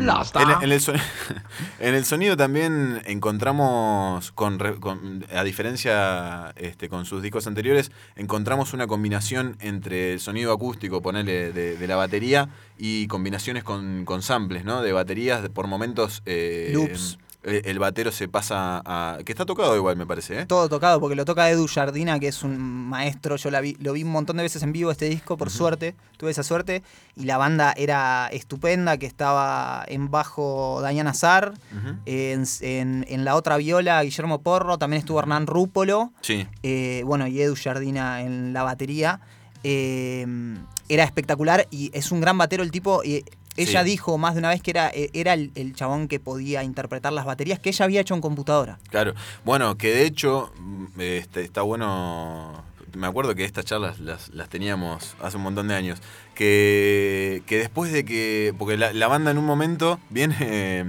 en, 0.59 0.64
en 0.64 0.72
el 0.72 0.80
sonido, 0.80 1.05
en 1.80 1.95
el 1.95 2.05
sonido 2.07 2.36
también 2.38 3.03
encontramos, 3.05 4.32
con, 4.32 4.59
re- 4.59 4.76
con- 4.80 5.26
a 5.34 5.45
diferencia 5.45 6.53
este, 6.57 6.88
con 6.88 7.05
sus 7.05 7.22
discos 7.22 7.47
anteriores, 7.47 7.93
encontramos 8.16 8.72
una 8.72 8.86
combinación 8.86 9.57
entre 9.61 10.14
el 10.14 10.20
sonido 10.20 10.53
acústico, 10.55 11.03
ponele, 11.03 11.53
de, 11.53 11.76
de 11.76 11.86
la 11.86 11.97
batería 11.97 12.49
y 12.78 13.07
combinaciones 13.09 13.62
con, 13.62 14.05
con 14.07 14.22
samples, 14.22 14.64
¿no? 14.64 14.80
De 14.80 14.93
baterías, 14.93 15.43
de- 15.43 15.51
por 15.51 15.66
momentos... 15.66 16.22
eh, 16.24 16.70
Loops. 16.72 17.18
Eh, 17.45 17.62
El 17.64 17.78
batero 17.78 18.12
se 18.12 18.28
pasa 18.28 18.82
a... 18.84 19.18
Que 19.24 19.32
está 19.32 19.45
tocado 19.47 19.76
igual, 19.76 19.97
me 19.97 20.07
parece, 20.07 20.40
¿eh? 20.40 20.47
Todo 20.47 20.68
tocado, 20.68 21.01
porque 21.01 21.16
lo 21.16 21.24
toca 21.24 21.51
Edu 21.51 21.66
Jardina, 21.66 22.18
que 22.20 22.28
es 22.28 22.43
un 22.43 22.59
maestro. 22.59 23.36
Yo 23.36 23.51
la 23.51 23.61
vi, 23.61 23.76
lo 23.80 23.93
vi 23.93 24.03
un 24.05 24.11
montón 24.12 24.36
de 24.36 24.43
veces 24.43 24.62
en 24.62 24.72
vivo 24.72 24.90
este 24.90 25.09
disco, 25.09 25.36
por 25.36 25.51
suerte. 25.51 25.95
Tuve 26.16 26.30
esa 26.30 26.43
suerte. 26.43 26.82
Y 27.16 27.24
la 27.24 27.38
banda 27.38 27.72
era 27.76 28.28
estupenda, 28.32 28.97
que 28.97 29.07
estaba 29.07 29.84
en 29.88 30.11
bajo 30.11 30.82
Diana 30.88 31.14
Zar. 31.14 31.53
Ujú. 31.76 31.97
En, 32.07 32.45
en- 32.61 33.05
en 33.09 33.24
la 33.24 33.34
otra 33.36 33.57
viola, 33.57 34.03
Guillermo 34.03 34.40
Porro. 34.40 34.78
También 34.78 35.01
estuvo 35.01 35.18
Hernán 35.18 35.47
Rúpolo. 35.47 36.12
Sí. 36.20 36.47
eh, 36.62 37.03
bueno, 37.05 37.26
y 37.26 37.40
Edu 37.43 37.55
Jardina 37.62 38.22
en 38.22 38.53
la 38.53 38.62
batería. 38.62 39.20
Eh, 39.64 40.26
era 40.88 41.05
espectacular 41.05 41.66
y 41.70 41.90
es 41.95 42.12
un 42.12 42.20
gran 42.20 42.36
batero 42.36 42.62
el 42.62 42.70
tipo. 42.70 43.03
Ella 43.57 43.82
Sí. 43.82 43.90
dijo 43.90 44.18
más 44.18 44.34
de 44.34 44.38
una 44.40 44.48
vez 44.50 44.62
que 44.62 44.70
era, 44.70 44.88
eh, 44.90 45.11
era 45.12 45.34
el, 45.34 45.50
el 45.55 45.74
chabón 45.74 46.09
que 46.09 46.18
podía 46.20 46.62
interpretar 46.64 47.12
las 47.12 47.24
baterías 47.26 47.59
que 47.59 47.70
ella 47.70 47.84
había 47.84 48.00
hecho 48.00 48.14
en 48.14 48.20
computadora. 48.20 48.78
Claro, 48.90 49.14
bueno, 49.44 49.76
que 49.76 49.88
de 49.94 50.07
hecho 50.07 50.53
este, 50.98 51.42
está 51.42 51.62
bueno. 51.62 52.64
Me 52.94 53.07
acuerdo 53.07 53.34
que 53.34 53.44
estas 53.46 53.64
charlas 53.64 54.00
las, 54.00 54.28
las 54.34 54.50
teníamos 54.50 55.16
hace 55.22 55.38
un 55.38 55.44
montón 55.44 55.66
de 55.68 55.74
años. 55.74 56.00
Que, 56.34 57.42
que 57.46 57.57
después 57.59 57.90
de 57.92 58.05
que. 58.05 58.55
Porque 58.59 58.76
la, 58.76 58.92
la 58.92 59.09
banda 59.09 59.30
en 59.30 59.38
un 59.38 59.46
momento 59.46 59.98
viene. 60.11 60.36
eh, 60.40 60.84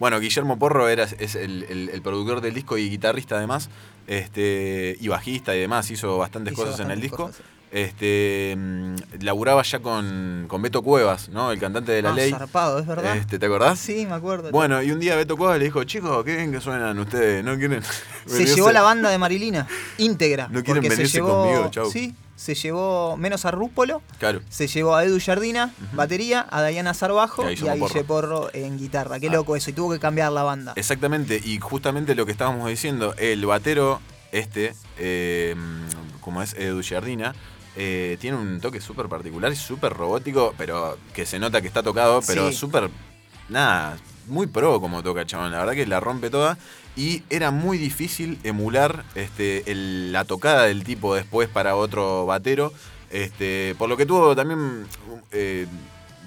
bueno, 0.00 0.18
Guillermo 0.18 0.58
Porro 0.58 0.88
era, 0.88 1.04
es 1.04 1.34
el, 1.36 1.64
el- 1.68 1.88
el 1.90 2.02
productor 2.02 2.40
del 2.40 2.52
disco 2.54 2.78
y 2.78 2.90
guitarrista 2.90 3.36
además. 3.36 3.70
Este, 4.08 4.96
y 5.00 5.08
bajista 5.08 5.54
y 5.56 5.60
demás, 5.60 5.90
hizo 5.90 6.16
bastantes 6.18 6.52
Hizo 6.54 6.64
cosas 6.64 6.80
en 6.80 6.90
el 6.90 7.00
disco. 7.00 7.26
cosas. 7.26 7.42
Este, 7.80 8.54
mm, 8.56 8.94
laburaba 9.20 9.62
ya 9.62 9.80
con, 9.80 10.46
con 10.48 10.62
Beto 10.62 10.80
Cuevas, 10.80 11.28
¿no? 11.28 11.52
El 11.52 11.58
cantante 11.60 11.92
de 11.92 12.00
la 12.00 12.08
Ah, 12.08 12.14
ley. 12.14 12.30
zarpado, 12.30 12.78
¿es 12.78 12.86
verdad? 12.86 13.14
Este, 13.18 13.38
¿Te 13.38 13.44
acordás? 13.44 13.78
Sí, 13.78 14.06
me 14.06 14.14
acuerdo. 14.14 14.50
Bueno, 14.50 14.82
y 14.82 14.90
un 14.92 14.98
día 14.98 15.14
Beto 15.14 15.36
Cuevas 15.36 15.58
le 15.58 15.66
dijo, 15.66 15.84
chicos, 15.84 16.24
qué 16.24 16.36
bien 16.36 16.52
que 16.52 16.60
suenan 16.62 16.98
ustedes, 16.98 17.44
¿no 17.44 17.54
quieren 17.58 17.82
se 17.82 18.32
venirse?" 18.32 18.54
llevó 18.54 18.72
la 18.72 18.80
banda 18.80 19.10
de 19.10 19.18
Marilina, 19.18 19.66
íntegra. 19.98 20.48
No 20.50 20.62
quieren 20.64 20.82
se 20.84 20.88
venirse 20.88 21.18
llevó, 21.18 21.42
conmigo, 21.42 21.68
chau. 21.70 21.90
Sí, 21.90 22.14
se 22.34 22.54
llevó 22.54 23.18
menos 23.18 23.44
a 23.44 23.50
Rúpolo, 23.50 24.00
Claro. 24.18 24.40
se 24.48 24.68
llevó 24.68 24.96
a 24.96 25.04
Edu 25.04 25.18
Jardina, 25.22 25.70
batería, 25.92 26.46
a 26.50 26.64
Diana 26.64 26.94
Zarbajo 26.94 27.42
Y 27.50 27.56
a 27.56 27.62
y 27.62 27.68
a 27.68 27.74
Guille 27.74 28.04
Porro 28.04 28.48
en 28.54 28.78
guitarra. 28.78 29.20
Qué 29.20 29.28
Ah. 29.28 29.32
loco 29.32 29.54
eso, 29.54 29.68
y 29.68 29.74
tuvo 29.74 29.92
que 29.92 29.98
cambiar 30.00 30.32
la 30.32 30.44
banda. 30.44 30.72
Exactamente, 30.76 31.42
y 31.44 31.58
justamente 31.60 32.14
lo 32.14 32.24
que 32.24 32.32
estábamos 32.32 32.70
diciendo, 32.70 33.14
el 33.18 33.44
batero, 33.44 34.00
este, 34.32 34.74
eh, 34.96 35.54
como 36.22 36.40
es 36.40 36.54
Edu 36.54 36.80
Giardina, 36.82 37.34
eh, 37.76 38.16
tiene 38.20 38.36
un 38.36 38.60
toque 38.60 38.80
súper 38.80 39.08
particular 39.08 39.54
súper 39.54 39.92
robótico, 39.92 40.54
pero 40.58 40.96
que 41.14 41.26
se 41.26 41.38
nota 41.38 41.60
que 41.60 41.68
está 41.68 41.82
tocado, 41.82 42.20
pero 42.26 42.50
Sí. 42.50 42.56
súper, 42.56 42.90
nada, 43.48 43.96
muy 44.26 44.46
pro 44.46 44.80
como 44.80 45.02
toca, 45.02 45.24
chabón, 45.26 45.52
la 45.52 45.58
verdad 45.58 45.74
que 45.74 45.86
la 45.86 46.00
rompe 46.00 46.30
toda. 46.30 46.58
Y 46.96 47.22
era 47.28 47.50
muy 47.50 47.76
difícil 47.76 48.38
emular 48.42 49.04
este, 49.14 49.70
el- 49.70 50.12
la 50.12 50.24
tocada 50.24 50.62
del 50.64 50.82
tipo 50.82 51.14
después 51.14 51.48
para 51.48 51.76
otro 51.76 52.24
batero, 52.24 52.72
este, 53.10 53.74
por 53.78 53.88
lo 53.88 53.96
que 53.96 54.06
tuvo 54.06 54.34
también... 54.34 54.86
eh, 55.30 55.66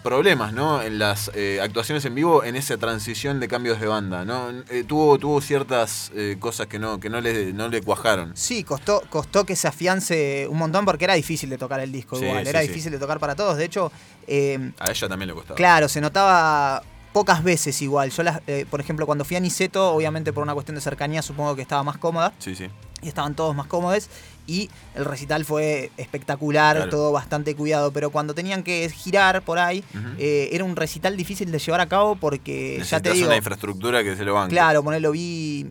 problemas, 0.03 0.53
¿no? 0.53 0.81
En 0.81 0.99
las 0.99 1.31
eh, 1.35 1.59
actuaciones 1.61 2.03
en 2.05 2.15
vivo, 2.15 2.43
en 2.43 2.55
esa 2.55 2.77
transición 2.77 3.39
de 3.39 3.47
cambios 3.47 3.79
de 3.79 3.87
banda, 3.87 4.25
¿no? 4.25 4.49
Eh, 4.69 4.83
tuvo, 4.87 5.17
tuvo 5.17 5.41
ciertas 5.41 6.11
eh, 6.15 6.37
cosas 6.39 6.67
que 6.67 6.79
no, 6.79 6.99
que 6.99 7.09
no 7.09 7.21
le, 7.21 7.53
no 7.53 7.67
le 7.67 7.81
cuajaron. 7.81 8.31
Sí, 8.35 8.63
costó, 8.63 9.01
costó 9.09 9.45
que 9.45 9.55
se 9.55 9.67
afiance 9.67 10.47
un 10.49 10.57
montón 10.57 10.85
porque 10.85 11.05
era 11.05 11.13
difícil 11.13 11.49
de 11.49 11.57
tocar 11.57 11.79
el 11.79 11.91
disco 11.91 12.17
Sí, 12.17 12.25
igual, 12.25 12.43
sí, 12.43 12.49
era 12.49 12.61
sí. 12.61 12.67
difícil 12.67 12.91
de 12.91 12.99
tocar 12.99 13.19
para 13.19 13.35
todos. 13.35 13.57
De 13.57 13.65
hecho, 13.65 13.91
eh, 14.27 14.71
A 14.79 14.89
ella 14.91 15.07
también 15.09 15.27
le 15.27 15.33
costaba. 15.33 15.55
Claro, 15.55 15.87
se 15.87 16.01
notaba 16.01 16.81
pocas 17.13 17.43
veces 17.43 17.81
igual. 17.81 18.11
Yo, 18.11 18.23
las, 18.23 18.41
por 18.69 18.79
ejemplo, 18.79 19.05
cuando 19.05 19.25
fui 19.25 19.35
a 19.37 19.39
Niceto, 19.39 19.91
obviamente 19.93 20.31
por 20.33 20.43
una 20.43 20.53
cuestión 20.53 20.75
de 20.75 20.81
cercanía, 20.81 21.21
supongo 21.21 21.55
que 21.55 21.61
estaba 21.61 21.83
más 21.83 21.97
cómoda. 21.97 22.33
Sí, 22.39 22.55
sí. 22.55 22.69
Y 23.01 23.07
estaban 23.07 23.33
todos 23.35 23.55
más 23.55 23.67
cómodos. 23.67 24.09
Y 24.49 24.69
el 24.95 25.05
recital 25.05 25.45
fue 25.45 25.91
espectacular, 25.97 26.75
Claro. 26.75 26.89
todo 26.89 27.11
bastante 27.11 27.55
cuidado. 27.55 27.91
Pero 27.91 28.09
cuando 28.09 28.33
tenían 28.33 28.63
que 28.63 28.89
girar 28.89 29.43
por 29.43 29.59
ahí, 29.59 29.83
eh, 30.17 30.49
era 30.51 30.63
un 30.63 30.75
recital 30.75 31.15
difícil 31.15 31.51
de 31.51 31.59
llevar 31.59 31.81
a 31.81 31.85
cabo 31.87 32.15
porque, 32.15 32.81
ya 32.83 32.99
te 32.99 33.11
digo, 33.13 33.27
una 33.27 33.37
infraestructura 33.37 34.03
que 34.03 34.15
se 34.15 34.25
lo 34.25 34.33
banque. 34.33 34.53
claro, 34.55 34.83
ponerlo 34.83 35.11
vi 35.11 35.67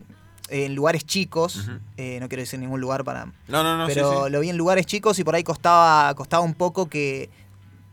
en 0.47 0.75
lugares 0.75 1.05
chicos. 1.05 1.69
Eh, 1.97 2.19
no 2.21 2.29
quiero 2.29 2.41
decir 2.41 2.57
ningún 2.59 2.79
lugar 2.79 3.03
para, 3.03 3.25
No, 3.49 3.63
no, 3.63 3.77
no, 3.77 3.85
pero 3.87 4.25
sí. 4.25 4.31
lo 4.31 4.39
vi 4.39 4.49
en 4.49 4.57
lugares 4.57 4.85
chicos 4.85 5.19
y 5.19 5.23
por 5.25 5.35
ahí 5.35 5.43
costaba, 5.43 6.13
costaba 6.15 6.41
un 6.43 6.53
poco 6.53 6.87
que 6.87 7.29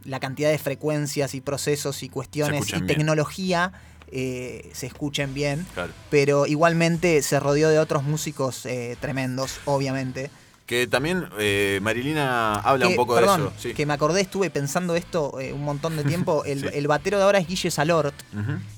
la 0.04 0.20
cantidad 0.20 0.50
de 0.52 0.58
frecuencias 0.58 1.34
y 1.34 1.40
procesos 1.40 2.04
y 2.04 2.08
cuestiones 2.08 2.72
y 2.72 2.80
tecnología 2.82 3.72
eh, 4.12 4.70
se 4.72 4.86
escuchen 4.86 5.34
bien. 5.34 5.66
Claro. 5.74 5.92
Pero 6.10 6.46
igualmente 6.46 7.20
se 7.22 7.40
rodeó 7.40 7.68
de 7.70 7.80
otros 7.80 8.04
músicos 8.04 8.64
eh, 8.64 8.96
tremendos, 9.00 9.58
obviamente. 9.64 10.30
Que 10.66 10.88
también 10.88 11.28
eh, 11.38 11.78
Marilina 11.80 12.56
habla 12.56 12.86
Que- 12.86 12.90
un 12.90 12.96
poco 12.96 13.14
perdón, 13.14 13.40
de 13.42 13.46
eso. 13.48 13.54
Sí. 13.58 13.72
que 13.74 13.86
me 13.86 13.92
acordé, 13.94 14.20
estuve 14.20 14.50
pensando 14.50 14.96
esto 14.96 15.38
eh, 15.40 15.52
un 15.52 15.62
montón 15.62 15.96
de 15.96 16.02
tiempo. 16.02 16.44
El, 16.46 16.60
Sí. 16.62 16.66
el 16.72 16.88
batero 16.88 17.18
de 17.18 17.24
ahora 17.24 17.38
es 17.38 17.46
Guille 17.46 17.70
Salort, 17.70 18.14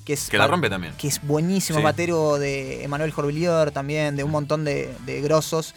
que 0.05 0.13
es 0.13 0.29
Que 0.29 0.37
la 0.37 0.47
rompe 0.47 0.69
también. 0.69 0.93
que 0.99 1.09
es 1.09 1.23
buenísimo 1.23 1.79
Sí. 1.79 1.85
batero 1.85 2.39
de 2.39 2.85
Emanuel 2.85 3.11
Jorvillier 3.11 3.71
también, 3.71 4.17
de 4.17 4.23
un 4.25 4.31
montón 4.31 4.65
de, 4.65 4.95
de 5.07 5.21
grosos. 5.23 5.75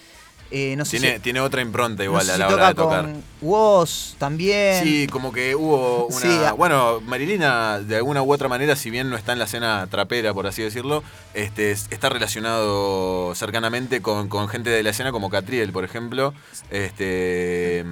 Eh, 0.54 0.76
no 0.76 0.84
sé 0.84 1.00
Tiene, 1.00 1.16
si, 1.16 1.22
tiene 1.22 1.40
otra 1.40 1.62
impronta 1.62 2.04
no 2.04 2.10
igual 2.10 2.26
sé 2.26 2.34
a 2.34 2.38
la 2.38 2.48
hora 2.50 2.68
de 2.68 2.74
tocar. 2.76 3.02
con 3.06 3.24
Woz 3.42 4.16
también. 4.18 4.84
Sí, 4.84 5.08
como 5.08 5.32
que 5.32 5.56
hubo 5.56 6.08
una. 6.08 6.20
Sí, 6.20 6.28
a- 6.46 6.52
Bueno, 6.52 7.00
Marilina, 7.06 7.80
de 7.80 7.96
alguna 7.96 8.22
u 8.22 8.34
otra 8.34 8.50
manera, 8.50 8.76
si 8.76 8.90
bien 8.90 9.10
no 9.10 9.16
está 9.16 9.32
en 9.32 9.40
la 9.40 9.46
escena 9.46 9.88
trapera, 9.90 10.34
por 10.34 10.48
así 10.48 10.62
decirlo, 10.62 11.04
este, 11.34 11.72
es- 11.72 11.88
está 11.90 12.10
relacionado 12.10 13.34
cercanamente 13.36 14.02
con, 14.02 14.28
con 14.28 14.50
gente 14.50 14.70
de 14.70 14.84
la 14.84 14.90
escena 14.90 15.12
como 15.14 15.30
Catriel, 15.30 15.72
por 15.72 15.86
ejemplo. 15.86 16.34
Este. 16.70 17.86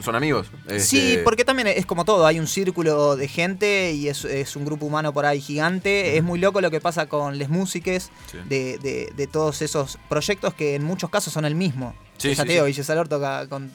Son 0.00 0.14
amigos. 0.14 0.46
Sí, 0.78 0.98
este, 1.12 1.18
porque 1.24 1.44
también 1.44 1.68
es 1.68 1.84
como 1.86 2.04
todo, 2.04 2.26
hay 2.26 2.38
un 2.38 2.46
círculo 2.46 3.16
de 3.16 3.28
gente 3.28 3.92
y 3.92 4.08
es, 4.08 4.24
es 4.24 4.54
un 4.56 4.64
grupo 4.64 4.86
humano 4.86 5.12
por 5.12 5.26
ahí 5.26 5.40
gigante. 5.40 6.16
Es 6.16 6.22
muy 6.22 6.38
loco 6.38 6.60
lo 6.60 6.70
que 6.70 6.80
pasa 6.80 7.06
con 7.06 7.38
les 7.38 7.48
músiques 7.48 8.10
Sí. 8.30 8.38
de, 8.48 8.78
de- 8.78 9.12
de 9.16 9.26
todos 9.26 9.62
esos 9.62 9.98
proyectos 10.08 10.54
que 10.54 10.74
en 10.74 10.84
muchos 10.84 11.10
casos 11.10 11.32
son 11.32 11.44
el 11.44 11.54
mismo. 11.54 11.94
Sí, 12.18 12.34
ya 12.34 12.44
sí, 12.72 12.82
Salor 12.82 13.08
toca 13.08 13.46
con 13.48 13.70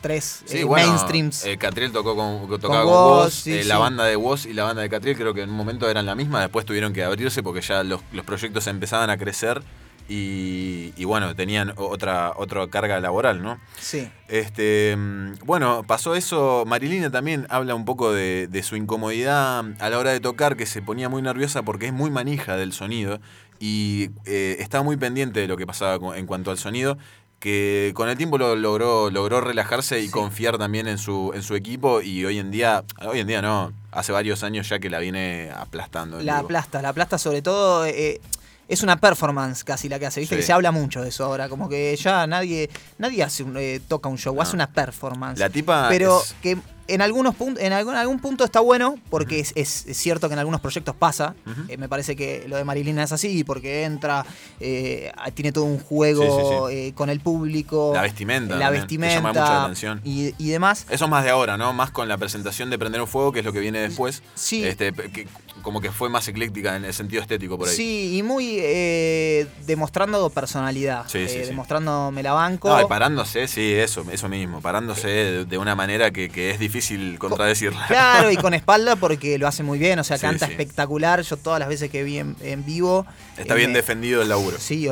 tres 0.00 0.42
Sí, 0.46 0.58
eh, 0.58 0.64
bueno, 0.64 0.86
mainstreams. 0.88 1.44
eh, 1.44 1.56
Catriel 1.58 1.90
tocó 1.90 2.14
con, 2.14 2.48
tocaba 2.60 2.82
Con 2.84 2.92
con, 2.92 3.02
Woz, 3.02 3.24
Woz, 3.24 3.34
sí, 3.34 3.52
eh, 3.54 3.62
sí. 3.62 3.68
la 3.68 3.78
banda 3.78 4.04
de 4.04 4.14
Woz 4.16 4.46
y 4.46 4.52
la 4.52 4.64
banda 4.64 4.82
de 4.82 4.88
Catriel 4.88 5.16
creo 5.16 5.34
que 5.34 5.42
en 5.42 5.50
un 5.50 5.56
momento 5.56 5.90
eran 5.90 6.06
la 6.06 6.14
misma, 6.14 6.40
después 6.40 6.64
tuvieron 6.64 6.92
que 6.92 7.02
abrirse 7.02 7.42
porque 7.42 7.60
ya 7.60 7.82
los, 7.82 8.00
los 8.12 8.24
proyectos 8.24 8.66
empezaban 8.68 9.10
a 9.10 9.16
crecer 9.18 9.60
y, 10.08 10.92
y 10.96 11.04
bueno, 11.04 11.34
tenían 11.34 11.72
otra, 11.76 12.32
otra 12.36 12.66
carga 12.68 12.98
laboral, 13.00 13.42
¿no? 13.42 13.58
sí. 13.78 14.08
Este, 14.28 14.96
bueno, 15.44 15.84
pasó 15.86 16.14
eso. 16.14 16.64
Marilina 16.66 17.10
también 17.10 17.46
habla 17.50 17.74
un 17.74 17.84
poco 17.84 18.12
de, 18.12 18.46
de 18.48 18.62
su 18.62 18.76
incomodidad 18.76 19.64
a 19.80 19.90
la 19.90 19.98
hora 19.98 20.10
de 20.12 20.20
tocar, 20.20 20.56
que 20.56 20.66
se 20.66 20.82
ponía 20.82 21.08
muy 21.08 21.22
nerviosa 21.22 21.62
porque 21.62 21.86
es 21.86 21.92
muy 21.92 22.10
manija 22.10 22.56
del 22.56 22.72
sonido 22.72 23.20
y 23.58 24.10
eh, 24.26 24.56
estaba 24.60 24.84
muy 24.84 24.96
pendiente 24.96 25.40
de 25.40 25.48
lo 25.48 25.56
que 25.56 25.66
pasaba 25.66 25.98
con- 25.98 26.16
en 26.16 26.26
cuanto 26.26 26.50
al 26.50 26.58
sonido. 26.58 26.98
Que 27.40 27.92
con 27.94 28.08
el 28.08 28.16
tiempo 28.16 28.36
lo 28.36 28.56
logró, 28.56 29.10
logró 29.10 29.40
relajarse 29.40 30.00
y 30.00 30.06
Sí. 30.06 30.10
confiar 30.10 30.58
también 30.58 30.88
en 30.88 30.98
su, 30.98 31.30
en 31.34 31.42
su 31.44 31.54
equipo. 31.54 32.02
Y 32.02 32.24
hoy 32.24 32.38
en 32.40 32.50
día, 32.50 32.82
hoy 33.06 33.20
en 33.20 33.28
día 33.28 33.40
no, 33.42 33.72
hace 33.92 34.10
varios 34.10 34.42
años 34.42 34.68
ya 34.68 34.80
que 34.80 34.90
la 34.90 34.98
viene 34.98 35.50
aplastando. 35.56 36.20
La 36.20 36.38
aplasta, 36.38 36.82
la 36.82 36.88
aplasta 36.88 37.16
sobre 37.16 37.40
todo. 37.40 37.86
eh, 37.86 38.20
es 38.68 38.82
una 38.82 38.96
performance 39.00 39.64
casi 39.64 39.88
la 39.88 39.98
que 39.98 40.06
hace, 40.06 40.20
viste 40.20 40.34
Sí. 40.36 40.40
que 40.40 40.46
se 40.46 40.52
habla 40.52 40.70
mucho 40.70 41.02
de 41.02 41.08
eso 41.08 41.24
ahora, 41.24 41.48
como 41.48 41.68
que 41.68 41.96
ya 41.96 42.26
nadie 42.26 42.68
nadie 42.98 43.22
hace 43.24 43.42
un- 43.42 43.56
eh, 43.56 43.80
toca 43.88 44.08
un 44.08 44.18
show, 44.18 44.34
No. 44.34 44.42
hace 44.42 44.54
una 44.54 44.70
performance. 44.70 45.38
La 45.40 45.48
tipa 45.50 45.86
pero 45.88 46.20
es- 46.22 46.34
que 46.42 46.58
en 46.90 47.02
algunos 47.02 47.34
puntos, 47.34 47.62
en 47.62 47.74
algún, 47.74 47.94
algún 47.96 48.18
punto 48.18 48.44
está 48.44 48.60
bueno, 48.60 48.94
porque 49.10 49.40
es, 49.40 49.52
es- 49.56 49.84
es 49.86 49.96
cierto 49.98 50.26
que 50.28 50.32
en 50.32 50.38
algunos 50.38 50.60
proyectos 50.62 50.94
pasa. 50.96 51.34
Eh, 51.68 51.76
me 51.76 51.86
parece 51.86 52.16
que 52.16 52.46
lo 52.48 52.56
de 52.56 52.64
Marilina 52.64 53.02
es 53.02 53.12
así, 53.12 53.44
porque 53.44 53.84
entra, 53.84 54.24
eh, 54.58 55.12
tiene 55.34 55.52
todo 55.52 55.64
un 55.64 55.78
juego 55.78 56.68
Sí, 56.70 56.74
eh, 56.74 56.92
con 56.94 57.10
el 57.10 57.20
público. 57.20 57.90
La 57.94 58.00
vestimenta 58.02 58.56
La 58.56 58.66
también, 58.66 58.86
que 58.86 58.94
llama 58.96 59.06
vestimenta. 59.06 59.40
mucho 59.40 59.52
la 59.52 59.62
atención. 59.64 60.00
Y, 60.02 60.34
y 60.38 60.48
demás. 60.48 60.86
Eso 60.88 61.04
es 61.04 61.10
más 61.10 61.24
de 61.24 61.30
ahora, 61.30 61.58
¿no? 61.58 61.74
Más 61.74 61.90
con 61.90 62.08
la 62.08 62.16
presentación 62.16 62.70
de 62.70 62.78
Prender 62.78 63.02
un 63.02 63.06
Fuego, 63.06 63.32
que 63.32 63.40
es 63.40 63.44
lo 63.44 63.52
que 63.52 63.60
viene 63.60 63.80
después. 63.80 64.22
Sí. 64.34 64.64
Este, 64.64 64.90
que- 64.94 65.28
como 65.62 65.80
que 65.80 65.90
fue 65.92 66.08
más 66.08 66.26
ecléctica 66.28 66.76
en 66.76 66.84
el 66.84 66.94
sentido 66.94 67.22
estético 67.22 67.58
por 67.58 67.68
ahí. 67.68 67.74
Sí, 67.74 68.16
y 68.16 68.22
muy 68.22 68.56
eh, 68.60 69.46
demostrando 69.66 70.28
personalidad. 70.30 71.04
Sí, 71.08 71.26
sí, 71.28 71.36
eh, 71.36 71.40
sí. 71.44 71.48
Demostrando 71.50 72.10
me 72.10 72.22
la 72.22 72.32
banco. 72.32 72.68
No, 72.68 72.80
y 72.80 72.86
parándose, 72.86 73.48
sí, 73.48 73.72
eso, 73.74 74.04
eso 74.10 74.28
mismo. 74.28 74.60
Parándose 74.60 75.08
de, 75.08 75.44
de 75.44 75.58
una 75.58 75.74
manera 75.74 76.10
que, 76.10 76.28
que 76.28 76.50
es 76.50 76.58
difícil 76.58 77.18
contradecirla. 77.18 77.86
Claro, 77.86 78.30
y 78.30 78.36
con 78.38 78.54
espalda 78.54 78.96
porque 78.96 79.38
lo 79.38 79.46
hace 79.46 79.62
muy 79.62 79.78
bien, 79.78 79.98
o 79.98 80.04
sea, 80.04 80.18
canta 80.18 80.46
espectacular. 80.46 81.22
Yo 81.22 81.36
todas 81.36 81.60
las 81.60 81.68
veces 81.68 81.90
que 81.90 82.02
vi 82.02 82.18
en, 82.18 82.36
en 82.40 82.64
vivo. 82.64 83.06
Está 83.36 83.54
eh, 83.54 83.58
bien 83.58 83.72
me- 83.72 83.78
defendido 83.78 84.22
el 84.22 84.28
laburo. 84.28 84.56
Sí, 84.58 84.86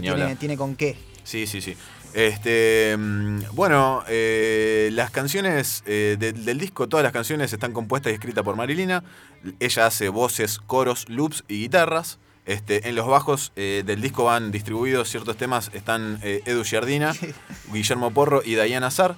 tiene, 0.00 0.10
hablar. 0.10 0.36
tiene 0.36 0.56
con 0.56 0.76
qué. 0.76 0.96
Sí, 1.24 1.46
sí, 1.46 1.60
sí. 1.60 1.76
Este, 2.14 2.96
mm, 2.98 3.42
bueno, 3.52 4.02
eh, 4.08 4.90
las 4.92 5.10
canciones 5.10 5.82
eh, 5.86 6.16
de- 6.18 6.32
del 6.32 6.58
disco, 6.58 6.88
todas 6.88 7.04
las 7.04 7.12
canciones 7.12 7.52
están 7.52 7.72
compuestas 7.72 8.10
y 8.12 8.14
escritas 8.14 8.42
por 8.44 8.56
Marilina. 8.56 9.04
Ella 9.60 9.86
hace 9.86 10.08
voces, 10.08 10.58
coros, 10.58 11.08
loops 11.08 11.44
y 11.48 11.60
guitarras. 11.60 12.18
Este, 12.46 12.88
en 12.88 12.96
los 12.96 13.06
bajos 13.06 13.52
eh, 13.54 13.82
del 13.86 14.00
disco 14.00 14.24
van 14.24 14.50
distribuidos 14.50 15.08
ciertos 15.08 15.36
temas. 15.36 15.70
Están 15.72 16.18
Edu 16.22 16.64
Giardina, 16.64 17.14
Guillermo 17.72 18.10
Porro 18.12 18.42
y 18.44 18.54
Diana 18.56 18.88
Azar. 18.88 19.16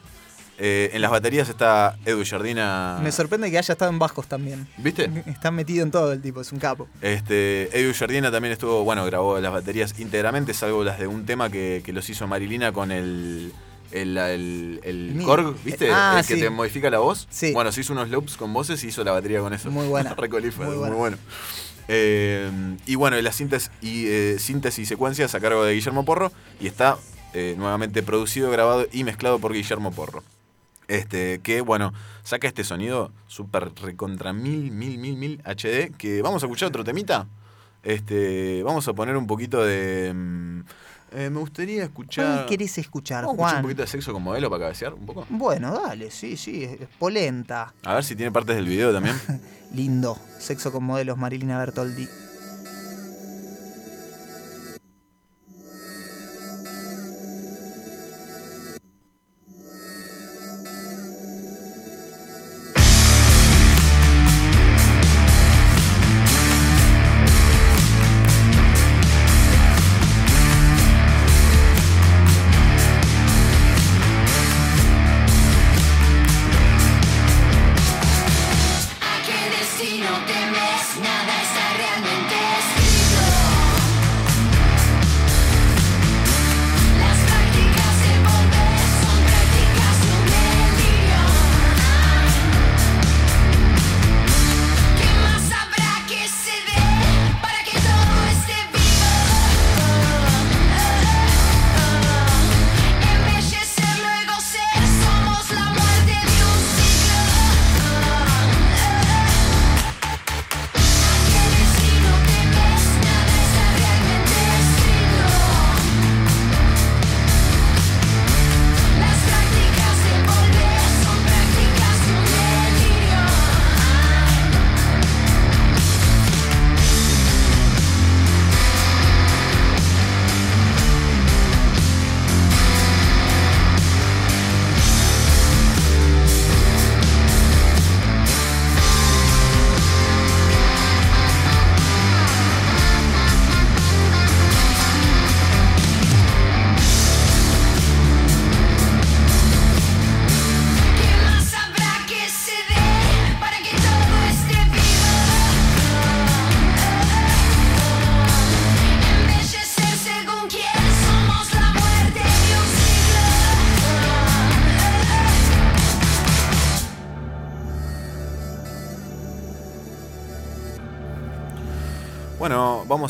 Eh, 0.65 0.91
en 0.93 1.03
las 1.03 1.11
baterías 1.11 1.49
está 1.49 1.99
Edu 2.05 2.23
Giardina. 2.23 3.01
Me 3.03 3.11
sorprende 3.11 3.51
que 3.51 3.59
haya 3.59 3.73
estado 3.73 3.91
en 3.91 3.99
bajos 3.99 4.29
también. 4.29 4.69
¿Viste? 4.77 5.11
Está 5.27 5.51
metido 5.51 5.83
en 5.83 5.91
todo 5.91 6.13
el 6.13 6.23
tipo, 6.23 6.41
es 6.41 6.53
un 6.53 6.61
capo. 6.61 6.87
Este, 7.01 7.77
Edu 7.77 7.93
Jardina 7.93 8.31
también 8.31 8.53
estuvo, 8.53 8.85
bueno, 8.85 9.05
grabó 9.05 9.41
las 9.41 9.53
baterías 9.53 9.99
íntegramente, 9.99 10.55
salvo 10.55 10.85
las 10.85 11.01
de 11.01 11.09
un 11.09 11.27
tema 11.27 11.51
que, 11.51 11.83
que 11.85 11.93
los 11.93 12.09
hizo 12.09 12.29
Marilina 12.29 12.73
con 12.73 12.93
el, 12.93 13.53
el, 13.91 14.17
el, 14.17 14.81
el 14.85 15.23
Korg, 15.25 15.57
¿viste? 15.65 15.91
Ah, 15.93 16.19
el 16.21 16.27
que 16.27 16.37
sí. 16.37 16.41
te 16.41 16.49
modifica 16.49 16.91
la 16.91 17.01
voz. 17.01 17.27
Sí. 17.29 17.53
Bueno, 17.53 17.73
se 17.73 17.81
hizo 17.81 17.93
unos 17.93 18.09
loops 18.09 18.37
con 18.37 18.53
voces 18.53 18.85
y 18.85 18.87
hizo 18.87 19.03
la 19.03 19.11
batería 19.11 19.41
con 19.41 19.53
eso. 19.53 19.69
Muy 19.69 19.89
buena. 19.89 20.15
Recolífero, 20.17 20.71
Muy 20.71 20.77
muy, 20.79 20.97
bueno. 20.97 21.17
Eh, 21.89 22.49
y 22.87 22.95
bueno, 22.95 23.19
y 23.19 23.23
la 23.23 23.33
síntesis 23.33 23.73
y, 23.81 24.07
eh, 24.07 24.37
síntesis 24.39 24.85
y 24.85 24.87
secuencias 24.87 25.35
a 25.35 25.41
cargo 25.41 25.65
de 25.65 25.75
Guillermo 25.75 26.05
Porro 26.05 26.31
y 26.61 26.69
está 26.69 26.99
eh, 27.35 27.57
nuevamente 27.59 28.05
producido, 28.05 28.49
grabado 28.53 28.87
y 28.93 29.03
mezclado 29.03 29.41
por 29.41 29.53
Guillermo 29.53 29.91
Porro. 29.91 30.23
Este, 30.93 31.41
que 31.43 31.63
bueno, 31.63 31.95
saca 32.23 32.47
este 32.47 32.65
sonido 32.65 33.13
súper 33.27 33.73
recontra 33.83 34.35
mil, 34.35 34.71
mil, 34.71 34.99
mil, 34.99 35.17
mil 35.17 35.41
HD. 35.45 35.91
Que 35.97 36.21
vamos 36.21 36.43
a 36.43 36.47
escuchar 36.47 36.69
otro 36.69 36.85
temita. 36.85 37.27
Este, 37.83 38.63
vamos 38.63 38.87
a 38.89 38.93
poner 38.93 39.17
un 39.17 39.27
poquito 39.27 39.65
de. 39.65 40.13
mm, 40.15 40.61
eh, 41.13 41.31
me 41.31 41.41
gustaría 41.41 41.85
escuchar. 41.85 42.27
¿Cuál 42.37 42.47
querés 42.47 42.77
escuchar, 42.77 43.25
Vamos 43.25 43.31
a 43.31 43.43
escuchar 43.43 43.51
Juan? 43.53 43.57
un 43.57 43.63
poquito 43.63 43.83
de 43.83 43.89
sexo 43.89 44.13
con 44.13 44.23
modelo 44.23 44.51
para 44.51 44.65
cabecear 44.65 44.93
un 44.95 45.07
poco. 45.07 45.27
Bueno, 45.31 45.81
dale, 45.81 46.11
sí, 46.11 46.37
sí, 46.37 46.65
es 46.65 46.89
polenta. 46.99 47.73
A 47.85 47.95
ver 47.95 48.05
si 48.05 48.15
tiene 48.15 48.31
partes 48.31 48.57
del 48.57 48.67
video 48.67 48.93
también. 48.93 49.17
Lindo. 49.75 50.19
Sexo 50.39 50.73
con 50.73 50.85
modelos, 50.85 51.17
Marilina 51.17 51.59
Bertoldi. 51.59 52.07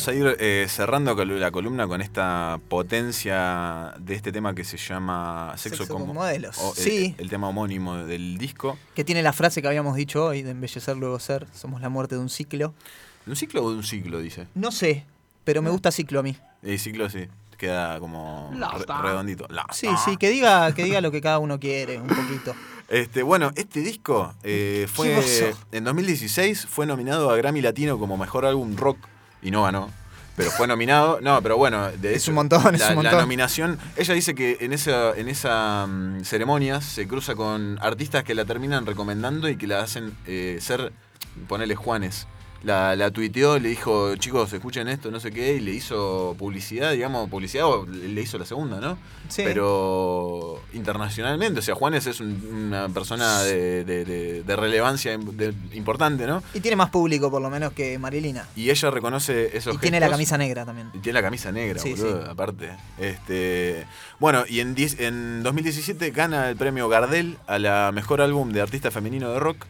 Vamos 0.06 0.08
a 0.08 0.14
ir 0.30 0.36
eh, 0.40 0.66
cerrando 0.68 1.14
la 1.24 1.50
columna 1.52 1.86
con 1.86 2.00
esta 2.00 2.58
potencia 2.68 3.94
de 4.00 4.14
este 4.14 4.32
tema 4.32 4.52
que 4.52 4.64
se 4.64 4.76
llama 4.76 5.52
Sexo, 5.56 5.78
Sexo 5.84 5.94
con 5.94 6.06
con 6.06 6.14
modelos. 6.16 6.58
o, 6.58 6.72
eh, 6.72 6.76
Sí. 6.76 7.14
el 7.18 7.28
tema 7.30 7.48
homónimo 7.48 7.96
del 7.98 8.36
disco. 8.36 8.76
Que 8.96 9.04
tiene 9.04 9.22
la 9.22 9.32
frase 9.32 9.62
que 9.62 9.68
habíamos 9.68 9.94
dicho 9.94 10.24
hoy 10.24 10.42
de 10.42 10.50
embellecer 10.50 10.96
luego 10.96 11.20
ser. 11.20 11.46
Somos 11.54 11.80
la 11.80 11.88
muerte 11.88 12.16
de 12.16 12.20
un 12.20 12.30
ciclo. 12.30 12.74
¿De 13.26 13.30
un 13.30 13.36
ciclo 13.36 13.62
o 13.62 13.70
de 13.70 13.76
un 13.76 13.84
ciclo, 13.84 14.18
dice? 14.18 14.48
No 14.56 14.72
sé, 14.72 15.04
pero 15.44 15.62
me 15.62 15.70
gusta 15.70 15.92
ciclo 15.92 16.18
a 16.18 16.22
mí. 16.24 16.36
El 16.64 16.80
ciclo 16.80 17.08
sí, 17.08 17.28
queda 17.56 18.00
como 18.00 18.50
re- 18.52 19.02
redondito. 19.02 19.46
La- 19.50 19.66
Sí, 19.72 19.86
sí, 20.04 20.16
que 20.16 20.30
diga, 20.30 20.74
que 20.74 20.82
diga 20.82 21.00
lo 21.00 21.12
que 21.12 21.20
cada 21.20 21.38
uno 21.38 21.60
quiere, 21.60 22.00
un 22.00 22.08
poquito. 22.08 22.56
Este, 22.88 23.22
bueno, 23.22 23.52
este 23.54 23.80
disco 23.80 24.34
eh, 24.42 24.86
¿Qué 24.86 24.88
fue 24.88 25.54
en 25.70 25.84
2016 25.84 26.66
fue 26.66 26.86
nominado 26.86 27.30
a 27.30 27.36
Grammy 27.36 27.60
Latino 27.60 27.98
como 28.00 28.16
mejor 28.16 28.44
álbum 28.46 28.76
rock 28.76 28.98
y 29.42 29.50
no 29.50 29.64
ganó. 29.64 29.90
Pero 30.36 30.50
fue 30.50 30.66
nominado. 30.66 31.20
No, 31.20 31.42
pero 31.42 31.56
bueno, 31.56 31.90
de 31.90 32.14
Es 32.14 32.22
hecho, 32.22 32.30
un 32.30 32.36
montón, 32.36 32.74
es 32.74 32.80
la, 32.80 32.94
nominación. 32.94 33.78
Ella 33.96 34.14
dice 34.14 34.34
que 34.34 34.58
en 34.60 34.72
esa, 34.72 35.14
en 35.14 35.28
esa 35.28 35.86
mm, 35.86 36.24
ceremonia 36.24 36.80
se 36.80 37.06
cruza 37.06 37.34
con 37.34 37.78
artistas 37.82 38.24
que 38.24 38.34
la 38.34 38.44
terminan 38.44 38.86
recomendando 38.86 39.48
y 39.48 39.56
que 39.56 39.66
la 39.66 39.80
hacen 39.80 40.16
eh, 40.26 40.58
ser, 40.60 40.92
ponerle 41.48 41.74
Juanes. 41.74 42.26
La, 42.64 42.94
la 42.94 43.10
tuiteó, 43.10 43.58
le 43.58 43.70
dijo, 43.70 44.14
chicos, 44.16 44.52
escuchen 44.52 44.86
esto, 44.88 45.10
no 45.10 45.18
sé 45.18 45.32
qué, 45.32 45.54
y 45.56 45.60
le 45.60 45.72
hizo 45.72 46.36
publicidad, 46.38 46.92
digamos, 46.92 47.28
publicidad, 47.28 47.66
o 47.66 47.86
le 47.86 48.20
hizo 48.20 48.38
la 48.38 48.44
segunda, 48.44 48.80
¿no? 48.80 48.96
Sí. 49.28 49.42
Pero 49.44 50.60
internacionalmente, 50.72 51.58
o 51.58 51.62
sea, 51.62 51.74
Juanes 51.74 52.06
es 52.06 52.20
un- 52.20 52.66
una 52.68 52.88
persona 52.88 53.42
de, 53.42 53.84
de- 53.84 54.04
de- 54.04 54.42
de 54.44 54.56
relevancia 54.56 55.12
im- 55.14 55.32
de- 55.32 55.54
importante, 55.76 56.26
¿no? 56.26 56.42
Y 56.54 56.60
tiene 56.60 56.76
más 56.76 56.90
público, 56.90 57.30
por 57.32 57.42
lo 57.42 57.50
menos, 57.50 57.72
que 57.72 57.98
Marilina. 57.98 58.46
Y 58.54 58.70
ella 58.70 58.90
reconoce 58.90 59.56
esos 59.56 59.74
Y 59.74 59.78
tiene 59.78 59.98
la 59.98 60.06
gestos. 60.06 60.14
camisa 60.18 60.38
negra 60.38 60.64
también. 60.64 60.88
Y 60.94 60.98
tiene 60.98 61.14
la 61.18 61.22
camisa 61.22 61.50
negra, 61.50 61.80
Sí, 61.80 61.94
boludo, 61.94 62.22
sí. 62.24 62.28
aparte. 62.30 62.70
Este, 62.98 63.86
bueno, 64.20 64.44
y 64.48 64.60
en, 64.60 64.74
diez- 64.76 65.00
en 65.00 65.42
2017 65.42 66.10
gana 66.12 66.48
el 66.48 66.56
premio 66.56 66.88
Gardel 66.88 67.38
a 67.46 67.58
la 67.58 67.90
mejor 67.92 68.20
álbum 68.20 68.52
de 68.52 68.60
artista 68.60 68.90
femenino 68.90 69.32
de 69.32 69.40
rock. 69.40 69.66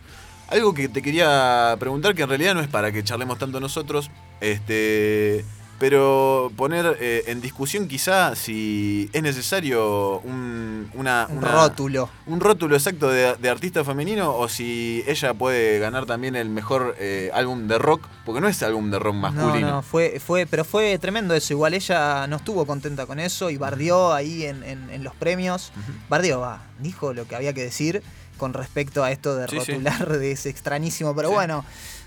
Algo 0.53 0.75
que 0.75 0.89
te 0.89 1.01
quería 1.03 1.75
preguntar, 1.81 2.15
que 2.15 2.23
en 2.23 2.29
realidad 2.29 2.55
no 2.55 2.61
es 2.61 2.69
para 2.69 2.93
que 2.93 3.03
charlemos 3.03 3.39
tanto 3.39 3.59
nosotros, 3.59 4.11
este, 4.41 5.45
pero 5.79 6.53
poner 6.57 6.97
eh, 7.01 7.25
en 7.27 7.41
discusión 7.41 7.89
quizá 7.89 8.37
si 8.37 9.11
es 9.13 9.23
necesario 9.23 10.19
un, 10.21 10.91
una, 10.95 11.27
Un 11.29 11.39
una- 11.39 11.49
rótulo. 11.53 12.09
un 12.27 12.39
rótulo 12.39 12.77
exacto 12.77 13.09
de, 13.09 13.35
de 13.35 13.49
artista 13.51 13.83
femenino 13.83 14.37
o 14.37 14.49
si 14.49 15.03
ella 15.09 15.35
puede 15.35 15.79
ganar 15.81 16.07
también 16.07 16.37
el 16.37 16.51
mejor 16.51 16.95
eh, 17.01 17.31
álbum 17.35 17.67
de 17.67 17.79
rock, 17.79 18.07
porque 18.25 18.41
no 18.41 18.47
es 18.47 18.63
álbum 18.63 18.91
de 18.93 18.99
rock 19.01 19.15
masculino. 19.17 19.61
No, 19.69 19.73
no, 19.77 19.83
fue, 19.83 20.21
fue, 20.25 20.47
pero 20.47 20.65
fue 20.65 20.97
tremendo 20.99 21.35
eso. 21.35 21.53
Igual 21.53 21.75
ella 21.75 22.27
no 22.29 22.37
estuvo 22.37 22.65
contenta 22.67 23.07
con 23.07 23.19
eso 23.19 23.51
y 23.51 23.57
bardeó 23.57 24.13
ahí 24.13 24.45
en, 24.45 24.63
en- 24.63 24.91
en 24.91 25.03
los 25.03 25.15
premios. 25.17 25.73
Bardeó, 26.09 26.41
va, 26.41 26.63
dijo 26.79 27.13
lo 27.13 27.27
que 27.27 27.35
había 27.35 27.53
que 27.55 27.63
decir 27.65 28.03
con 28.39 28.53
respecto 28.55 29.05
a 29.05 29.11
esto 29.13 29.37
de 29.37 29.49
Sí, 29.49 29.59
sí. 29.65 29.73
rotular 29.73 30.19
de 30.19 30.33
ese 30.33 30.49
extrañísimo. 30.51 31.15
Pero 31.15 31.29
Sí. 31.29 31.35
bueno, 31.35 31.65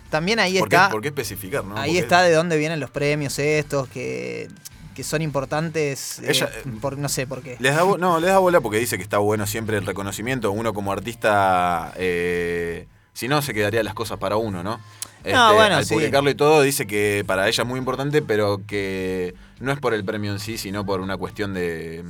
también 0.09 0.39
ahí 0.39 0.59
¿Por 0.59 0.69
qué, 0.69 0.75
está. 0.75 0.89
por 0.89 1.01
qué 1.01 1.07
especificar, 1.09 1.63
no? 1.65 1.77
Ahí 1.77 1.91
Porque- 1.91 1.99
está 1.99 2.21
de 2.23 2.33
dónde 2.33 2.57
vienen 2.57 2.79
los 2.79 2.89
premios 2.91 3.37
estos, 3.39 3.87
que, 3.87 4.47
que 4.95 5.03
son 5.03 5.21
importantes. 5.21 6.19
eh, 6.19 6.25
Ella, 6.29 6.49
eh, 6.53 6.69
por, 6.81 6.97
no 6.97 7.09
sé 7.09 7.27
por 7.27 7.41
qué. 7.41 7.57
Les 7.59 7.75
da, 7.75 7.83
no, 7.97 8.19
les 8.19 8.29
da 8.29 8.37
bola 8.39 8.61
porque 8.61 8.79
dice 8.79 8.97
que 8.97 9.03
está 9.03 9.17
bueno 9.17 9.45
siempre 9.47 9.77
el 9.77 9.85
reconocimiento. 9.85 10.51
Uno 10.51 10.73
como 10.73 10.91
artista, 10.91 11.93
eh, 11.97 12.87
si 13.13 13.27
no, 13.27 13.41
se 13.41 13.53
quedaría 13.53 13.83
las 13.83 13.93
cosas 13.93 14.17
para 14.19 14.37
uno, 14.37 14.63
¿no? 14.63 14.79
No, 15.25 15.53
bueno, 15.55 15.77
al 15.77 15.85
sí. 15.85 15.95
publicarlo 15.95 16.29
y 16.29 16.35
todo, 16.35 16.61
dice 16.61 16.85
que 16.85 17.23
para 17.25 17.47
ella 17.47 17.63
es 17.63 17.67
muy 17.67 17.79
importante, 17.79 18.21
pero 18.21 18.61
que 18.67 19.33
no 19.59 19.71
es 19.71 19.79
por 19.79 19.95
el 19.95 20.05
premio 20.05 20.31
en 20.31 20.39
sí, 20.39 20.57
sino 20.59 20.85
por 20.85 20.99
una 21.01 21.17
cuestión 21.17 21.53
de. 21.55 22.03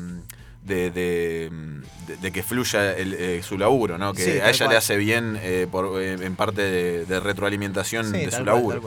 De, 0.65 0.89
de, 0.89 1.51
de- 2.21 2.31
que 2.31 2.41
fluya 2.41 2.93
el, 2.97 3.13
eh, 3.13 3.43
su 3.43 3.55
laburo, 3.57 3.97
¿no? 3.99 4.13
Que 4.13 4.23
Sí, 4.23 4.31
a 4.39 4.49
ella 4.49 4.57
cual. 4.65 4.69
le 4.71 4.77
hace 4.77 4.97
bien 4.97 5.37
eh, 5.41 5.67
por, 5.71 6.01
eh, 6.01 6.13
en 6.19 6.35
parte 6.35 6.61
de, 6.63 7.19
retroalimentación 7.19 8.05
Sí, 8.11 8.17
de 8.17 8.25
su 8.31 8.37
cual, 8.37 8.45
laburo. 8.45 8.81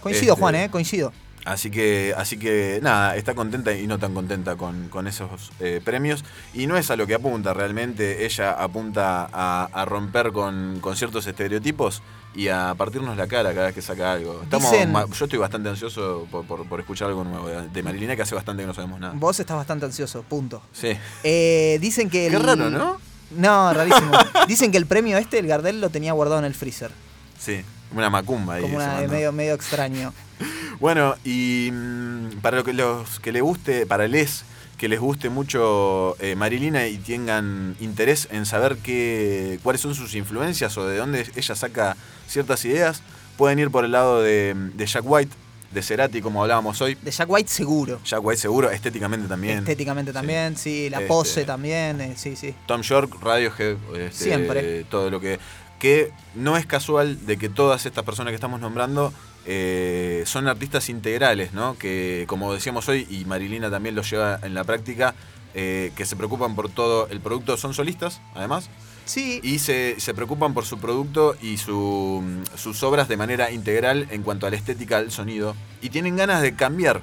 Coincido, 0.00 0.32
Este, 0.34 0.40
Juan, 0.40 0.54
¿eh? 0.56 0.68
Coincido. 0.70 1.12
Así 1.44 1.70
que, 1.72 2.14
así 2.16 2.38
que 2.38 2.78
nada, 2.82 3.16
está 3.16 3.34
contenta 3.34 3.72
y 3.72 3.86
no 3.88 3.98
tan 3.98 4.14
contenta 4.14 4.54
con, 4.56 4.88
con 4.88 5.08
esos 5.08 5.50
eh, 5.58 5.80
premios. 5.84 6.24
Y 6.54 6.66
no 6.68 6.76
es 6.76 6.90
a 6.90 6.96
lo 6.96 7.06
que 7.06 7.14
apunta 7.14 7.52
realmente. 7.52 8.24
Ella 8.24 8.52
apunta 8.52 9.28
a, 9.32 9.68
a 9.72 9.84
romper 9.84 10.30
con, 10.32 10.78
con 10.80 10.94
ciertos 10.96 11.26
estereotipos 11.26 12.00
y 12.34 12.48
a 12.48 12.74
partirnos 12.78 13.16
la 13.16 13.26
cara 13.26 13.52
cada 13.52 13.66
vez 13.66 13.74
que 13.74 13.82
saca 13.82 14.12
algo. 14.12 14.40
Estamos, 14.44 14.70
Dicen- 14.70 14.94
yo 15.12 15.24
estoy 15.24 15.38
bastante 15.38 15.68
ansioso 15.68 16.28
por, 16.30 16.44
por- 16.46 16.66
por 16.68 16.78
escuchar 16.80 17.08
algo 17.08 17.24
nuevo 17.24 17.48
de 17.48 17.68
de 17.68 17.82
Marilina, 17.82 18.14
que 18.14 18.22
hace 18.22 18.34
bastante 18.36 18.62
que 18.62 18.66
no 18.68 18.74
sabemos 18.74 19.00
nada. 19.00 19.12
Vos 19.16 19.38
estás 19.40 19.56
bastante 19.56 19.84
ansioso, 19.86 20.22
punto. 20.22 20.62
Sí. 20.72 20.96
Eh, 21.24 21.78
dicen 21.80 22.08
que. 22.08 22.28
Qué 22.30 22.36
el- 22.36 22.42
raro, 22.42 22.70
¿no? 22.70 22.98
No, 23.32 23.72
rarísimo. 23.74 24.12
dicen 24.46 24.70
que 24.70 24.78
el 24.78 24.86
premio 24.86 25.18
este, 25.18 25.38
el 25.40 25.46
Gardel, 25.48 25.80
lo 25.80 25.90
tenía 25.90 26.12
guardado 26.12 26.38
en 26.38 26.44
el 26.44 26.54
freezer. 26.54 26.90
Sí, 27.38 27.62
una 27.98 28.10
macumba 28.10 28.54
ahí. 28.54 28.62
Como 28.62 28.76
una, 28.76 28.86
mandó. 28.86 29.08
medio, 29.12 29.32
medio 29.32 29.54
extraño. 29.54 30.12
Bueno, 30.80 31.14
y 31.22 31.70
mm, 31.72 32.40
para 32.42 32.56
lo 32.56 32.64
que 32.64 32.72
los 32.72 33.20
que 33.20 33.30
le 33.30 33.40
guste, 33.40 33.86
para 33.86 34.08
les 34.08 34.44
que 34.78 34.88
les 34.88 34.98
guste 34.98 35.28
mucho 35.28 36.16
eh, 36.18 36.34
Marilina 36.34 36.88
y 36.88 36.96
tengan 36.96 37.76
interés 37.78 38.26
en 38.32 38.46
saber 38.46 38.78
qué, 38.78 39.60
cuáles 39.62 39.80
son 39.80 39.94
sus 39.94 40.16
influencias 40.16 40.76
o 40.76 40.84
de 40.88 40.96
dónde 40.96 41.24
ella 41.36 41.54
saca 41.54 41.96
ciertas 42.26 42.64
ideas, 42.64 43.00
pueden 43.36 43.60
ir 43.60 43.70
por 43.70 43.84
el 43.84 43.92
lado 43.92 44.20
de, 44.22 44.54
de 44.74 44.86
Jack 44.86 45.04
White, 45.06 45.32
de 45.70 45.82
Cerati, 45.82 46.20
como 46.20 46.42
hablábamos 46.42 46.80
hoy. 46.80 46.96
De 47.00 47.12
Jack 47.12 47.30
White 47.30 47.48
seguro. 47.48 48.00
Jack 48.04 48.24
White 48.24 48.40
seguro, 48.40 48.70
estéticamente 48.72 49.28
también. 49.28 49.58
Estéticamente 49.58 50.12
también, 50.12 50.56
sí, 50.56 50.90
la 50.90 50.98
Este- 50.98 51.06
pose 51.08 51.44
también, 51.44 52.00
eh, 52.00 52.14
sí, 52.16 52.34
sí. 52.34 52.52
Tom 52.66 52.82
York, 52.82 53.16
Radiohead, 53.22 53.76
este, 53.96 54.24
Siempre. 54.24 54.82
todo 54.90 55.10
lo 55.10 55.20
que. 55.20 55.38
Que 55.82 56.12
no 56.36 56.56
es 56.56 56.64
casual 56.64 57.26
de 57.26 57.36
que 57.38 57.48
todas 57.48 57.86
estas 57.86 58.04
personas 58.04 58.30
que 58.30 58.36
estamos 58.36 58.60
nombrando 58.60 59.12
eh, 59.46 60.22
son 60.26 60.46
artistas 60.46 60.88
integrales, 60.88 61.54
¿no? 61.54 61.76
Que, 61.76 62.24
como 62.28 62.54
decíamos 62.54 62.88
hoy, 62.88 63.04
y 63.10 63.24
Marilina 63.24 63.68
también 63.68 63.96
lo 63.96 64.02
lleva 64.02 64.38
en 64.44 64.54
la 64.54 64.62
práctica, 64.62 65.16
eh, 65.54 65.90
que 65.96 66.06
se 66.06 66.14
preocupan 66.14 66.54
por 66.54 66.70
todo 66.70 67.08
el 67.08 67.20
producto, 67.20 67.56
son 67.56 67.74
solistas, 67.74 68.20
además. 68.36 68.70
Sí. 69.06 69.40
Y 69.42 69.58
se, 69.58 69.96
se 69.98 70.14
preocupan 70.14 70.54
por 70.54 70.66
su 70.66 70.78
producto 70.78 71.34
y 71.42 71.56
su, 71.56 72.22
sus 72.54 72.80
obras 72.84 73.08
de 73.08 73.16
manera 73.16 73.50
integral 73.50 74.06
en 74.10 74.22
cuanto 74.22 74.46
a 74.46 74.50
la 74.50 74.56
estética, 74.56 74.98
al 74.98 75.10
sonido. 75.10 75.56
Y 75.80 75.90
tienen 75.90 76.14
ganas 76.14 76.42
de 76.42 76.54
cambiar 76.54 77.02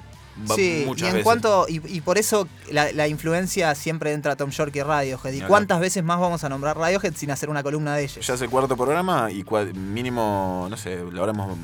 Sí, 0.55 0.85
y 0.85 0.89
en 0.89 0.95
veces. 1.11 1.23
cuanto 1.23 1.65
y, 1.67 1.81
y 1.85 2.01
por 2.01 2.17
eso 2.17 2.47
la, 2.71 2.91
la 2.91 3.07
influencia 3.07 3.73
siempre 3.75 4.13
entra 4.13 4.35
Tom 4.35 4.49
York 4.49 4.75
y 4.75 4.81
Radiohead. 4.81 5.33
¿Y 5.33 5.41
cuántas 5.41 5.79
veces 5.79 6.03
más 6.03 6.19
vamos 6.19 6.43
a 6.43 6.49
nombrar 6.49 6.77
Radiohead 6.77 7.13
sin 7.15 7.31
hacer 7.31 7.49
una 7.49 7.61
columna 7.63 7.95
de 7.95 8.03
ellos? 8.03 8.25
Ya 8.25 8.33
es 8.35 8.41
el 8.41 8.49
cuarto 8.49 8.77
programa 8.77 9.29
y 9.31 9.43
cua- 9.43 9.73
mínimo, 9.73 10.67
no 10.69 10.77
sé, 10.77 10.97
lo 11.11 11.19
habremos. 11.21 11.57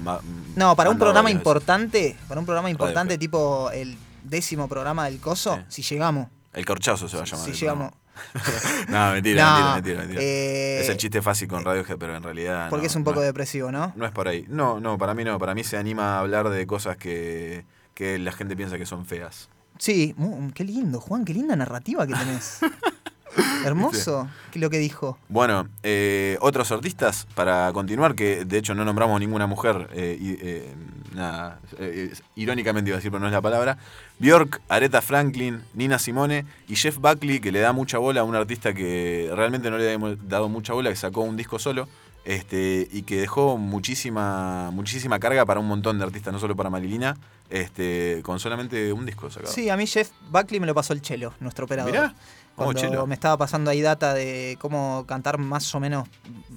No, 0.55 0.75
para 0.75 0.89
un 0.89 0.97
programa 0.99 1.31
importante, 1.31 2.17
para 2.27 2.39
un 2.39 2.45
programa 2.45 2.69
importante 2.69 3.13
Radiohead. 3.15 3.19
tipo 3.19 3.71
el 3.71 3.97
décimo 4.23 4.67
programa 4.67 5.05
del 5.05 5.19
Coso, 5.19 5.59
si 5.69 5.81
llegamos, 5.81 6.27
El 6.53 6.65
corchazo 6.65 7.07
se 7.07 7.15
va 7.17 7.23
a 7.23 7.25
llamar. 7.25 7.45
si 7.45 7.51
llegamos, 7.53 7.91
no, 8.89 9.11
mentira, 9.11 9.43
No, 9.43 9.73
mentira, 9.73 9.73
mentira, 9.75 9.97
mentira. 9.99 10.21
eh, 10.21 10.79
es 10.81 10.89
el 10.89 10.97
chiste 10.97 11.21
fácil 11.21 11.47
con 11.47 11.63
Radiohead, 11.63 11.97
pero 11.97 12.15
en 12.15 12.23
realidad. 12.23 12.69
porque 12.69 12.85
no, 12.85 12.87
es 12.87 12.95
un 12.95 13.03
poco 13.03 13.19
no, 13.19 13.25
depresivo, 13.25 13.71
¿no? 13.71 13.91
No 13.95 14.05
es 14.05 14.11
por 14.11 14.27
ahí. 14.27 14.45
No, 14.47 14.79
no, 14.79 14.97
para 14.97 15.13
mí 15.13 15.23
no. 15.23 15.37
Para 15.37 15.53
mí 15.53 15.63
se 15.63 15.77
anima 15.77 16.15
a 16.15 16.19
hablar 16.19 16.49
de 16.49 16.65
cosas 16.65 16.97
que, 16.97 17.65
que 17.95 18.19
la 18.19 18.31
gente 18.31 18.55
piensa 18.55 18.77
que 18.77 18.85
son 18.85 19.05
feas. 19.05 19.49
Sí, 19.79 20.15
qué 20.53 20.63
lindo, 20.63 21.01
Juan, 21.01 21.25
qué 21.25 21.33
linda 21.33 21.55
narrativa 21.55 22.05
que 22.05 22.13
tenés. 22.13 22.59
Hermoso, 23.65 24.29
lo 24.53 24.69
que 24.69 24.77
dijo. 24.77 25.17
Bueno, 25.27 25.67
eh, 25.83 26.37
otros 26.39 26.71
artistas, 26.71 27.27
para 27.35 27.71
continuar, 27.73 28.15
que 28.15 28.45
de 28.45 28.57
hecho 28.57 28.75
no 28.75 28.85
nombramos 28.85 29.19
ninguna 29.19 29.47
mujer, 29.47 29.89
eh, 29.93 30.17
eh, 30.41 30.73
nada, 31.13 31.59
eh, 31.79 32.13
irónicamente 32.35 32.89
iba 32.89 32.95
a 32.95 32.99
decir, 32.99 33.11
pero 33.11 33.19
no 33.19 33.27
es 33.27 33.33
la 33.33 33.41
palabra, 33.41 33.77
Bjork, 34.19 34.61
Aretha 34.69 35.01
Franklin, 35.01 35.63
Nina 35.73 35.99
Simone 35.99 36.45
y 36.67 36.75
Jeff 36.75 36.97
Buckley, 36.97 37.39
que 37.39 37.51
le 37.51 37.59
da 37.59 37.73
mucha 37.73 37.97
bola 37.97 38.21
a 38.21 38.23
un 38.23 38.35
artista 38.35 38.73
que 38.73 39.29
realmente 39.33 39.69
no 39.69 39.77
le 39.77 39.91
hemos 39.91 40.29
dado 40.29 40.47
mucha 40.47 40.73
bola, 40.73 40.89
que 40.89 40.95
sacó 40.95 41.21
un 41.21 41.35
disco 41.35 41.59
solo, 41.59 41.89
este, 42.23 42.87
y 42.91 43.03
que 43.03 43.17
dejó 43.17 43.57
muchísima, 43.57 44.71
muchísima 44.71 45.19
carga 45.19 45.45
para 45.45 45.59
un 45.59 45.67
montón 45.67 45.97
de 45.97 46.05
artistas, 46.05 46.33
no 46.33 46.39
solo 46.39 46.55
para 46.55 46.69
Marilina, 46.69 47.17
este, 47.49 48.21
con 48.23 48.39
solamente 48.39 48.91
un 48.93 49.05
disco 49.05 49.29
sacado. 49.29 49.51
Sí, 49.51 49.69
a 49.69 49.77
mí 49.77 49.87
Jeff 49.87 50.11
Buckley 50.29 50.59
me 50.59 50.67
lo 50.67 50.73
pasó 50.73 50.93
el 50.93 51.01
chelo, 51.01 51.33
nuestro 51.39 51.65
operador. 51.65 51.91
Mirá, 51.91 52.15
¿cómo 52.55 52.71
Cuando 52.71 52.81
Chelo? 52.81 53.07
me 53.07 53.13
estaba 53.13 53.37
pasando 53.37 53.69
ahí 53.69 53.81
data 53.81 54.13
de 54.13 54.57
cómo 54.59 55.05
cantar 55.07 55.37
más 55.37 55.73
o 55.75 55.79
menos 55.79 56.07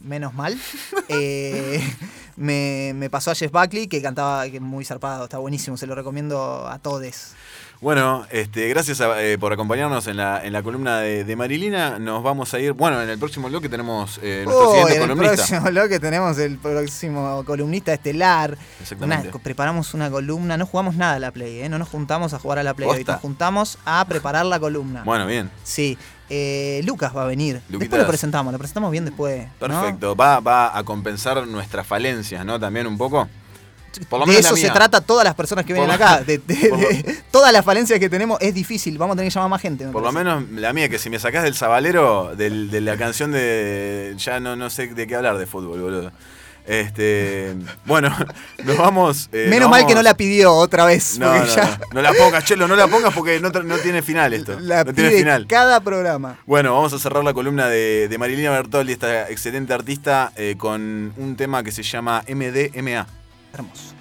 menos 0.05 0.32
mal, 0.35 0.56
eh, 1.09 1.82
me, 2.36 2.93
me 2.94 3.10
pasó 3.10 3.31
a 3.31 3.35
Jeff 3.35 3.52
Buckley 3.52 3.89
que 3.89 4.01
cantaba 4.01 4.48
que 4.48 4.60
muy 4.60 4.85
zarpado, 4.85 5.24
está 5.24 5.39
buenísimo, 5.39 5.77
se 5.77 5.86
lo 5.86 5.94
recomiendo 5.94 6.66
a 6.69 6.78
todos. 6.78 7.32
Bueno, 7.80 8.26
este, 8.32 8.68
gracias 8.68 9.00
a- 9.00 9.22
eh, 9.22 9.38
por 9.38 9.52
acompañarnos 9.52 10.09
en 10.09 10.16
la, 10.16 10.44
en 10.44 10.52
la 10.52 10.64
columna 10.64 10.98
de, 10.98 11.22
de 11.22 11.36
Marilina. 11.36 12.00
Nos 12.00 12.24
vamos 12.24 12.52
a 12.52 12.59
ir. 12.59 12.72
Bueno, 12.72 13.00
en 13.00 13.09
el 13.09 13.18
próximo 13.20 13.48
bloque 13.48 13.68
tenemos 13.68 14.18
eh, 14.20 14.42
nuestro 14.44 14.68
Oh, 14.68 14.72
siguiente 14.72 14.96
en 14.96 15.02
el 15.02 15.09
columnista. 15.09 15.36
próximo 15.36 15.70
bloque 15.70 16.00
tenemos 16.00 16.38
el 16.38 16.59
próximo 16.59 17.44
columnista 17.46 17.92
estelar. 17.94 18.59
Exactamente. 18.80 19.28
Una- 19.28 19.38
preparamos 19.38 19.94
una 19.94 20.10
columna, 20.10 20.56
no 20.56 20.66
jugamos 20.66 20.96
nada 20.96 21.14
a 21.14 21.18
la 21.20 21.30
Play, 21.30 21.60
¿eh? 21.60 21.68
no 21.68 21.78
nos 21.78 21.88
juntamos 21.88 22.34
a 22.34 22.40
jugar 22.40 22.59
a 22.59 22.64
la 22.64 22.74
Play, 22.74 22.88
hoy, 22.88 23.05
nos 23.05 23.20
juntamos 23.20 23.78
a 23.84 24.05
preparar 24.06 24.44
la 24.46 24.59
columna. 24.59 25.05
Bueno, 25.05 25.24
bien. 25.26 25.48
Sí, 25.62 25.96
eh, 26.30 26.80
Lucas 26.84 27.16
va 27.16 27.22
a 27.22 27.26
venir. 27.26 27.56
Luquitas. 27.68 27.78
Después 27.80 28.02
lo 28.02 28.09
presentamos, 28.09 28.52
lo 28.52 28.59
presentamos 28.59 28.90
bien 28.90 29.05
después. 29.05 29.46
¿no? 29.46 29.68
Perfecto. 29.68 30.16
Va, 30.16 30.40
va 30.40 30.76
a 30.76 30.82
compensar 30.82 31.46
nuestras 31.46 31.86
falencias, 31.86 32.44
¿no? 32.44 32.59
También 32.59 32.88
un 32.88 32.98
poco. 32.98 33.28
Por 34.07 34.20
lo 34.20 34.27
De 34.27 34.33
menos 34.33 34.45
la 34.45 34.49
eso 34.51 34.57
se 34.57 34.70
trata 34.70 35.01
todas 35.01 35.25
las 35.25 35.35
personas 35.35 35.65
que 35.65 35.73
vienen 35.73 35.91
Por 35.97 36.03
acá. 36.03 36.20
De, 36.23 36.39
de- 36.39 36.55
de- 36.55 37.19
todas 37.31 37.53
las 37.53 37.65
falencias 37.65 37.99
que 37.99 38.09
tenemos 38.09 38.39
es 38.41 38.55
difícil. 38.55 38.97
Vamos 38.99 39.15
a 39.15 39.16
tener 39.19 39.31
que 39.31 39.35
llamar 39.35 39.51
más 39.51 39.62
gente. 39.62 39.87
Por 39.89 40.03
lo 40.03 40.12
menos 40.12 40.45
la 40.53 40.73
mía, 40.73 40.89
que 40.89 40.99
si 40.99 41.11
me 41.11 41.19
sacás 41.19 41.45
del 41.45 41.55
sabalero, 41.55 42.35
del- 42.37 42.70
de 42.70 42.81
la 42.81 42.97
canción 42.97 43.33
de. 43.33 44.15
Ya 44.19 44.41
no, 44.41 44.57
no 44.57 44.70
sé 44.70 44.89
de 44.89 45.07
qué 45.07 45.15
hablar 45.16 45.39
de 45.39 45.47
fútbol, 45.47 45.81
boludo. 45.81 46.12
Este. 46.66 47.55
Bueno, 47.87 48.15
nos 48.65 48.77
vamos. 48.77 49.31
eh, 49.33 49.47
Menos 49.49 49.62
nos 49.62 49.70
mal 49.70 49.81
vamos- 49.81 49.89
que 49.91 49.95
no 49.95 50.03
la 50.03 50.15
pidió 50.19 50.53
otra 50.55 50.85
vez. 50.85 51.19
No, 51.19 51.35
no, 51.35 51.47
ya 51.47 51.65
no, 51.65 51.79
no 51.95 52.03
la 52.03 52.12
pongas, 52.12 52.45
Chelo, 52.45 52.69
no 52.69 52.77
la 52.77 52.87
pongas 52.89 53.15
porque 53.15 53.41
no, 53.41 53.51
tiene 53.79 54.03
final 54.03 54.35
esto. 54.35 54.61
la 54.61 54.85
no 54.85 54.93
tiene 54.93 55.09
pide 55.11 55.19
final. 55.20 55.47
cada 55.49 55.81
programa. 55.81 56.39
Bueno, 56.47 56.75
vamos 56.75 56.93
a 56.93 56.99
cerrar 56.99 57.25
la 57.25 57.33
columna 57.33 57.69
de, 57.69 58.09
de 58.09 58.19
Marilina 58.19 58.51
Bertoldi, 58.51 58.93
esta 58.93 59.31
excelente 59.31 59.73
artista, 59.73 60.33
eh, 60.37 60.57
con 60.59 61.15
un 61.16 61.37
tema 61.37 61.62
que 61.62 61.73
se 61.73 61.83
llama 61.83 62.23
MDMA. 62.29 63.07
Hermoso. 63.53 63.98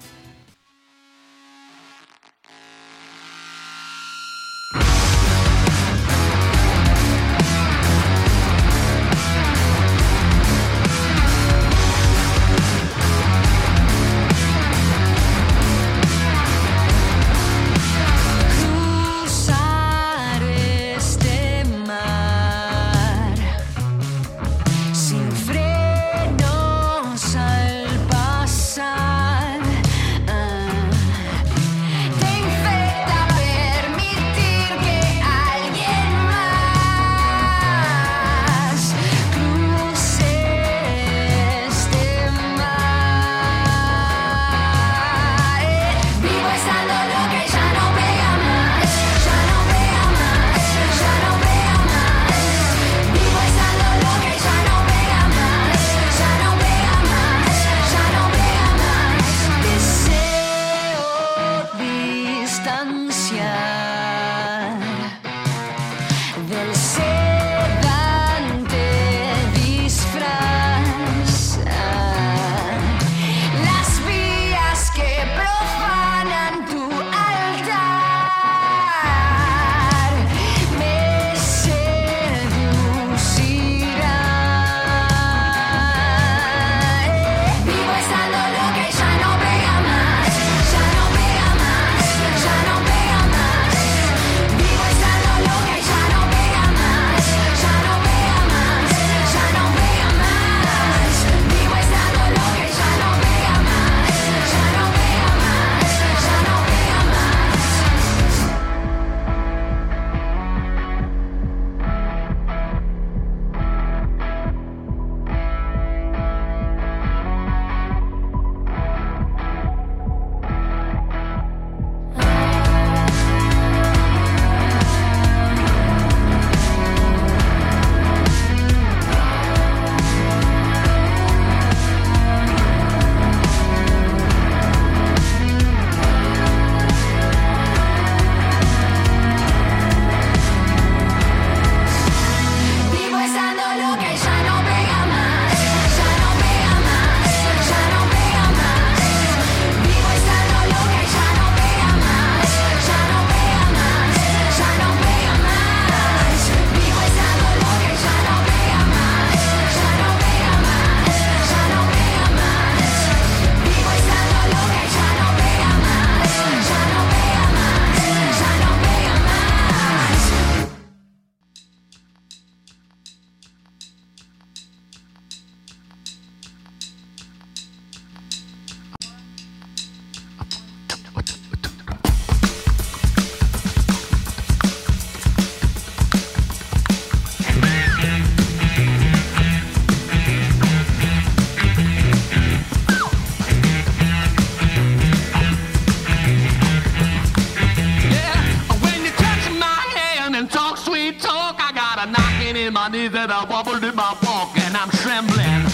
My 203.28 203.34
knees 203.34 203.42
and 203.42 203.48
a 203.48 203.52
wobble 203.52 203.84
in 203.84 203.94
my 203.94 204.16
walk, 204.22 204.58
and 204.58 204.76
I'm 204.76 204.90
trembling. 204.90 205.64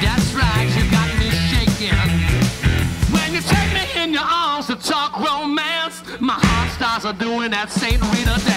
That's 0.00 0.34
right, 0.34 0.68
you 0.76 0.90
got 0.90 1.08
me 1.18 1.30
shaking. 1.30 1.96
When 3.12 3.34
you 3.34 3.40
take 3.40 3.72
me 3.74 4.02
in 4.02 4.12
your 4.12 4.24
arms 4.24 4.66
to 4.66 4.76
talk 4.76 5.18
romance, 5.18 6.02
my 6.20 6.34
heart 6.34 6.70
starts 6.72 7.18
doing 7.18 7.50
that 7.50 7.70
Saint 7.70 8.00
Rita 8.00 8.51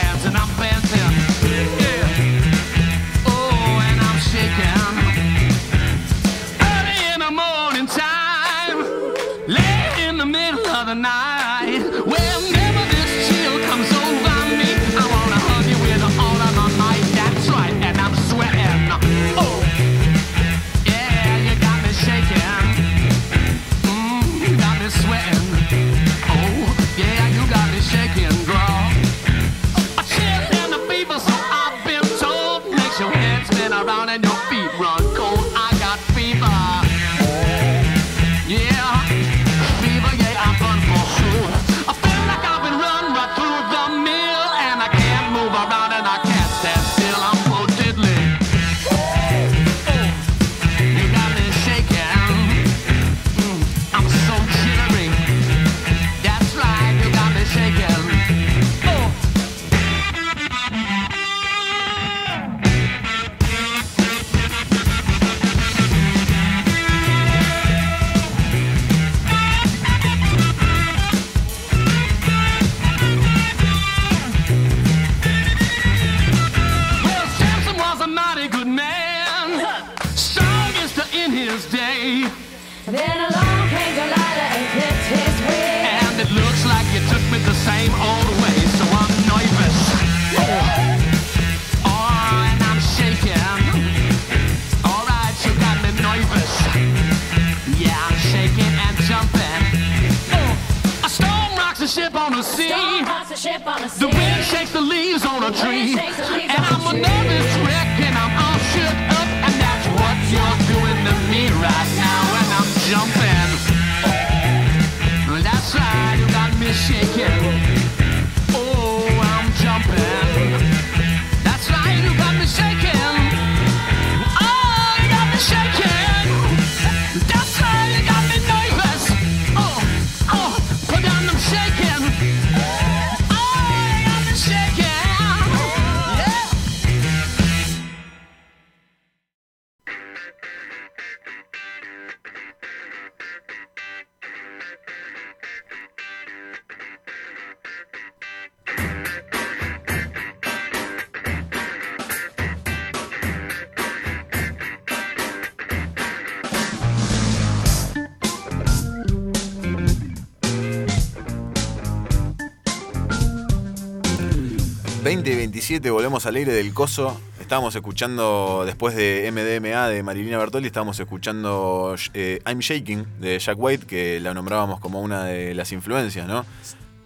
47, 165.66 165.90
volvemos 165.90 166.24
al 166.28 166.36
aire 166.36 166.54
del 166.54 166.76
coso. 166.76 167.20
Estábamos 167.40 167.76
escuchando, 167.76 168.64
después 168.68 168.96
de 168.96 169.28
MDMA 169.32 169.88
de 169.88 170.04
Marilina 170.04 170.38
Bertoli, 170.38 170.68
estábamos 170.68 171.00
escuchando 171.00 171.96
eh, 172.14 172.40
I'm 172.46 172.60
Shaking 172.60 173.08
de 173.20 173.40
Jack 173.40 173.58
White, 173.58 173.88
que 173.88 174.20
la 174.20 174.36
nombrábamos 174.36 174.80
como 174.80 175.02
una 175.02 175.24
de 175.24 175.56
las 175.56 175.72
influencias, 175.72 176.28
¿no? 176.28 176.46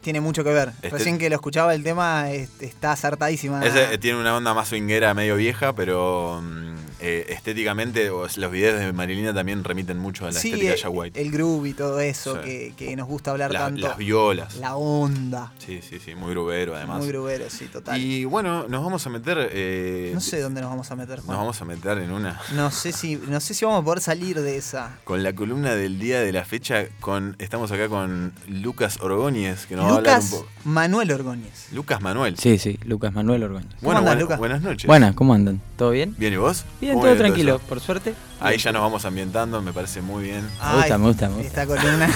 Tiene 0.02 0.19
mucho 0.19 0.44
que 0.44 0.52
ver. 0.52 0.73
Este 0.81 0.90
Recién 0.90 1.18
que 1.18 1.30
lo 1.30 1.36
escuchaba 1.36 1.73
el 1.73 1.84
tema 1.84 2.31
está 2.31 2.91
acertadísima. 2.91 3.61
Eh, 3.65 3.98
tiene 3.98 4.19
una 4.19 4.36
onda 4.36 4.53
más 4.53 4.68
swinguera 4.68 5.14
medio 5.14 5.38
vieja, 5.38 5.73
pero 5.73 6.41
mm, 6.44 6.59
eh, 7.01 7.26
estéticamente 7.30 8.07
los 8.09 8.51
videos 8.51 8.80
de 8.80 8.91
Marilina 8.93 9.34
también 9.34 9.63
remiten 9.63 9.97
mucho 9.97 10.26
a 10.26 10.31
la 10.31 10.39
sí, 10.39 10.49
estética 10.49 10.69
de 10.69 10.76
el, 10.76 10.81
Jack 10.81 10.91
White. 10.93 11.21
el 11.21 11.31
groove 11.31 11.69
y 11.69 11.73
todo 11.73 11.99
eso 11.99 12.35
Sí. 12.35 12.41
que, 12.43 12.73
que 12.77 12.95
nos 12.95 13.07
gusta 13.07 13.31
hablar 13.31 13.51
La- 13.51 13.59
tanto. 13.59 13.88
las 13.88 13.97
violas. 13.97 14.55
La 14.57 14.76
onda. 14.76 15.51
Sí, 15.59 15.81
sí, 15.88 15.99
sí, 16.03 16.15
muy 16.15 16.31
grubero 16.31 16.76
además. 16.76 16.99
Muy 16.99 17.07
grubero, 17.07 17.45
sí, 17.49 17.65
total. 17.65 17.99
Y 18.01 18.26
bueno, 18.26 18.67
nos 18.67 18.84
vamos 18.84 19.05
a 19.05 19.09
meter. 19.09 19.49
eh, 19.51 20.11
no 20.13 20.19
sé 20.21 20.39
dónde 20.41 20.61
nos 20.61 20.69
vamos 20.69 20.89
a 20.91 20.95
meter, 20.95 21.19
Juan. 21.19 21.27
Nos 21.30 21.38
vamos 21.38 21.61
a 21.61 21.65
meter 21.65 21.97
en 21.99 22.11
una. 22.11 22.39
No 22.55 22.71
sé 22.71 22.91
si, 22.91 23.15
no 23.15 23.39
sé 23.39 23.53
si 23.53 23.65
vamos 23.65 23.81
a 23.81 23.85
poder 23.85 24.01
salir 24.01 24.39
de 24.41 24.57
esa. 24.57 24.97
Con 25.03 25.23
la 25.23 25.34
columna 25.34 25.76
del 25.76 25.99
día 25.99 26.19
de 26.21 26.31
la 26.31 26.45
fecha, 26.45 26.85
con 26.99 27.35
estamos 27.39 27.71
acá 27.71 27.88
con 27.88 28.34
Lucas 28.47 28.99
Orgóñez, 29.01 29.65
que 29.65 29.76
nos 29.76 29.85
va 29.85 29.89
a 29.91 29.95
hablar 29.97 30.17
un 30.19 30.23
Lucas 30.26 30.31
poco. 30.41 30.49
Manuel 30.65 31.11
Orgóñez. 31.11 31.67
Lucas 31.71 32.01
Manuel. 32.01 32.38
Sí, 32.38 32.57
sí, 32.57 32.77
Lucas 32.85 33.13
Manuel 33.13 33.43
Orgoño. 33.43 33.67
Bueno, 33.81 34.01
buena- 34.01 34.19
Lucas? 34.19 34.38
buenas 34.39 34.61
noches. 34.61 34.88
Buenas, 34.88 35.15
¿cómo 35.15 35.34
andan? 35.34 35.61
¿Todo 35.77 35.91
bien? 35.91 36.13
Bien, 36.17 36.34
¿y 36.34 36.38
vos? 36.38 36.65
Bien, 36.81 36.89
¿Cómo 36.94 37.06
todo 37.06 37.16
tranquilo, 37.18 37.60
por 37.60 37.80
suerte. 37.80 38.14
Ahí 38.40 38.57
ya 38.57 38.72
nos 38.72 38.82
vamos 38.82 39.06
ambientando, 39.06 39.61
me 39.61 39.74
parece 39.74 40.02
muy 40.02 40.24
bien. 40.24 40.49
Me 40.64 40.76
gusta, 40.78 40.98
me 40.98 41.07
gusta, 41.07 41.30
me 41.30 41.36
gusta. 41.36 41.48
Esta 41.48 41.66
columna. 41.68 42.07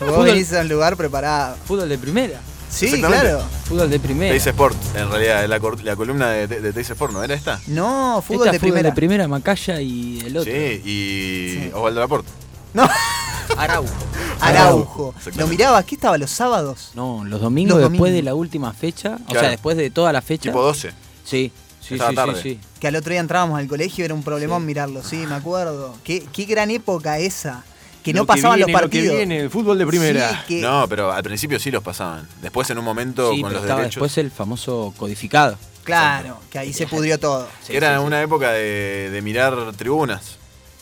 Vos 0.00 0.08
Fútbol- 0.10 0.24
venís 0.24 0.52
a 0.52 0.60
un 0.60 0.68
lugar 0.68 0.96
preparado. 0.96 1.56
Fútbol 1.64 1.88
de 1.88 1.98
primera. 1.98 2.40
Sí, 2.70 3.00
claro. 3.00 3.42
Fútbol 3.64 3.88
de 3.88 3.98
primera. 3.98 4.30
Teis 4.30 4.46
Sport, 4.46 4.76
en 4.94 5.10
realidad, 5.10 5.46
la, 5.48 5.96
columna 5.96 6.30
de, 6.30 6.46
de, 6.46 6.60
de 6.60 6.72
Teis 6.72 6.90
Sport, 6.90 7.12
¿no 7.14 7.24
era 7.24 7.34
esta? 7.34 7.58
No, 7.66 8.22
fútbol 8.26 8.48
Esta 8.48 8.52
de 8.52 8.58
fútbol 8.58 8.70
primera. 8.72 8.88
de 8.90 8.94
primera, 8.94 9.28
Macaya 9.28 9.80
y 9.80 10.20
el 10.26 10.36
otro. 10.36 10.52
Sí, 10.52 10.82
y 10.84 11.70
Osvaldo 11.74 12.00
Laporte. 12.00 12.28
No, 12.74 12.86
Araujo. 13.56 13.88
Araujo. 14.40 15.14
¿Lo 15.36 15.46
mirabas? 15.46 15.84
¿Qué 15.86 15.94
estaba 15.94 16.18
los 16.18 16.30
sábados? 16.30 16.90
No, 16.94 17.24
los 17.24 17.40
domingos 17.40 17.80
Los 17.80 17.90
después 17.90 18.12
de 18.12 18.22
la 18.22 18.34
última 18.34 18.72
fecha, 18.74 19.18
o 19.28 19.32
sea, 19.32 19.48
después 19.48 19.76
de 19.76 19.90
toda 19.90 20.12
la 20.12 20.20
fecha. 20.20 20.50
Tipo 20.50 20.62
12. 20.62 20.92
Sí, 21.24 21.50
sí, 21.88 21.94
Estaba 21.94 22.10
sí, 22.10 22.16
tarde. 22.16 22.34
sí, 22.42 22.50
sí. 22.54 22.60
Que 22.80 22.88
al 22.88 22.96
otro 22.96 23.10
día 23.10 23.20
entrábamos 23.20 23.58
al 23.58 23.66
colegio, 23.66 24.04
era 24.04 24.14
un 24.14 24.22
problemón 24.22 24.64
mirarlo, 24.66 25.02
sí, 25.02 25.16
me 25.26 25.34
acuerdo. 25.34 25.96
Qué, 26.04 26.24
qué 26.32 26.44
gran 26.44 26.70
época 26.70 27.18
esa. 27.18 27.64
Que 28.02 28.12
no 28.14 28.20
Lo 28.20 28.26
pasaban 28.26 28.56
viene, 28.56 28.72
los 28.72 28.80
lo 28.80 28.88
que 28.88 28.98
partidos. 28.98 29.16
viene, 29.16 29.40
el 29.40 29.50
fútbol 29.50 29.76
de 29.78 29.86
primera. 29.86 30.30
Sí, 30.30 30.36
que- 30.56 30.60
No, 30.62 30.86
pero 30.88 31.12
al 31.12 31.22
principio 31.22 31.58
sí 31.58 31.70
los 31.70 31.82
pasaban. 31.82 32.26
Después, 32.40 32.70
en 32.70 32.78
un 32.78 32.84
momento, 32.84 33.32
Sí, 33.32 33.40
con 33.42 33.50
pero 33.50 33.54
los 33.54 33.62
estaba 33.64 33.80
derechos. 33.80 33.94
después 34.02 34.18
el 34.18 34.30
famoso 34.30 34.94
codificado. 34.96 35.58
Claro, 35.84 36.38
que 36.50 36.58
ahí 36.58 36.72
se 36.72 36.86
pudrió 36.86 37.18
todo. 37.18 37.48
Era 37.68 37.94
sí, 37.96 38.00
sí. 38.00 38.06
una 38.06 38.22
época 38.22 38.52
de, 38.52 39.10
de 39.10 39.22
mirar 39.22 39.72
tribunas. 39.76 40.36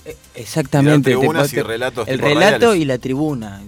Eh, 0.04 0.16
Exactamente. 0.34 1.10
Tribunas 1.10 1.50
te- 1.50 1.58
y 1.58 1.62
relatos 1.62 2.06
El 2.06 2.18
relato 2.18 2.40
radiales. 2.66 2.80
y 2.80 2.84
la 2.84 2.98
tribuna. 2.98 3.62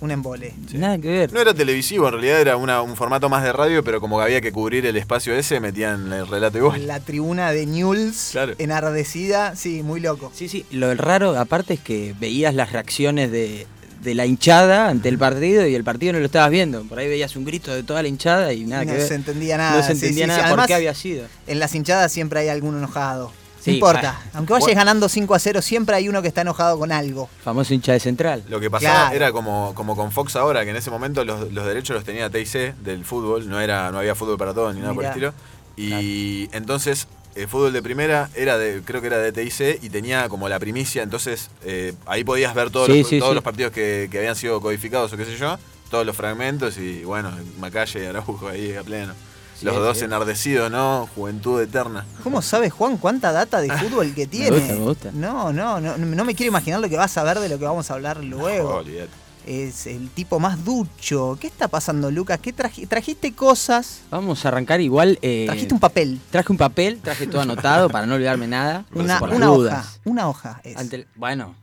Un 0.00 0.10
embole. 0.10 0.52
Nada 0.74 0.98
que 0.98 1.08
ver. 1.08 1.32
No 1.32 1.40
era 1.40 1.54
televisivo, 1.54 2.06
en 2.08 2.12
realidad 2.14 2.40
era 2.40 2.56
una- 2.56 2.82
un 2.82 2.94
formato 2.96 3.28
más 3.28 3.42
de 3.42 3.52
radio, 3.52 3.82
pero 3.82 4.00
como 4.00 4.18
que 4.18 4.24
había 4.24 4.40
que 4.40 4.52
cubrir 4.52 4.84
el 4.84 4.96
espacio 4.96 5.34
ese, 5.34 5.60
metían 5.60 6.12
el 6.12 6.26
relato 6.26 6.58
igual. 6.58 6.86
La 6.86 7.00
tribuna 7.00 7.52
de 7.52 7.64
Newell's 7.64 8.30
Claro. 8.32 8.54
enardecida, 8.58 9.56
sí, 9.56 9.82
muy 9.82 10.00
loco. 10.00 10.30
Sí, 10.34 10.48
sí. 10.48 10.66
Lo 10.70 10.92
raro, 10.94 11.38
aparte, 11.38 11.74
es 11.74 11.80
que 11.80 12.14
veías 12.18 12.54
las 12.54 12.72
reacciones 12.72 13.30
de, 13.30 13.66
de 14.02 14.14
la 14.14 14.26
hinchada 14.26 14.88
ante 14.90 15.08
el 15.08 15.16
partido 15.16 15.66
y 15.66 15.74
el 15.74 15.84
partido 15.84 16.12
no 16.12 16.18
lo 16.18 16.26
estabas 16.26 16.50
viendo. 16.50 16.82
Por 16.84 16.98
ahí 16.98 17.08
veías 17.08 17.34
un 17.36 17.44
grito 17.46 17.72
de 17.74 17.82
toda 17.84 18.02
la 18.02 18.08
hinchada 18.08 18.52
y 18.52 18.64
nada 18.66 18.84
no 18.84 18.92
que 18.92 18.98
ver. 18.98 19.08
se 19.08 19.14
entendía 19.14 19.56
nada. 19.56 19.76
No 19.76 19.82
se 19.82 19.94
sí, 19.94 20.04
entendía 20.06 20.24
sí, 20.26 20.30
sí. 20.32 20.36
nada 20.36 20.40
por 20.42 20.46
Además, 20.48 20.66
qué 20.66 20.74
había 20.74 20.94
sido. 20.94 21.26
En 21.46 21.58
las 21.58 21.74
hinchadas 21.74 22.12
siempre 22.12 22.40
hay 22.40 22.48
alguno 22.48 22.76
enojado. 22.78 23.32
Sí, 23.64 23.70
no 23.70 23.74
importa. 23.76 24.20
Aunque 24.34 24.52
vayas 24.52 24.66
bueno. 24.66 24.78
ganando 24.78 25.08
5 25.08 25.34
a 25.34 25.38
0, 25.38 25.62
siempre 25.62 25.96
hay 25.96 26.08
uno 26.08 26.20
que 26.20 26.28
está 26.28 26.42
enojado 26.42 26.78
con 26.78 26.92
algo. 26.92 27.28
Famoso 27.42 27.72
hincha 27.72 27.92
de 27.92 28.00
central. 28.00 28.44
Lo 28.48 28.60
que 28.60 28.70
pasaba 28.70 28.94
Claro. 29.08 29.16
era 29.16 29.32
como, 29.32 29.72
como 29.74 29.96
con 29.96 30.12
Fox 30.12 30.36
ahora, 30.36 30.64
que 30.64 30.70
en 30.70 30.76
ese 30.76 30.90
momento 30.90 31.24
los, 31.24 31.50
los 31.52 31.64
derechos 31.66 31.94
los 31.96 32.04
tenía 32.04 32.28
TIC 32.30 32.74
del 32.82 33.04
fútbol, 33.04 33.48
no 33.48 33.60
era 33.60 33.90
no 33.90 33.98
había 33.98 34.14
fútbol 34.14 34.36
para 34.36 34.52
todos 34.52 34.74
ni 34.74 34.80
nada 34.82 34.92
por 34.94 35.04
el 35.04 35.10
estilo. 35.10 35.32
Y 35.76 36.48
entonces 36.52 37.08
el 37.34 37.48
fútbol 37.48 37.72
de 37.72 37.82
primera 37.82 38.30
era 38.36 38.58
de, 38.58 38.82
creo 38.84 39.00
que 39.00 39.08
era 39.08 39.18
de 39.18 39.32
TIC 39.32 39.82
y 39.82 39.88
tenía 39.90 40.28
como 40.28 40.48
la 40.48 40.58
primicia, 40.60 41.02
entonces 41.02 41.50
eh, 41.64 41.94
ahí 42.06 42.22
podías 42.22 42.54
ver 42.54 42.70
todos, 42.70 42.86
Sí, 42.86 43.00
los, 43.00 43.08
sí, 43.08 43.18
todos 43.18 43.32
sí. 43.32 43.34
los 43.34 43.44
partidos 43.44 43.72
que, 43.72 44.08
que 44.10 44.18
habían 44.18 44.36
sido 44.36 44.60
codificados 44.60 45.12
o 45.12 45.16
qué 45.16 45.24
sé 45.24 45.36
yo, 45.36 45.58
todos 45.90 46.06
los 46.06 46.16
fragmentos 46.16 46.78
y 46.78 47.02
bueno, 47.04 47.32
Macalle 47.58 48.04
y 48.04 48.06
Araujo 48.06 48.46
ahí 48.48 48.74
a 48.76 48.82
pleno. 48.84 49.14
Sí, 49.58 49.64
los 49.66 49.76
dos 49.76 49.98
sí. 49.98 50.04
enardecidos, 50.04 50.70
¿no? 50.70 51.08
Juventud 51.14 51.60
eterna. 51.60 52.04
¿Cómo 52.22 52.42
sabe 52.42 52.70
Juan 52.70 52.96
cuánta 52.96 53.30
data 53.32 53.60
de 53.60 53.70
fútbol 53.70 54.12
que 54.14 54.26
tiene? 54.26 54.50
gusta, 54.58 54.72
me 54.74 54.78
gusta. 54.80 55.10
No, 55.12 55.52
no, 55.52 55.80
no, 55.80 55.96
no 55.96 56.24
me 56.24 56.34
quiero 56.34 56.48
imaginar 56.50 56.80
lo 56.80 56.88
que 56.88 56.96
vas 56.96 57.16
a 57.16 57.22
ver 57.22 57.38
de 57.38 57.48
lo 57.48 57.58
que 57.58 57.64
vamos 57.64 57.90
a 57.90 57.94
hablar 57.94 58.22
luego. 58.24 58.76
Olvídate. 58.76 59.10
es 59.46 59.86
el 59.86 60.08
tipo 60.10 60.40
más 60.40 60.64
ducho. 60.64 61.36
¿Qué 61.40 61.46
está 61.46 61.68
pasando, 61.68 62.10
Lucas? 62.10 62.40
¿Qué 62.40 62.54
traji- 62.56 62.88
trajiste 62.88 63.32
cosas? 63.34 64.00
Vamos 64.10 64.44
a 64.44 64.48
arrancar 64.48 64.80
igual. 64.80 65.18
eh, 65.22 65.44
Trajiste 65.46 65.74
un 65.74 65.80
papel. 65.80 66.18
Traje 66.30 66.50
un 66.50 66.58
papel, 66.58 67.00
traje 67.02 67.26
todo 67.26 67.42
anotado 67.42 67.88
para 67.90 68.06
no 68.06 68.14
olvidarme 68.14 68.46
nada. 68.48 68.86
Una, 68.94 69.18
hoja. 69.50 69.84
Una 70.04 70.28
hoja 70.28 70.60
es. 70.64 70.76
Ante 70.78 70.96
el- 70.96 71.06
bueno, 71.14 71.54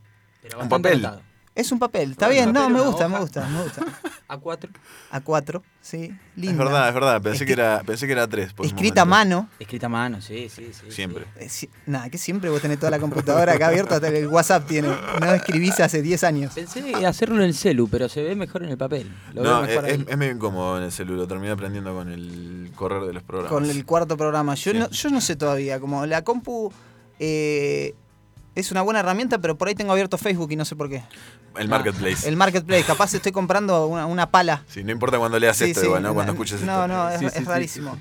pero 0.44 0.62
Un 0.62 0.70
papel. 0.70 1.04
anotado. 1.06 1.22
Es 1.54 1.70
un 1.74 1.80
papel, 1.80 2.12
está 2.12 2.28
Bueno, 2.28 2.42
bien, 2.44 2.54
no, 2.54 2.70
me 2.70 2.80
gusta, 2.80 3.10
me 3.10 3.20
gusta, 3.20 3.46
me 3.46 3.62
gusta. 3.64 3.82
A4. 4.30 4.70
A4, 5.12 5.62
sí, 5.82 6.10
linda. 6.38 6.52
Es 6.54 6.58
verdad, 6.58 6.88
es 6.88 6.94
verdad. 6.94 7.22
Pensé 7.22 7.44
Escri- 7.44 7.48
que 7.48 7.54
era, 7.54 7.84
pensé 7.86 8.06
que 8.06 8.14
era 8.14 8.26
tres. 8.26 8.54
por 8.54 8.66
Escrita 8.66 9.02
a 9.02 9.06
mano. 9.06 9.50
Escrita 9.60 9.88
a 9.88 9.90
mano, 9.90 10.22
sí, 10.22 10.48
sí, 10.48 10.72
sí. 10.72 10.90
Siempre. 10.90 11.26
Eh, 11.36 11.50
si- 11.50 11.70
Nada, 11.86 12.10
que 12.10 12.18
siempre 12.18 12.50
vos 12.50 12.62
tenés 12.62 12.80
toda 12.80 12.90
la 12.90 13.00
computadora 13.00 13.52
acá 13.52 13.68
abierta, 13.68 13.96
hasta 13.96 14.08
el 14.08 14.28
WhatsApp 14.28 14.66
tiene. 14.66 14.88
No 15.20 15.34
escribís 15.34 15.78
hace 15.82 16.02
10 16.02 16.24
años. 16.24 16.54
Pensé 16.54 17.06
hacerlo 17.06 17.36
en 17.36 17.42
el 17.42 17.54
celu, 17.54 17.90
pero 17.90 18.08
se 18.08 18.24
ve 18.24 18.34
mejor 18.34 18.64
en 18.64 18.70
el 18.70 18.78
papel. 18.78 19.14
Lo 19.34 19.44
No, 19.44 19.50
veo 19.50 19.64
es, 19.64 19.68
mejor 19.68 19.86
es, 19.90 19.94
ahí. 20.00 20.06
es 20.08 20.18
medio 20.18 20.32
incómodo 20.32 20.78
en 20.78 20.84
el 20.86 20.92
celular. 20.94 21.28
Terminé 21.28 21.52
aprendiendo 21.52 21.94
con 21.94 22.10
el 22.10 22.72
correr 22.76 23.04
de 23.04 23.12
los 23.12 23.24
programas. 23.24 23.52
Con 23.52 23.70
el 23.70 23.86
cuarto 23.86 24.16
programa. 24.16 24.56
Yo, 24.56 24.72
Sí. 24.72 24.78
no, 24.80 24.90
yo 24.90 25.10
no 25.10 25.20
sé 25.20 25.36
todavía, 25.36 25.82
como 25.82 26.06
la 26.06 26.24
compu 26.24 26.72
eh, 27.20 27.94
es 28.56 28.72
una 28.72 28.82
buena 28.82 29.02
herramienta, 29.02 29.38
pero 29.40 29.58
por 29.58 29.68
ahí 29.68 29.76
tengo 29.76 29.92
abierto 29.92 30.18
Facebook 30.18 30.52
y 30.52 30.56
no 30.56 30.64
sé 30.64 30.78
por 30.78 30.90
qué. 30.90 31.04
El 31.58 31.68
marketplace. 31.68 32.28
El 32.28 32.36
marketplace, 32.38 32.84
capaz 32.84 33.14
estoy 33.14 33.32
comprando 33.32 33.88
una, 33.88 34.06
una 34.06 34.30
pala. 34.30 34.64
Sí, 34.68 34.84
no 34.84 34.92
importa 34.92 35.18
cuando 35.20 35.38
leas 35.40 35.58
Sí, 35.58 35.66
esto, 35.66 35.82
sí, 35.82 35.86
igual, 35.88 36.04
¿no? 36.04 36.14
Cuando 36.14 36.32
escuches 36.34 36.62
No, 36.62 36.84
esto. 36.84 36.88
no, 36.88 37.10
es, 37.10 37.20
Sí, 37.20 37.26
es 37.26 37.34
sí, 37.34 37.40
sí, 37.40 37.46
rarísimo. 37.46 37.98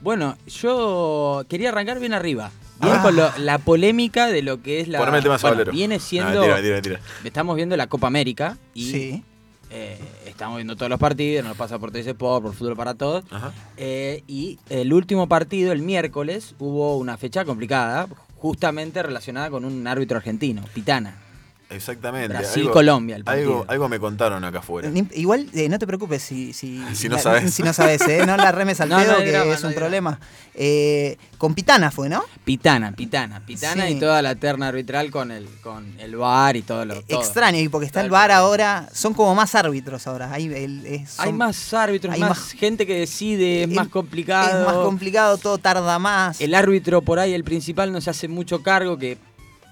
Bueno, 0.00 0.36
yo 0.46 1.44
quería 1.48 1.70
arrancar 1.70 1.98
bien 2.00 2.12
arriba. 2.12 2.50
Bien 2.80 2.96
Ah. 2.98 3.02
con 3.02 3.16
lo- 3.16 3.30
la 3.38 3.58
polémica 3.58 4.26
de 4.26 4.42
lo 4.42 4.60
que 4.60 4.80
es 4.80 4.88
la. 4.88 4.98
Poneme 4.98 5.18
el 5.18 5.22
tema 5.24 5.38
bueno, 5.40 5.70
viene 5.70 5.96
No, 5.96 6.02
siendo. 6.02 6.30
mentira, 6.40 6.54
mentira, 6.56 6.74
mentira. 6.74 7.00
Estamos 7.22 7.56
viendo 7.56 7.76
la 7.76 7.86
Copa 7.86 8.08
América 8.08 8.58
y 8.74 8.90
Sí. 8.90 9.24
eh, 9.70 9.98
estamos 10.26 10.56
viendo 10.56 10.74
todos 10.76 10.90
los 10.90 10.98
partidos, 10.98 11.46
nos 11.46 11.56
pasa 11.56 11.78
por 11.78 11.90
TC 11.92 12.10
Sport, 12.10 12.42
por 12.44 12.54
Fútbol 12.54 12.76
para 12.76 12.94
Todos. 12.94 13.24
Ajá. 13.30 13.52
Eh, 13.76 14.24
y 14.26 14.58
el 14.68 14.92
último 14.92 15.28
partido, 15.28 15.72
el 15.72 15.80
miércoles, 15.82 16.54
hubo 16.58 16.98
una 16.98 17.16
fecha 17.16 17.44
complicada, 17.44 18.08
justamente 18.36 19.02
relacionada 19.02 19.48
con 19.50 19.64
un 19.64 19.86
árbitro 19.86 20.18
argentino, 20.18 20.62
Pitana. 20.74 21.16
Exactamente. 21.70 22.28
Brasil-Colombia, 22.28 23.16
el 23.16 23.24
partido. 23.24 23.50
Algo, 23.60 23.64
algo 23.68 23.88
me 23.88 23.98
contaron 23.98 24.44
acá 24.44 24.58
afuera. 24.60 24.90
Igual 25.12 25.48
eh, 25.54 25.68
no 25.68 25.78
te 25.78 25.86
preocupes 25.86 26.22
si, 26.22 26.52
si, 26.52 26.84
Si 26.94 27.08
no 27.08 27.16
la- 27.16 27.22
sabes. 27.22 27.52
Si 27.54 27.62
no 27.62 27.72
sabes, 27.72 28.00
¿eh? 28.02 28.24
No 28.26 28.36
la 28.36 28.52
remes 28.52 28.80
al 28.80 28.88
No, 28.90 28.98
pedo, 28.98 29.12
no 29.12 29.18
que 29.18 29.32
drama, 29.32 29.54
es 29.54 29.64
un 29.64 29.74
problema. 29.74 30.20
Eh, 30.54 31.16
con 31.38 31.54
Pitana 31.54 31.90
fue, 31.90 32.08
¿no? 32.08 32.22
Pitana, 32.44 32.92
Pitana, 32.92 33.40
Pitana 33.44 33.86
Sí. 33.86 33.94
y 33.94 34.00
toda 34.00 34.22
la 34.22 34.34
terna 34.36 34.68
arbitral 34.68 35.10
con 35.10 35.30
el, 35.32 35.46
con 35.62 35.98
el 35.98 36.14
VAR 36.16 36.56
y 36.56 36.62
todo 36.62 36.84
lo 36.84 37.02
todo. 37.02 37.20
Extraño, 37.20 37.58
y 37.58 37.68
porque 37.68 37.86
está 37.86 38.00
el 38.00 38.04
Tal 38.06 38.10
VAR 38.12 38.30
ahora, 38.30 38.88
son 38.92 39.14
como 39.14 39.34
más 39.34 39.54
árbitros 39.54 40.06
ahora. 40.06 40.32
Hay, 40.32 40.46
el- 40.46 40.86
es- 40.86 41.18
Hay 41.18 41.32
más 41.32 41.74
árbitros, 41.74 42.14
hay 42.14 42.20
más, 42.20 42.30
más- 42.30 42.50
gente 42.52 42.86
que 42.86 42.98
decide, 43.00 43.64
es, 43.64 43.70
es- 43.70 43.74
más 43.74 43.88
complicado. 43.88 44.60
Es 44.60 44.66
más 44.66 44.76
complicado, 44.76 45.38
todo 45.38 45.58
tarda 45.58 45.98
más. 45.98 46.40
El 46.40 46.54
árbitro 46.54 47.02
por 47.02 47.18
ahí, 47.18 47.32
el 47.34 47.42
principal, 47.42 47.90
no 47.90 48.00
se 48.00 48.10
hace 48.10 48.28
mucho 48.28 48.62
cargo, 48.62 48.96
que, 48.96 49.18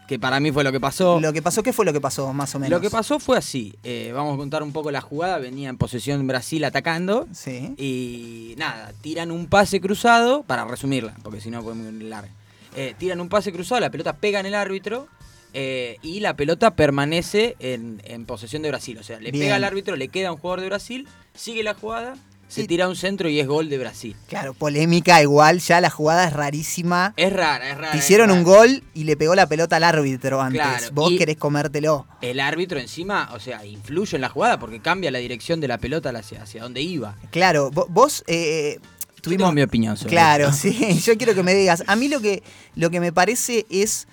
que 0.08 0.18
para 0.18 0.40
mí 0.40 0.50
fue 0.52 0.64
lo 0.64 0.72
que 0.72 0.80
pasó. 0.80 1.20
Lo 1.20 1.32
que 1.32 1.40
pasó, 1.42 1.62
¿qué 1.62 1.72
fue 1.72 1.84
lo 1.84 1.92
que 1.92 2.00
pasó, 2.00 2.32
más 2.32 2.54
o 2.54 2.58
menos? 2.58 2.70
Lo 2.70 2.80
que 2.80 2.90
pasó 2.90 3.18
fue 3.18 3.38
así. 3.38 3.74
eh, 3.82 4.10
vamos 4.14 4.34
a 4.34 4.36
contar 4.36 4.62
un 4.62 4.72
poco 4.72 4.90
la 4.90 5.00
jugada. 5.00 5.38
Venía 5.38 5.68
en 5.68 5.78
posesión 5.78 6.26
Brasil 6.26 6.64
atacando. 6.64 7.26
Sí. 7.32 7.74
Y 7.78 8.54
nada, 8.58 8.92
tiran 9.00 9.30
un 9.30 9.46
pase 9.46 9.80
cruzado, 9.80 10.42
para 10.42 10.64
resumirla, 10.64 11.14
porque 11.22 11.40
si 11.40 11.50
no 11.50 11.62
fue 11.62 11.74
muy 11.74 12.04
larga. 12.04 12.30
Eh, 12.76 12.94
tiran 12.98 13.20
un 13.20 13.28
pase 13.28 13.52
cruzado, 13.52 13.80
la 13.80 13.90
pelota 13.90 14.14
pega 14.14 14.40
en 14.40 14.46
el 14.46 14.54
árbitro 14.54 15.06
eh, 15.54 15.98
y 16.02 16.20
la 16.20 16.34
pelota 16.36 16.74
permanece 16.74 17.54
en, 17.58 18.00
en 18.04 18.24
posesión 18.26 18.62
de 18.62 18.68
Brasil. 18.70 18.96
O 18.98 19.02
sea, 19.02 19.20
le 19.20 19.30
Bien. 19.30 19.44
pega 19.44 19.56
al 19.56 19.64
árbitro, 19.64 19.94
le 19.96 20.08
queda 20.08 20.32
un 20.32 20.38
jugador 20.38 20.60
de 20.62 20.66
Brasil, 20.68 21.06
sigue 21.34 21.62
la 21.62 21.74
jugada, 21.74 22.14
se 22.54 22.66
tira 22.66 22.88
un 22.88 22.96
centro 22.96 23.28
y 23.28 23.40
es 23.40 23.46
gol 23.46 23.68
de 23.68 23.78
Brasil. 23.78 24.14
Claro, 24.28 24.52
polémica 24.54 25.22
igual, 25.22 25.58
ya 25.60 25.80
la 25.80 25.90
jugada 25.90 26.26
es 26.26 26.32
rarísima. 26.32 27.14
Es 27.16 27.32
rara, 27.32 27.70
es 27.70 27.76
rara. 27.76 27.92
Te 27.92 27.98
hicieron 27.98 28.30
un 28.30 28.42
gol 28.44 28.82
y 28.94 29.04
le 29.04 29.16
pegó 29.16 29.34
la 29.34 29.46
pelota 29.46 29.76
al 29.76 29.84
árbitro 29.84 30.40
antes. 30.40 30.60
Claro, 30.60 30.86
Vos 30.92 31.12
querés 31.16 31.36
comértelo. 31.36 32.06
El 32.20 32.40
árbitro 32.40 32.78
encima, 32.78 33.30
o 33.34 33.40
sea, 33.40 33.64
influye 33.64 34.16
en 34.16 34.20
la 34.20 34.28
jugada 34.28 34.58
porque 34.58 34.80
cambia 34.80 35.10
la 35.10 35.18
dirección 35.18 35.60
de 35.60 35.68
la 35.68 35.78
pelota 35.78 36.10
hacia, 36.10 36.42
hacia 36.42 36.62
donde 36.62 36.82
iba. 36.82 37.16
Claro, 37.30 37.70
vo- 37.70 37.86
vos 37.88 38.22
eh, 38.26 38.78
tuvimos 39.20 39.42
tengo 39.44 39.52
mi 39.52 39.62
opinión 39.62 39.96
sobre 39.96 40.10
Claro, 40.10 40.48
esto. 40.48 40.56
sí. 40.62 41.00
Yo 41.02 41.16
quiero 41.16 41.34
que 41.34 41.42
me 41.42 41.54
digas. 41.54 41.84
A 41.86 41.96
mí 41.96 42.08
lo 42.08 42.20
que, 42.20 42.42
lo 42.76 42.90
que 42.90 43.00
me 43.00 43.12
parece 43.12 43.66
es. 43.70 44.06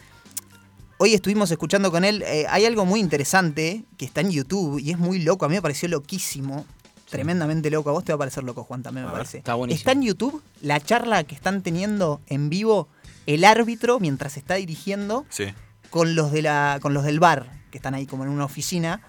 Hoy 1.02 1.14
estuvimos 1.14 1.49
escuchando 1.49 1.91
con 1.91 2.03
él. 2.03 2.24
eh, 2.28 2.45
hay 2.49 2.66
algo 2.66 2.86
muy 2.86 2.99
interesante 2.99 3.86
que 3.98 4.03
está 4.06 4.20
en 4.22 4.32
YouTube 4.32 4.80
y 4.80 4.91
es 4.91 4.98
muy 4.98 5.20
loco. 5.20 5.45
A 5.45 5.49
mí 5.49 5.56
me 5.56 5.61
pareció 5.61 5.88
loquísimo. 5.88 6.66
Tremendamente 7.10 7.69
loco. 7.69 7.90
A 7.90 7.94
vos 7.94 8.03
te 8.03 8.11
va 8.11 8.15
a 8.15 8.19
parecer 8.19 8.44
loco, 8.44 8.64
Juan, 8.64 8.84
también 8.84 9.06
me 9.06 9.10
A 9.10 9.14
ver, 9.14 9.19
parece. 9.22 9.38
está 9.40 9.56
buenísimo. 9.56 9.77
Está 9.80 9.91
en 9.94 10.02
YouTube 10.03 10.41
la 10.61 10.80
charla 10.80 11.23
que 11.23 11.36
están 11.36 11.61
teniendo 11.61 12.22
en 12.27 12.49
vivo 12.49 12.88
el 13.26 13.44
árbitro 13.45 13.99
mientras 13.99 14.38
está 14.38 14.56
dirigiendo 14.56 15.26
Sí. 15.30 15.45
con 15.90 16.15
los 16.15 16.31
de 16.31 16.41
la 16.44 16.80
con 16.81 16.94
los 16.94 17.03
del 17.03 17.19
bar 17.19 17.52
que 17.72 17.77
están 17.77 17.94
ahí 17.94 18.06
como 18.06 18.23
en 18.23 18.30
una 18.30 18.45
oficina. 18.45 19.02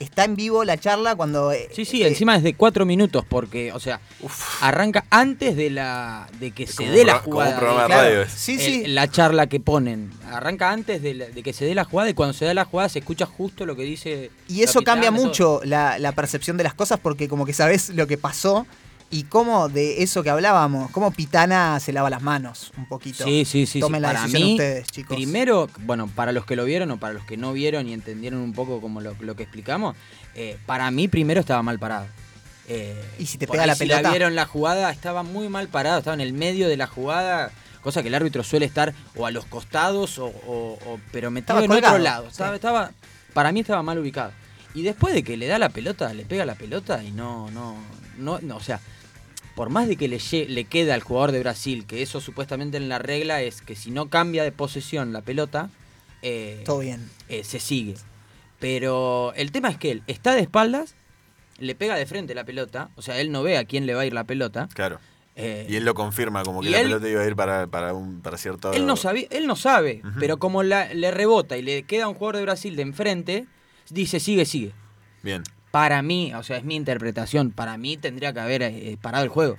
Está 0.00 0.24
en 0.24 0.36
vivo 0.36 0.62
la 0.64 0.76
charla 0.78 1.16
cuando 1.16 1.50
eh, 1.50 1.68
Sí, 1.72 1.84
sí, 1.84 2.02
eh, 2.04 2.08
encima 2.08 2.36
es 2.36 2.44
de 2.44 2.54
cuatro 2.54 2.86
minutos 2.86 3.24
porque, 3.28 3.72
o 3.72 3.80
sea, 3.80 4.00
Uf. 4.20 4.62
arranca 4.62 5.04
antes 5.10 5.56
de 5.56 5.70
la 5.70 6.28
de 6.38 6.52
que 6.52 6.68
se 6.68 6.86
dé 6.86 7.04
la 7.04 7.14
pro- 7.14 7.22
como 7.24 7.34
jugada. 7.36 7.50
un 7.54 7.58
programa 7.58 7.82
de 7.82 7.88
radio 8.02 8.22
es. 8.22 8.32
Sí, 8.32 8.52
El- 8.54 8.60
sí. 8.60 8.86
La 8.86 9.10
charla 9.10 9.48
que 9.48 9.58
ponen. 9.58 10.10
Arranca 10.30 10.70
antes 10.70 11.02
de, 11.02 11.14
la- 11.14 11.26
de 11.26 11.42
que 11.42 11.52
se 11.52 11.64
dé 11.64 11.74
la 11.74 11.84
jugada 11.84 12.08
y 12.10 12.14
cuando 12.14 12.32
se 12.32 12.44
da 12.44 12.54
la 12.54 12.64
jugada 12.64 12.88
se 12.88 13.00
escucha 13.00 13.26
justo 13.26 13.66
lo 13.66 13.74
que 13.74 13.82
dice. 13.82 14.30
Y 14.46 14.62
eso 14.62 14.74
capitán, 14.74 14.94
cambia 15.02 15.10
mucho 15.10 15.60
la, 15.64 15.98
la 15.98 16.12
percepción 16.12 16.56
de 16.56 16.62
las 16.64 16.74
cosas 16.74 17.00
porque 17.00 17.26
como 17.28 17.44
que 17.44 17.52
sabes 17.52 17.88
lo 17.90 18.06
que 18.06 18.16
pasó 18.18 18.66
y 19.10 19.22
cómo 19.24 19.68
de 19.68 20.02
eso 20.02 20.22
que 20.22 20.30
hablábamos, 20.30 20.90
cómo 20.90 21.10
Pitana 21.10 21.80
se 21.80 21.92
lava 21.92 22.10
las 22.10 22.20
manos 22.22 22.72
un 22.76 22.86
poquito. 22.86 23.24
Sí, 23.24 23.44
sí, 23.44 23.64
sí. 23.64 23.66
sí. 23.66 23.80
Tomen 23.80 24.02
la 24.02 24.08
para 24.08 24.20
decisión 24.22 24.42
mí, 24.48 24.52
ustedes, 24.54 24.86
chicos. 24.88 25.16
Primero, 25.16 25.68
bueno, 25.80 26.08
para 26.08 26.32
los 26.32 26.44
que 26.44 26.56
lo 26.56 26.64
vieron 26.64 26.90
o 26.90 26.98
para 26.98 27.14
los 27.14 27.24
que 27.24 27.36
no 27.36 27.52
vieron 27.52 27.88
y 27.88 27.94
entendieron 27.94 28.40
un 28.40 28.52
poco 28.52 28.80
como 28.80 29.00
lo, 29.00 29.14
lo 29.20 29.34
que 29.36 29.44
explicamos, 29.44 29.96
eh, 30.34 30.58
para 30.66 30.90
mí 30.90 31.08
primero 31.08 31.40
estaba 31.40 31.62
mal 31.62 31.78
parado. 31.78 32.06
Eh, 32.68 33.02
¿Y 33.18 33.24
si 33.26 33.38
te 33.38 33.46
pega 33.46 33.64
la 33.66 33.74
si 33.74 33.86
pelota? 33.86 34.10
vieron 34.10 34.34
la 34.34 34.44
jugada, 34.44 34.90
estaba 34.90 35.22
muy 35.22 35.48
mal 35.48 35.68
parado, 35.68 35.98
estaba 36.00 36.14
en 36.14 36.20
el 36.20 36.34
medio 36.34 36.68
de 36.68 36.76
la 36.76 36.86
jugada, 36.86 37.50
cosa 37.82 38.02
que 38.02 38.08
el 38.08 38.14
árbitro 38.14 38.44
suele 38.44 38.66
estar 38.66 38.92
o 39.16 39.24
a 39.24 39.30
los 39.30 39.46
costados 39.46 40.18
o, 40.18 40.26
o- 40.26 40.78
o- 40.86 41.00
pero 41.12 41.30
metido 41.30 41.58
Estaba 41.60 41.64
en 41.64 41.68
colgado, 41.70 41.94
otro 41.94 42.04
lado. 42.04 42.24
sí. 42.26 42.32
Estaba, 42.32 42.54
estaba- 42.56 42.92
para 43.32 43.52
mí 43.52 43.60
estaba 43.60 43.82
mal 43.82 43.98
ubicado. 43.98 44.32
Y 44.74 44.82
después 44.82 45.14
de 45.14 45.22
que 45.22 45.38
le 45.38 45.46
da 45.46 45.58
la 45.58 45.70
pelota, 45.70 46.12
le 46.12 46.26
pega 46.26 46.44
la 46.44 46.56
pelota 46.56 47.02
y 47.02 47.10
no, 47.10 47.50
no, 47.52 47.74
no, 48.18 48.38
no 48.42 48.56
o 48.56 48.60
sea, 48.60 48.80
por 49.58 49.70
más 49.70 49.88
de 49.88 49.96
que 49.96 50.06
le, 50.06 50.20
le 50.46 50.64
queda 50.66 50.94
al 50.94 51.02
jugador 51.02 51.32
de 51.32 51.40
Brasil, 51.40 51.84
que 51.84 52.00
eso 52.00 52.20
supuestamente 52.20 52.76
en 52.76 52.88
la 52.88 53.00
regla 53.00 53.42
es 53.42 53.60
que 53.60 53.74
si 53.74 53.90
no 53.90 54.08
cambia 54.08 54.44
de 54.44 54.52
posesión 54.52 55.12
la 55.12 55.20
pelota, 55.22 55.68
eh, 56.22 56.62
Todo 56.64 56.78
bien. 56.78 57.10
eh, 57.28 57.42
se 57.42 57.58
sigue. 57.58 57.96
Pero 58.60 59.32
el 59.34 59.50
tema 59.50 59.68
es 59.68 59.76
que 59.76 59.90
él 59.90 60.02
está 60.06 60.34
de 60.36 60.42
espaldas, 60.42 60.94
le 61.58 61.74
pega 61.74 61.96
de 61.96 62.06
frente 62.06 62.36
la 62.36 62.44
pelota, 62.44 62.90
o 62.94 63.02
sea, 63.02 63.18
él 63.20 63.32
no 63.32 63.42
ve 63.42 63.56
a 63.58 63.64
quién 63.64 63.84
le 63.84 63.94
va 63.94 64.02
a 64.02 64.06
ir 64.06 64.12
la 64.12 64.22
pelota. 64.22 64.68
Claro. 64.74 65.00
eh, 65.34 65.66
Y 65.68 65.74
él 65.74 65.84
lo 65.84 65.94
confirma, 65.94 66.44
como 66.44 66.60
que 66.62 66.70
la 66.70 66.78
él- 66.78 66.84
pelota 66.84 67.08
iba 67.08 67.22
a 67.22 67.26
ir 67.26 67.34
para, 67.34 67.66
para, 67.66 67.94
un, 67.94 68.20
para 68.20 68.38
cierto. 68.38 68.72
él 68.72 68.86
no 68.86 68.94
sabía, 68.96 69.26
él 69.30 69.48
no 69.48 69.56
sabe, 69.56 70.02
pero 70.20 70.38
como 70.38 70.62
la- 70.62 70.94
le 70.94 71.10
rebota 71.10 71.56
y 71.56 71.62
le 71.62 71.82
queda 71.82 72.06
un 72.06 72.14
jugador 72.14 72.36
de 72.36 72.42
Brasil 72.42 72.76
de 72.76 72.82
enfrente, 72.82 73.46
dice 73.90 74.20
sigue, 74.20 74.44
sigue. 74.44 74.72
Bien. 75.24 75.42
Para 75.70 76.02
mí, 76.02 76.32
o 76.34 76.42
sea, 76.42 76.56
es 76.58 76.64
mi 76.64 76.76
interpretación, 76.76 77.50
para 77.50 77.76
mí 77.76 77.96
tendría 77.96 78.32
que 78.32 78.40
haber 78.40 78.62
eh, 78.62 78.96
parado 79.00 79.24
el 79.24 79.30
juego. 79.30 79.56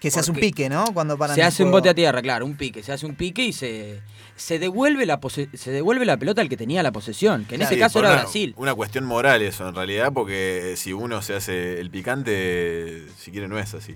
Que 0.00 0.10
se 0.10 0.18
hace 0.20 0.30
un 0.30 0.38
pique, 0.38 0.70
¿no? 0.70 0.86
Cuando 0.94 1.18
paran 1.18 1.34
se 1.34 1.42
el 1.42 1.46
hace 1.46 1.62
un 1.62 1.70
bote 1.70 1.90
a 1.90 1.94
tierra, 1.94 2.22
claro, 2.22 2.46
un 2.46 2.56
pique. 2.56 2.82
Se 2.82 2.90
hace 2.90 3.04
un 3.04 3.16
pique 3.16 3.44
y 3.44 3.52
se, 3.52 4.00
se, 4.34 4.58
devuelve, 4.58 5.04
la 5.04 5.20
pose- 5.20 5.50
se 5.52 5.70
devuelve 5.70 6.06
la 6.06 6.16
pelota 6.16 6.40
al 6.40 6.48
que 6.48 6.56
tenía 6.56 6.82
la 6.82 6.90
posesión, 6.90 7.44
que 7.44 7.56
en 7.56 7.60
Sí, 7.60 7.66
ese 7.66 7.78
caso 7.78 7.98
era 7.98 8.08
una, 8.12 8.22
Brasil. 8.22 8.54
Una 8.56 8.74
cuestión 8.74 9.04
moral 9.04 9.42
eso, 9.42 9.68
en 9.68 9.74
realidad, 9.74 10.10
porque 10.14 10.72
si 10.78 10.94
uno 10.94 11.20
se 11.20 11.34
hace 11.36 11.80
el 11.80 11.90
picante, 11.90 13.04
si 13.18 13.30
quiere 13.30 13.46
no 13.46 13.58
es 13.58 13.74
así. 13.74 13.94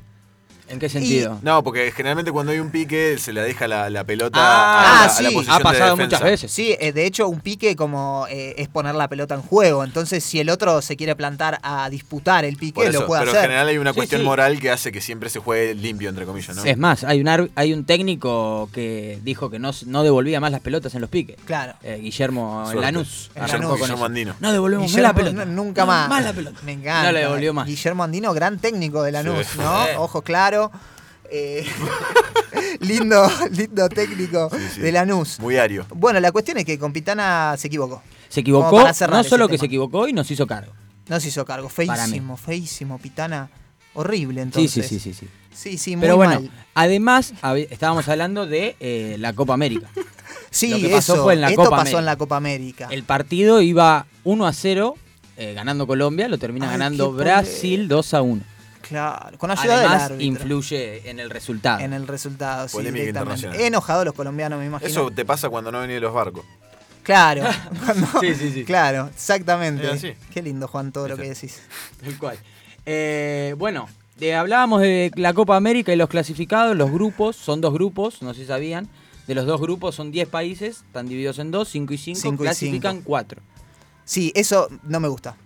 ¿En 0.68 0.78
qué 0.78 0.88
sentido? 0.88 1.38
No, 1.42 1.62
porque 1.62 1.92
generalmente 1.92 2.32
cuando 2.32 2.52
hay 2.52 2.58
un 2.58 2.70
pique 2.70 3.18
se 3.18 3.32
le 3.32 3.42
deja 3.42 3.68
la, 3.68 3.90
la 3.90 4.04
pelota 4.04 4.38
Ah, 4.40 5.02
a, 5.02 5.06
la, 5.06 5.08
sí. 5.12 5.24
a 5.26 5.28
la 5.28 5.34
posición 5.34 5.56
ha 5.56 5.60
pasado 5.60 5.96
muchas 5.96 6.22
veces. 6.22 6.50
Sí, 6.50 6.74
eh, 6.80 6.92
de 6.92 7.04
hecho 7.06 7.28
un 7.28 7.40
pique 7.40 7.76
como 7.76 8.26
eh, 8.30 8.54
es 8.56 8.68
poner 8.68 8.94
la 8.94 9.08
pelota 9.08 9.34
en 9.34 9.42
juego. 9.42 9.84
Entonces 9.84 10.24
si 10.24 10.40
el 10.40 10.48
otro 10.50 10.80
se 10.82 10.96
quiere 10.96 11.14
plantar 11.16 11.60
a 11.62 11.88
disputar 11.90 12.44
el 12.44 12.56
pique, 12.56 12.82
eso, 12.86 13.00
lo 13.00 13.06
puede 13.06 13.20
pero 13.20 13.32
en 13.32 13.36
hacer. 13.36 13.50
general 13.50 13.68
hay 13.68 13.78
una 13.78 13.90
Sí, 13.92 13.96
cuestión 13.96 14.20
sí. 14.22 14.26
moral 14.26 14.58
que 14.60 14.70
hace 14.70 14.90
que 14.90 15.00
siempre 15.00 15.28
se 15.28 15.38
juegue 15.38 15.74
limpio, 15.74 16.08
entre 16.08 16.24
comillas, 16.24 16.56
¿no? 16.56 16.64
Es 16.64 16.78
más, 16.78 17.04
hay 17.04 17.20
un, 17.20 17.50
hay 17.54 17.72
un 17.72 17.84
técnico 17.84 18.68
que 18.72 19.18
dijo 19.22 19.50
que 19.50 19.58
no, 19.58 19.70
no 19.86 20.02
devolvía 20.02 20.40
más 20.40 20.50
las 20.50 20.60
pelotas 20.62 20.94
en 20.94 21.00
los 21.02 21.10
piques. 21.10 21.36
Claro. 21.44 21.74
Eh, 21.82 21.98
Guillermo 22.02 22.64
Suerte. 22.64 22.80
Lanús. 22.80 23.30
Guillermo. 23.34 24.04
Andino. 24.04 24.34
No 24.40 24.52
devolvemos 24.52 24.84
más 24.84 24.90
Guillermo, 24.96 25.08
la 25.08 25.14
pelota. 25.14 25.44
no, 25.44 25.52
nunca 25.62 25.82
No, 25.82 25.86
más. 25.88 26.08
Más 26.08 26.24
la 26.24 26.32
pelota. 26.32 26.58
Me 26.64 26.72
encanta. 26.72 27.02
No 27.04 27.12
le 27.12 27.20
devolvió 27.20 27.52
más. 27.54 27.66
Guillermo 27.66 28.02
Andino, 28.04 28.32
gran 28.34 28.58
técnico 28.58 29.02
de 29.02 29.12
Lanús, 29.12 29.46
Sí. 29.46 29.58
¿no? 29.58 29.84
Sí. 29.84 29.90
Ojo 29.98 30.22
Eh, 31.30 31.66
lindo, 32.80 33.28
lindo 33.50 33.88
técnico 33.88 34.50
Sí, 34.50 34.56
sí. 34.74 34.80
de 34.80 34.92
Lanús. 34.92 35.38
Muy 35.40 35.56
ario. 35.56 35.86
Bueno, 35.94 36.20
la 36.20 36.32
cuestión 36.32 36.58
es 36.58 36.64
que 36.64 36.78
con 36.78 36.92
Pitana 36.92 37.54
se 37.58 37.68
equivocó. 37.68 38.02
Se 38.28 38.40
equivocó, 38.40 38.82
no 38.84 39.24
solo 39.24 39.46
que 39.48 39.52
tema. 39.54 39.60
se 39.60 39.66
equivocó 39.66 40.08
y 40.08 40.12
nos 40.12 40.30
hizo 40.30 40.46
cargo. 40.46 40.72
No 41.08 41.20
se 41.20 41.28
hizo 41.28 41.44
cargo. 41.44 41.68
Feísimo, 41.68 42.36
feísimo, 42.36 42.98
Pitana. 42.98 43.50
Horrible, 43.94 44.40
Sí, 44.40 44.42
entonces. 44.42 44.86
sí, 44.88 44.98
sí, 44.98 45.12
sí, 45.12 45.14
sí. 45.14 45.28
Sí, 45.52 45.78
sí, 45.78 45.94
muy 45.94 46.00
Pero 46.02 46.16
bueno, 46.16 46.34
mal. 46.34 46.50
además 46.74 47.32
estábamos 47.70 48.08
hablando 48.08 48.44
de 48.46 48.74
eh, 48.80 49.16
la 49.18 49.32
Copa 49.32 49.54
América. 49.54 49.88
Sí, 50.50 50.68
lo 50.70 50.78
que 50.78 50.88
pasó 50.88 51.14
eso. 51.14 51.24
fue 51.24 51.34
en 51.34 51.40
la 51.40 51.48
Esto 51.48 51.64
Copa 51.64 51.70
pasó 51.78 51.80
América. 51.80 51.98
en 51.98 52.04
la 52.04 52.16
Copa 52.16 52.36
América. 52.36 52.88
El 52.92 53.02
partido 53.02 53.60
iba 53.60 54.06
1 54.22 54.46
a 54.46 54.52
0, 54.52 54.94
eh, 55.36 55.52
ganando 55.52 55.84
Colombia, 55.88 56.28
lo 56.28 56.38
termina 56.38 56.66
Ay, 56.66 56.72
ganando 56.72 57.12
Brasil 57.12 57.88
2 57.88 58.14
a 58.14 58.22
1. 58.22 58.42
Claro, 58.88 59.38
con 59.38 59.50
ayuda 59.50 59.80
del 59.80 59.90
árbitro. 59.90 60.24
influye 60.24 61.08
en 61.10 61.18
el 61.18 61.30
resultado. 61.30 61.80
En 61.80 61.92
el 61.92 62.06
resultado, 62.06 62.68
sí, 62.68 62.76
Polémica 62.76 63.00
directamente. 63.02 63.34
internacional. 63.40 63.66
Enojados 63.66 64.04
los 64.04 64.14
colombianos, 64.14 64.58
me 64.58 64.66
imagino. 64.66 64.88
Eso 64.90 65.10
te 65.10 65.24
pasa 65.24 65.48
cuando 65.48 65.70
no 65.72 65.80
venís 65.80 65.94
de 65.94 66.00
los 66.00 66.12
barcos. 66.14 66.44
Claro. 67.02 67.42
cuando- 67.84 68.06
Sí, 68.20 68.34
sí, 68.34 68.50
sí. 68.52 68.64
Claro, 68.64 69.10
exactamente. 69.14 69.84
Es 69.86 69.92
así. 69.92 70.14
Qué 70.32 70.42
lindo, 70.42 70.68
Juan, 70.68 70.90
todo 70.92 71.08
lo 71.08 71.16
que 71.16 71.28
decís. 71.28 71.60
Tal 72.02 72.16
cual. 72.18 72.38
Eh, 72.86 73.54
bueno, 73.58 73.88
de- 74.16 74.34
hablábamos 74.34 74.80
de 74.80 75.10
la 75.16 75.32
Copa 75.34 75.56
América 75.56 75.92
y 75.92 75.96
los 75.96 76.08
clasificados, 76.08 76.76
los 76.76 76.90
grupos, 76.90 77.36
son 77.36 77.60
dos 77.60 77.72
grupos, 77.72 78.22
no 78.22 78.34
sé 78.34 78.40
si 78.42 78.46
sabían. 78.46 78.88
De 79.26 79.34
los 79.34 79.46
dos 79.46 79.58
grupos 79.60 79.94
son 79.94 80.10
10 80.12 80.28
países, 80.28 80.82
están 80.86 81.08
divididos 81.08 81.38
en 81.38 81.50
dos, 81.50 81.70
5 81.70 81.94
y 81.94 81.96
5, 81.98 82.20
Cinco 82.20 82.42
y 82.42 82.46
clasifican 82.46 82.96
cinco. 82.96 83.06
4. 83.06 83.42
Sí, 84.04 84.32
eso 84.34 84.68
no 84.82 85.00
me 85.00 85.08
gusta. 85.08 85.36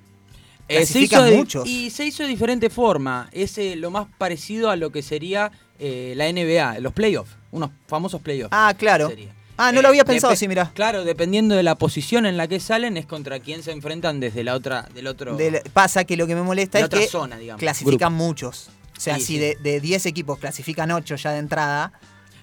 Eh, 0.69 0.85
se 0.87 0.93
Clasifican 0.93 1.21
hizo 1.21 1.31
de- 1.31 1.37
muchos. 1.37 1.67
Y 1.69 1.91
se 1.91 2.05
hizo 2.05 2.23
de 2.23 2.29
diferente 2.29 2.69
forma. 2.71 3.29
Es 3.33 3.57
eh, 3.59 3.75
lo 3.77 3.91
más 3.91 4.07
parecido 4.19 4.71
a 4.71 4.77
lo 4.77 4.91
que 4.93 5.03
sería 5.03 5.51
eh, 5.79 6.13
la 6.17 6.27
NBA, 6.31 6.81
los 6.81 6.93
playoffs, 6.93 7.31
unos 7.53 7.71
famosos 7.87 8.21
playoffs. 8.21 8.51
Ah, 8.53 8.75
claro. 8.77 9.09
sería. 9.09 9.35
Ah, 9.57 9.73
no 9.73 9.81
Eh, 9.81 9.83
lo 9.83 9.89
había 9.89 10.05
pensado 10.05 10.31
depe- 10.33 10.37
así, 10.37 10.47
mirá. 10.49 10.71
Claro, 10.75 11.05
dependiendo 11.05 11.55
de 11.57 11.63
la 11.65 11.75
posición 11.75 12.27
en 12.27 12.37
la 12.37 12.47
que 12.47 12.61
salen, 12.61 12.97
es 12.97 13.07
contra 13.07 13.41
quién 13.41 13.63
se 13.63 13.73
enfrentan 13.73 14.21
desde 14.21 14.45
la 14.45 14.55
otra, 14.55 14.89
del 14.95 15.07
otro. 15.09 15.37
Del- 15.37 15.61
pasa 15.73 16.05
que 16.05 16.17
lo 16.17 16.27
que 16.29 16.35
me 16.37 16.43
molesta 16.43 16.79
De 16.79 16.83
es 16.83 16.87
otra 16.87 17.01
que 17.01 17.07
zona, 17.09 17.39
digamos, 17.39 17.59
clasifican 17.61 18.13
grupo. 18.15 18.25
muchos. 18.25 18.69
O 18.97 19.01
sea, 19.01 19.15
Sí, 19.17 19.21
si 19.23 19.27
sí. 19.35 19.39
de, 19.39 19.57
de 19.63 19.81
10 19.81 20.07
equipos 20.07 20.39
clasifican 20.39 20.91
8 20.93 21.17
ya 21.17 21.33
de 21.33 21.39
entrada, 21.39 21.93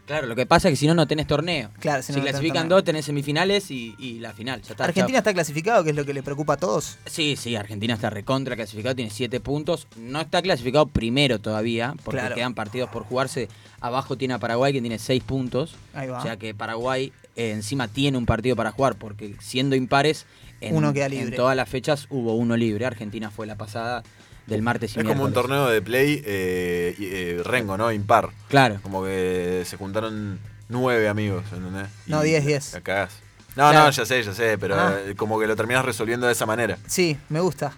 Claro, 0.06 0.28
lo 0.28 0.36
que 0.36 0.46
pasa 0.46 0.68
es 0.68 0.74
que 0.74 0.76
si 0.76 0.88
no, 0.88 0.94
no 0.94 1.08
tenés 1.08 1.26
torneo. 1.28 1.72
Claro, 1.80 2.02
si 2.04 2.08
si 2.08 2.12
no, 2.14 2.18
no 2.20 2.24
tenés 2.26 2.40
clasifican 2.40 2.70
dos, 2.70 2.84
tenés 2.84 3.06
semifinales 3.06 3.72
y, 3.72 3.96
y 3.98 4.20
la 4.20 4.34
final. 4.34 4.62
Ya 4.62 4.72
está, 4.72 4.84
Argentina 4.86 5.18
está 5.18 5.34
clasificado, 5.34 5.84
que 5.84 5.90
es 5.90 5.96
lo 5.96 6.06
que 6.06 6.14
le 6.14 6.22
preocupa 6.22 6.54
a 6.54 6.58
todos. 6.58 6.98
Sí, 7.06 7.36
sí, 7.36 7.56
Argentina 7.56 7.96
está 7.96 8.10
recontra 8.10 8.56
clasificado, 8.56 8.96
tiene 8.96 9.10
siete 9.10 9.40
puntos. 9.40 9.88
No 9.98 10.22
está 10.22 10.42
clasificado 10.42 10.86
primero 10.86 11.40
todavía, 11.40 11.96
porque 12.04 12.20
Claro. 12.20 12.36
quedan 12.36 12.54
partidos 12.54 12.90
por 12.90 13.04
jugarse. 13.04 13.50
Abajo 13.82 14.18
tiene 14.18 14.36
a 14.36 14.40
Paraguay, 14.40 14.74
que 14.74 14.82
tiene 14.82 15.00
seis 15.00 15.24
puntos. 15.24 15.76
Ahí 15.94 16.08
va. 16.08 16.20
O 16.20 16.22
sea 16.22 16.38
que 16.38 16.54
Paraguay 16.54 17.12
eh, 17.36 17.52
encima 17.52 17.88
tiene 17.88 18.18
un 18.18 18.26
partido 18.26 18.56
para 18.56 18.72
jugar, 18.72 18.96
porque 18.96 19.36
siendo 19.40 19.76
impares, 19.76 20.26
en, 20.62 20.76
Uno 20.76 20.94
queda 20.94 21.08
en 21.08 21.36
todas 21.36 21.56
las 21.56 21.68
fechas 21.68 22.08
hubo 22.10 22.36
uno 22.36 22.56
libre. 22.56 22.86
Argentina 22.86 23.30
fue 23.30 23.46
la 23.46 23.56
pasada 23.56 24.04
del 24.48 24.62
martes 24.62 24.96
y 24.96 25.00
Es 25.00 25.06
como 25.06 25.24
un 25.24 25.34
torneo 25.34 25.68
de 25.68 25.82
play 25.82 26.22
eh, 26.26 26.96
eh, 27.00 27.42
rengo, 27.44 27.78
¿no? 27.78 27.92
Impar. 27.92 28.30
Claro. 28.50 28.80
Como 28.84 29.04
que 29.04 29.64
se 29.66 29.78
juntaron 29.78 30.40
nueve 30.70 31.08
amigos, 31.08 31.44
¿entendés? 31.52 31.88
No, 32.08 32.24
Y 32.24 32.30
10, 32.30 32.46
10. 32.46 32.74
La 32.74 32.82
cagás. 32.82 33.14
No, 33.56 33.70
Claro. 33.70 33.86
no, 33.86 33.90
ya 33.92 34.06
sé, 34.06 34.22
ya 34.24 34.34
sé, 34.34 34.58
pero 34.58 34.76
Ah. 34.80 34.96
eh, 35.06 35.16
como 35.16 35.40
que 35.40 35.48
lo 35.48 35.56
terminás 35.56 35.86
resolviendo 35.86 36.26
de 36.28 36.34
esa 36.34 36.46
manera. 36.46 36.78
Sí, 36.88 37.18
me 37.30 37.40
gusta. 37.40 37.72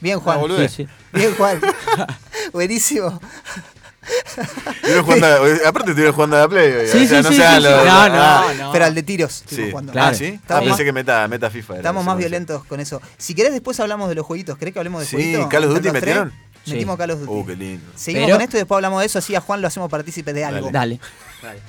Bien, 0.00 0.18
Juan. 0.20 0.40
No. 0.48 0.56
Sí, 0.58 0.68
sí. 0.68 0.88
Bien, 1.12 1.34
Juan. 1.34 1.60
Buenísimo. 2.52 3.20
Jugando 5.04 5.26
a- 5.26 5.68
aparte 5.68 5.90
estuvieron 5.90 6.14
jugando 6.14 6.36
a 6.36 6.40
la 6.40 6.48
play. 6.48 6.72
oiga, 6.72 6.92
Sí, 6.92 7.04
o 7.04 7.08
sea, 7.08 7.18
sí, 7.18 7.22
no 7.22 7.28
sí, 7.30 7.36
sí, 7.36 7.42
sí. 7.42 7.62
No, 7.62 7.90
ah, 7.90 8.44
no, 8.56 8.64
no. 8.64 8.72
Pero 8.72 8.84
al 8.84 8.94
de 8.94 9.02
tiros 9.02 9.40
estuvimos 9.42 9.64
Sí, 9.66 9.70
jugando. 9.70 9.92
Claro. 9.92 10.08
Ah, 10.08 10.14
¿sí? 10.14 10.24
Estamos 10.26 10.48
Ah, 10.48 10.58
pensé 10.60 10.70
más- 10.70 10.80
que 10.82 10.92
meta, 10.92 11.28
meta 11.28 11.50
FIFA. 11.50 11.72
era 11.74 11.80
Estamos 11.80 12.04
más 12.04 12.16
violentos 12.18 12.64
con 12.64 12.80
eso. 12.80 13.00
Si 13.18 13.34
querés, 13.34 13.52
después 13.52 13.78
hablamos 13.80 14.08
de 14.08 14.14
los 14.16 14.26
jueguitos. 14.26 14.58
¿Querés 14.58 14.72
que 14.74 14.80
hablemos 14.80 15.00
de 15.00 15.06
Sí, 15.06 15.16
jueguitos? 15.16 15.46
Call 15.48 15.64
of 15.64 15.74
Duty 15.74 15.90
metieron. 15.92 16.32
Sí. 16.64 16.72
Metimos 16.72 16.96
Call 16.96 17.10
of 17.12 17.20
Duty. 17.20 17.32
Uh, 17.32 17.46
qué 17.46 17.56
lindo. 17.56 17.84
Seguimos 17.94 18.26
Pero- 18.26 18.36
con 18.36 18.42
esto 18.44 18.56
y 18.56 18.60
después 18.60 18.76
hablamos 18.76 19.00
de 19.00 19.06
eso. 19.06 19.18
Así 19.18 19.34
a 19.34 19.40
Juan 19.40 19.60
lo 19.62 19.68
hacemos 19.68 19.90
partícipe 19.90 20.32
de 20.32 20.44
algo. 20.44 20.70
Dale. 20.70 20.98
Dale. 21.42 21.60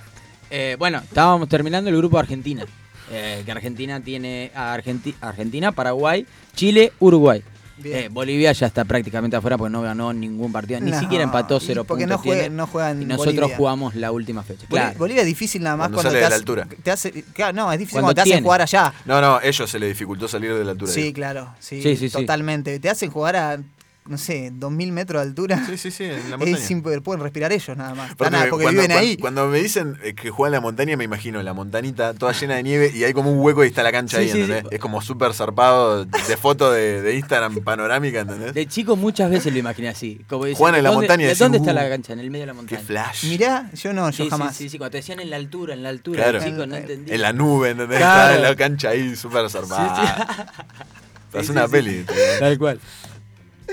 Eh, 0.49 0.75
bueno, 0.77 0.99
estábamos 0.99 1.49
terminando 1.49 1.89
el 1.89 1.97
grupo 1.97 2.19
Argentina. 2.19 2.65
Eh, 3.11 3.41
que 3.45 3.51
Argentina 3.51 3.99
tiene 4.01 4.51
a 4.55 4.73
Argenti- 4.75 5.15
Argentina, 5.21 5.71
Paraguay, 5.71 6.25
Chile, 6.55 6.93
Uruguay. 6.99 7.43
Bien. 7.83 7.97
Eh, 7.97 8.09
Bolivia 8.09 8.51
ya 8.53 8.67
está 8.67 8.85
prácticamente 8.85 9.35
afuera 9.35 9.57
porque 9.57 9.71
no 9.71 9.81
ganó 9.81 10.13
ningún 10.13 10.51
partido, 10.51 10.79
ni 10.79 10.91
No, 10.91 10.99
siquiera 10.99 11.23
empató 11.23 11.59
cero 11.59 11.83
porque 11.83 12.03
puntos. 12.05 12.19
no 12.19 12.23
juega- 12.23 12.41
tiene, 12.41 12.55
no 12.55 12.67
juega 12.67 12.91
en 12.91 13.01
y 13.01 13.05
nosotros 13.05 13.35
Bolivia. 13.35 13.57
jugamos 13.57 13.95
la 13.95 14.11
última 14.11 14.41
fecha. 14.43 14.65
Claro. 14.67 14.97
Bolivia 14.97 15.21
es 15.21 15.27
difícil 15.27 15.61
nada 15.61 15.75
más 15.75 15.85
Cuando 15.89 15.97
cuando, 15.97 16.09
sale 16.11 16.19
te, 16.19 16.23
de 16.25 16.29
la 16.29 16.35
altura. 16.35 16.67
te 16.83 16.91
hace- 16.91 17.11
claro, 17.33 17.53
no, 17.53 17.71
es 17.71 17.79
difícil 17.79 17.99
Cuando 18.01 18.07
cuando, 18.15 18.23
te 18.23 18.31
hacen 18.31 18.43
jugar 18.43 18.61
allá. 18.61 18.93
No, 19.05 19.21
no, 19.21 19.41
ellos 19.41 19.69
se 19.69 19.79
les 19.79 19.89
dificultó 19.89 20.27
salir 20.27 20.53
de 20.55 20.63
la 20.63 20.71
altura. 20.71 20.91
Sí, 20.91 21.01
digo. 21.03 21.13
claro, 21.15 21.53
sí, 21.59 21.81
Sí, 21.83 21.95
sí, 21.97 22.09
sí. 22.09 22.13
totalmente. 22.17 22.79
Te 22.79 22.89
hacen 22.89 23.11
jugar 23.11 23.35
a, 23.35 23.59
no 24.05 24.17
sé, 24.17 24.51
2000 24.53 24.91
metros 24.91 25.21
de 25.21 25.27
altura. 25.29 25.65
Sí, 25.65 25.77
sí, 25.77 25.91
sí, 25.91 26.03
en 26.03 26.29
la 26.29 26.37
montaña. 26.37 26.57
Es 26.57 26.63
sin 26.65 26.81
poder, 26.81 27.01
pueden 27.01 27.21
respirar 27.21 27.51
ellos 27.53 27.77
nada 27.77 27.93
más. 27.95 28.11
Aparte, 28.11 28.31
Nada, 28.31 28.49
porque 28.49 28.63
cuando, 28.65 28.81
viven 28.81 28.97
ahí. 28.97 29.17
Cuando 29.17 29.47
me 29.47 29.59
dicen 29.59 29.97
eh, 30.03 30.13
que 30.13 30.29
juegan 30.29 30.53
en 30.53 30.57
la 30.57 30.61
montaña, 30.61 30.97
me 30.97 31.03
imagino 31.05 31.41
la 31.41 31.53
montanita 31.53 32.13
toda 32.13 32.33
llena 32.33 32.55
de 32.55 32.63
nieve 32.63 32.91
y 32.93 33.03
hay 33.03 33.13
como 33.13 33.31
un 33.31 33.39
hueco 33.39 33.63
y 33.63 33.67
está 33.67 33.81
la 33.83 33.91
cancha 33.91 34.17
Sí, 34.17 34.23
ahí, 34.23 34.29
sí, 34.31 34.41
¿entendés? 34.41 34.63
sí. 34.69 34.75
Es 34.75 34.79
como 34.81 35.01
súper 35.01 35.33
zarpado 35.33 36.05
de 36.05 36.37
foto 36.37 36.71
de, 36.71 37.01
de 37.01 37.15
Instagram 37.15 37.61
panorámica, 37.63 38.19
¿entendés? 38.21 38.53
De 38.53 38.65
chico 38.67 38.95
muchas 38.95 39.29
veces 39.29 39.53
lo 39.53 39.59
imaginé 39.59 39.89
así. 39.89 40.19
Como 40.27 40.45
dicen, 40.45 40.57
Juegan 40.57 40.77
en 40.79 40.83
la 40.83 40.89
¿dónde- 40.89 41.07
montaña 41.07 41.21
y 41.21 41.25
¿de 41.25 41.29
decís, 41.29 41.39
¿Dónde 41.39 41.57
está 41.59 41.71
"Uh, 41.71 41.75
la 41.75 41.89
cancha? 41.89 42.13
En 42.13 42.19
el 42.19 42.29
medio 42.29 42.41
de 42.43 42.47
la 42.47 42.51
Qué 42.53 42.57
montaña. 42.57 42.81
flash. 42.81 43.25
Mirá, 43.29 43.69
yo 43.73 43.93
no, 43.93 44.09
yo 44.09 44.29
jamás. 44.29 44.55
sí, 44.55 44.69
sí, 44.69 44.77
cuando 44.77 44.91
te 44.91 44.97
decían 44.97 45.19
en 45.19 45.29
la 45.29 45.37
altura, 45.37 45.73
en 45.73 45.83
la 45.83 45.89
altura, 45.89 46.23
Claro. 46.23 46.43
chico 46.43 46.65
no 46.67 46.75
entendía. 46.75 47.15
En 47.15 47.21
la 47.21 47.33
nube, 47.33 47.69
¿entendés? 47.71 47.99
Claro. 47.99 48.35
Está 48.35 48.49
la 48.49 48.55
cancha 48.55 48.89
ahí 48.89 49.15
súper 49.15 49.49
zarpada. 49.49 50.53
Es 51.33 51.47
Sí, 51.47 51.51
una 51.51 51.65
sí, 51.65 51.71
peli. 51.71 52.05
Tal 52.39 52.59
cual. 52.59 52.79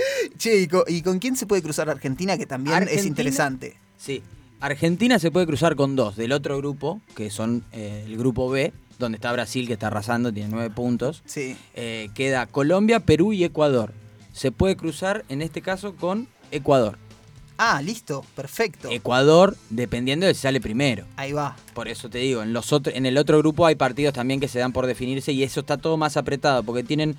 Che, 0.38 0.60
¿y 0.62 0.66
con, 0.68 0.82
y 0.88 1.02
con 1.02 1.18
quién 1.18 1.36
se 1.36 1.46
puede 1.46 1.62
cruzar 1.62 1.88
Argentina? 1.90 2.36
Que 2.38 2.46
también 2.46 2.88
es 2.90 3.04
interesante. 3.06 3.76
Sí. 3.98 4.22
Argentina 4.60 5.18
se 5.18 5.30
puede 5.30 5.46
cruzar 5.46 5.74
con 5.76 5.96
dos 5.96 6.16
del 6.16 6.32
otro 6.32 6.56
grupo, 6.58 7.00
que 7.16 7.30
son 7.30 7.64
eh, 7.72 8.04
el 8.06 8.16
grupo 8.18 8.50
B, 8.50 8.72
donde 8.98 9.16
está 9.16 9.32
Brasil, 9.32 9.66
que 9.66 9.72
está 9.74 9.86
arrasando, 9.86 10.32
tiene 10.32 10.50
nueve 10.50 10.70
puntos. 10.70 11.22
Sí. 11.24 11.56
Eh, 11.74 12.10
queda 12.14 12.46
Colombia, 12.46 13.00
Perú 13.00 13.32
y 13.32 13.44
Ecuador. 13.44 13.92
Se 14.32 14.52
puede 14.52 14.76
cruzar, 14.76 15.24
en 15.28 15.40
este 15.42 15.62
caso, 15.62 15.96
con 15.96 16.28
Ecuador. 16.50 16.98
Ah, 17.62 17.82
listo, 17.82 18.24
perfecto. 18.36 18.88
Ecuador, 18.90 19.54
dependiendo 19.68 20.24
de 20.26 20.32
si 20.34 20.40
sale 20.42 20.60
primero. 20.62 21.04
Ahí 21.16 21.32
va. 21.32 21.56
Por 21.74 21.88
eso 21.88 22.08
te 22.08 22.18
digo, 22.18 22.42
en, 22.42 22.52
los 22.54 22.72
otro- 22.72 22.92
en 22.94 23.04
el 23.04 23.18
otro 23.18 23.38
grupo 23.38 23.66
hay 23.66 23.74
partidos 23.74 24.14
también 24.14 24.40
que 24.40 24.48
se 24.48 24.58
dan 24.58 24.72
por 24.72 24.86
definirse 24.86 25.32
y 25.32 25.42
eso 25.42 25.60
está 25.60 25.76
todo 25.76 25.96
más 25.98 26.16
apretado, 26.16 26.62
porque 26.62 26.82
tienen 26.84 27.16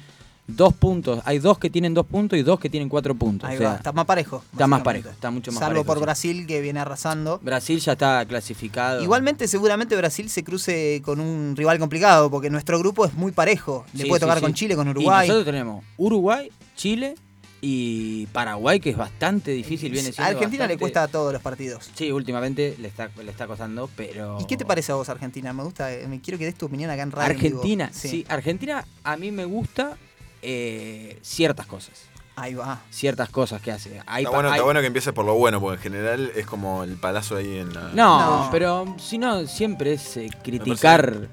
dos 0.55 0.73
puntos. 0.73 1.21
Hay 1.25 1.39
dos 1.39 1.57
que 1.57 1.69
tienen 1.69 1.93
dos 1.93 2.05
puntos 2.05 2.37
y 2.37 2.43
dos 2.43 2.59
que 2.59 2.69
tienen 2.69 2.89
cuatro 2.89 3.15
puntos. 3.15 3.49
Ahí 3.49 3.55
o 3.57 3.59
sea, 3.59 3.69
va. 3.69 3.75
Está 3.77 3.91
más 3.91 4.05
parejo. 4.05 4.43
está 4.51 4.67
más 4.67 4.81
parejo, 4.81 5.09
está 5.09 5.31
mucho 5.31 5.51
más 5.51 5.59
Salvo 5.59 5.73
parejo, 5.83 5.85
por 5.85 5.97
sí. 5.97 6.03
Brasil 6.03 6.47
que 6.47 6.61
viene 6.61 6.79
arrasando. 6.79 7.39
Brasil 7.43 7.79
ya 7.79 7.93
está 7.93 8.25
clasificado. 8.25 9.01
Igualmente, 9.01 9.47
seguramente 9.47 9.95
Brasil 9.95 10.29
se 10.29 10.43
cruce 10.43 11.01
con 11.03 11.19
un 11.19 11.55
rival 11.55 11.79
complicado, 11.79 12.29
porque 12.29 12.49
nuestro 12.49 12.77
grupo 12.79 13.05
es 13.05 13.13
muy 13.13 13.31
parejo. 13.31 13.85
Le 13.93 14.03
Sí, 14.03 14.09
puede 14.09 14.19
tocar 14.21 14.37
sí. 14.37 14.43
con 14.43 14.53
Chile, 14.53 14.75
con 14.75 14.87
Y 14.87 14.91
Uruguay. 14.91 15.27
nosotros 15.27 15.45
tenemos 15.45 15.83
Uruguay, 15.97 16.51
Chile 16.75 17.15
y 17.63 18.25
Paraguay, 18.27 18.79
que 18.79 18.89
es 18.89 18.97
bastante 18.97 19.51
difícil. 19.51 19.91
Viene 19.91 20.11
a 20.17 20.25
Argentina 20.25 20.65
le 20.65 20.77
cuesta 20.79 21.03
a 21.03 21.07
todos 21.07 21.31
los 21.31 21.41
partidos. 21.43 21.91
Sí, 21.93 22.11
últimamente 22.11 22.75
le 22.79 22.87
está, 22.87 23.09
le 23.23 23.29
está 23.29 23.45
costando, 23.45 23.87
pero. 23.95 24.39
¿Y 24.41 24.45
qué 24.45 24.57
te 24.57 24.65
parece 24.65 24.91
a 24.91 24.95
vos, 24.95 25.09
Argentina? 25.09 25.53
Me 25.53 25.63
gusta, 25.63 25.93
eh, 25.93 26.07
me 26.07 26.19
quiero 26.21 26.39
que 26.39 26.45
des 26.45 26.55
tu 26.55 26.65
opinión 26.65 26.89
acá 26.89 27.03
en 27.03 27.11
radio. 27.11 27.29
en. 27.29 27.35
Argentina, 27.35 27.89
sí. 27.93 28.25
Argentina 28.27 28.83
a 29.03 29.15
mí 29.15 29.31
me 29.31 29.45
gusta 29.45 29.95
eh, 30.41 31.19
ciertas 31.21 31.65
cosas. 31.65 32.05
Ahí 32.35 32.53
va. 32.53 32.81
Ciertas 32.89 33.29
cosas 33.29 33.61
que 33.61 33.71
hace. 33.71 34.01
Hay 34.07 34.23
Está 34.23 34.35
bueno, 34.35 34.49
está 34.51 34.63
bueno 34.63 34.79
que 34.79 34.87
empieces 34.87 35.13
por 35.13 35.25
lo 35.25 35.35
bueno, 35.35 35.59
porque 35.59 35.75
en 35.77 35.81
general 35.83 36.31
es 36.35 36.45
como 36.45 36.83
el 36.83 36.95
palazo 36.95 37.35
ahí 37.37 37.57
en 37.57 37.73
la. 37.73 37.89
No, 37.93 38.43
No. 38.45 38.49
pero 38.51 38.95
si 38.97 39.17
no, 39.17 39.45
siempre 39.47 39.93
es 39.93 40.17
eh, 40.17 40.29
criticar, 40.43 41.27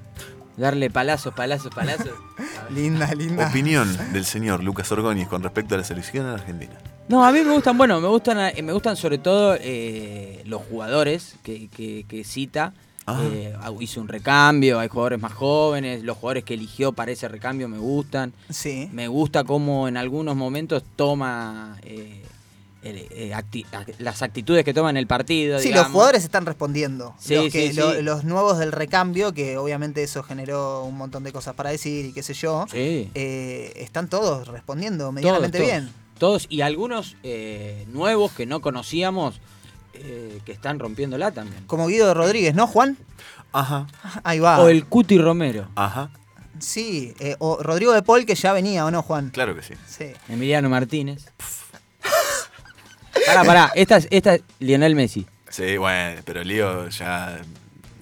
darle 0.57 0.89
palazos, 0.89 1.33
palazos, 1.33 1.73
palazos. 1.73 2.11
Linda, 2.69 3.11
linda. 3.15 3.47
Opinión 3.47 3.97
del 4.13 4.25
señor 4.25 4.63
Lucas 4.63 4.91
Orgóñez 4.91 5.27
con 5.27 5.41
respecto 5.41 5.73
a 5.73 5.77
la 5.79 5.83
selección 5.83 6.27
en 6.27 6.33
Argentina. 6.33 6.73
No, 7.07 7.25
a 7.25 7.31
mí 7.31 7.41
me 7.41 7.53
gustan, 7.53 7.75
bueno, 7.77 7.99
me 7.99 8.07
gustan, 8.09 8.37
eh, 8.39 8.61
me 8.61 8.73
gustan 8.73 8.95
sobre 8.95 9.17
todo 9.17 9.55
eh, 9.59 10.43
los 10.45 10.61
jugadores 10.63 11.35
que, 11.41 11.69
que- 11.69 12.05
que 12.07 12.23
cita. 12.23 12.73
Ah. 13.17 13.23
Eh, 13.31 13.55
hizo 13.79 14.01
un 14.01 14.07
recambio, 14.07 14.79
hay 14.79 14.87
jugadores 14.87 15.19
más 15.19 15.33
jóvenes, 15.33 16.03
los 16.03 16.17
jugadores 16.17 16.43
que 16.43 16.53
eligió 16.53 16.91
para 16.91 17.11
ese 17.11 17.27
recambio 17.27 17.67
me 17.67 17.77
gustan. 17.77 18.33
Sí. 18.49 18.89
Me 18.91 19.07
gusta 19.07 19.43
cómo 19.43 19.87
en 19.87 19.97
algunos 19.97 20.35
momentos 20.35 20.83
toma 20.95 21.77
eh, 21.83 22.23
el- 22.81 22.97
eh, 23.11 23.31
acti- 23.33 23.65
las 23.97 24.21
actitudes 24.21 24.63
que 24.63 24.73
toma 24.73 24.89
en 24.89 24.95
el 24.97 25.05
partido. 25.07 25.59
Sí, 25.59 25.67
digamos. 25.67 25.87
los 25.87 25.91
jugadores 25.91 26.23
están 26.23 26.45
respondiendo. 26.45 27.13
Sí, 27.19 27.35
los, 27.35 27.51
que- 27.51 27.71
sí, 27.71 27.73
lo- 27.77 27.93
sí. 27.95 28.01
los 28.01 28.23
nuevos 28.23 28.57
del 28.57 28.71
recambio, 28.71 29.33
que 29.33 29.57
obviamente 29.57 30.01
eso 30.01 30.23
generó 30.23 30.83
un 30.85 30.95
montón 30.97 31.23
de 31.25 31.33
cosas 31.33 31.55
para 31.55 31.71
decir 31.71 32.05
y 32.05 32.13
qué 32.13 32.23
sé 32.23 32.33
yo, 32.33 32.65
Sí. 32.71 33.09
eh, 33.15 33.73
están 33.75 34.07
todos 34.09 34.47
respondiendo 34.47 35.11
medianamente 35.11 35.57
todos, 35.57 35.69
bien. 35.69 35.89
Todos 36.17 36.47
y 36.49 36.61
algunos 36.61 37.15
eh, 37.23 37.85
nuevos 37.91 38.31
que 38.33 38.45
no 38.45 38.61
conocíamos 38.61 39.39
eh, 40.01 40.39
que 40.45 40.51
están 40.51 40.79
rompiéndola 40.79 41.31
también. 41.31 41.63
Como 41.67 41.87
Guido 41.87 42.13
Rodríguez, 42.13 42.55
¿no, 42.55 42.67
Juan? 42.67 42.97
Ajá, 43.51 43.87
Ahí 44.23 44.39
va. 44.39 44.59
O 44.59 44.69
el 44.69 44.85
Cuti 44.85 45.17
Romero. 45.17 45.67
ajá. 45.75 46.11
Sí, 46.59 47.15
eh, 47.19 47.37
o 47.39 47.63
Rodrigo 47.63 47.93
de 47.93 48.01
Paul 48.03 48.25
que 48.25 48.35
ya 48.35 48.51
venía, 48.51 48.85
¿o 48.85 48.91
no, 48.91 49.01
Juan? 49.01 49.29
Claro 49.29 49.55
que 49.55 49.61
sí. 49.63 49.75
Sí. 49.87 50.11
Emiliano 50.27 50.69
Martínez. 50.69 51.31
Pará, 53.25 53.43
pará. 53.45 53.71
Esta 53.75 53.97
es, 53.97 54.07
esta 54.11 54.35
es 54.35 54.41
Lionel 54.59 54.93
Messi. 54.95 55.25
Sí, 55.49 55.77
bueno, 55.77 56.21
pero 56.25 56.43
Lío 56.43 56.89
ya. 56.89 57.39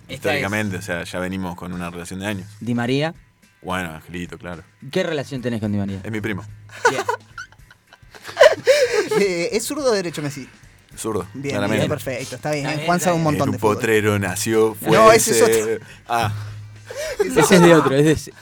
históricamente, 0.09 0.77
o 0.77 0.81
sea, 0.81 1.03
ya 1.03 1.19
venimos 1.19 1.55
con 1.55 1.71
una 1.71 1.89
relación 1.91 2.19
de 2.19 2.27
años. 2.27 2.47
Di 2.59 2.73
María. 2.73 3.13
Bueno, 3.61 3.91
Angelito, 3.91 4.37
claro. 4.39 4.63
¿Qué 4.91 5.03
relación 5.03 5.41
tenés 5.41 5.59
con 5.59 5.71
Di 5.71 5.77
María? 5.77 5.99
Es 6.03 6.11
mi 6.11 6.21
primo. 6.21 6.43
Bien. 6.89 7.03
Eh, 9.19 9.49
¿Es 9.53 9.63
zurdo 9.65 9.89
o 9.91 9.93
derecho 9.93 10.21
Messi? 10.21 10.47
Zurdo. 10.97 11.27
Bien, 11.33 11.51
claramente. 11.53 11.77
bien, 11.81 11.89
perfecto, 11.89 12.35
está 12.35 12.51
bien. 12.51 12.67
Bien, 12.67 12.85
Juan 12.85 12.99
sabe 12.99 13.15
un 13.17 13.23
montón 13.23 13.47
en 13.49 13.51
de 13.51 13.55
un 13.57 13.59
fútbol. 13.61 13.75
potrero 13.75 14.19
nació, 14.19 14.73
fue. 14.75 14.91
No, 14.91 15.11
ese 15.11 15.31
es 15.31 15.41
ese- 15.41 15.79
Ah, 16.07 16.33
Ese 17.19 17.55
es 17.55 17.61
de 17.61 17.75
otro. 17.75 17.95
Es 17.95 18.05
de 18.05 18.11
ese. 18.11 18.33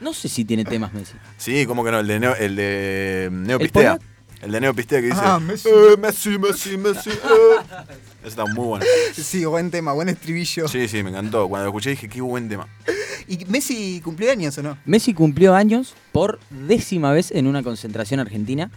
No 0.00 0.12
sé 0.12 0.28
si 0.28 0.44
tiene 0.44 0.64
temas 0.64 0.92
Messi. 0.92 1.14
sí, 1.38 1.64
¿cómo 1.66 1.84
que 1.84 1.90
no? 1.92 2.00
El 2.00 2.06
de, 2.08 2.18
Neo, 2.20 2.34
el 2.36 2.56
de 2.56 3.28
Neopistea. 3.32 3.98
El 4.42 4.50
de 4.50 4.60
Neopistea 4.60 5.00
que 5.00 5.06
dice. 5.06 5.20
Ah, 5.22 5.38
Messi. 5.38 5.68
"Eh, 5.68 5.96
Messi, 5.98 6.36
Messi, 6.38 6.76
Messi. 6.76 7.10
eh". 7.10 7.14
Ese 8.20 8.28
está 8.28 8.44
muy 8.46 8.66
bueno. 8.66 8.84
Sí, 9.14 9.44
buen 9.44 9.70
tema, 9.70 9.92
buen 9.92 10.08
estribillo. 10.08 10.66
Sí, 10.68 10.88
sí, 10.88 11.02
me 11.04 11.10
encantó. 11.10 11.48
Cuando 11.48 11.64
lo 11.66 11.70
escuché 11.70 11.90
dije, 11.90 12.08
qué 12.08 12.20
buen 12.20 12.48
tema. 12.48 12.66
¿Y 13.28 13.44
Messi 13.46 14.00
cumplió 14.02 14.32
años 14.32 14.58
o 14.58 14.62
no? 14.64 14.76
Messi 14.84 15.14
cumplió 15.14 15.54
años 15.54 15.94
por 16.10 16.40
décima 16.50 17.12
vez 17.12 17.30
en 17.30 17.46
una 17.46 17.62
concentración 17.62 18.18
argentina. 18.18 18.70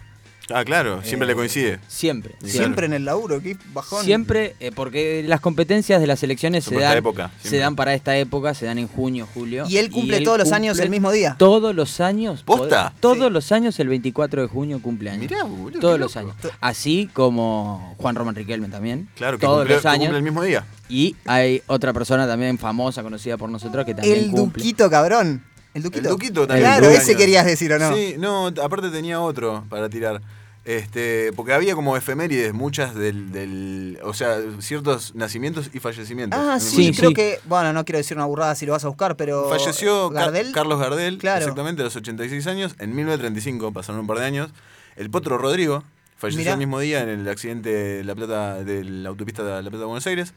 Ah, 0.52 0.64
claro, 0.64 1.02
siempre 1.02 1.26
Eh, 1.26 1.28
le 1.28 1.34
coincide. 1.34 1.80
Siempre. 1.88 2.34
Claro. 2.38 2.52
Siempre 2.52 2.86
en 2.86 2.92
el 2.92 3.04
laburo, 3.04 3.40
qué 3.42 3.56
bajón. 3.72 4.04
Siempre, 4.04 4.54
eh, 4.60 4.70
porque 4.74 5.24
las 5.26 5.40
competencias 5.40 6.00
de 6.00 6.06
las 6.06 6.22
elecciones 6.22 6.64
se 6.64 6.78
dan, 6.78 6.96
época, 6.96 7.30
se 7.42 7.58
dan 7.58 7.74
para 7.76 7.94
esta 7.94 8.16
época, 8.16 8.54
se 8.54 8.66
dan 8.66 8.78
en 8.78 8.86
junio, 8.88 9.26
julio. 9.34 9.64
Y 9.68 9.78
él 9.78 9.90
cumple 9.90 10.20
todos 10.20 10.38
los 10.38 10.52
años 10.52 10.78
el 10.78 10.90
mismo 10.90 11.10
día. 11.10 11.34
Todos 11.38 11.74
los 11.74 12.00
años. 12.00 12.42
¿Posta? 12.44 12.92
Todos 13.00 13.26
Sí. 13.26 13.30
los 13.32 13.50
años 13.52 13.78
el 13.80 13.88
24 13.88 14.42
de 14.42 14.48
junio 14.48 14.80
cumple 14.80 15.10
años. 15.10 15.22
Mirá, 15.30 15.42
boludo. 15.44 15.80
todos 15.80 15.98
los 15.98 16.16
años. 16.16 16.34
Así 16.60 17.10
como 17.12 17.94
Juan 17.98 18.14
Román 18.14 18.34
Riquelme 18.34 18.68
también. 18.68 19.08
Claro, 19.16 19.38
que, 19.38 19.46
todos 19.46 19.58
cumple, 19.58 19.74
los 19.74 19.82
que 19.82 19.88
años. 19.88 20.00
cumple 20.04 20.18
el 20.18 20.24
mismo 20.24 20.42
día. 20.42 20.64
Y 20.88 21.16
hay 21.26 21.62
otra 21.66 21.92
persona 21.92 22.26
también 22.28 22.58
famosa, 22.58 23.02
conocida 23.02 23.36
por 23.36 23.50
nosotros, 23.50 23.84
que 23.84 23.94
también 23.94 24.16
El 24.26 24.30
cumple. 24.30 24.62
Duquito, 24.62 24.88
cabrón. 24.88 25.42
El 25.76 25.82
Duquito. 25.82 26.08
El 26.08 26.10
Duquito 26.10 26.46
también. 26.46 26.66
Claro, 26.66 26.88
ese 26.88 27.10
años. 27.10 27.16
querías 27.18 27.44
decir 27.44 27.72
o 27.72 27.78
no. 27.78 27.94
Sí, 27.94 28.14
no, 28.18 28.46
aparte 28.46 28.88
tenía 28.90 29.20
otro 29.20 29.64
para 29.68 29.88
tirar. 29.90 30.22
Este, 30.64 31.32
porque 31.36 31.52
había 31.52 31.74
como 31.76 31.96
efemérides, 31.96 32.52
muchas 32.52 32.94
del, 32.94 33.30
del. 33.30 33.98
O 34.02 34.14
sea, 34.14 34.38
ciertos 34.58 35.14
nacimientos 35.14 35.70
y 35.72 35.78
fallecimientos. 35.78 36.40
Ah, 36.42 36.58
sí, 36.58 36.92
creo 36.92 37.10
sí. 37.10 37.14
que. 37.14 37.38
Bueno, 37.44 37.72
no 37.72 37.84
quiero 37.84 37.98
decir 37.98 38.16
una 38.16 38.26
burrada 38.26 38.54
si 38.54 38.66
lo 38.66 38.72
vas 38.72 38.84
a 38.84 38.88
buscar, 38.88 39.16
pero. 39.16 39.48
Falleció 39.48 40.10
Gardel. 40.10 40.50
Carlos 40.52 40.80
Gardel, 40.80 41.18
Claro. 41.18 41.38
exactamente, 41.40 41.82
a 41.82 41.84
los 41.84 41.94
86 41.94 42.46
años. 42.48 42.74
En 42.80 42.96
1935, 42.96 43.72
pasaron 43.72 44.00
un 44.00 44.06
par 44.06 44.18
de 44.18 44.24
años. 44.24 44.50
El 44.96 45.10
Potro 45.10 45.36
Rodrigo 45.38 45.84
falleció 46.16 46.40
Mirá. 46.40 46.52
el 46.52 46.58
mismo 46.58 46.80
día 46.80 47.02
en 47.02 47.10
el 47.10 47.28
accidente 47.28 47.68
de 47.68 48.02
la, 48.02 48.14
Plata, 48.14 48.64
de 48.64 48.82
la 48.82 49.10
autopista 49.10 49.44
de 49.44 49.62
La 49.62 49.70
Plata 49.70 49.78
de 49.78 49.84
Buenos 49.84 50.06
Aires. 50.06 50.32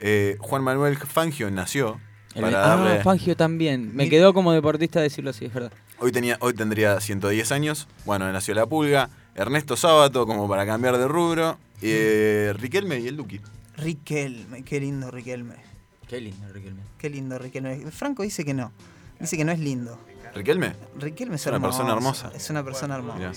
Eh, 0.00 0.38
Juan 0.40 0.64
Manuel 0.64 0.96
Fangio 0.96 1.50
nació. 1.50 2.00
El- 2.34 2.42
para 2.42 2.74
ah, 3.00 3.00
Fangio 3.02 3.36
también. 3.36 3.94
Me 3.94 4.08
quedó 4.08 4.32
como 4.34 4.52
deportista 4.52 5.00
decirlo 5.00 5.30
así, 5.30 5.44
es 5.46 5.52
verdad. 5.54 5.72
Hoy, 5.98 6.12
tenía, 6.12 6.36
hoy 6.40 6.54
tendría 6.54 7.00
110 7.00 7.52
años. 7.52 7.86
Bueno, 8.04 8.30
nació 8.32 8.54
La 8.54 8.66
Pulga. 8.66 9.08
Ernesto 9.34 9.76
Sábato, 9.76 10.26
como 10.26 10.48
para 10.48 10.66
cambiar 10.66 10.98
de 10.98 11.08
rubro. 11.08 11.58
eh, 11.80 12.52
Riquelme 12.58 12.98
y 13.00 13.08
el 13.08 13.16
Duki. 13.16 13.40
Riquelme, 13.76 14.62
qué 14.62 14.80
lindo 14.80 15.10
Riquelme. 15.10 15.54
Qué 16.08 16.20
lindo, 16.20 16.46
Riquelme. 16.52 16.80
Qué 16.98 17.08
lindo 17.10 17.38
Riquelme. 17.38 17.90
Franco 17.90 18.22
dice 18.22 18.44
que 18.44 18.52
no. 18.54 18.72
Dice 19.18 19.36
que 19.36 19.44
no 19.44 19.52
es 19.52 19.58
lindo. 19.60 19.98
¿Riquelme? 20.34 20.74
Riquelme 20.98 21.36
es, 21.36 21.42
Es 21.42 21.46
una 21.46 21.56
hermoso, 21.56 21.78
persona 21.78 21.92
hermosa. 21.96 22.32
Es 22.34 22.50
una 22.50 22.62
persona 22.64 22.94
hermosa. 22.96 23.18
Mirá. 23.18 23.32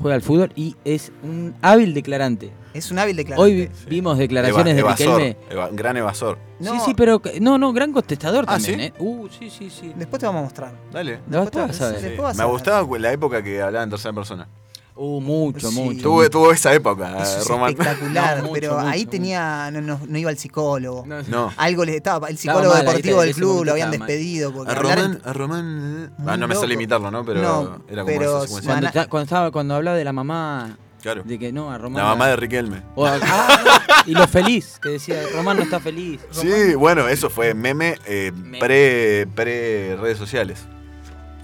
Juega 0.00 0.14
al 0.16 0.22
fútbol 0.22 0.52
y 0.56 0.76
es 0.84 1.12
un 1.22 1.54
hábil 1.62 1.94
declarante. 1.94 2.52
Es 2.74 2.90
un 2.90 2.98
hábil 2.98 3.14
declarante. 3.16 3.42
Hoy 3.44 3.54
vi- 3.54 3.68
vimos 3.88 4.18
declaraciones 4.18 4.76
Eva- 4.76 4.94
de 4.94 5.04
Riquelme. 5.04 5.36
eva- 5.50 5.68
gran 5.72 5.96
evasor. 5.96 6.36
No, 6.58 6.72
Sí, 6.72 6.78
sí, 6.86 6.94
pero 6.94 7.22
no, 7.40 7.58
no, 7.58 7.72
gran 7.72 7.92
contestador 7.92 8.44
Ah, 8.48 8.54
también, 8.54 8.80
¿sí? 8.80 8.86
¿eh? 8.86 8.92
Uh, 8.98 9.28
sí, 9.28 9.50
sí, 9.50 9.70
sí. 9.70 9.92
Después 9.96 10.18
te 10.20 10.26
vamos 10.26 10.40
a 10.40 10.44
mostrar. 10.44 10.72
Dale. 10.92 11.20
Después 11.26 11.50
te 11.52 11.58
vas 11.60 11.80
a 11.80 11.90
ver. 11.92 12.00
sí, 12.00 12.38
Me 12.38 12.44
gustaba 12.44 12.98
la 12.98 13.12
época 13.12 13.42
que 13.42 13.62
hablaba 13.62 13.84
en 13.84 13.90
tercera 13.90 14.12
persona. 14.12 14.48
Uh, 14.96 15.20
mucho, 15.20 15.70
Sí. 15.72 15.74
mucho. 15.80 16.02
Tuvo, 16.02 16.30
tuvo 16.30 16.52
esa 16.52 16.72
época, 16.72 17.20
Eso 17.20 17.36
eh, 17.36 17.40
es 17.40 17.48
Román. 17.48 17.70
espectacular, 17.70 18.36
No, 18.38 18.42
mucho, 18.44 18.52
pero 18.54 18.74
mucho, 18.74 18.86
ahí 18.86 19.00
mucho. 19.00 19.10
tenía. 19.10 19.70
No, 19.72 19.80
no- 19.80 20.00
no 20.06 20.18
iba 20.18 20.30
al 20.30 20.38
psicólogo. 20.38 21.04
No, 21.04 21.20
No. 21.24 21.52
Algo 21.56 21.84
le 21.84 21.96
estaba. 21.96 22.28
El 22.28 22.36
Estaba 22.36 22.58
psicólogo 22.60 22.74
mal, 22.74 22.80
ahí 22.82 22.86
deportivo 22.86 23.22
del 23.22 23.34
club 23.34 23.64
lo 23.64 23.72
habían 23.72 23.88
estaba 23.88 23.98
mal. 23.98 24.08
despedido. 24.08 24.52
Porque 24.52 24.70
A 24.70 24.74
Román, 24.76 25.20
a 25.24 25.32
Román. 25.32 26.08
eh. 26.12 26.22
Ah, 26.26 26.36
no 26.36 26.46
me 26.46 26.54
sale 26.54 26.74
imitarlo, 26.74 27.10
¿no? 27.10 27.24
Pero 27.24 27.42
No, 27.42 27.82
era 27.88 28.02
como 28.02 28.06
pero 28.18 28.36
esa 28.38 28.46
secuencia. 28.46 28.72
Cuando, 28.80 29.08
cuando 29.10 29.24
estaba, 29.24 29.50
cuando 29.50 29.74
hablaba 29.74 29.96
de 29.96 30.04
la 30.04 30.12
mamá, 30.12 30.78
Claro. 31.02 31.22
de 31.24 31.38
que 31.40 31.52
no, 31.52 31.70
a 31.72 31.76
Román. 31.76 32.02
La 32.02 32.08
mamá 32.10 32.28
de 32.28 32.36
Riquelme. 32.36 32.82
O 32.94 33.04
a- 33.04 33.18
ah, 33.22 34.04
y 34.06 34.12
lo 34.12 34.28
feliz, 34.28 34.78
que 34.80 34.90
decía, 34.90 35.16
Román 35.34 35.56
no 35.56 35.64
está 35.64 35.80
feliz. 35.80 36.20
Sí, 36.30 36.74
bueno, 36.76 37.08
eso 37.08 37.28
fue 37.30 37.52
meme 37.52 37.96
eh, 38.06 38.30
Meme. 38.32 38.58
pre, 38.60 39.26
pre 39.34 39.96
redes 39.96 40.18
sociales. 40.18 40.60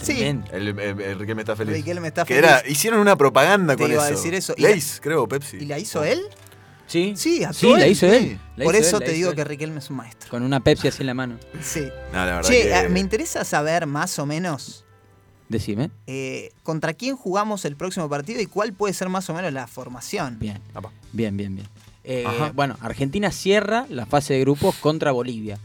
Sí. 0.02 0.22
El, 0.22 0.44
el- 0.52 0.78
el 1.01 1.18
Riquelme 1.18 1.43
está 1.43 1.55
feliz. 1.56 1.74
Riquelme 1.74 2.09
está 2.09 2.24
que 2.24 2.35
feliz. 2.35 2.48
era, 2.51 2.62
hicieron 2.68 3.01
una 3.01 3.16
propaganda 3.16 3.77
Te 3.77 3.82
con 3.82 3.93
iba 3.93 4.05
a 4.05 4.10
decir 4.10 4.35
eso. 4.35 4.55
Y 4.56 4.62
la- 4.62 4.77
creo, 5.01 5.28
Pepsi. 5.28 5.59
¿Y 5.59 5.66
la 5.66 5.78
hizo 5.78 6.02
él? 6.05 6.20
Sí, 6.86 7.12
Sí, 7.16 7.40
la 7.40 7.86
hizo 7.86 8.06
él. 8.06 8.40
la 8.56 8.64
Por 8.64 8.74
hizo 8.74 8.85
eso 8.85 8.97
él, 8.98 9.05
te 9.05 9.12
digo 9.12 9.31
él. 9.31 9.36
que 9.36 9.44
Riquelme 9.44 9.78
es 9.78 9.90
un 9.90 9.97
maestro. 9.97 10.28
Con 10.31 10.43
una 10.43 10.59
Pepsi 10.60 10.89
así 10.89 11.02
en 11.02 11.06
la 11.06 11.14
mano. 11.14 11.39
Sí. 11.62 11.89
No, 12.12 12.18
la 12.18 12.36
verdad 12.36 12.43
Che, 12.51 12.62
que... 12.62 12.78
eh, 12.81 12.89
me 12.89 12.98
interesa 13.01 13.44
saber 13.44 13.86
más 13.86 14.18
o 14.18 14.27
menos 14.27 14.85
Decime. 15.48 15.90
eh, 16.09 16.51
contra 16.64 16.94
quién 16.94 17.16
jugamos 17.16 17.64
el 17.64 17.77
próximo 17.77 18.09
partido 18.09 18.40
y 18.40 18.47
cuál 18.47 18.72
puede 18.72 18.93
ser 18.94 19.09
más 19.09 19.28
o 19.31 19.35
menos 19.35 19.52
la 19.52 19.66
formación. 19.68 20.39
Bien, 20.40 20.59
Apa. 20.74 20.90
bien, 21.12 21.36
bien, 21.36 21.55
bien. 21.55 21.68
Eh, 22.12 22.26
bueno, 22.54 22.76
Argentina 22.80 23.30
cierra 23.30 23.86
la 23.88 24.04
fase 24.04 24.34
de 24.34 24.40
grupos 24.40 24.74
contra 24.76 25.12
Bolivia. 25.12 25.58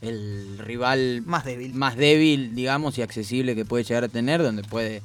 El 0.00 0.56
rival 0.58 1.22
Más 1.26 1.44
débil. 1.44 1.74
más 1.74 1.94
débil, 1.96 2.54
digamos, 2.54 2.96
y 2.96 3.02
accesible 3.02 3.54
que 3.54 3.66
puede 3.66 3.84
llegar 3.84 4.04
a 4.04 4.08
tener, 4.08 4.42
donde 4.42 4.62
puede, 4.62 5.02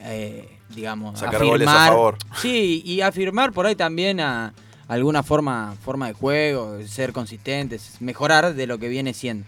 eh, 0.00 0.48
digamos, 0.74 1.18
Sacar 1.20 1.44
goles 1.44 1.68
a 1.68 1.88
favor. 1.88 2.16
Sí, 2.40 2.80
y 2.86 3.02
afirmar 3.02 3.52
por 3.52 3.66
ahí 3.66 3.74
también 3.74 4.20
a 4.20 4.54
alguna 4.86 5.22
forma, 5.22 5.74
forma 5.84 6.06
de 6.06 6.14
juego, 6.14 6.78
ser 6.86 7.12
consistentes, 7.12 8.00
mejorar 8.00 8.54
de 8.54 8.66
lo 8.66 8.78
que 8.78 8.88
viene 8.88 9.12
siendo. 9.12 9.44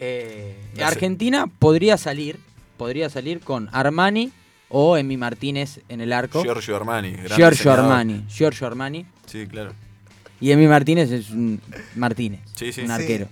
Eh, 0.00 0.56
Argentina 0.82 1.46
podría 1.60 1.96
salir, 1.98 2.40
podría 2.76 3.10
salir 3.10 3.38
con 3.38 3.68
Armani 3.72 4.32
o 4.70 4.96
Emi 4.96 5.16
Martínez 5.16 5.80
en 5.88 6.00
el 6.00 6.12
arco. 6.12 6.42
Giorgio 6.42 6.74
Armani. 6.74 7.12
gran 7.12 7.26
Giorgio 7.28 7.50
diseñador. 7.50 7.84
Armani, 7.84 8.24
Giorgio 8.28 8.66
Armani. 8.66 9.06
Sí, 9.28 9.46
claro. 9.46 9.72
Y 10.40 10.50
Emi 10.52 10.66
Martínez 10.66 11.10
es 11.10 11.30
un 11.30 11.60
Martínez, 11.96 12.40
Sí, 12.54 12.72
sí. 12.72 12.80
un 12.82 12.86
Sí. 12.88 12.92
arquero. 12.92 13.26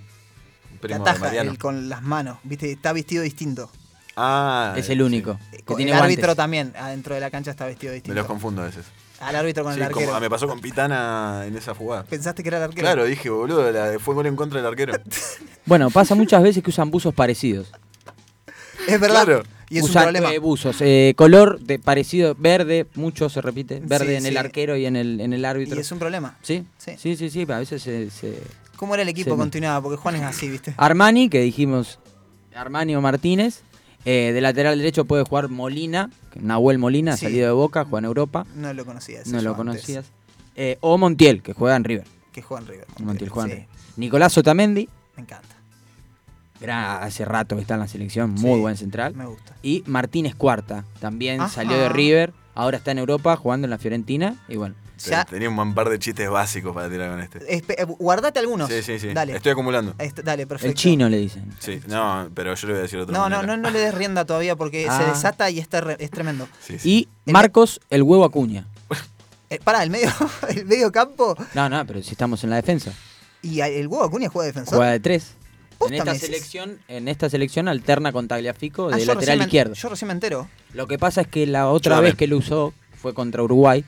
La 0.74 0.80
Primo 0.80 1.04
de 1.04 1.10
ataja 1.10 1.24
Mariano. 1.26 1.50
él 1.52 1.58
con 1.58 1.88
las 1.88 2.02
manos, 2.02 2.38
¿viste? 2.44 2.70
Está 2.70 2.92
vestido 2.92 3.22
distinto. 3.22 3.70
Ah, 4.16 4.74
es 4.76 4.88
el 4.90 5.02
único. 5.02 5.38
Eh, 5.52 5.62
Que 5.66 5.82
el 5.84 5.92
árbitro 5.92 6.22
guantes. 6.26 6.36
también, 6.36 6.72
adentro 6.78 7.14
de 7.14 7.20
la 7.20 7.30
cancha 7.30 7.50
está 7.50 7.66
vestido 7.66 7.90
Me 7.90 7.94
distinto. 7.96 8.14
los 8.18 8.26
confundo 8.26 8.62
a 8.62 8.66
veces. 8.66 8.84
Al 9.20 9.34
árbitro 9.36 9.64
con 9.64 9.74
Sí, 9.74 9.80
el 9.80 9.86
como- 9.86 9.96
arquero. 10.00 10.14
ah, 10.16 10.20
me 10.20 10.28
pasó 10.28 10.46
con 10.46 10.60
Pitana 10.60 11.44
en 11.46 11.56
esa 11.56 11.74
jugada. 11.74 12.04
¿Pensaste 12.04 12.42
que 12.42 12.48
era 12.48 12.58
el 12.58 12.64
arquero? 12.64 12.82
Claro, 12.82 13.04
dije, 13.04 13.30
boludo, 13.30 13.70
la- 13.72 13.98
fue 13.98 14.14
gol 14.14 14.26
en 14.26 14.36
contra 14.36 14.58
del 14.60 14.66
arquero. 14.68 14.92
Bueno, 15.66 15.90
pasa 15.90 16.14
muchas 16.14 16.42
veces 16.42 16.62
que 16.62 16.70
usan 16.70 16.90
buzos 16.90 17.12
parecidos. 17.14 17.72
Es 18.86 19.00
verdad. 19.00 19.24
Claro. 19.24 19.42
Y 19.68 19.78
es 19.78 19.84
un 19.84 19.92
problema. 19.92 20.32
eh, 20.32 20.38
buzos, 20.38 20.76
eh, 20.80 21.14
color 21.16 21.58
de 21.60 21.78
parecido, 21.78 22.34
verde, 22.38 22.86
mucho 22.94 23.28
se 23.28 23.40
repite, 23.40 23.80
verde 23.80 24.06
Sí, 24.10 24.14
en 24.14 24.26
el 24.26 24.36
arquero 24.36 24.76
y 24.76 24.86
en 24.86 24.94
el, 24.96 25.20
en 25.20 25.32
el 25.32 25.40
y 25.40 25.44
árbitro. 25.44 25.80
es 25.80 25.90
un 25.92 25.98
problema. 25.98 26.36
¿Sí? 26.42 26.64
Sí. 26.78 26.92
sí, 26.98 27.16
sí, 27.16 27.30
sí, 27.30 27.42
a 27.42 27.58
veces 27.58 27.82
se, 27.82 28.10
se- 28.10 28.40
¿Cómo 28.76 28.94
era 28.94 29.02
el 29.02 29.08
equipo 29.08 29.32
Sí. 29.32 29.36
continuaba? 29.38 29.82
Porque 29.82 29.96
Juan 29.96 30.16
es 30.16 30.22
así, 30.22 30.48
¿viste? 30.48 30.74
Armani, 30.76 31.28
que 31.28 31.40
dijimos 31.40 31.98
Armani 32.54 32.94
o 32.94 33.00
Martínez, 33.00 33.62
eh, 34.04 34.30
de 34.32 34.40
lateral 34.40 34.78
derecho 34.78 35.04
puede 35.04 35.24
jugar 35.24 35.48
Molina, 35.48 36.10
Nahuel 36.40 36.78
Molina, 36.78 37.16
salido 37.16 37.46
de 37.46 37.52
Boca, 37.52 37.84
juega 37.84 37.98
en 38.00 38.04
Europa, 38.04 38.46
No 38.54 38.72
lo 38.72 38.84
conocía. 38.84 39.22
ese 39.22 39.30
no 39.30 39.40
lo 39.42 39.56
conocías. 39.56 40.06
Eh, 40.54 40.78
o 40.80 40.96
Montiel, 40.96 41.42
que 41.42 41.54
juega 41.54 41.74
en 41.76 41.84
River. 41.84 42.04
Que 42.32 42.40
juega 42.42 42.62
en 42.62 42.68
River. 42.68 42.86
Montiel 43.02 43.30
juega 43.30 43.48
en 43.48 43.52
River. 43.56 43.68
Nicolás 43.96 44.38
Otamendi, 44.38 44.88
me 45.16 45.22
encanta. 45.22 45.55
Gran- 46.60 47.02
hace 47.02 47.24
rato 47.24 47.56
que 47.56 47.62
está 47.62 47.74
en 47.74 47.80
la 47.80 47.88
selección, 47.88 48.30
muy 48.32 48.54
Sí, 48.54 48.60
buen 48.60 48.76
central. 48.76 49.14
Me 49.14 49.26
gusta. 49.26 49.54
Y 49.62 49.82
Martínez 49.86 50.34
Cuarta, 50.34 50.84
también 51.00 51.40
Ajá. 51.40 51.50
salió 51.54 51.76
de 51.78 51.88
River, 51.88 52.32
ahora 52.54 52.76
está 52.78 52.90
en 52.92 52.98
Europa 52.98 53.36
jugando 53.36 53.66
en 53.66 53.70
la 53.70 53.78
Fiorentina. 53.78 54.36
Y 54.48 54.56
bueno, 54.56 54.74
Ya, 55.04 55.26
Tenía 55.26 55.50
un 55.50 55.74
par 55.74 55.90
de 55.90 55.98
chistes 55.98 56.30
básicos 56.30 56.74
para 56.74 56.88
tirar 56.88 57.10
con 57.10 57.20
este. 57.20 57.40
espe- 57.40 57.74
eh, 57.76 57.84
guardate 57.98 58.38
algunos. 58.38 58.70
Sí, 58.70 58.80
sí, 58.82 58.98
sí. 58.98 59.08
Dale. 59.12 59.36
Estoy 59.36 59.52
acumulando. 59.52 59.94
Est- 59.98 60.20
dale, 60.20 60.46
perfecto. 60.46 60.68
el 60.70 60.74
chino 60.74 61.10
le 61.10 61.18
dicen. 61.18 61.52
Sí, 61.58 61.82
no, 61.86 62.30
pero 62.32 62.54
yo 62.54 62.66
le 62.66 62.72
voy 62.72 62.78
a 62.78 62.82
decir 62.84 62.98
otro. 63.00 63.12
No, 63.14 63.28
no, 63.28 63.42
no, 63.42 63.58
no 63.58 63.68
le 63.68 63.78
des 63.78 63.94
rienda 63.94 64.24
todavía 64.24 64.56
porque 64.56 64.84
se 64.84 64.88
Ah. 64.88 65.10
desata 65.12 65.50
y 65.50 65.58
está 65.58 65.82
re- 65.82 65.98
es 65.98 66.10
tremendo. 66.10 66.48
Sí, 66.62 66.78
sí. 66.78 67.08
Y 67.26 67.30
Marcos, 67.30 67.78
el 67.90 68.02
huevo 68.04 68.24
Acuña. 68.24 68.66
Eh, 69.50 69.60
pará, 69.62 69.82
el 69.84 69.90
medio, 69.90 70.10
el 70.48 70.64
medio 70.66 70.90
campo 70.90 71.36
No, 71.54 71.68
no, 71.68 71.86
pero 71.86 72.02
si 72.02 72.10
estamos 72.12 72.42
en 72.42 72.50
la 72.50 72.56
defensa. 72.56 72.90
y 73.42 73.60
el 73.60 73.86
huevo 73.86 74.02
Acuña 74.04 74.28
juega 74.30 74.46
de 74.46 74.52
defensor. 74.52 74.78
Juega 74.78 74.92
de 74.92 75.00
tres. 75.00 75.34
En 75.80 75.94
esta 75.94 76.14
selección, 76.14 76.78
en 76.88 77.08
esta 77.08 77.28
selección 77.30 77.68
alterna 77.68 78.12
con 78.12 78.28
Tagliafico 78.28 78.84
Ah, 78.86 78.90
de 78.90 78.92
recién 78.96 79.14
lateral 79.14 79.38
me- 79.38 79.44
izquierdo. 79.44 79.74
Yo 79.74 79.88
recién 79.88 80.06
me 80.08 80.12
entero. 80.14 80.48
Lo 80.72 80.86
que 80.86 80.98
pasa 80.98 81.20
es 81.22 81.28
que 81.28 81.46
la 81.46 81.68
otra 81.68 81.96
Yo 81.96 82.02
vez 82.02 82.14
que 82.14 82.26
lo 82.26 82.38
usó 82.38 82.72
fue 83.00 83.14
contra 83.14 83.42
Uruguay 83.42 83.84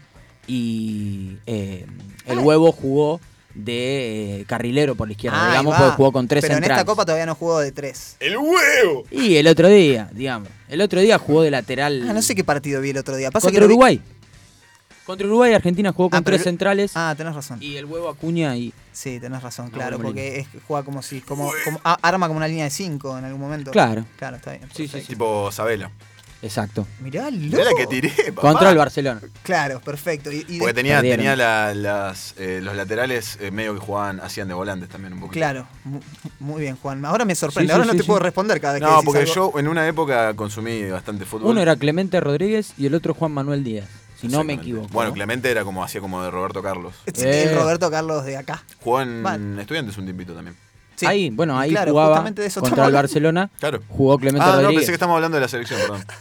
y 0.46 1.36
eh, 1.46 1.86
el 2.26 2.38
Ah. 2.38 2.42
huevo 2.42 2.72
jugó 2.72 3.20
de 3.54 4.40
eh, 4.40 4.44
carrilero 4.46 4.94
por 4.94 5.08
la 5.08 5.12
izquierda, 5.12 5.48
digamos, 5.48 5.74
porque 5.76 5.92
jugó 5.96 6.12
con 6.12 6.28
tres 6.28 6.42
Pero 6.42 6.56
en 6.58 6.64
esta 6.64 6.84
copa 6.84 7.04
todavía 7.04 7.26
no 7.26 7.34
jugó 7.34 7.58
de 7.58 7.72
tres. 7.72 8.16
¡El 8.20 8.36
huevo! 8.36 9.04
Y 9.10 9.36
el 9.36 9.46
otro 9.48 9.68
día, 9.68 10.08
digamos, 10.12 10.48
el 10.68 10.80
otro 10.80 11.00
día 11.00 11.18
jugó 11.18 11.42
de 11.42 11.50
lateral 11.50 12.06
Ah, 12.08 12.12
no 12.12 12.22
sé 12.22 12.34
qué 12.34 12.44
partido 12.44 12.80
vi 12.80 12.90
el 12.90 12.98
otro 12.98 13.16
día. 13.16 13.30
Pasa 13.30 13.48
que 13.48 13.52
contra 13.54 13.66
vi- 13.66 13.72
Uruguay. 13.72 14.00
Contra 15.08 15.26
Uruguay 15.26 15.54
Argentina 15.54 15.90
jugó 15.92 16.10
con 16.10 16.18
Ah, 16.18 16.22
pero 16.22 16.36
tres 16.36 16.44
centrales 16.44 16.92
Ah, 16.94 17.14
tenés 17.16 17.34
razón. 17.34 17.58
y 17.60 17.76
el 17.76 17.86
huevo 17.86 18.08
Acuña 18.08 18.54
y 18.56 18.72
Sí, 18.92 19.18
tenés 19.18 19.42
razón, 19.42 19.66
No, 19.66 19.72
claro, 19.72 19.98
porque 19.98 20.40
es, 20.40 20.48
juega 20.66 20.84
como 20.84 21.02
si, 21.02 21.20
como, 21.22 21.50
como- 21.64 21.80
a- 21.82 21.98
arma 22.02 22.26
como 22.28 22.36
una 22.36 22.46
línea 22.48 22.64
de 22.64 22.70
5 22.70 23.16
en 23.18 23.24
algún 23.24 23.40
momento. 23.40 23.70
Claro. 23.70 24.04
Claro, 24.18 24.36
está 24.36 24.50
bien. 24.52 24.68
Sí, 24.74 24.86
sí. 24.86 25.00
Tipo 25.00 25.50
Sabela. 25.50 25.90
exacto. 26.42 26.86
Mirá, 27.00 27.30
Mirá 27.30 27.58
la 27.58 27.64
loco. 27.70 27.76
que 27.76 27.86
tiré, 27.86 28.10
papá. 28.32 28.40
Contra 28.42 28.70
el 28.70 28.76
Barcelona. 28.76 29.20
Claro, 29.42 29.80
perfecto. 29.80 30.30
Y, 30.30 30.44
y 30.48 30.58
Porque 30.58 30.74
tenía, 30.74 31.00
tenía 31.00 31.34
la- 31.36 31.74
las, 31.74 32.34
eh, 32.38 32.60
los 32.62 32.76
laterales 32.76 33.38
eh, 33.40 33.50
medio 33.50 33.74
que 33.74 33.80
jugaban, 33.80 34.20
hacían 34.20 34.46
de 34.48 34.54
volantes 34.54 34.88
también 34.88 35.14
un 35.14 35.20
poco. 35.20 35.32
Claro, 35.32 35.66
mu- 35.84 36.00
muy 36.40 36.62
bien, 36.62 36.76
Juan. 36.76 37.04
Ahora 37.04 37.24
me 37.24 37.34
sorprende. 37.34 37.68
Sí, 37.68 37.68
sí, 37.68 37.72
Ahora 37.72 37.86
no 37.86 37.92
sí, 37.92 37.98
te 37.98 38.02
sí. 38.02 38.06
puedo 38.06 38.20
responder 38.20 38.60
cada 38.60 38.74
vez 38.74 38.82
que 38.82 38.88
No, 38.88 39.02
porque 39.02 39.20
algo. 39.22 39.34
yo 39.34 39.52
en 39.58 39.68
una 39.68 39.86
época 39.88 40.34
consumí 40.34 40.84
bastante 40.90 41.24
fútbol. 41.24 41.50
Uno 41.52 41.60
era 41.62 41.76
Clemente 41.76 42.20
Rodríguez 42.20 42.72
y 42.76 42.86
el 42.86 42.94
otro 42.94 43.14
Juan 43.14 43.32
Manuel 43.32 43.64
Díaz, 43.64 43.88
si 44.20 44.28
no 44.28 44.44
me 44.44 44.54
equivoco. 44.54 44.88
Bueno, 44.92 45.10
¿no? 45.10 45.14
Clemente 45.14 45.50
era 45.50 45.64
como 45.64 45.82
hacía 45.84 46.00
como 46.00 46.22
de 46.22 46.30
Roberto 46.30 46.62
Carlos. 46.62 46.94
Sí, 47.14 47.24
Eh. 47.26 47.44
El 47.50 47.56
Roberto 47.56 47.90
Carlos 47.90 48.24
de 48.24 48.36
acá. 48.36 48.62
Jugó 48.80 49.00
en 49.00 49.22
Vale. 49.22 49.60
Estudiantes 49.60 49.96
un 49.98 50.04
tiempito 50.04 50.34
también. 50.34 50.56
Sí. 50.96 51.06
Ahí, 51.06 51.30
bueno, 51.30 51.56
ahí 51.58 51.70
Claro, 51.70 51.92
jugaba 51.92 52.08
justamente 52.10 52.42
de 52.42 52.48
eso 52.48 52.60
contra 52.60 52.86
el. 52.86 52.92
Barcelona, 52.92 53.50
Claro. 53.60 53.80
jugó 53.88 54.18
Clemente 54.18 54.44
ah, 54.44 54.48
no, 54.48 54.54
Rodríguez. 54.62 54.76
pensé 54.80 54.90
que 54.90 54.94
estamos 54.94 55.14
hablando 55.14 55.36
de 55.36 55.40
la 55.42 55.48
selección, 55.48 55.80
perdón. 55.80 56.04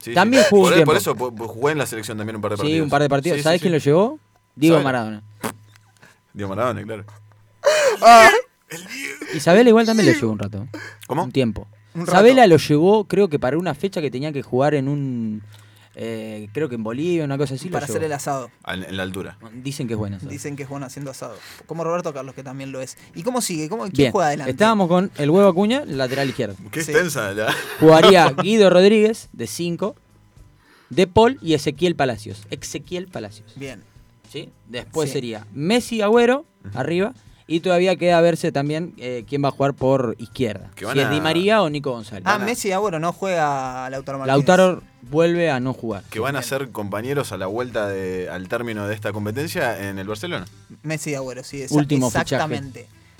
Sí, 0.00 0.14
También 0.14 0.42
sí. 0.44 0.48
jugó 0.50 0.68
un 0.68 0.74
por, 0.74 0.84
por 0.84 0.96
eso 0.96 1.16
po- 1.16 1.32
jugué 1.48 1.72
en 1.72 1.78
la 1.78 1.86
selección 1.86 2.16
también 2.16 2.36
un 2.36 2.42
par 2.42 2.52
de 2.52 2.56
partidos. 2.58 2.76
Sí, 2.76 2.80
un 2.80 2.88
par 2.90 3.02
de 3.02 3.08
partidos. 3.08 3.42
¿Sabés 3.42 3.58
sí. 3.58 3.62
quién 3.62 3.72
lo 3.72 3.78
llevó? 3.78 4.20
Diego. 4.54 4.80
Maradona. 4.80 5.22
Diego 6.32 6.48
Maradona, 6.48 6.82
claro. 6.84 7.04
Isabela 9.34 9.68
igual 9.68 9.86
también 9.86 10.12
lo 10.12 10.14
llevó 10.18 10.32
un 10.32 10.38
rato. 10.38 10.66
¿Cómo? 11.06 11.24
Un 11.24 11.32
tiempo. 11.32 11.66
Isabela 12.00 12.46
lo 12.46 12.56
llevó, 12.56 13.04
creo 13.04 13.28
que 13.28 13.38
para 13.38 13.58
una 13.58 13.74
fecha 13.74 14.00
que 14.00 14.10
tenía 14.10 14.32
que 14.32 14.42
jugar 14.42 14.74
en 14.74 14.88
un. 14.88 15.42
Eh, 15.98 16.48
creo 16.52 16.68
que 16.68 16.74
en 16.74 16.82
Bolivia, 16.84 17.24
una 17.24 17.38
cosa 17.38 17.54
así. 17.54 17.68
lo 17.68 17.72
para 17.72 17.86
hacer 17.86 18.04
el 18.04 18.12
asado. 18.12 18.50
Al- 18.62 18.84
En 18.84 18.96
la 18.98 19.02
altura. 19.02 19.38
Dicen 19.54 19.86
que 19.88 19.94
es 19.94 19.98
buena. 19.98 20.18
esa. 20.18 20.28
Dicen 20.28 20.54
que 20.54 20.64
es 20.64 20.68
bueno 20.68 20.84
haciendo 20.84 21.10
asado. 21.10 21.36
Como 21.64 21.84
Roberto 21.84 22.12
Carlos, 22.12 22.34
que 22.34 22.42
también 22.42 22.70
lo 22.70 22.80
es. 22.82 22.98
¿Y 23.14 23.22
cómo 23.22 23.40
sigue? 23.40 23.68
¿Cómo, 23.70 23.84
¿Quién 23.84 23.94
Bien, 23.94 24.12
juega 24.12 24.26
adelante? 24.28 24.50
estábamos 24.50 24.88
con 24.88 25.10
el 25.16 25.30
huevo 25.30 25.48
Acuña, 25.48 25.84
lateral 25.86 26.28
izquierdo. 26.28 26.56
Qué 26.70 26.82
Sí. 26.82 26.90
extensa 26.92 27.32
la. 27.32 27.50
Jugaría 27.80 28.30
Guido 28.42 28.68
Rodríguez, 28.70 29.28
de 29.32 29.46
5. 29.46 29.96
De 30.90 31.06
Paul 31.06 31.38
y 31.42 31.54
Ezequiel 31.54 31.96
Palacios. 31.96 32.42
Ezequiel 32.50 33.08
Palacios. 33.08 33.52
Bien. 33.56 33.82
¿sí? 34.30 34.50
Después 34.68 35.08
Sí. 35.08 35.14
sería 35.14 35.46
Messi 35.54 36.02
Agüero, 36.02 36.44
arriba. 36.74 37.14
Y 37.48 37.60
todavía 37.60 37.94
queda 37.96 38.20
verse 38.20 38.50
también 38.50 38.92
eh, 38.98 39.24
quién 39.28 39.44
va 39.44 39.48
a 39.48 39.52
jugar 39.52 39.74
por 39.74 40.16
izquierda. 40.18 40.70
Si 40.76 40.84
es 40.84 41.04
a- 41.04 41.10
Di 41.10 41.20
María 41.20 41.62
o 41.62 41.70
Nico 41.70 41.92
González. 41.92 42.24
Ah, 42.26 42.38
Messi 42.38 42.72
ahora 42.72 42.98
no 42.98 43.12
juega 43.12 43.88
Lautaro 43.88 44.18
Martínez. 44.18 44.36
Lautaro 44.36 44.82
vuelve 45.02 45.48
a 45.50 45.60
no 45.60 45.72
jugar. 45.72 46.02
Que 46.10 46.18
van 46.18 46.34
a 46.34 46.42
ser 46.42 46.70
compañeros 46.70 47.30
a 47.30 47.36
la 47.36 47.46
vuelta 47.46 47.86
de, 47.88 48.28
al 48.28 48.48
término 48.48 48.88
de 48.88 48.94
esta 48.94 49.12
competencia 49.12 49.88
en 49.88 50.00
el 50.00 50.08
Barcelona. 50.08 50.46
Messi 50.82 51.14
Agüero, 51.14 51.44
sí. 51.44 51.64
Último 51.70 52.10
fichaje. 52.10 52.60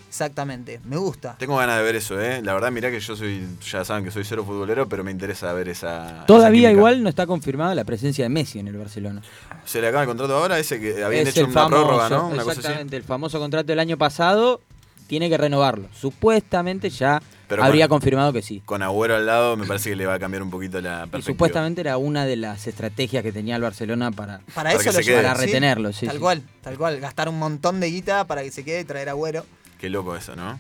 Exactamente. 0.08 0.80
Me 0.84 0.96
gusta. 0.96 1.36
Tengo 1.38 1.56
ganas 1.56 1.76
de 1.78 1.82
ver 1.84 1.96
eso, 1.96 2.20
¿eh? 2.20 2.40
La 2.42 2.54
verdad, 2.54 2.70
mirá 2.70 2.90
que 2.90 3.00
yo 3.00 3.16
soy, 3.16 3.46
ya 3.70 3.84
saben 3.84 4.04
que 4.04 4.10
soy 4.10 4.24
cero 4.24 4.44
futbolero, 4.44 4.88
pero 4.88 5.04
me 5.04 5.10
interesa 5.10 5.52
ver 5.52 5.68
esa. 5.68 6.24
Todavía 6.26 6.68
esa 6.70 6.76
igual 6.78 7.02
no 7.02 7.08
está 7.08 7.26
confirmada 7.26 7.74
la 7.74 7.84
presencia 7.84 8.24
de 8.24 8.28
Messi 8.28 8.58
en 8.58 8.68
el 8.68 8.76
Barcelona. 8.76 9.22
Se 9.64 9.80
le 9.80 9.88
acaba 9.88 10.02
el 10.02 10.08
contrato 10.08 10.36
ahora, 10.36 10.58
ese 10.58 10.80
que 10.80 11.02
habían 11.04 11.26
Es 11.26 11.36
hecho 11.36 11.44
una 11.46 11.52
famoso, 11.54 11.82
prórroga, 11.82 12.08
¿no? 12.08 12.28
Una 12.28 12.36
cosa 12.42 12.50
así. 12.52 12.60
exactamente, 12.60 12.96
el 12.96 13.02
famoso 13.04 13.38
contrato 13.38 13.66
del 13.66 13.78
año 13.80 13.96
pasado 13.98 14.60
tiene 15.06 15.28
que 15.28 15.36
renovarlo. 15.36 15.88
Supuestamente 15.94 16.90
ya 16.90 17.22
Pero 17.46 17.62
habría 17.62 17.86
con- 17.86 17.98
confirmado 17.98 18.32
que 18.32 18.42
sí. 18.42 18.60
Con 18.64 18.82
Agüero 18.82 19.14
al 19.14 19.24
lado, 19.26 19.56
me 19.56 19.64
parece 19.66 19.90
que 19.90 19.94
le 19.96 20.04
va 20.06 20.14
a 20.14 20.18
cambiar 20.18 20.42
un 20.42 20.50
poquito 20.50 20.80
la 20.80 21.04
Y 21.06 21.10
perspectiva. 21.10 21.22
supuestamente 21.22 21.80
era 21.82 21.96
una 21.96 22.26
de 22.26 22.34
las 22.34 22.66
estrategias 22.66 23.22
que 23.22 23.30
tenía 23.30 23.54
el 23.54 23.62
Barcelona 23.62 24.10
para, 24.10 24.38
Para, 24.38 24.54
Para 24.54 24.72
eso 24.72 24.98
que 25.00 25.10
lo 25.10 25.16
para 25.18 25.34
retenerlo. 25.34 25.92
Sí, 25.92 26.06
tal 26.06 26.16
sí. 26.16 26.20
cual, 26.20 26.42
tal 26.60 26.76
cual. 26.76 26.98
Gastar 26.98 27.28
un 27.28 27.38
montón 27.38 27.78
de 27.78 27.88
guita 27.90 28.26
para 28.26 28.42
que 28.42 28.50
se 28.50 28.64
quede 28.64 28.80
y 28.80 28.84
traer 28.84 29.08
a 29.08 29.12
Agüero. 29.12 29.46
Qué 29.78 29.90
loco 29.90 30.16
eso, 30.16 30.34
¿no? 30.36 30.58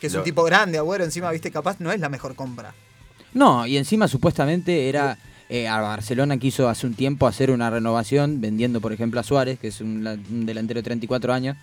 Que 0.00 0.06
es 0.06 0.12
Lo- 0.12 0.20
un 0.20 0.24
tipo 0.24 0.44
grande, 0.44 0.78
Agüero, 0.78 1.04
encima, 1.04 1.30
viste, 1.30 1.50
capaz 1.50 1.76
no 1.80 1.90
es 1.92 1.98
la 2.00 2.08
mejor 2.08 2.34
compra. 2.34 2.72
No, 3.34 3.66
y 3.66 3.76
encima 3.76 4.08
supuestamente 4.08 4.88
era. 4.88 5.18
eh, 5.50 5.66
a 5.66 5.80
Barcelona 5.80 6.36
quiso 6.36 6.68
hace 6.68 6.86
un 6.86 6.92
tiempo 6.94 7.26
hacer 7.26 7.50
una 7.50 7.70
renovación 7.70 8.38
vendiendo, 8.38 8.82
por 8.82 8.92
ejemplo, 8.92 9.18
a 9.18 9.22
Suárez, 9.22 9.58
que 9.58 9.68
es 9.68 9.80
un, 9.80 10.04
la- 10.04 10.12
un 10.12 10.44
delantero 10.44 10.78
de 10.80 10.82
34 10.82 11.32
años, 11.32 11.56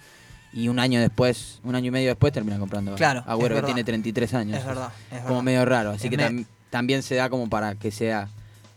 y 0.52 0.70
un 0.70 0.80
año 0.80 1.00
después, 1.00 1.60
un 1.64 1.76
año 1.76 1.90
y 1.90 1.92
medio 1.92 2.10
después 2.10 2.34
termina 2.34 2.58
comprando 2.58 2.96
Claro, 2.96 3.24
a 3.28 3.34
Agüero, 3.34 3.56
que 3.58 3.62
tiene 3.62 3.84
33 3.84 4.34
años. 4.34 4.58
Es 4.58 4.66
verdad, 4.66 4.90
es 5.12 5.18
Como 5.20 5.28
verdad. 5.36 5.44
medio 5.44 5.66
raro, 5.66 5.90
así 5.92 6.08
Es 6.08 6.10
que 6.10 6.18
tam- 6.18 6.46
también 6.72 7.04
se 7.04 7.14
da 7.14 7.30
como 7.30 7.48
para 7.48 7.76
que 7.76 7.92
sea 7.92 8.28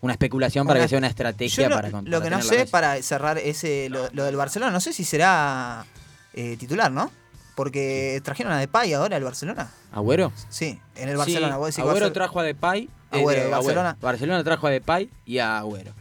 una 0.02 0.12
especulación, 0.12 0.66
para 0.66 0.78
Una- 0.80 0.84
que 0.84 0.88
sea 0.90 0.98
una 0.98 1.06
estrategia 1.08 1.62
Yo 1.64 1.70
no- 1.70 1.76
para 1.76 1.90
con- 1.90 2.04
Lo 2.10 2.20
que 2.20 2.28
no 2.28 2.42
sé, 2.42 2.66
para 2.66 3.00
cerrar 3.02 3.38
ese 3.38 3.88
lo, 3.88 4.10
lo 4.12 4.24
del 4.24 4.36
Barcelona, 4.36 4.70
no 4.72 4.80
sé 4.80 4.92
si 4.92 5.04
será 5.04 5.86
eh, 6.34 6.56
titular, 6.58 6.92
¿no? 6.92 7.10
Porque 7.58 8.20
trajeron 8.22 8.52
a 8.52 8.58
Depay 8.60 8.92
ahora 8.92 9.16
al 9.16 9.24
Barcelona. 9.24 9.68
¿Agüero? 9.90 10.30
Sí, 10.48 10.78
en 10.94 11.08
el 11.08 11.16
Barcelona. 11.16 11.54
Sí, 11.54 11.58
vos 11.58 11.66
decís 11.66 11.78
Agüero 11.80 12.12
trajo 12.12 12.38
a 12.38 12.44
Depay. 12.44 12.82
eh, 12.84 12.88
Agüero, 13.18 13.40
de- 13.40 13.44
de 13.46 13.50
Barcelona. 13.50 13.96
Barcelona 14.00 14.44
trajo 14.44 14.68
a 14.68 14.70
Depay 14.70 15.10
y 15.26 15.38
a 15.38 15.58
Agüero. 15.58 15.92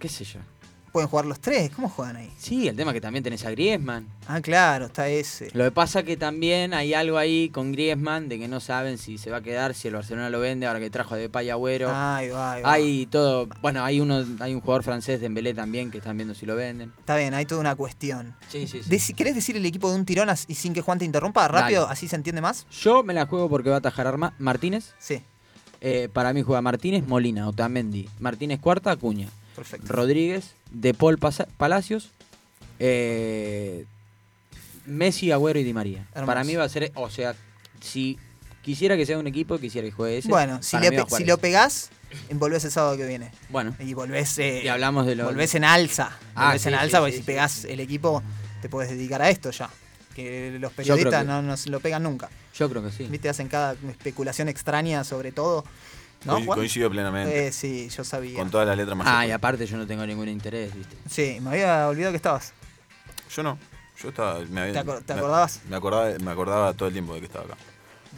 ¿Qué 0.00 0.08
sé 0.08 0.24
yo? 0.24 0.40
Pueden 0.92 1.08
jugar 1.08 1.26
los 1.26 1.40
tres, 1.40 1.70
¿cómo 1.70 1.88
juegan 1.88 2.16
ahí? 2.16 2.30
Sí, 2.38 2.66
el 2.68 2.74
tema 2.76 2.90
es 2.90 2.94
que 2.94 3.00
también 3.00 3.22
tenés 3.22 3.44
a 3.44 3.50
Griezmann. 3.50 4.06
Ah, 4.26 4.40
claro, 4.40 4.86
está 4.86 5.08
ese. 5.08 5.50
Lo 5.52 5.64
que 5.64 5.70
pasa 5.70 6.02
que 6.02 6.16
también 6.16 6.74
hay 6.74 6.94
algo 6.94 7.18
ahí 7.18 7.50
con 7.50 7.72
Griezmann 7.72 8.28
de 8.28 8.38
que 8.38 8.48
no 8.48 8.60
saben 8.60 8.98
si 8.98 9.18
se 9.18 9.30
va 9.30 9.38
a 9.38 9.40
quedar, 9.42 9.74
si 9.74 9.88
el 9.88 9.94
Barcelona 9.94 10.30
lo 10.30 10.40
vende, 10.40 10.66
ahora 10.66 10.80
que 10.80 10.90
trajo 10.90 11.14
a 11.14 11.18
Depay 11.18 11.46
y 11.46 11.50
Agüero. 11.50 11.90
Ahí 11.94 12.28
va, 12.30 12.52
ahí 12.52 12.62
va. 12.62 12.72
Hay 12.72 13.06
todo, 13.06 13.48
bueno, 13.60 13.84
hay 13.84 14.00
uno, 14.00 14.24
hay 14.40 14.54
un 14.54 14.60
jugador 14.60 14.82
francés 14.82 15.20
de 15.20 15.26
Embelé 15.26 15.54
también 15.54 15.90
que 15.90 15.98
están 15.98 16.16
viendo 16.16 16.34
si 16.34 16.46
lo 16.46 16.56
venden. 16.56 16.92
Está 16.98 17.16
bien, 17.16 17.34
hay 17.34 17.44
toda 17.46 17.60
una 17.60 17.74
cuestión. 17.76 18.34
Sí, 18.48 18.66
sí, 18.66 18.82
sí. 18.82 18.90
Deci- 18.90 19.14
¿Querés 19.14 19.34
decir 19.34 19.56
el 19.56 19.66
equipo 19.66 19.90
de 19.90 19.96
un 19.96 20.04
tirón 20.04 20.28
y 20.48 20.54
sin 20.54 20.72
que 20.74 20.80
Juan 20.80 20.98
te 20.98 21.04
interrumpa? 21.04 21.46
Rápido, 21.48 21.82
Dale. 21.82 21.92
así 21.92 22.08
se 22.08 22.16
entiende 22.16 22.40
más. 22.40 22.66
Yo 22.82 23.02
me 23.02 23.14
la 23.14 23.26
juego 23.26 23.48
porque 23.48 23.68
va 23.70 23.76
a 23.76 23.78
atajar 23.78 24.06
Arma 24.06 24.34
Martínez. 24.38 24.94
Sí, 24.98 25.22
Eh, 25.80 26.08
para 26.12 26.32
mí 26.32 26.42
juega 26.42 26.60
Martínez, 26.60 27.06
Molina, 27.06 27.46
Otamendi. 27.48 28.08
Martínez 28.18 28.58
cuarta, 28.58 28.90
Acuña. 28.90 29.28
perfecto. 29.54 29.92
Rodríguez, 29.92 30.54
De 30.70 30.94
Paul 30.94 31.18
Palacios, 31.56 32.10
eh, 32.78 33.84
Messi, 34.86 35.30
Agüero 35.32 35.58
y 35.58 35.64
Di 35.64 35.72
María. 35.72 36.06
Hermoso. 36.14 36.26
Para 36.26 36.44
mí 36.44 36.54
va 36.56 36.64
a 36.64 36.68
ser, 36.68 36.92
o 36.94 37.10
sea, 37.10 37.34
si 37.80 38.18
quisiera 38.62 38.96
que 38.96 39.06
sea 39.06 39.18
un 39.18 39.26
equipo, 39.26 39.58
quisiera 39.58 39.86
que 39.86 39.92
juegue 39.92 40.18
ese. 40.18 40.28
Bueno, 40.28 40.62
si, 40.62 40.78
le 40.78 40.90
pe- 40.92 41.04
si 41.16 41.24
lo 41.24 41.38
pegás, 41.38 41.90
volvés 42.32 42.64
el 42.64 42.70
sábado 42.70 42.96
que 42.96 43.06
viene. 43.06 43.30
Bueno, 43.50 43.74
Y 43.80 43.94
volvés, 43.94 44.38
eh, 44.38 44.62
y 44.64 44.68
hablamos 44.68 45.06
de 45.06 45.14
lo 45.14 45.24
volvés 45.24 45.54
en 45.54 45.64
alza. 45.64 46.10
Ah, 46.34 46.46
volvés 46.46 46.62
sí, 46.62 46.68
en 46.68 46.74
sí, 46.74 46.80
alza 46.80 46.98
porque 47.00 47.12
sí, 47.12 47.18
si 47.18 47.22
sí. 47.22 47.26
pegás 47.26 47.64
el 47.64 47.80
equipo, 47.80 48.22
te 48.62 48.68
puedes 48.68 48.90
dedicar 48.90 49.20
a 49.22 49.30
esto 49.30 49.50
ya. 49.50 49.68
Que 50.14 50.56
los 50.58 50.72
periodistas 50.72 51.22
que- 51.22 51.28
no 51.28 51.42
nos 51.42 51.66
lo 51.68 51.80
pegan 51.80 52.02
nunca. 52.02 52.28
Yo 52.54 52.68
creo 52.68 52.82
que 52.82 52.90
sí. 52.90 53.04
¿Viste? 53.04 53.28
Hacen 53.28 53.46
cada 53.48 53.74
especulación 53.88 54.48
extraña 54.48 55.04
sobre 55.04 55.30
todo. 55.32 55.64
¿No, 56.24 56.34
Co- 56.38 56.44
Juan? 56.44 56.58
Coincido 56.58 56.90
plenamente. 56.90 57.46
Eh, 57.48 57.52
sí, 57.52 57.88
yo 57.88 58.02
sabía. 58.04 58.38
con 58.38 58.50
todas 58.50 58.66
las 58.66 58.76
letras 58.76 58.96
más. 58.96 59.06
Ah, 59.08 59.26
y 59.26 59.30
aparte 59.30 59.66
yo 59.66 59.76
no 59.76 59.86
tengo 59.86 60.04
ningún 60.06 60.28
interés, 60.28 60.74
¿viste? 60.74 60.96
Sí, 61.08 61.38
me 61.40 61.50
había 61.50 61.86
olvidado 61.88 62.12
que 62.12 62.16
estabas. 62.16 62.52
Yo 63.34 63.42
no. 63.42 63.58
Yo 64.02 64.08
estaba. 64.10 64.40
Me, 64.50 64.60
había- 64.62 64.72
¿Te 64.72 64.80
acor- 64.88 65.02
te 65.04 65.12
me- 65.14 65.20
acordabas? 65.20 65.60
Me 65.68 65.76
acordaba, 65.76 66.10
me 66.18 66.30
acordaba 66.30 66.72
todo 66.74 66.88
el 66.88 66.92
tiempo 66.94 67.14
de 67.14 67.20
que 67.20 67.26
estaba 67.26 67.44
acá. 67.44 67.56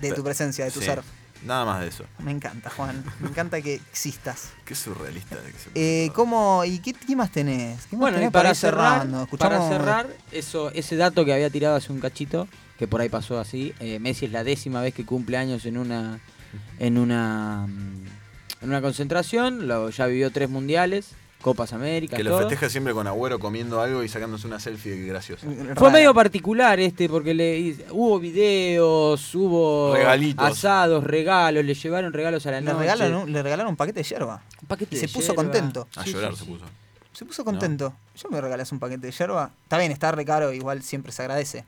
De 0.01 0.12
tu 0.12 0.22
presencia, 0.24 0.64
de 0.64 0.70
tu 0.70 0.81
Sí, 0.81 0.86
ser. 0.86 1.02
Nada 1.44 1.64
más 1.64 1.81
de 1.81 1.89
eso. 1.89 2.05
Me 2.18 2.32
encanta, 2.32 2.68
Juan. 2.68 3.02
Me 3.20 3.28
encanta 3.28 3.62
que 3.62 3.74
existas. 3.77 4.51
Qué 4.66 4.74
surrealista 4.74 5.36
de 5.36 5.52
que 5.52 5.59
se 5.59 5.70
Eh, 5.74 6.10
¿cómo, 6.14 6.64
¿Y 6.66 6.81
qué, 6.81 6.93
qué 6.93 7.16
más 7.16 7.31
tenés? 7.32 7.86
¿Qué 7.86 7.97
más 7.97 8.01
Bueno, 8.12 8.22
y 8.27 8.31
para 8.31 8.51
ir 8.51 8.56
cerrar, 8.56 9.06
para 9.39 9.66
cerrar 9.68 10.06
eso, 10.32 10.70
ese 10.72 10.97
dato 10.97 11.24
que 11.24 11.32
había 11.32 11.48
tirado 11.48 11.77
hace 11.77 11.93
un 11.93 12.01
cachito, 12.01 12.47
que 12.78 12.86
por 12.86 13.01
ahí 13.01 13.09
pasó 13.09 13.39
así, 13.40 13.74
eh, 13.81 13.98
Messi 13.98 14.27
es 14.27 14.32
la 14.32 14.44
décima 14.44 14.82
vez 14.82 14.93
que 14.94 15.06
cumple 15.06 15.39
años 15.39 15.64
en 15.64 15.78
una 15.78 16.20
en 16.78 16.98
una 16.98 17.66
mm, 17.68 18.06
en 18.62 18.68
una 18.68 18.82
concentración, 18.82 19.66
lo, 19.68 19.90
ya 19.90 20.06
vivió 20.06 20.31
tres 20.31 20.51
mundiales, 20.51 21.12
Copas 21.40 21.72
Américas, 21.72 22.18
Que 22.18 22.22
lo 22.24 22.31
todo. 22.32 22.40
festeja 22.40 22.68
siempre 22.68 22.93
con 22.93 23.06
Agüero 23.06 23.39
comiendo 23.39 23.81
algo 23.81 24.05
y 24.05 24.09
sacándose 24.09 24.47
una 24.47 24.60
selfie 24.60 25.06
graciosa. 25.06 25.47
Fue 25.47 25.74
Rara. 25.74 25.90
medio 25.90 26.12
particular 26.12 26.78
este 26.78 27.09
porque 27.09 27.32
le 27.32 27.74
hubo 27.93 28.20
videos, 28.20 29.35
hubo 29.35 29.94
Regalitos. 29.94 30.47
asados, 30.47 31.02
regalos, 31.05 31.64
le 31.64 31.72
llevaron 31.74 32.12
regalos 32.12 32.44
a 32.47 32.51
la 32.51 32.60
Le 32.60 32.66
noche. 32.66 32.78
regalaron, 32.81 33.14
un- 33.22 33.32
le 33.32 33.43
regalaron 33.43 33.70
un 33.70 33.77
paquete 33.77 34.01
de 34.01 34.05
yerba. 34.05 34.43
un 34.60 34.68
paquete 34.68 34.97
Y 34.97 34.98
se 34.98 35.09
puso 35.09 35.35
contento. 35.35 35.89
A 35.97 36.05
Sí, 36.05 36.12
llorar 36.12 36.32
sí, 36.35 36.40
se 36.40 36.44
puso. 36.44 36.64
Se 37.12 37.24
puso 37.24 37.44
contento. 37.44 37.94
Yo 38.22 38.28
me 38.31 38.40
regalás 38.40 38.70
un 38.72 38.78
paquete 38.78 39.06
de 39.06 39.12
yerba. 39.12 39.51
Está 39.62 39.78
bien, 39.78 39.93
está 39.93 40.12
re 40.12 40.24
caro, 40.27 40.52
igual 40.52 40.82
siempre 40.82 41.10
se 41.12 41.22
agradece. 41.22 41.64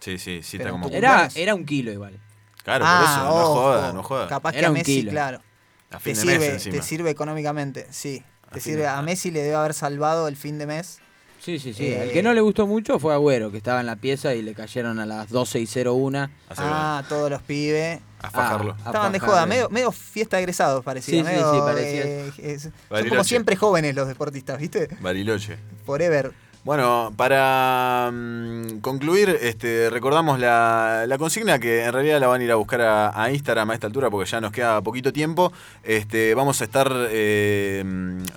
Sí, 0.00 0.18
sí, 0.18 0.40
sí, 0.42 0.58
Pero 0.58 0.70
está 0.76 0.80
como. 0.82 0.94
Era, 0.94 1.28
era 1.34 1.54
un 1.54 1.64
kilo 1.64 1.90
igual. 1.90 2.18
Claro, 2.64 2.84
Ah, 2.86 2.98
por 2.98 3.08
eso, 3.10 3.24
no 3.24 3.42
ojo. 3.44 3.54
joda, 3.62 3.92
no 3.92 4.02
joda. 4.02 4.26
Capaz 4.28 4.52
que 4.52 4.58
Era 4.58 4.68
a 4.68 4.70
un 4.70 4.74
Messi, 4.78 4.96
kilo. 4.96 5.10
claro. 5.12 5.40
A 5.90 5.98
Te 5.98 6.02
fin 6.02 6.14
de 6.16 6.24
mes 6.38 6.62
sirve, 6.62 6.76
te 6.78 6.82
sirve 6.82 7.10
económicamente, 7.10 7.86
sí. 7.90 8.24
Te 8.52 8.58
sirve, 8.60 8.82
de- 8.82 8.88
a 8.88 9.00
Messi 9.02 9.30
le 9.30 9.42
debe 9.42 9.54
haber 9.54 9.74
salvado 9.74 10.26
el 10.28 10.36
fin 10.36 10.58
de 10.58 10.66
mes. 10.66 10.98
Sí, 11.40 11.58
sí, 11.58 11.74
sí. 11.74 11.84
Eh, 11.88 12.04
El 12.04 12.12
que 12.12 12.22
no 12.22 12.32
le 12.32 12.40
gustó 12.40 12.66
mucho 12.66 12.98
fue 12.98 13.12
Agüero, 13.12 13.50
que 13.50 13.58
estaba 13.58 13.80
en 13.80 13.86
la 13.86 13.96
pieza 13.96 14.34
y 14.34 14.40
le 14.40 14.54
cayeron 14.54 14.98
a 14.98 15.04
las 15.04 15.28
12 15.28 15.60
y 15.60 15.66
01. 15.66 16.30
Ah, 16.56 17.02
todos 17.08 17.30
los 17.30 17.42
pibes. 17.42 18.00
A 18.22 18.30
fajarlo. 18.30 18.72
Ah, 18.78 18.82
a 18.84 18.86
Estaban 18.86 19.12
de 19.12 19.18
joda, 19.20 19.44
medio, 19.44 19.68
medio 19.68 19.92
fiesta 19.92 20.38
de 20.38 20.44
egresados 20.44 20.82
parecía. 20.82 21.20
Sí, 21.22 21.28
sí, 21.28 21.34
medio, 21.34 21.52
sí, 21.52 21.60
parecía. 21.60 22.02
eh, 22.06 22.32
es- 22.38 22.62
son 22.88 23.08
como 23.10 23.24
siempre 23.24 23.56
jóvenes 23.56 23.94
los 23.94 24.08
deportistas, 24.08 24.58
¿viste? 24.58 24.88
Bariloche. 25.00 25.58
Forever. 25.84 26.32
Bueno, 26.64 27.12
para 27.14 28.10
mm, 28.10 28.78
concluir, 28.80 29.38
este, 29.42 29.90
recordamos 29.90 30.38
la, 30.40 31.04
la 31.06 31.18
consigna 31.18 31.58
que 31.58 31.84
en 31.84 31.92
realidad 31.92 32.18
la 32.20 32.26
van 32.26 32.40
a 32.40 32.44
ir 32.44 32.50
a 32.50 32.54
buscar 32.54 32.80
a, 32.80 33.22
a 33.22 33.30
Instagram 33.30 33.70
a 33.70 33.74
esta 33.74 33.86
altura 33.86 34.08
porque 34.08 34.30
ya 34.30 34.40
nos 34.40 34.50
queda 34.50 34.80
poquito 34.80 35.12
tiempo. 35.12 35.52
Este, 35.82 36.34
vamos 36.34 36.62
a 36.62 36.64
estar 36.64 36.90
eh, 37.10 37.84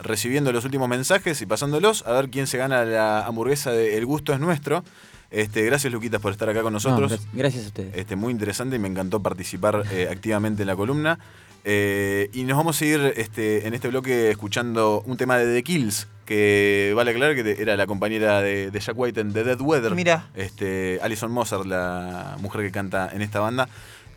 recibiendo 0.04 0.52
los 0.52 0.66
últimos 0.66 0.90
mensajes 0.90 1.42
y 1.42 1.46
pasándolos 1.46 2.06
a 2.06 2.12
ver 2.12 2.30
quién 2.30 2.48
se 2.48 2.58
gana 2.58 2.84
la 2.84 3.26
hamburguesa 3.26 3.72
de 3.72 3.98
El 3.98 4.06
Gusto 4.06 4.34
es 4.34 4.42
Nuestro. 4.42 4.84
Este, 5.32 5.64
gracias 5.66 5.92
Luquitas 5.94 6.20
por 6.22 6.34
estar 6.34 6.50
acá 6.50 6.62
con 6.64 6.74
nosotros. 6.74 7.10
No, 7.12 7.18
gra- 7.18 7.22
gracias 7.32 7.64
a 7.64 7.68
ustedes. 7.68 7.96
Este, 7.96 8.18
muy 8.18 8.32
interesante 8.34 8.76
y 8.76 8.80
me 8.80 8.90
encantó 8.90 9.22
participar 9.22 9.84
eh, 9.92 10.10
activamente 10.12 10.64
en 10.64 10.68
la 10.68 10.76
columna. 10.76 11.18
Eh, 11.64 12.30
y 12.34 12.44
nos 12.44 12.58
vamos 12.58 12.82
a 12.82 12.86
ir 12.86 13.14
este, 13.16 13.68
en 13.68 13.74
este 13.74 13.88
bloque 13.88 14.32
escuchando 14.32 15.02
un 15.06 15.16
tema 15.18 15.38
de 15.38 15.54
The 15.54 15.64
Kills, 15.64 16.08
que 16.28 16.94
vale 16.96 17.10
aclarar 17.12 17.34
que 17.36 17.44
te- 17.44 17.60
era 17.62 17.76
la 17.76 17.88
compañera 17.88 18.42
de, 18.42 18.70
de 18.70 18.80
Jack 18.80 18.96
White 18.96 19.22
en 19.22 19.34
The 19.34 19.44
Dead 19.44 19.60
Weather. 19.62 19.96
Mira. 19.96 20.28
Este, 20.36 21.00
Alison 21.02 21.32
Mozart, 21.32 21.66
la 21.66 22.36
mujer 22.42 22.62
que 22.62 22.72
canta 22.72 23.10
en 23.12 23.24
esta 23.24 23.40
banda. 23.40 23.68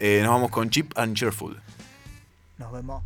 Eh, 0.00 0.20
nos 0.22 0.32
vamos 0.32 0.50
con 0.50 0.68
Cheap 0.68 0.92
and 0.98 1.14
Cheerful. 1.16 1.56
Nos 2.58 2.72
vemos. 2.72 3.02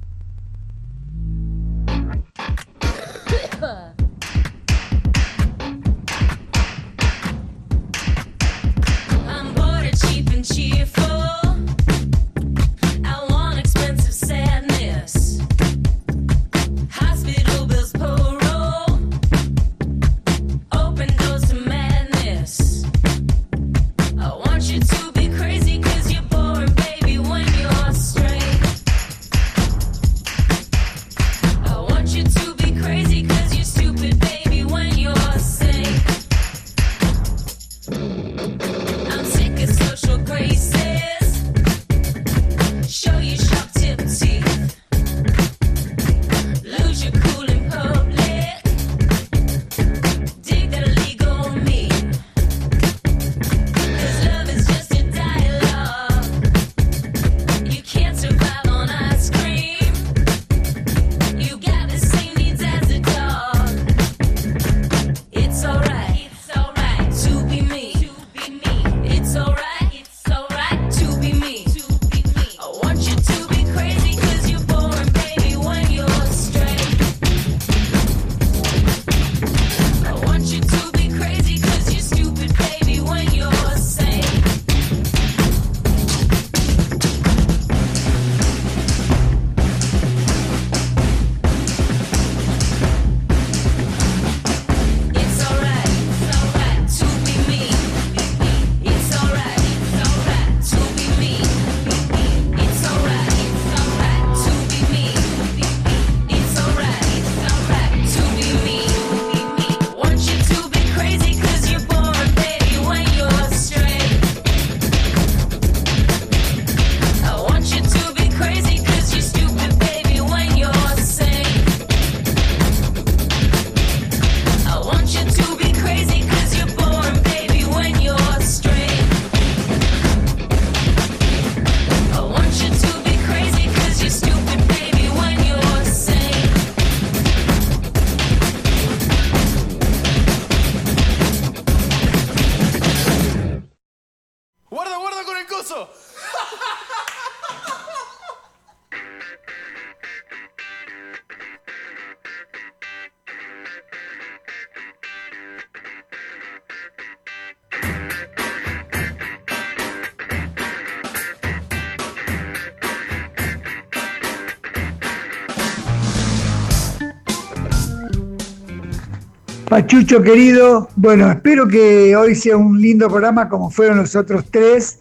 Pachucho 169.74 170.22
querido, 170.22 170.88
bueno, 170.94 171.28
espero 171.28 171.66
que 171.66 172.14
hoy 172.14 172.36
sea 172.36 172.56
un 172.56 172.80
lindo 172.80 173.09
programa 173.09 173.48
como 173.48 173.70
fueron 173.70 173.96
los 173.96 174.14
otros 174.14 174.44
tres. 174.48 175.01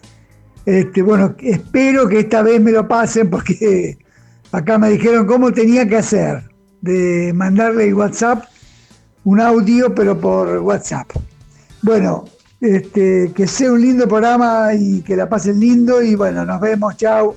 Este, 0.66 1.00
bueno, 1.00 1.36
espero 1.38 2.08
que 2.08 2.18
esta 2.18 2.42
vez 2.42 2.60
me 2.60 2.72
lo 2.72 2.88
pasen 2.88 3.30
porque 3.30 3.96
acá 4.50 4.76
me 4.76 4.90
dijeron 4.90 5.26
cómo 5.26 5.52
tenía 5.52 5.86
que 5.86 5.98
hacer 5.98 6.42
de 6.80 7.32
mandarle 7.32 7.86
el 7.86 7.94
WhatsApp 7.94 8.46
un 9.22 9.40
audio, 9.40 9.94
pero 9.94 10.18
por 10.18 10.58
WhatsApp. 10.58 11.08
Bueno, 11.80 12.24
este, 12.60 13.30
que 13.32 13.46
sea 13.46 13.70
un 13.70 13.80
lindo 13.80 14.08
programa 14.08 14.74
y 14.76 15.02
que 15.02 15.14
la 15.14 15.28
pasen 15.28 15.60
lindo 15.60 16.02
y 16.02 16.16
bueno, 16.16 16.44
nos 16.44 16.60
vemos, 16.60 16.96
chao. 16.96 17.36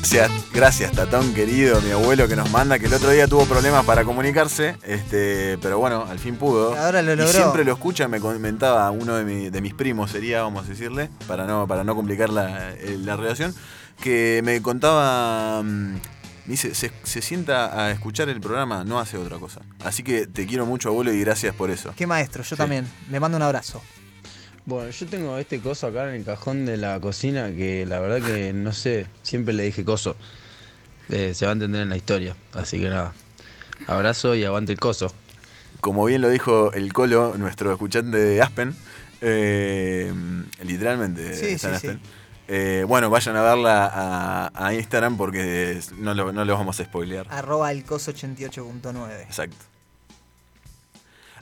Gracias, 0.00 0.30
gracias, 0.54 0.92
Tatón 0.92 1.34
querido, 1.34 1.80
mi 1.82 1.90
abuelo 1.90 2.28
que 2.28 2.36
nos 2.36 2.50
manda, 2.50 2.78
que 2.78 2.86
el 2.86 2.94
otro 2.94 3.10
día 3.10 3.26
tuvo 3.28 3.44
problemas 3.44 3.84
para 3.84 4.04
comunicarse, 4.04 4.76
este, 4.84 5.58
pero 5.60 5.78
bueno, 5.78 6.06
al 6.08 6.18
fin 6.18 6.36
pudo. 6.36 6.74
Ahora 6.78 7.02
lo 7.02 7.12
Y 7.12 7.16
logró. 7.16 7.32
siempre 7.32 7.64
lo 7.64 7.72
escucha, 7.72 8.08
me 8.08 8.18
comentaba 8.20 8.90
uno 8.90 9.16
de, 9.16 9.24
mi- 9.24 9.50
de 9.50 9.60
mis 9.60 9.74
primos, 9.74 10.10
sería, 10.12 10.42
vamos 10.42 10.64
a 10.64 10.68
decirle, 10.68 11.10
para 11.26 11.46
no, 11.46 11.66
para 11.66 11.84
no 11.84 11.94
complicar 11.94 12.30
la, 12.30 12.70
eh, 12.74 12.96
la 12.98 13.16
relación, 13.16 13.54
que 14.00 14.40
me 14.44 14.62
contaba, 14.62 15.62
mm, 15.62 15.66
me 15.66 16.00
dice, 16.46 16.74
se, 16.74 16.90
se 17.02 17.20
sienta 17.20 17.78
a 17.84 17.90
escuchar 17.90 18.30
el 18.30 18.40
programa, 18.40 18.84
no 18.84 18.98
hace 19.00 19.18
otra 19.18 19.38
cosa. 19.38 19.60
Así 19.84 20.02
que 20.02 20.26
te 20.26 20.46
quiero 20.46 20.64
mucho, 20.64 20.88
abuelo, 20.88 21.12
y 21.12 21.20
gracias 21.20 21.54
por 21.54 21.70
eso. 21.70 21.92
Qué 21.96 22.06
maestro, 22.06 22.42
yo 22.44 22.56
también. 22.56 22.86
Le 23.10 23.20
mando 23.20 23.36
un 23.36 23.42
abrazo. 23.42 23.82
Bueno, 24.68 24.90
yo 24.90 25.06
tengo 25.06 25.38
este 25.38 25.60
coso 25.60 25.86
acá 25.86 26.10
en 26.10 26.16
el 26.16 26.24
cajón 26.26 26.66
de 26.66 26.76
la 26.76 27.00
cocina 27.00 27.50
que 27.52 27.86
la 27.86 28.00
verdad 28.00 28.20
que 28.20 28.52
no 28.52 28.74
sé, 28.74 29.06
siempre 29.22 29.54
le 29.54 29.62
dije 29.62 29.82
coso. 29.82 30.14
Eh, 31.08 31.32
se 31.32 31.46
va 31.46 31.52
a 31.52 31.54
entender 31.54 31.80
en 31.80 31.88
la 31.88 31.96
historia, 31.96 32.36
así 32.52 32.78
que 32.78 32.90
nada. 32.90 33.14
Abrazo 33.86 34.34
y 34.34 34.44
aguante 34.44 34.72
el 34.72 34.78
coso. 34.78 35.10
Como 35.80 36.04
bien 36.04 36.20
lo 36.20 36.28
dijo 36.28 36.70
el 36.74 36.92
Colo, 36.92 37.34
nuestro 37.38 37.72
escuchante 37.72 38.18
de 38.18 38.42
Aspen, 38.42 38.76
eh, 39.22 40.12
literalmente 40.62 41.34
Sí, 41.34 41.46
está 41.54 41.68
en 41.68 41.80
sí, 41.80 41.86
Aspen. 41.86 42.00
Eh, 42.48 42.84
bueno, 42.86 43.08
vayan 43.08 43.36
a 43.36 43.42
verla 43.42 43.90
a, 43.90 44.66
a 44.66 44.74
Instagram 44.74 45.16
porque 45.16 45.80
no 45.96 46.12
lo, 46.12 46.30
no 46.30 46.44
lo 46.44 46.52
vamos 46.52 46.78
a 46.78 46.84
spoilear. 46.84 47.26
Arroba 47.30 47.72
el 47.72 47.84
coso 47.84 48.12
88.9. 48.12 49.22
Exacto. 49.22 49.64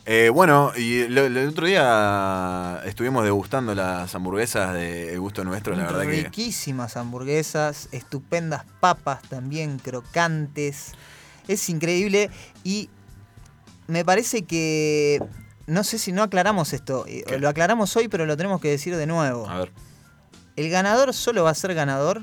Eh, 0.09 0.28
bueno, 0.31 0.70
y 0.77 1.09
lo- 1.09 1.28
lo- 1.28 1.41
el 1.41 1.49
otro 1.49 1.66
día 1.66 2.81
estuvimos 2.85 3.24
degustando 3.24 3.74
las 3.74 4.15
hamburguesas 4.15 4.73
de 4.73 5.12
El 5.15 5.20
Gusto 5.20 5.43
Nuestro, 5.43 5.74
la 5.74 5.83
verdad 5.85 6.03
que... 6.03 6.23
Riquísimas 6.23 6.97
hamburguesas, 6.97 7.89
estupendas 7.91 8.65
papas 8.78 9.20
también, 9.23 9.78
crocantes. 9.81 10.93
Es 11.49 11.69
increíble 11.69 12.31
y 12.62 12.89
me 13.89 14.05
parece 14.05 14.43
que... 14.45 15.20
No 15.66 15.83
sé 15.83 15.99
si 15.99 16.12
no 16.12 16.23
aclaramos 16.23 16.73
esto. 16.73 17.05
eh, 17.09 17.24
Lo 17.41 17.49
aclaramos 17.49 17.97
hoy, 17.97 18.07
pero 18.07 18.24
lo 18.27 18.37
tenemos 18.37 18.61
que 18.61 18.69
decir 18.70 18.95
de 18.97 19.07
nuevo. 19.09 19.49
A 19.49 19.59
ver. 19.59 19.73
El 20.55 20.70
ganador 20.70 21.12
solo 21.15 21.43
va 21.43 21.51
a 21.51 21.55
ser 21.55 21.74
ganador. 21.74 22.23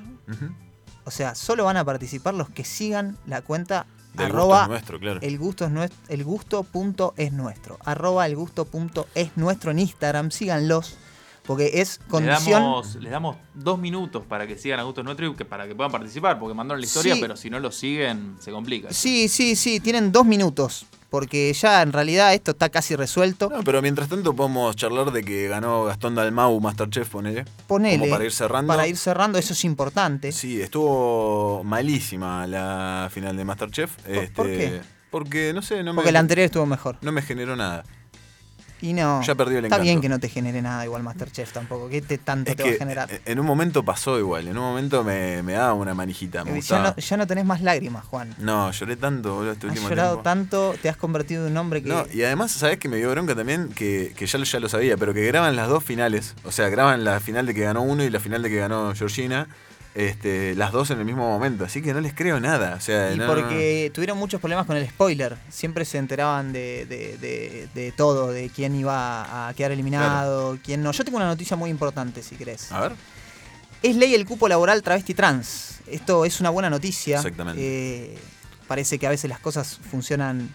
O 1.03 1.11
sea, 1.11 1.35
solo 1.35 1.65
van 1.65 1.75
a 1.75 1.83
participar 1.83 2.33
los 2.33 2.49
que 2.49 2.63
sigan 2.63 3.17
la 3.25 3.41
cuenta 3.41 3.85
Del 4.13 4.27
arroba 4.27 4.59
Gusto 4.59 4.71
Nuestro, 4.71 4.99
claro. 4.99 5.19
el 5.21 5.37
gusto 5.37 5.65
es 5.65 5.71
nuestro, 5.71 5.99
el 6.07 6.23
gusto 6.23 6.63
punto 6.63 7.13
es 7.17 7.33
nuestro. 7.33 7.79
Arroba 7.83 8.25
el 8.25 8.35
gusto 8.35 8.65
punto 8.65 9.07
es 9.15 9.35
nuestro 9.37 9.71
en 9.71 9.79
Instagram. 9.79 10.31
Síganlos. 10.31 10.97
Porque 11.45 11.71
es 11.81 11.99
Le 12.03 12.07
condición. 12.09 12.61
damos, 12.61 12.95
les 12.95 13.11
damos 13.11 13.35
dos 13.53 13.77
minutos 13.77 14.23
para 14.25 14.47
que 14.47 14.57
sigan 14.57 14.79
a 14.79 14.83
Gusto 14.83 15.03
Nuestro 15.03 15.27
y 15.27 15.33
que, 15.35 15.43
para 15.45 15.67
que 15.67 15.75
puedan 15.75 15.91
participar, 15.91 16.39
porque 16.39 16.53
mandaron 16.53 16.79
la 16.79 16.85
historia, 16.85 17.15
Sí. 17.15 17.21
pero 17.21 17.35
si 17.35 17.49
no 17.49 17.59
lo 17.59 17.71
siguen, 17.71 18.37
se 18.39 18.51
complica. 18.51 18.93
Sí, 18.93 19.27
sí, 19.27 19.55
sí, 19.55 19.79
tienen 19.79 20.11
dos 20.11 20.25
minutos. 20.25 20.85
Porque 21.09 21.53
ya 21.53 21.83
en 21.83 21.93
realidad 21.93 22.33
esto 22.33 22.51
está 22.51 22.69
casi 22.69 22.95
resuelto. 22.95 23.47
No, 23.47 23.63
pero 23.63 23.83
mientras 23.83 24.09
tanto 24.09 24.35
podemos 24.35 24.75
charlar 24.75 25.11
de 25.11 25.21
que 25.23 25.47
ganó 25.47 25.83
Gastón 25.83 26.15
Dalmau 26.15 26.59
Masterchef, 26.59 27.07
ponele. 27.07 27.45
Ponele. 27.67 27.99
Como 27.99 28.09
para 28.11 28.25
ir 28.25 28.31
cerrando. 28.31 28.73
Para 28.73 28.87
ir 28.87 28.97
cerrando, 28.97 29.37
eso 29.37 29.53
es 29.53 29.63
importante. 29.63 30.31
Sí, 30.31 30.59
estuvo 30.59 31.63
malísima 31.63 32.47
la 32.47 33.09
final 33.13 33.37
de 33.37 33.45
Masterchef. 33.45 33.91
Este, 34.07 34.27
por 34.29 34.47
qué? 34.47 34.81
Porque, 35.11 35.53
no 35.53 35.61
sé, 35.61 35.83
no 35.83 35.93
me... 35.93 35.97
Porque 35.97 36.11
la 36.11 36.17
anterior 36.17 36.45
estuvo 36.45 36.65
mejor. 36.65 36.97
No 37.01 37.11
me 37.11 37.21
generó 37.21 37.55
nada. 37.55 37.83
Y 38.83 38.91
no. 38.91 39.21
Ya 39.23 39.33
perdió 39.35 39.59
el 39.59 39.65
Está 39.65 39.75
encanto. 39.77 39.83
bien 39.85 40.01
que 40.01 40.09
no 40.09 40.19
te 40.19 40.27
genere 40.27 40.61
nada 40.61 40.83
igual 40.83 41.03
Masterchef 41.03 41.53
tampoco. 41.53 41.87
¿Qué 41.87 42.01
te, 42.01 42.17
tanto 42.17 42.51
Es 42.51 42.57
te 42.57 42.63
va 42.63 42.69
a 42.69 42.73
generar? 42.73 43.09
en 43.25 43.39
un 43.39 43.45
momento 43.45 43.83
pasó 43.83 44.19
igual. 44.19 44.47
En 44.49 44.57
un 44.57 44.63
momento 44.63 45.05
me, 45.05 45.41
me 45.41 45.53
daba 45.53 45.73
una 45.73 45.93
manijita. 45.93 46.43
Me 46.43 46.57
Eh, 46.57 46.61
ya, 46.61 46.79
no, 46.83 46.95
ya 46.95 47.15
no 47.17 47.25
tenés 47.25 47.45
más 47.45 47.61
lágrimas, 47.61 48.03
Juan. 48.05 48.35
No, 48.39 48.71
lloré 48.71 48.97
tanto, 48.97 49.35
boludo, 49.35 49.53
este 49.53 49.67
Has 49.67 49.71
último 49.71 49.89
llorado 49.89 50.09
tiempo. 50.15 50.23
tanto, 50.23 50.75
te 50.81 50.89
has 50.89 50.97
convertido 50.97 51.45
en 51.47 51.53
un 51.53 51.57
hombre 51.59 51.81
que. 51.81 51.87
No, 51.89 52.05
y 52.13 52.23
además, 52.23 52.51
¿sabés 52.51 52.77
que 52.77 52.89
me 52.89 52.97
dio 52.97 53.09
bronca 53.11 53.33
también? 53.35 53.69
Que, 53.69 54.13
que 54.17 54.25
ya, 54.25 54.37
ya 54.43 54.59
lo 54.59 54.67
sabía, 54.67 54.97
pero 54.97 55.13
que 55.13 55.25
graban 55.25 55.55
las 55.55 55.69
dos 55.69 55.81
finales. 55.83 56.35
O 56.43 56.51
sea, 56.51 56.67
graban 56.67 57.05
la 57.05 57.21
final 57.21 57.45
de 57.45 57.53
que 57.53 57.61
ganó 57.61 57.81
uno 57.83 58.03
y 58.03 58.09
la 58.09 58.19
final 58.19 58.43
de 58.43 58.49
que 58.49 58.57
ganó 58.57 58.93
Georgina. 58.95 59.47
Este, 59.95 60.55
las 60.55 60.71
dos 60.71 60.89
en 60.89 60.97
el 60.99 61.05
mismo 61.05 61.27
momento. 61.29 61.65
Así 61.65 61.81
que 61.81 61.93
no 61.93 62.01
les 62.01 62.13
creo 62.13 62.39
nada. 62.39 62.75
O 62.75 62.81
sea, 62.81 63.13
Y 63.13 63.17
no- 63.17 63.27
porque 63.27 63.91
tuvieron 63.93 64.17
muchos 64.17 64.41
problemas 64.41 64.65
con 64.65 64.75
el 64.75 64.87
spoiler. 64.89 65.37
Siempre 65.49 65.85
se 65.85 65.99
enteraban 65.99 66.51
de, 66.51 66.85
de- 66.87 67.17
de- 67.19 67.69
de 67.75 67.91
todo, 67.91 68.31
de 68.31 68.49
quién 68.49 68.75
iba 68.75 69.47
a 69.49 69.53
quedar 69.53 69.71
eliminado, 69.71 70.57
quién 70.63 70.81
no. 70.81 70.91
Yo 70.91 71.03
tengo 71.05 71.17
una 71.17 71.27
noticia 71.27 71.55
muy 71.55 71.69
importante, 71.69 72.23
si 72.23 72.35
querés. 72.35 72.71
A 72.71 72.81
ver. 72.81 72.93
Es 73.83 73.95
ley 73.95 74.15
el 74.15 74.25
cupo 74.25 74.47
laboral 74.47 74.81
travesti 74.81 75.13
trans. 75.13 75.79
Esto 75.87 76.25
es 76.25 76.39
una 76.39 76.49
buena 76.49 76.69
noticia. 76.71 77.17
Exactamente. 77.17 77.61
Eh, 77.61 78.17
parece 78.67 78.97
que 78.97 79.05
a 79.05 79.09
veces 79.11 79.29
las 79.29 79.39
cosas 79.39 79.79
funcionan 79.91 80.49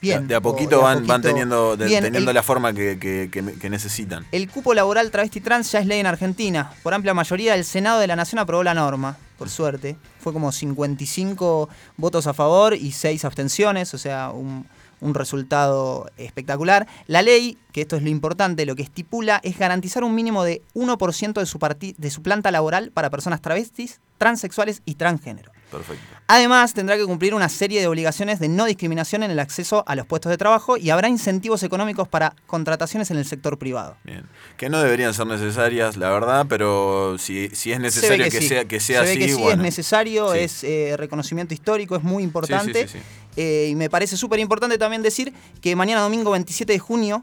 bien. 0.00 0.28
de 0.28 0.34
a 0.34 0.40
poquito 0.40 0.76
de 0.76 0.82
a 0.82 0.84
van, 0.84 1.22
teniendo, 1.22 1.76
de- 1.76 1.86
bien. 1.86 2.02
teniendo 2.04 2.30
El- 2.30 2.34
la 2.34 2.42
forma 2.42 2.72
que, 2.72 2.98
que- 2.98 3.28
que- 3.30 3.54
que 3.58 3.70
necesitan. 3.70 4.26
El 4.32 4.48
cupo 4.50 4.74
laboral 4.74 5.10
travesti 5.10 5.40
trans 5.40 5.70
ya 5.72 5.80
es 5.80 5.86
ley 5.86 6.00
en 6.00 6.06
Argentina. 6.06 6.70
Por 6.82 6.94
amplia 6.94 7.14
mayoría, 7.14 7.54
el 7.54 7.64
Senado 7.64 8.00
de 8.00 8.06
la 8.06 8.16
Nación 8.16 8.38
aprobó 8.38 8.62
la 8.62 8.74
norma, 8.74 9.16
por 9.38 9.48
suerte. 9.50 9.96
Fue 10.20 10.32
como 10.32 10.50
55 10.52 11.68
votos 11.96 12.26
a 12.26 12.34
favor 12.34 12.74
y 12.74 12.92
6 12.92 13.24
abstenciones, 13.24 13.92
o 13.94 13.98
sea, 13.98 14.30
un, 14.30 14.66
un 15.00 15.14
resultado 15.14 16.10
espectacular. 16.16 16.86
La 17.06 17.22
ley, 17.22 17.58
que 17.72 17.82
esto 17.82 17.96
es 17.96 18.02
lo 18.02 18.08
importante, 18.08 18.66
lo 18.66 18.74
que 18.76 18.82
estipula 18.82 19.40
es 19.42 19.58
garantizar 19.58 20.04
un 20.04 20.14
mínimo 20.14 20.42
de 20.44 20.62
1% 20.74 21.40
de 21.40 21.46
su, 21.46 21.58
de 21.98 22.10
su 22.10 22.22
planta 22.22 22.50
laboral 22.50 22.90
para 22.92 23.10
personas 23.10 23.40
travestis, 23.42 24.00
transexuales 24.18 24.82
y 24.84 24.94
transgénero. 24.94 25.52
Perfecto. 25.70 26.04
Además, 26.28 26.74
tendrá 26.74 26.96
que 26.96 27.04
cumplir 27.04 27.34
una 27.34 27.48
serie 27.48 27.80
de 27.80 27.86
obligaciones 27.88 28.38
de 28.40 28.48
no 28.48 28.64
discriminación 28.66 29.22
en 29.22 29.30
el 29.30 29.38
acceso 29.40 29.84
a 29.86 29.94
los 29.96 30.06
puestos 30.06 30.30
de 30.30 30.38
trabajo 30.38 30.76
y 30.76 30.90
habrá 30.90 31.08
incentivos 31.08 31.62
económicos 31.62 32.08
para 32.08 32.34
contrataciones 32.46 33.10
en 33.10 33.16
el 33.18 33.24
sector 33.24 33.58
privado. 33.58 33.96
Bien. 34.04 34.24
Que 34.56 34.68
no 34.68 34.80
deberían 34.80 35.12
ser 35.14 35.26
necesarias, 35.26 35.96
la 35.96 36.10
verdad, 36.10 36.46
pero 36.48 37.16
si, 37.18 37.48
si 37.50 37.72
es 37.72 37.80
necesario 37.80 38.24
que, 38.24 38.40
sí. 38.40 38.48
sea, 38.48 38.64
que 38.64 38.80
sea 38.80 39.00
Se 39.00 39.04
ve 39.06 39.10
así, 39.12 39.18
que 39.20 39.28
sí 39.28 39.34
bueno. 39.34 39.50
es 39.50 39.58
necesario, 39.58 40.32
Sí. 40.32 40.38
es 40.38 40.64
eh, 40.64 40.94
reconocimiento 40.96 41.52
histórico, 41.54 41.96
es 41.96 42.02
muy 42.02 42.22
importante. 42.22 42.88
sí. 42.88 42.98
Eh, 43.36 43.68
y 43.70 43.74
me 43.74 43.90
parece 43.90 44.16
súper 44.16 44.38
importante 44.40 44.78
también 44.78 45.02
decir 45.02 45.32
que 45.60 45.76
mañana 45.76 46.00
domingo 46.00 46.30
27 46.30 46.72
de 46.72 46.78
junio, 46.78 47.20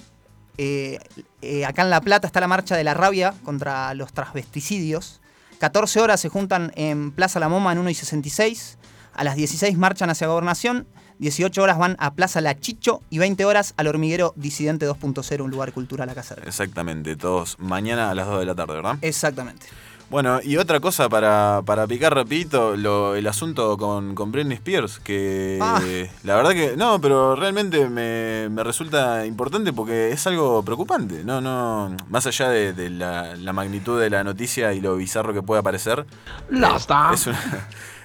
eh, 0.57 0.99
eh, 1.41 1.65
acá 1.65 1.81
en 1.81 1.89
La 1.89 2.01
Plata 2.01 2.27
está 2.27 2.39
la 2.39 2.47
marcha 2.47 2.75
de 2.77 2.83
la 2.83 2.93
rabia 2.93 3.33
contra 3.43 3.93
los 3.95 4.13
transvesticidios. 4.13 5.21
14 5.63 6.01
horas 6.01 6.19
se 6.19 6.27
juntan 6.27 6.73
en 6.75 7.13
Plaza 7.13 7.39
La 7.39 7.47
Moma 7.47 7.71
en 7.71 7.77
1 7.77 7.89
y 7.89 7.93
66. 7.93 8.77
A 9.13 9.23
las 9.23 9.37
16 9.37 9.77
marchan 9.77 10.09
hacia 10.09 10.27
Gobernación. 10.27 10.85
18 11.19 11.63
horas 11.63 11.77
van 11.77 11.95
a 11.99 12.15
Plaza 12.15 12.41
La 12.41 12.59
Chicho 12.59 13.01
y 13.09 13.19
20 13.19 13.45
horas 13.45 13.73
al 13.77 13.87
hormiguero 13.87 14.33
Disidente 14.35 14.85
2.0, 14.85 15.41
un 15.41 15.51
lugar 15.51 15.71
cultural 15.71 16.09
acá 16.09 16.21
cerca. 16.21 16.45
Exactamente, 16.45 17.15
todos 17.15 17.57
mañana 17.59 18.09
a 18.09 18.13
las 18.13 18.27
2 18.27 18.41
de 18.41 18.45
la 18.45 18.55
tarde, 18.55 18.73
¿verdad? 18.73 18.97
Exactamente. 18.99 19.67
Bueno, 20.13 20.39
y 20.43 20.57
otra 20.57 20.79
cosa 20.79 21.09
para, 21.09 21.63
para 21.65 21.87
picar 21.87 22.13
rapidito, 22.13 22.77
lo, 22.77 23.15
el 23.15 23.25
asunto 23.25 23.75
con, 23.79 24.13
con 24.13 24.31
Britney 24.31 24.53
Spears, 24.57 24.99
que 24.99 25.57
Ah. 25.59 25.81
la 26.21 26.35
verdad 26.35 26.51
que 26.51 26.77
no, 26.77 27.01
pero 27.01 27.35
realmente 27.35 27.89
me, 27.89 28.47
me 28.51 28.63
resulta 28.63 29.25
importante 29.25 29.73
porque 29.73 30.11
es 30.11 30.27
algo 30.27 30.61
preocupante, 30.61 31.23
no, 31.23 31.41
no, 31.41 31.97
más 32.09 32.27
allá 32.27 32.49
de, 32.49 32.73
de 32.73 32.91
la, 32.91 33.35
la 33.35 33.53
magnitud 33.53 33.99
de 33.99 34.11
la 34.11 34.23
noticia 34.23 34.71
y 34.73 34.81
lo 34.81 34.97
bizarro 34.97 35.33
que 35.33 35.41
pueda 35.41 35.63
parecer, 35.63 36.05
Lasta. 36.51 37.09
es 37.15 37.25
una, 37.25 37.39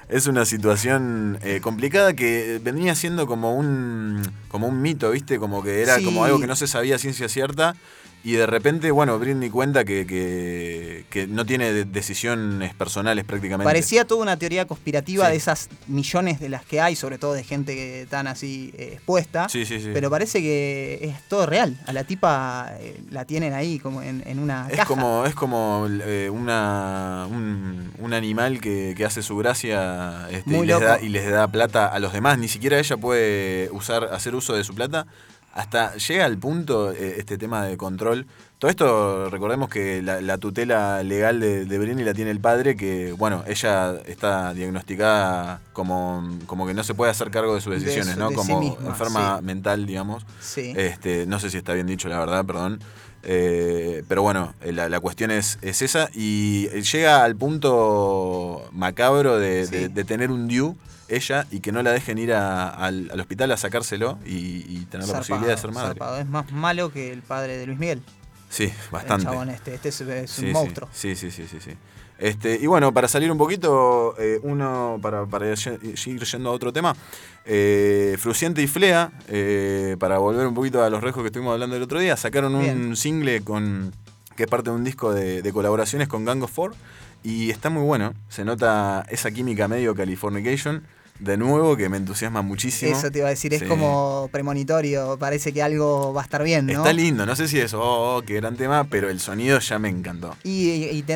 es 0.08 0.26
una 0.28 0.44
situación 0.46 1.38
eh, 1.42 1.60
complicada 1.62 2.14
que 2.14 2.58
venía 2.64 2.94
siendo 2.94 3.26
como 3.26 3.54
un, 3.54 4.22
como 4.48 4.66
un 4.66 4.80
mito, 4.80 5.10
¿viste? 5.10 5.38
Como 5.38 5.62
que 5.62 5.82
era 5.82 5.96
Sí. 5.96 6.04
como 6.06 6.24
algo 6.24 6.40
que 6.40 6.46
no 6.46 6.56
se 6.56 6.68
sabía 6.68 6.96
ciencia 6.98 7.28
cierta. 7.28 7.76
Y 8.24 8.32
de 8.32 8.46
repente, 8.46 8.90
bueno, 8.90 9.16
Britney 9.18 9.48
cuenta 9.48 9.84
que, 9.84 10.04
que, 10.04 11.04
que 11.08 11.26
no 11.28 11.46
tiene 11.46 11.72
de- 11.72 11.84
decisiones 11.84 12.74
personales 12.74 13.24
prácticamente. 13.24 13.64
Parecía 13.64 14.04
toda 14.06 14.22
una 14.22 14.36
teoría 14.36 14.66
conspirativa 14.66 15.26
Sí. 15.26 15.30
de 15.30 15.36
esas 15.36 15.68
millones 15.86 16.40
de 16.40 16.48
las 16.48 16.64
que 16.64 16.80
hay, 16.80 16.96
sobre 16.96 17.16
todo 17.16 17.32
de 17.34 17.44
gente 17.44 17.74
que 17.76 18.06
tan 18.10 18.26
así 18.26 18.72
eh, 18.76 18.90
expuesta. 18.94 19.48
Sí, 19.48 19.64
sí, 19.64 19.80
sí. 19.80 19.90
Pero 19.94 20.10
parece 20.10 20.40
que 20.42 20.98
es 21.02 21.28
todo 21.28 21.46
real. 21.46 21.78
A 21.86 21.92
la 21.92 22.04
tipa 22.04 22.72
eh, 22.80 23.00
la 23.10 23.24
tienen 23.24 23.54
ahí 23.54 23.78
como 23.78 24.02
en, 24.02 24.22
en 24.26 24.40
una 24.40 24.66
Es 24.68 24.76
caja. 24.76 24.88
como, 24.88 25.24
es 25.24 25.34
como 25.34 25.86
eh, 25.88 26.28
una, 26.28 27.26
un, 27.30 27.92
un 27.98 28.12
animal 28.12 28.60
que, 28.60 28.94
que 28.96 29.04
hace 29.04 29.22
su 29.22 29.36
gracia 29.36 30.28
este, 30.30 30.58
y, 30.58 30.66
les 30.66 30.80
da, 30.80 31.00
y 31.00 31.08
les 31.08 31.30
da 31.30 31.46
plata 31.48 31.86
a 31.86 31.98
los 32.00 32.12
demás. 32.12 32.36
Ni 32.38 32.48
siquiera 32.48 32.78
ella 32.78 32.96
puede 32.96 33.70
usar, 33.70 34.04
hacer 34.12 34.34
uso 34.34 34.54
de 34.56 34.64
su 34.64 34.74
plata. 34.74 35.06
Hasta 35.54 35.96
llega 35.96 36.24
al 36.24 36.38
punto 36.38 36.92
eh, 36.92 37.16
este 37.18 37.36
tema 37.38 37.64
de 37.66 37.76
control. 37.76 38.26
Todo 38.58 38.70
esto, 38.70 39.30
recordemos 39.30 39.68
que 39.68 40.02
la, 40.02 40.20
la 40.20 40.38
tutela 40.38 41.02
legal 41.04 41.38
de, 41.40 41.64
de 41.64 41.78
Britney 41.78 42.04
la 42.04 42.12
tiene 42.14 42.30
el 42.32 42.40
padre, 42.40 42.76
que, 42.76 43.12
bueno, 43.12 43.44
ella 43.46 43.94
está 44.06 44.52
diagnosticada 44.54 45.60
como, 45.72 46.28
como 46.46 46.66
que 46.66 46.74
no 46.74 46.82
se 46.84 46.94
puede 46.94 47.10
hacer 47.10 47.30
cargo 47.30 47.54
de 47.54 47.60
sus 47.60 47.72
De 47.74 47.80
decisiones, 47.80 48.16
¿no? 48.16 48.30
de 48.30 48.34
sí 48.34 48.36
Como 48.36 48.60
misma, 48.60 48.88
enferma 48.88 49.38
sí. 49.38 49.44
mental, 49.44 49.86
digamos. 49.86 50.24
Sí. 50.40 50.72
Este, 50.76 51.24
no 51.26 51.38
sé 51.40 51.50
si 51.50 51.56
está 51.56 51.72
bien 51.74 51.86
dicho, 51.86 52.08
la 52.08 52.18
verdad, 52.18 52.44
perdón. 52.44 52.80
Eh, 53.22 54.02
pero 54.08 54.22
bueno, 54.22 54.54
eh, 54.62 54.72
la, 54.72 54.88
la 54.88 55.00
cuestión 55.00 55.30
es, 55.30 55.58
es 55.62 55.82
esa. 55.82 56.08
Y 56.14 56.68
llega 56.80 57.22
al 57.24 57.36
punto 57.36 58.68
macabro 58.72 59.38
de, 59.38 59.66
de- 59.66 59.88
de 59.88 60.04
tener 60.04 60.30
un 60.30 60.48
due, 60.48 60.74
ella, 61.08 61.46
y 61.50 61.60
que 61.60 61.72
no 61.72 61.82
la 61.82 61.92
dejen 61.92 62.18
ir 62.18 62.32
a- 62.32 62.68
al, 62.68 63.10
al 63.12 63.20
hospital 63.20 63.50
a 63.52 63.56
sacárselo 63.56 64.18
y, 64.26 64.64
y 64.68 64.86
tener 64.90 65.08
la 65.08 65.18
posibilidad 65.18 65.50
de 65.54 65.56
ser 65.60 65.72
madre. 65.72 65.88
zarpado. 65.88 66.18
Es 66.18 66.26
más 66.26 66.50
malo 66.52 66.92
que 66.92 67.12
el 67.12 67.22
padre 67.22 67.56
de 67.56 67.66
Luis 67.66 67.78
Miguel. 67.78 68.02
Sí, 68.50 68.72
bastante. 68.90 69.24
El 69.24 69.30
chabón 69.30 69.50
este. 69.50 69.74
Este 69.74 69.88
es, 69.90 70.00
es 70.00 70.30
Sí, 70.30 70.42
un 70.42 70.46
sí. 70.48 70.52
monstruo. 70.54 70.88
Sí, 70.92 71.14
sí, 71.16 71.30
sí, 71.30 71.46
sí, 71.48 71.58
sí. 71.60 71.72
Este, 72.18 72.56
y 72.60 72.66
bueno, 72.66 72.92
para 72.92 73.06
salir 73.06 73.30
un 73.30 73.38
poquito, 73.38 74.16
eh, 74.18 74.40
uno, 74.42 74.98
para, 75.00 75.24
para 75.26 75.46
ir 75.50 75.56
yendo 76.24 76.50
a 76.50 76.52
otro 76.52 76.72
tema, 76.72 76.96
eh, 77.44 78.16
Fruciente 78.18 78.60
y 78.60 78.66
Flea, 78.66 79.12
eh, 79.28 79.96
para 80.00 80.18
volver 80.18 80.46
un 80.46 80.54
poquito 80.54 80.82
a 80.82 80.90
los 80.90 81.00
rejos 81.02 81.22
que 81.22 81.28
estuvimos 81.28 81.52
hablando 81.52 81.76
el 81.76 81.82
otro 81.82 82.00
día, 82.00 82.16
sacaron 82.16 82.54
un 82.56 82.96
single 82.96 83.42
con 83.42 83.92
que 84.34 84.44
es 84.44 84.48
parte 84.48 84.70
de 84.70 84.76
un 84.76 84.84
disco 84.84 85.12
de, 85.14 85.42
de 85.42 85.52
colaboraciones 85.52 86.08
con 86.08 86.24
Gang 86.24 86.42
of 86.42 86.50
Four 86.52 86.74
y 87.22 87.50
está 87.50 87.70
muy 87.70 87.82
bueno. 87.82 88.14
Se 88.28 88.44
nota 88.44 89.04
esa 89.10 89.30
química 89.30 89.68
medio 89.68 89.94
Californication 89.94 90.84
de 91.18 91.36
nuevo, 91.36 91.76
que 91.76 91.88
me 91.88 91.96
entusiasma 91.96 92.42
muchísimo. 92.42 92.96
Eso 92.96 93.10
te 93.10 93.18
iba 93.18 93.26
a 93.26 93.30
decir, 93.30 93.52
es 93.54 93.60
Sí. 93.60 93.66
como 93.66 94.28
premonitorio, 94.30 95.18
parece 95.18 95.52
que 95.52 95.62
algo 95.62 96.12
va 96.12 96.20
a 96.20 96.24
estar 96.24 96.42
bien, 96.44 96.66
¿no? 96.66 96.72
Está 96.72 96.92
lindo, 96.92 97.26
no 97.26 97.34
sé 97.34 97.48
si 97.48 97.58
es, 97.58 97.74
oh, 97.74 97.80
oh, 98.16 98.22
qué 98.22 98.34
gran 98.34 98.56
tema, 98.56 98.84
pero 98.84 99.10
el 99.10 99.18
sonido 99.20 99.58
ya 99.58 99.78
me 99.78 99.88
encantó. 99.88 100.36
Y, 100.44 100.68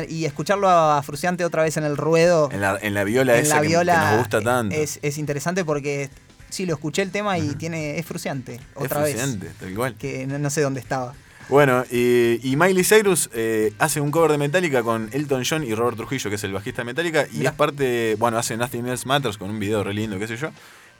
y- 0.09 0.25
escucharlo 0.25 0.69
a 0.69 1.01
Fruciante 1.03 1.45
otra 1.45 1.63
vez 1.63 1.77
en 1.77 1.83
el 1.85 1.95
ruedo, 1.97 2.49
En 2.51 2.61
la, 2.61 2.77
en 2.81 2.93
la 2.93 3.03
viola 3.03 3.37
en 3.37 3.45
esa 3.45 3.55
la 3.55 3.61
que- 3.61 3.67
viola, 3.67 3.93
que, 3.93 4.05
nos 4.11 4.17
gusta 4.19 4.41
tanto. 4.41 4.75
es, 4.75 4.99
es 5.01 5.17
interesante 5.17 5.63
porque 5.65 6.09
sí, 6.49 6.65
lo 6.65 6.73
escuché 6.73 7.01
el 7.01 7.11
tema 7.11 7.37
y 7.37 7.55
tiene 7.55 7.97
es 7.97 8.05
Fruciante, 8.05 8.59
otra 8.75 9.01
vez. 9.01 9.13
frustrante, 9.15 9.51
tal 9.59 9.73
cual. 9.73 9.95
Que 9.95 10.27
no, 10.27 10.37
no 10.37 10.49
sé 10.49 10.61
dónde 10.61 10.79
estaba. 10.81 11.13
Bueno, 11.49 11.83
y, 11.91 12.39
y 12.43 12.55
Miley 12.55 12.83
Cyrus 12.83 13.29
eh, 13.33 13.73
hace 13.79 14.01
un 14.01 14.11
cover 14.11 14.31
de 14.31 14.37
Metallica 14.37 14.83
con 14.83 15.09
Elton 15.11 15.43
John 15.47 15.63
y 15.63 15.73
Robert 15.75 15.97
Trujillo, 15.97 16.29
que 16.29 16.35
es 16.37 16.43
el 16.43 16.53
bajista 16.53 16.81
de 16.81 16.85
Metallica, 16.85 17.25
y 17.31 17.37
Mirá. 17.39 17.51
es 17.51 17.55
parte, 17.55 18.15
bueno, 18.19 18.37
hace 18.37 18.57
Nothing 18.57 18.87
Else 18.87 19.07
Matters 19.07 19.37
con 19.37 19.49
un 19.49 19.59
video 19.59 19.83
re 19.83 19.93
lindo, 19.93 20.17
qué 20.19 20.27
sé 20.27 20.37
yo. 20.37 20.49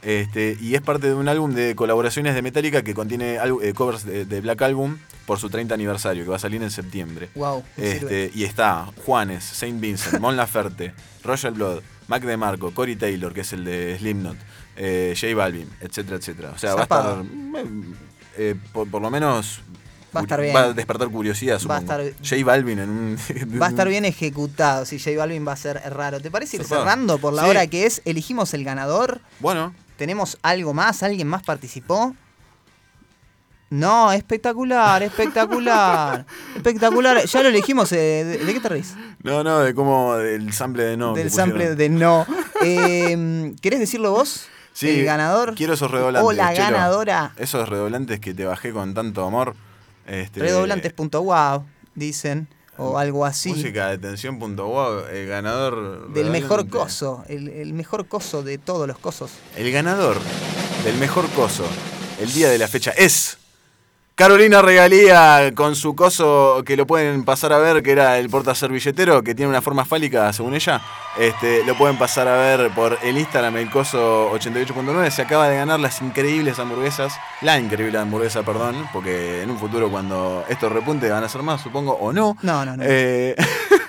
Este, 0.02 0.58
y 0.60 0.74
es 0.74 0.82
parte 0.82 1.06
de 1.06 1.14
un 1.14 1.28
álbum 1.28 1.54
de 1.54 1.74
colaboraciones 1.74 2.34
de 2.34 2.42
Metallica 2.42 2.82
que 2.82 2.92
contiene 2.92 3.38
eh, 3.62 3.72
covers 3.72 4.04
de, 4.04 4.26
de 4.26 4.40
Black 4.42 4.60
Album 4.60 4.98
por 5.24 5.38
su 5.38 5.48
30 5.48 5.72
aniversario, 5.74 6.24
que 6.24 6.30
va 6.30 6.36
a 6.36 6.40
salir 6.40 6.62
en 6.62 6.70
septiembre. 6.70 7.30
Wow. 7.34 7.64
Este, 7.78 8.30
y 8.34 8.44
está 8.44 8.86
Juanes, 9.06 9.44
Saint 9.44 9.80
Vincent, 9.80 10.20
Mon 10.20 10.36
Laferte, 10.36 10.92
Royal 11.24 11.54
Blood, 11.54 11.80
Mac 12.08 12.22
DeMarco, 12.22 12.72
Corey 12.72 12.96
Taylor, 12.96 13.32
que 13.32 13.40
es 13.40 13.52
el 13.54 13.64
de 13.64 13.96
Slipknot, 13.98 14.36
eh, 14.76 15.14
J 15.18 15.34
Balvin, 15.34 15.70
etcétera, 15.80 16.18
etcétera. 16.18 16.50
O 16.54 16.58
sea, 16.58 16.74
va 16.74 16.82
a 16.82 16.84
Zapado. 16.84 17.22
estar, 17.22 17.64
eh, 18.36 18.54
por, 18.74 18.86
por 18.90 19.00
lo 19.00 19.10
menos, 19.10 19.60
Va 20.14 20.20
a 20.20 20.22
estar 20.22 20.40
bien. 20.40 20.54
va 20.54 20.60
a 20.60 20.72
despertar 20.72 21.08
curiosidad, 21.08 21.54
Va 21.54 21.56
a 21.76 21.80
supongo. 21.80 21.80
estar- 22.02 22.14
J 22.28 22.44
Balvin 22.44 22.78
en 22.78 22.90
un... 22.90 23.18
Va 23.60 23.66
a 23.66 23.68
estar 23.70 23.88
bien 23.88 24.04
ejecutado, 24.04 24.84
si 24.84 24.98
J 24.98 25.16
Balvin 25.18 25.46
va 25.46 25.52
a 25.52 25.56
ser 25.56 25.80
raro. 25.92 26.20
¿Te 26.20 26.30
parece 26.30 26.56
ir 26.58 26.64
cerrando 26.64 27.18
por 27.18 27.32
la 27.34 27.42
Sí. 27.44 27.48
hora 27.50 27.66
que 27.66 27.86
es? 27.86 28.02
Elegimos 28.04 28.54
el 28.54 28.64
ganador. 28.64 29.20
Bueno. 29.40 29.74
¿Tenemos 29.96 30.38
algo 30.42 30.74
más? 30.74 31.02
¿Alguien 31.02 31.28
más 31.28 31.42
participó? 31.42 32.14
No, 33.70 34.12
espectacular, 34.12 35.02
espectacular. 35.02 36.26
espectacular. 36.56 37.24
Ya 37.24 37.42
lo 37.42 37.48
elegimos. 37.48 37.90
eh, 37.92 38.24
¿de, 38.24 38.38
de 38.44 38.52
qué 38.54 38.60
te 38.60 38.68
reís? 38.68 38.94
No, 39.22 39.42
no, 39.42 39.60
de 39.60 39.74
cómo 39.74 40.14
del 40.16 40.52
sample 40.52 40.84
de 40.84 40.96
no. 40.96 41.14
Del 41.14 41.30
sample 41.30 41.74
de 41.74 41.88
no. 41.88 42.26
Eh, 42.62 43.52
¿Querés 43.60 43.80
decirlo 43.80 44.12
vos? 44.12 44.46
Sí, 44.72 44.88
¿El 45.00 45.04
ganador? 45.04 45.54
Quiero 45.54 45.74
esos 45.74 45.90
redoblantes. 45.90 46.28
O 46.28 46.32
la 46.32 46.52
Chelo. 46.52 46.70
ganadora. 46.70 47.32
Esos 47.36 47.68
redoblantes 47.68 48.20
que 48.20 48.34
te 48.34 48.44
bajé 48.44 48.72
con 48.72 48.92
tanto 48.94 49.24
amor. 49.24 49.54
Este, 50.06 50.40
Redoblantes.wow, 50.40 51.64
dicen. 51.94 52.48
O 52.76 52.98
algo 52.98 53.24
así. 53.24 53.50
Música 53.50 53.90
de 53.90 53.98
tensión 53.98 54.40
punto 54.40 54.66
wow, 54.66 55.06
el 55.06 55.28
ganador. 55.28 56.12
Del 56.12 56.30
mejor 56.30 56.68
coso. 56.68 57.24
El, 57.28 57.46
el 57.48 57.72
mejor 57.72 58.08
coso 58.08 58.42
de 58.42 58.58
todos 58.58 58.88
los 58.88 58.98
cosos. 58.98 59.30
El 59.56 59.70
ganador 59.70 60.16
del 60.84 60.96
mejor 60.96 61.28
coso 61.30 61.64
el 62.20 62.32
día 62.32 62.48
de 62.48 62.58
la 62.58 62.68
fecha 62.68 62.92
es 62.92 63.38
Carolina 64.16 64.62
Regalía 64.62 65.52
con 65.56 65.74
su 65.74 65.96
coso 65.96 66.62
que 66.64 66.76
lo 66.76 66.86
pueden 66.86 67.24
pasar 67.24 67.52
a 67.52 67.58
ver, 67.58 67.82
que 67.82 67.90
era 67.90 68.16
el 68.20 68.30
porta 68.30 68.54
servilletero, 68.54 69.24
que 69.24 69.34
tiene 69.34 69.50
una 69.50 69.60
forma 69.60 69.84
fálica 69.84 70.32
según 70.32 70.54
ella. 70.54 70.80
Este, 71.18 71.64
lo 71.64 71.76
pueden 71.76 71.98
pasar 71.98 72.28
a 72.28 72.36
ver 72.36 72.70
por 72.70 72.96
el 73.02 73.18
Instagram, 73.18 73.56
el 73.56 73.70
coso 73.72 74.30
88.9. 74.34 75.10
Se 75.10 75.22
acaba 75.22 75.48
de 75.48 75.56
ganar 75.56 75.80
las 75.80 76.00
increíbles 76.00 76.60
hamburguesas, 76.60 77.18
la 77.40 77.58
increíble 77.58 77.98
hamburguesa, 77.98 78.44
perdón, 78.44 78.88
porque 78.92 79.42
en 79.42 79.50
un 79.50 79.58
futuro 79.58 79.90
cuando 79.90 80.44
esto 80.48 80.68
repunte 80.68 81.10
van 81.10 81.24
a 81.24 81.28
ser 81.28 81.42
más, 81.42 81.60
supongo, 81.60 81.94
o 81.94 82.12
no. 82.12 82.36
No, 82.42 82.64
no, 82.64 82.76
no. 82.76 82.84
Eh, 82.86 83.34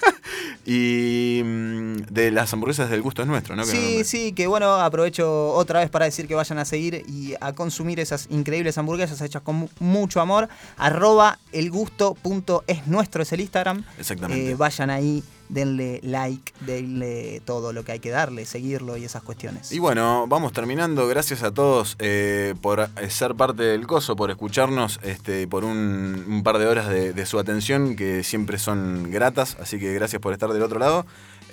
y 0.66 1.40
mm, 1.46 1.85
de 2.16 2.32
las 2.32 2.52
hamburguesas 2.54 2.90
del 2.90 3.02
gusto 3.04 3.22
es 3.22 3.28
nuestro, 3.28 3.56
¿no? 3.56 3.64
Que 3.64 3.70
Sí, 3.70 4.04
sí, 4.06 4.32
que 4.34 4.48
bueno, 4.48 4.74
aprovecho 4.76 5.50
otra 5.52 5.82
vez 5.82 5.90
para 5.92 6.06
decir 6.06 6.28
que 6.28 6.34
vayan 6.34 6.58
a 6.58 6.66
seguir 6.66 7.04
y 7.08 7.36
a 7.40 7.54
consumir 7.54 8.00
esas 8.00 8.26
increíbles 8.32 8.78
hamburguesas 8.80 9.22
hechas 9.22 9.42
con 9.44 9.56
mu- 9.58 9.70
mucho 9.80 10.22
amor. 10.22 10.50
Arroba 10.78 11.38
elgusto.es 11.52 12.88
nuestro, 12.88 13.22
es 13.22 13.32
el 13.34 13.42
Instagram. 13.42 13.84
Exactamente. 14.00 14.52
Eh, 14.52 14.56
vayan 14.56 14.90
ahí, 14.90 15.24
denle 15.50 16.00
like, 16.04 16.54
denle 16.66 17.42
todo 17.46 17.72
lo 17.74 17.84
que 17.84 17.92
hay 17.94 18.00
que 18.00 18.10
darle, 18.10 18.46
seguirlo 18.46 18.98
y 18.98 19.06
esas 19.06 19.22
cuestiones. 19.24 19.72
Y 19.72 19.80
bueno, 19.80 20.26
vamos 20.28 20.54
terminando. 20.54 21.08
Gracias 21.08 21.44
a 21.44 21.52
todos 21.52 21.96
eh, 22.00 22.56
por 22.62 22.80
eh, 22.80 23.10
ser 23.10 23.36
parte 23.36 23.64
del 23.64 23.86
coso, 23.88 24.16
por 24.16 24.32
escucharnos, 24.32 25.00
este, 25.04 25.48
por 25.48 25.64
un, 25.64 26.26
un 26.28 26.44
par 26.44 26.58
de 26.58 26.66
horas 26.68 26.90
de, 26.90 27.14
de 27.14 27.26
su 27.26 27.38
atención 27.40 27.96
que 27.96 28.24
siempre 28.24 28.58
son 28.58 29.12
gratas. 29.12 29.58
Así 29.62 29.80
que 29.80 29.94
gracias 29.94 30.22
por 30.22 30.34
estar 30.34 30.52
del 30.52 30.64
otro 30.64 30.80
lado. 30.80 31.06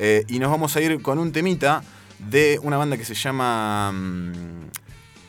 Eh, 0.04 0.24
y 0.28 0.40
nos 0.40 0.50
vamos 0.50 0.74
a 0.74 0.80
ir 0.80 1.00
con 1.00 1.20
un 1.20 1.30
temita 1.30 1.84
de 2.18 2.58
una 2.62 2.76
banda 2.76 2.96
que 2.96 3.04
se 3.04 3.14
llama 3.14 3.92
mm, 3.92 4.32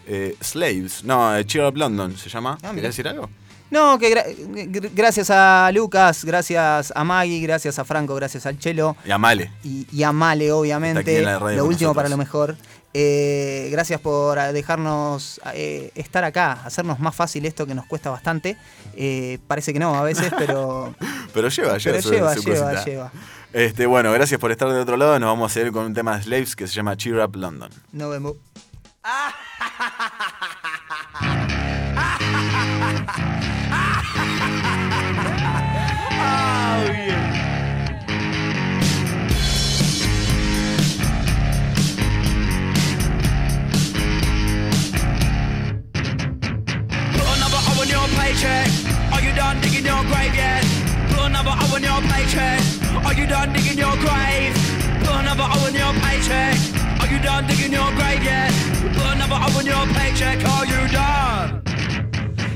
eh, 0.08 0.36
Slaves. 0.42 1.04
No, 1.04 1.36
eh, 1.38 1.46
Cheer 1.46 1.66
Up 1.68 1.78
London 1.78 2.18
se 2.18 2.28
llama. 2.28 2.58
Ah. 2.64 2.70
¿Querías 2.74 2.96
decir 2.96 3.08
algo? 3.08 3.30
No, 3.70 3.98
que 4.00 4.12
gra- 4.12 4.26
gr- 4.72 4.92
gracias 4.96 5.30
a 5.32 5.70
Lucas, 5.74 6.26
gracias 6.26 6.92
a 6.96 7.04
Maggie, 7.04 7.40
gracias 7.42 7.78
a 7.80 7.86
Franco, 7.86 8.16
gracias 8.16 8.46
al 8.48 8.58
Chelo. 8.58 8.96
Y 9.06 9.12
a 9.12 9.18
Male. 9.20 9.52
y, 9.64 9.86
y 9.92 10.02
a 10.04 10.12
Male, 10.12 10.52
obviamente. 10.52 11.22
Lo 11.22 11.38
último 11.40 11.62
nosotros. 11.68 11.96
para 11.96 12.10
lo 12.10 12.18
mejor. 12.18 12.56
Eh, 12.96 13.70
gracias 13.72 14.00
por 14.02 14.38
ah, 14.38 14.52
dejarnos 14.54 15.42
eh, 15.56 15.92
estar 15.96 16.24
acá, 16.24 16.52
hacernos 16.66 17.00
más 17.00 17.16
fácil 17.16 17.46
esto 17.48 17.66
que 17.66 17.74
nos 17.74 17.86
cuesta 17.88 18.12
bastante. 18.12 18.56
Eh, 18.96 19.40
parece 19.48 19.74
que 19.74 19.80
no 19.80 19.96
a 19.96 20.04
veces, 20.04 20.32
pero. 20.38 20.94
Pero 21.34 21.50
lleva, 21.50 21.80
lleva 21.80 21.98
pero 21.98 22.02
su- 22.04 22.12
lleva, 22.12 22.36
su 22.36 22.42
lleva, 22.44 22.84
lleva. 22.86 23.12
Este, 23.54 23.86
bueno, 23.86 24.12
gracias 24.12 24.40
por 24.40 24.52
estar 24.52 24.68
del 24.68 24.80
otro 24.80 24.98
lado. 24.98 25.20
Nos 25.20 25.30
vamos 25.30 25.56
a 25.56 25.62
ir 25.62 25.72
con 25.72 25.86
un 25.86 25.94
tema 25.94 26.18
de 26.18 26.24
Slaves 26.24 26.56
que 26.56 26.68
se 26.68 26.74
llama 26.74 26.98
Cheer 26.98 27.20
Up 27.20 27.36
London. 27.36 27.70
Nos 27.92 28.10
vemos. 28.10 28.34
Put 47.14 47.28
another 47.38 47.62
O 47.70 47.82
on 47.82 47.88
your 47.88 48.08
paycheck. 48.18 48.68
Are 49.14 49.22
you 49.22 49.34
done 49.36 49.62
digging 49.62 49.86
your 49.86 50.04
grave 50.06 50.36
yet? 50.36 50.63
Put 51.24 51.30
another 51.30 51.56
O 51.56 51.76
on 51.76 51.82
your 51.82 52.02
paycheck. 52.12 52.62
Are 53.06 53.14
you 53.14 53.26
done 53.26 53.54
digging 53.54 53.78
your 53.78 53.96
grave? 53.96 54.54
Put 55.06 55.16
another 55.24 55.48
O 55.48 55.68
on 55.68 55.74
your 55.74 55.94
paycheck. 56.04 56.58
Are 57.00 57.08
you 57.08 57.18
done 57.24 57.48
digging 57.48 57.72
your 57.72 57.90
grave 57.96 58.22
yet? 58.26 58.52
Put 58.94 59.08
another 59.16 59.40
O 59.40 59.58
on 59.58 59.66
your 59.66 59.88
paycheck. 59.96 60.44
Are 60.44 60.66
you 60.66 60.86
done? 60.92 61.64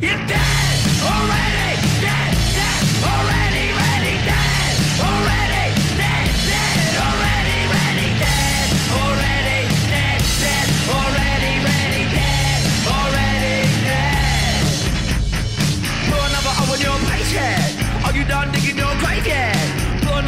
You're 0.01 0.27
dead 0.27 0.79
already. 1.01 1.56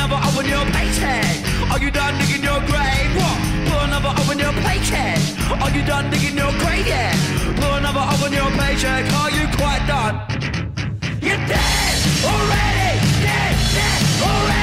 Another 0.10 0.38
O 0.38 0.40
on 0.40 0.48
your 0.48 0.66
paycheck. 0.74 1.72
Are 1.72 1.80
you 1.80 1.92
done 1.92 2.18
digging 2.18 2.44
your 2.44 2.60
grave? 2.66 3.10
What? 3.16 3.38
Put 3.70 3.84
another 3.88 4.14
O 4.18 4.32
on 4.32 4.40
your 4.40 4.54
paycheck. 4.66 5.20
Are 5.62 5.70
you 5.70 5.86
done 5.86 6.10
digging 6.10 6.38
your 6.38 6.52
grave 6.60 6.88
yet? 6.88 7.16
Put 7.56 7.78
another 7.80 8.00
O 8.00 8.26
on 8.26 8.34
your 8.34 8.50
paycheck. 8.58 9.06
Are 9.14 9.32
you 9.32 9.46
quite 9.58 9.84
done? 9.88 10.16
You're 11.22 11.38
dead 11.48 11.98
already. 12.26 12.92
Dead, 13.22 13.56
dead 13.76 14.02
already. 14.24 14.59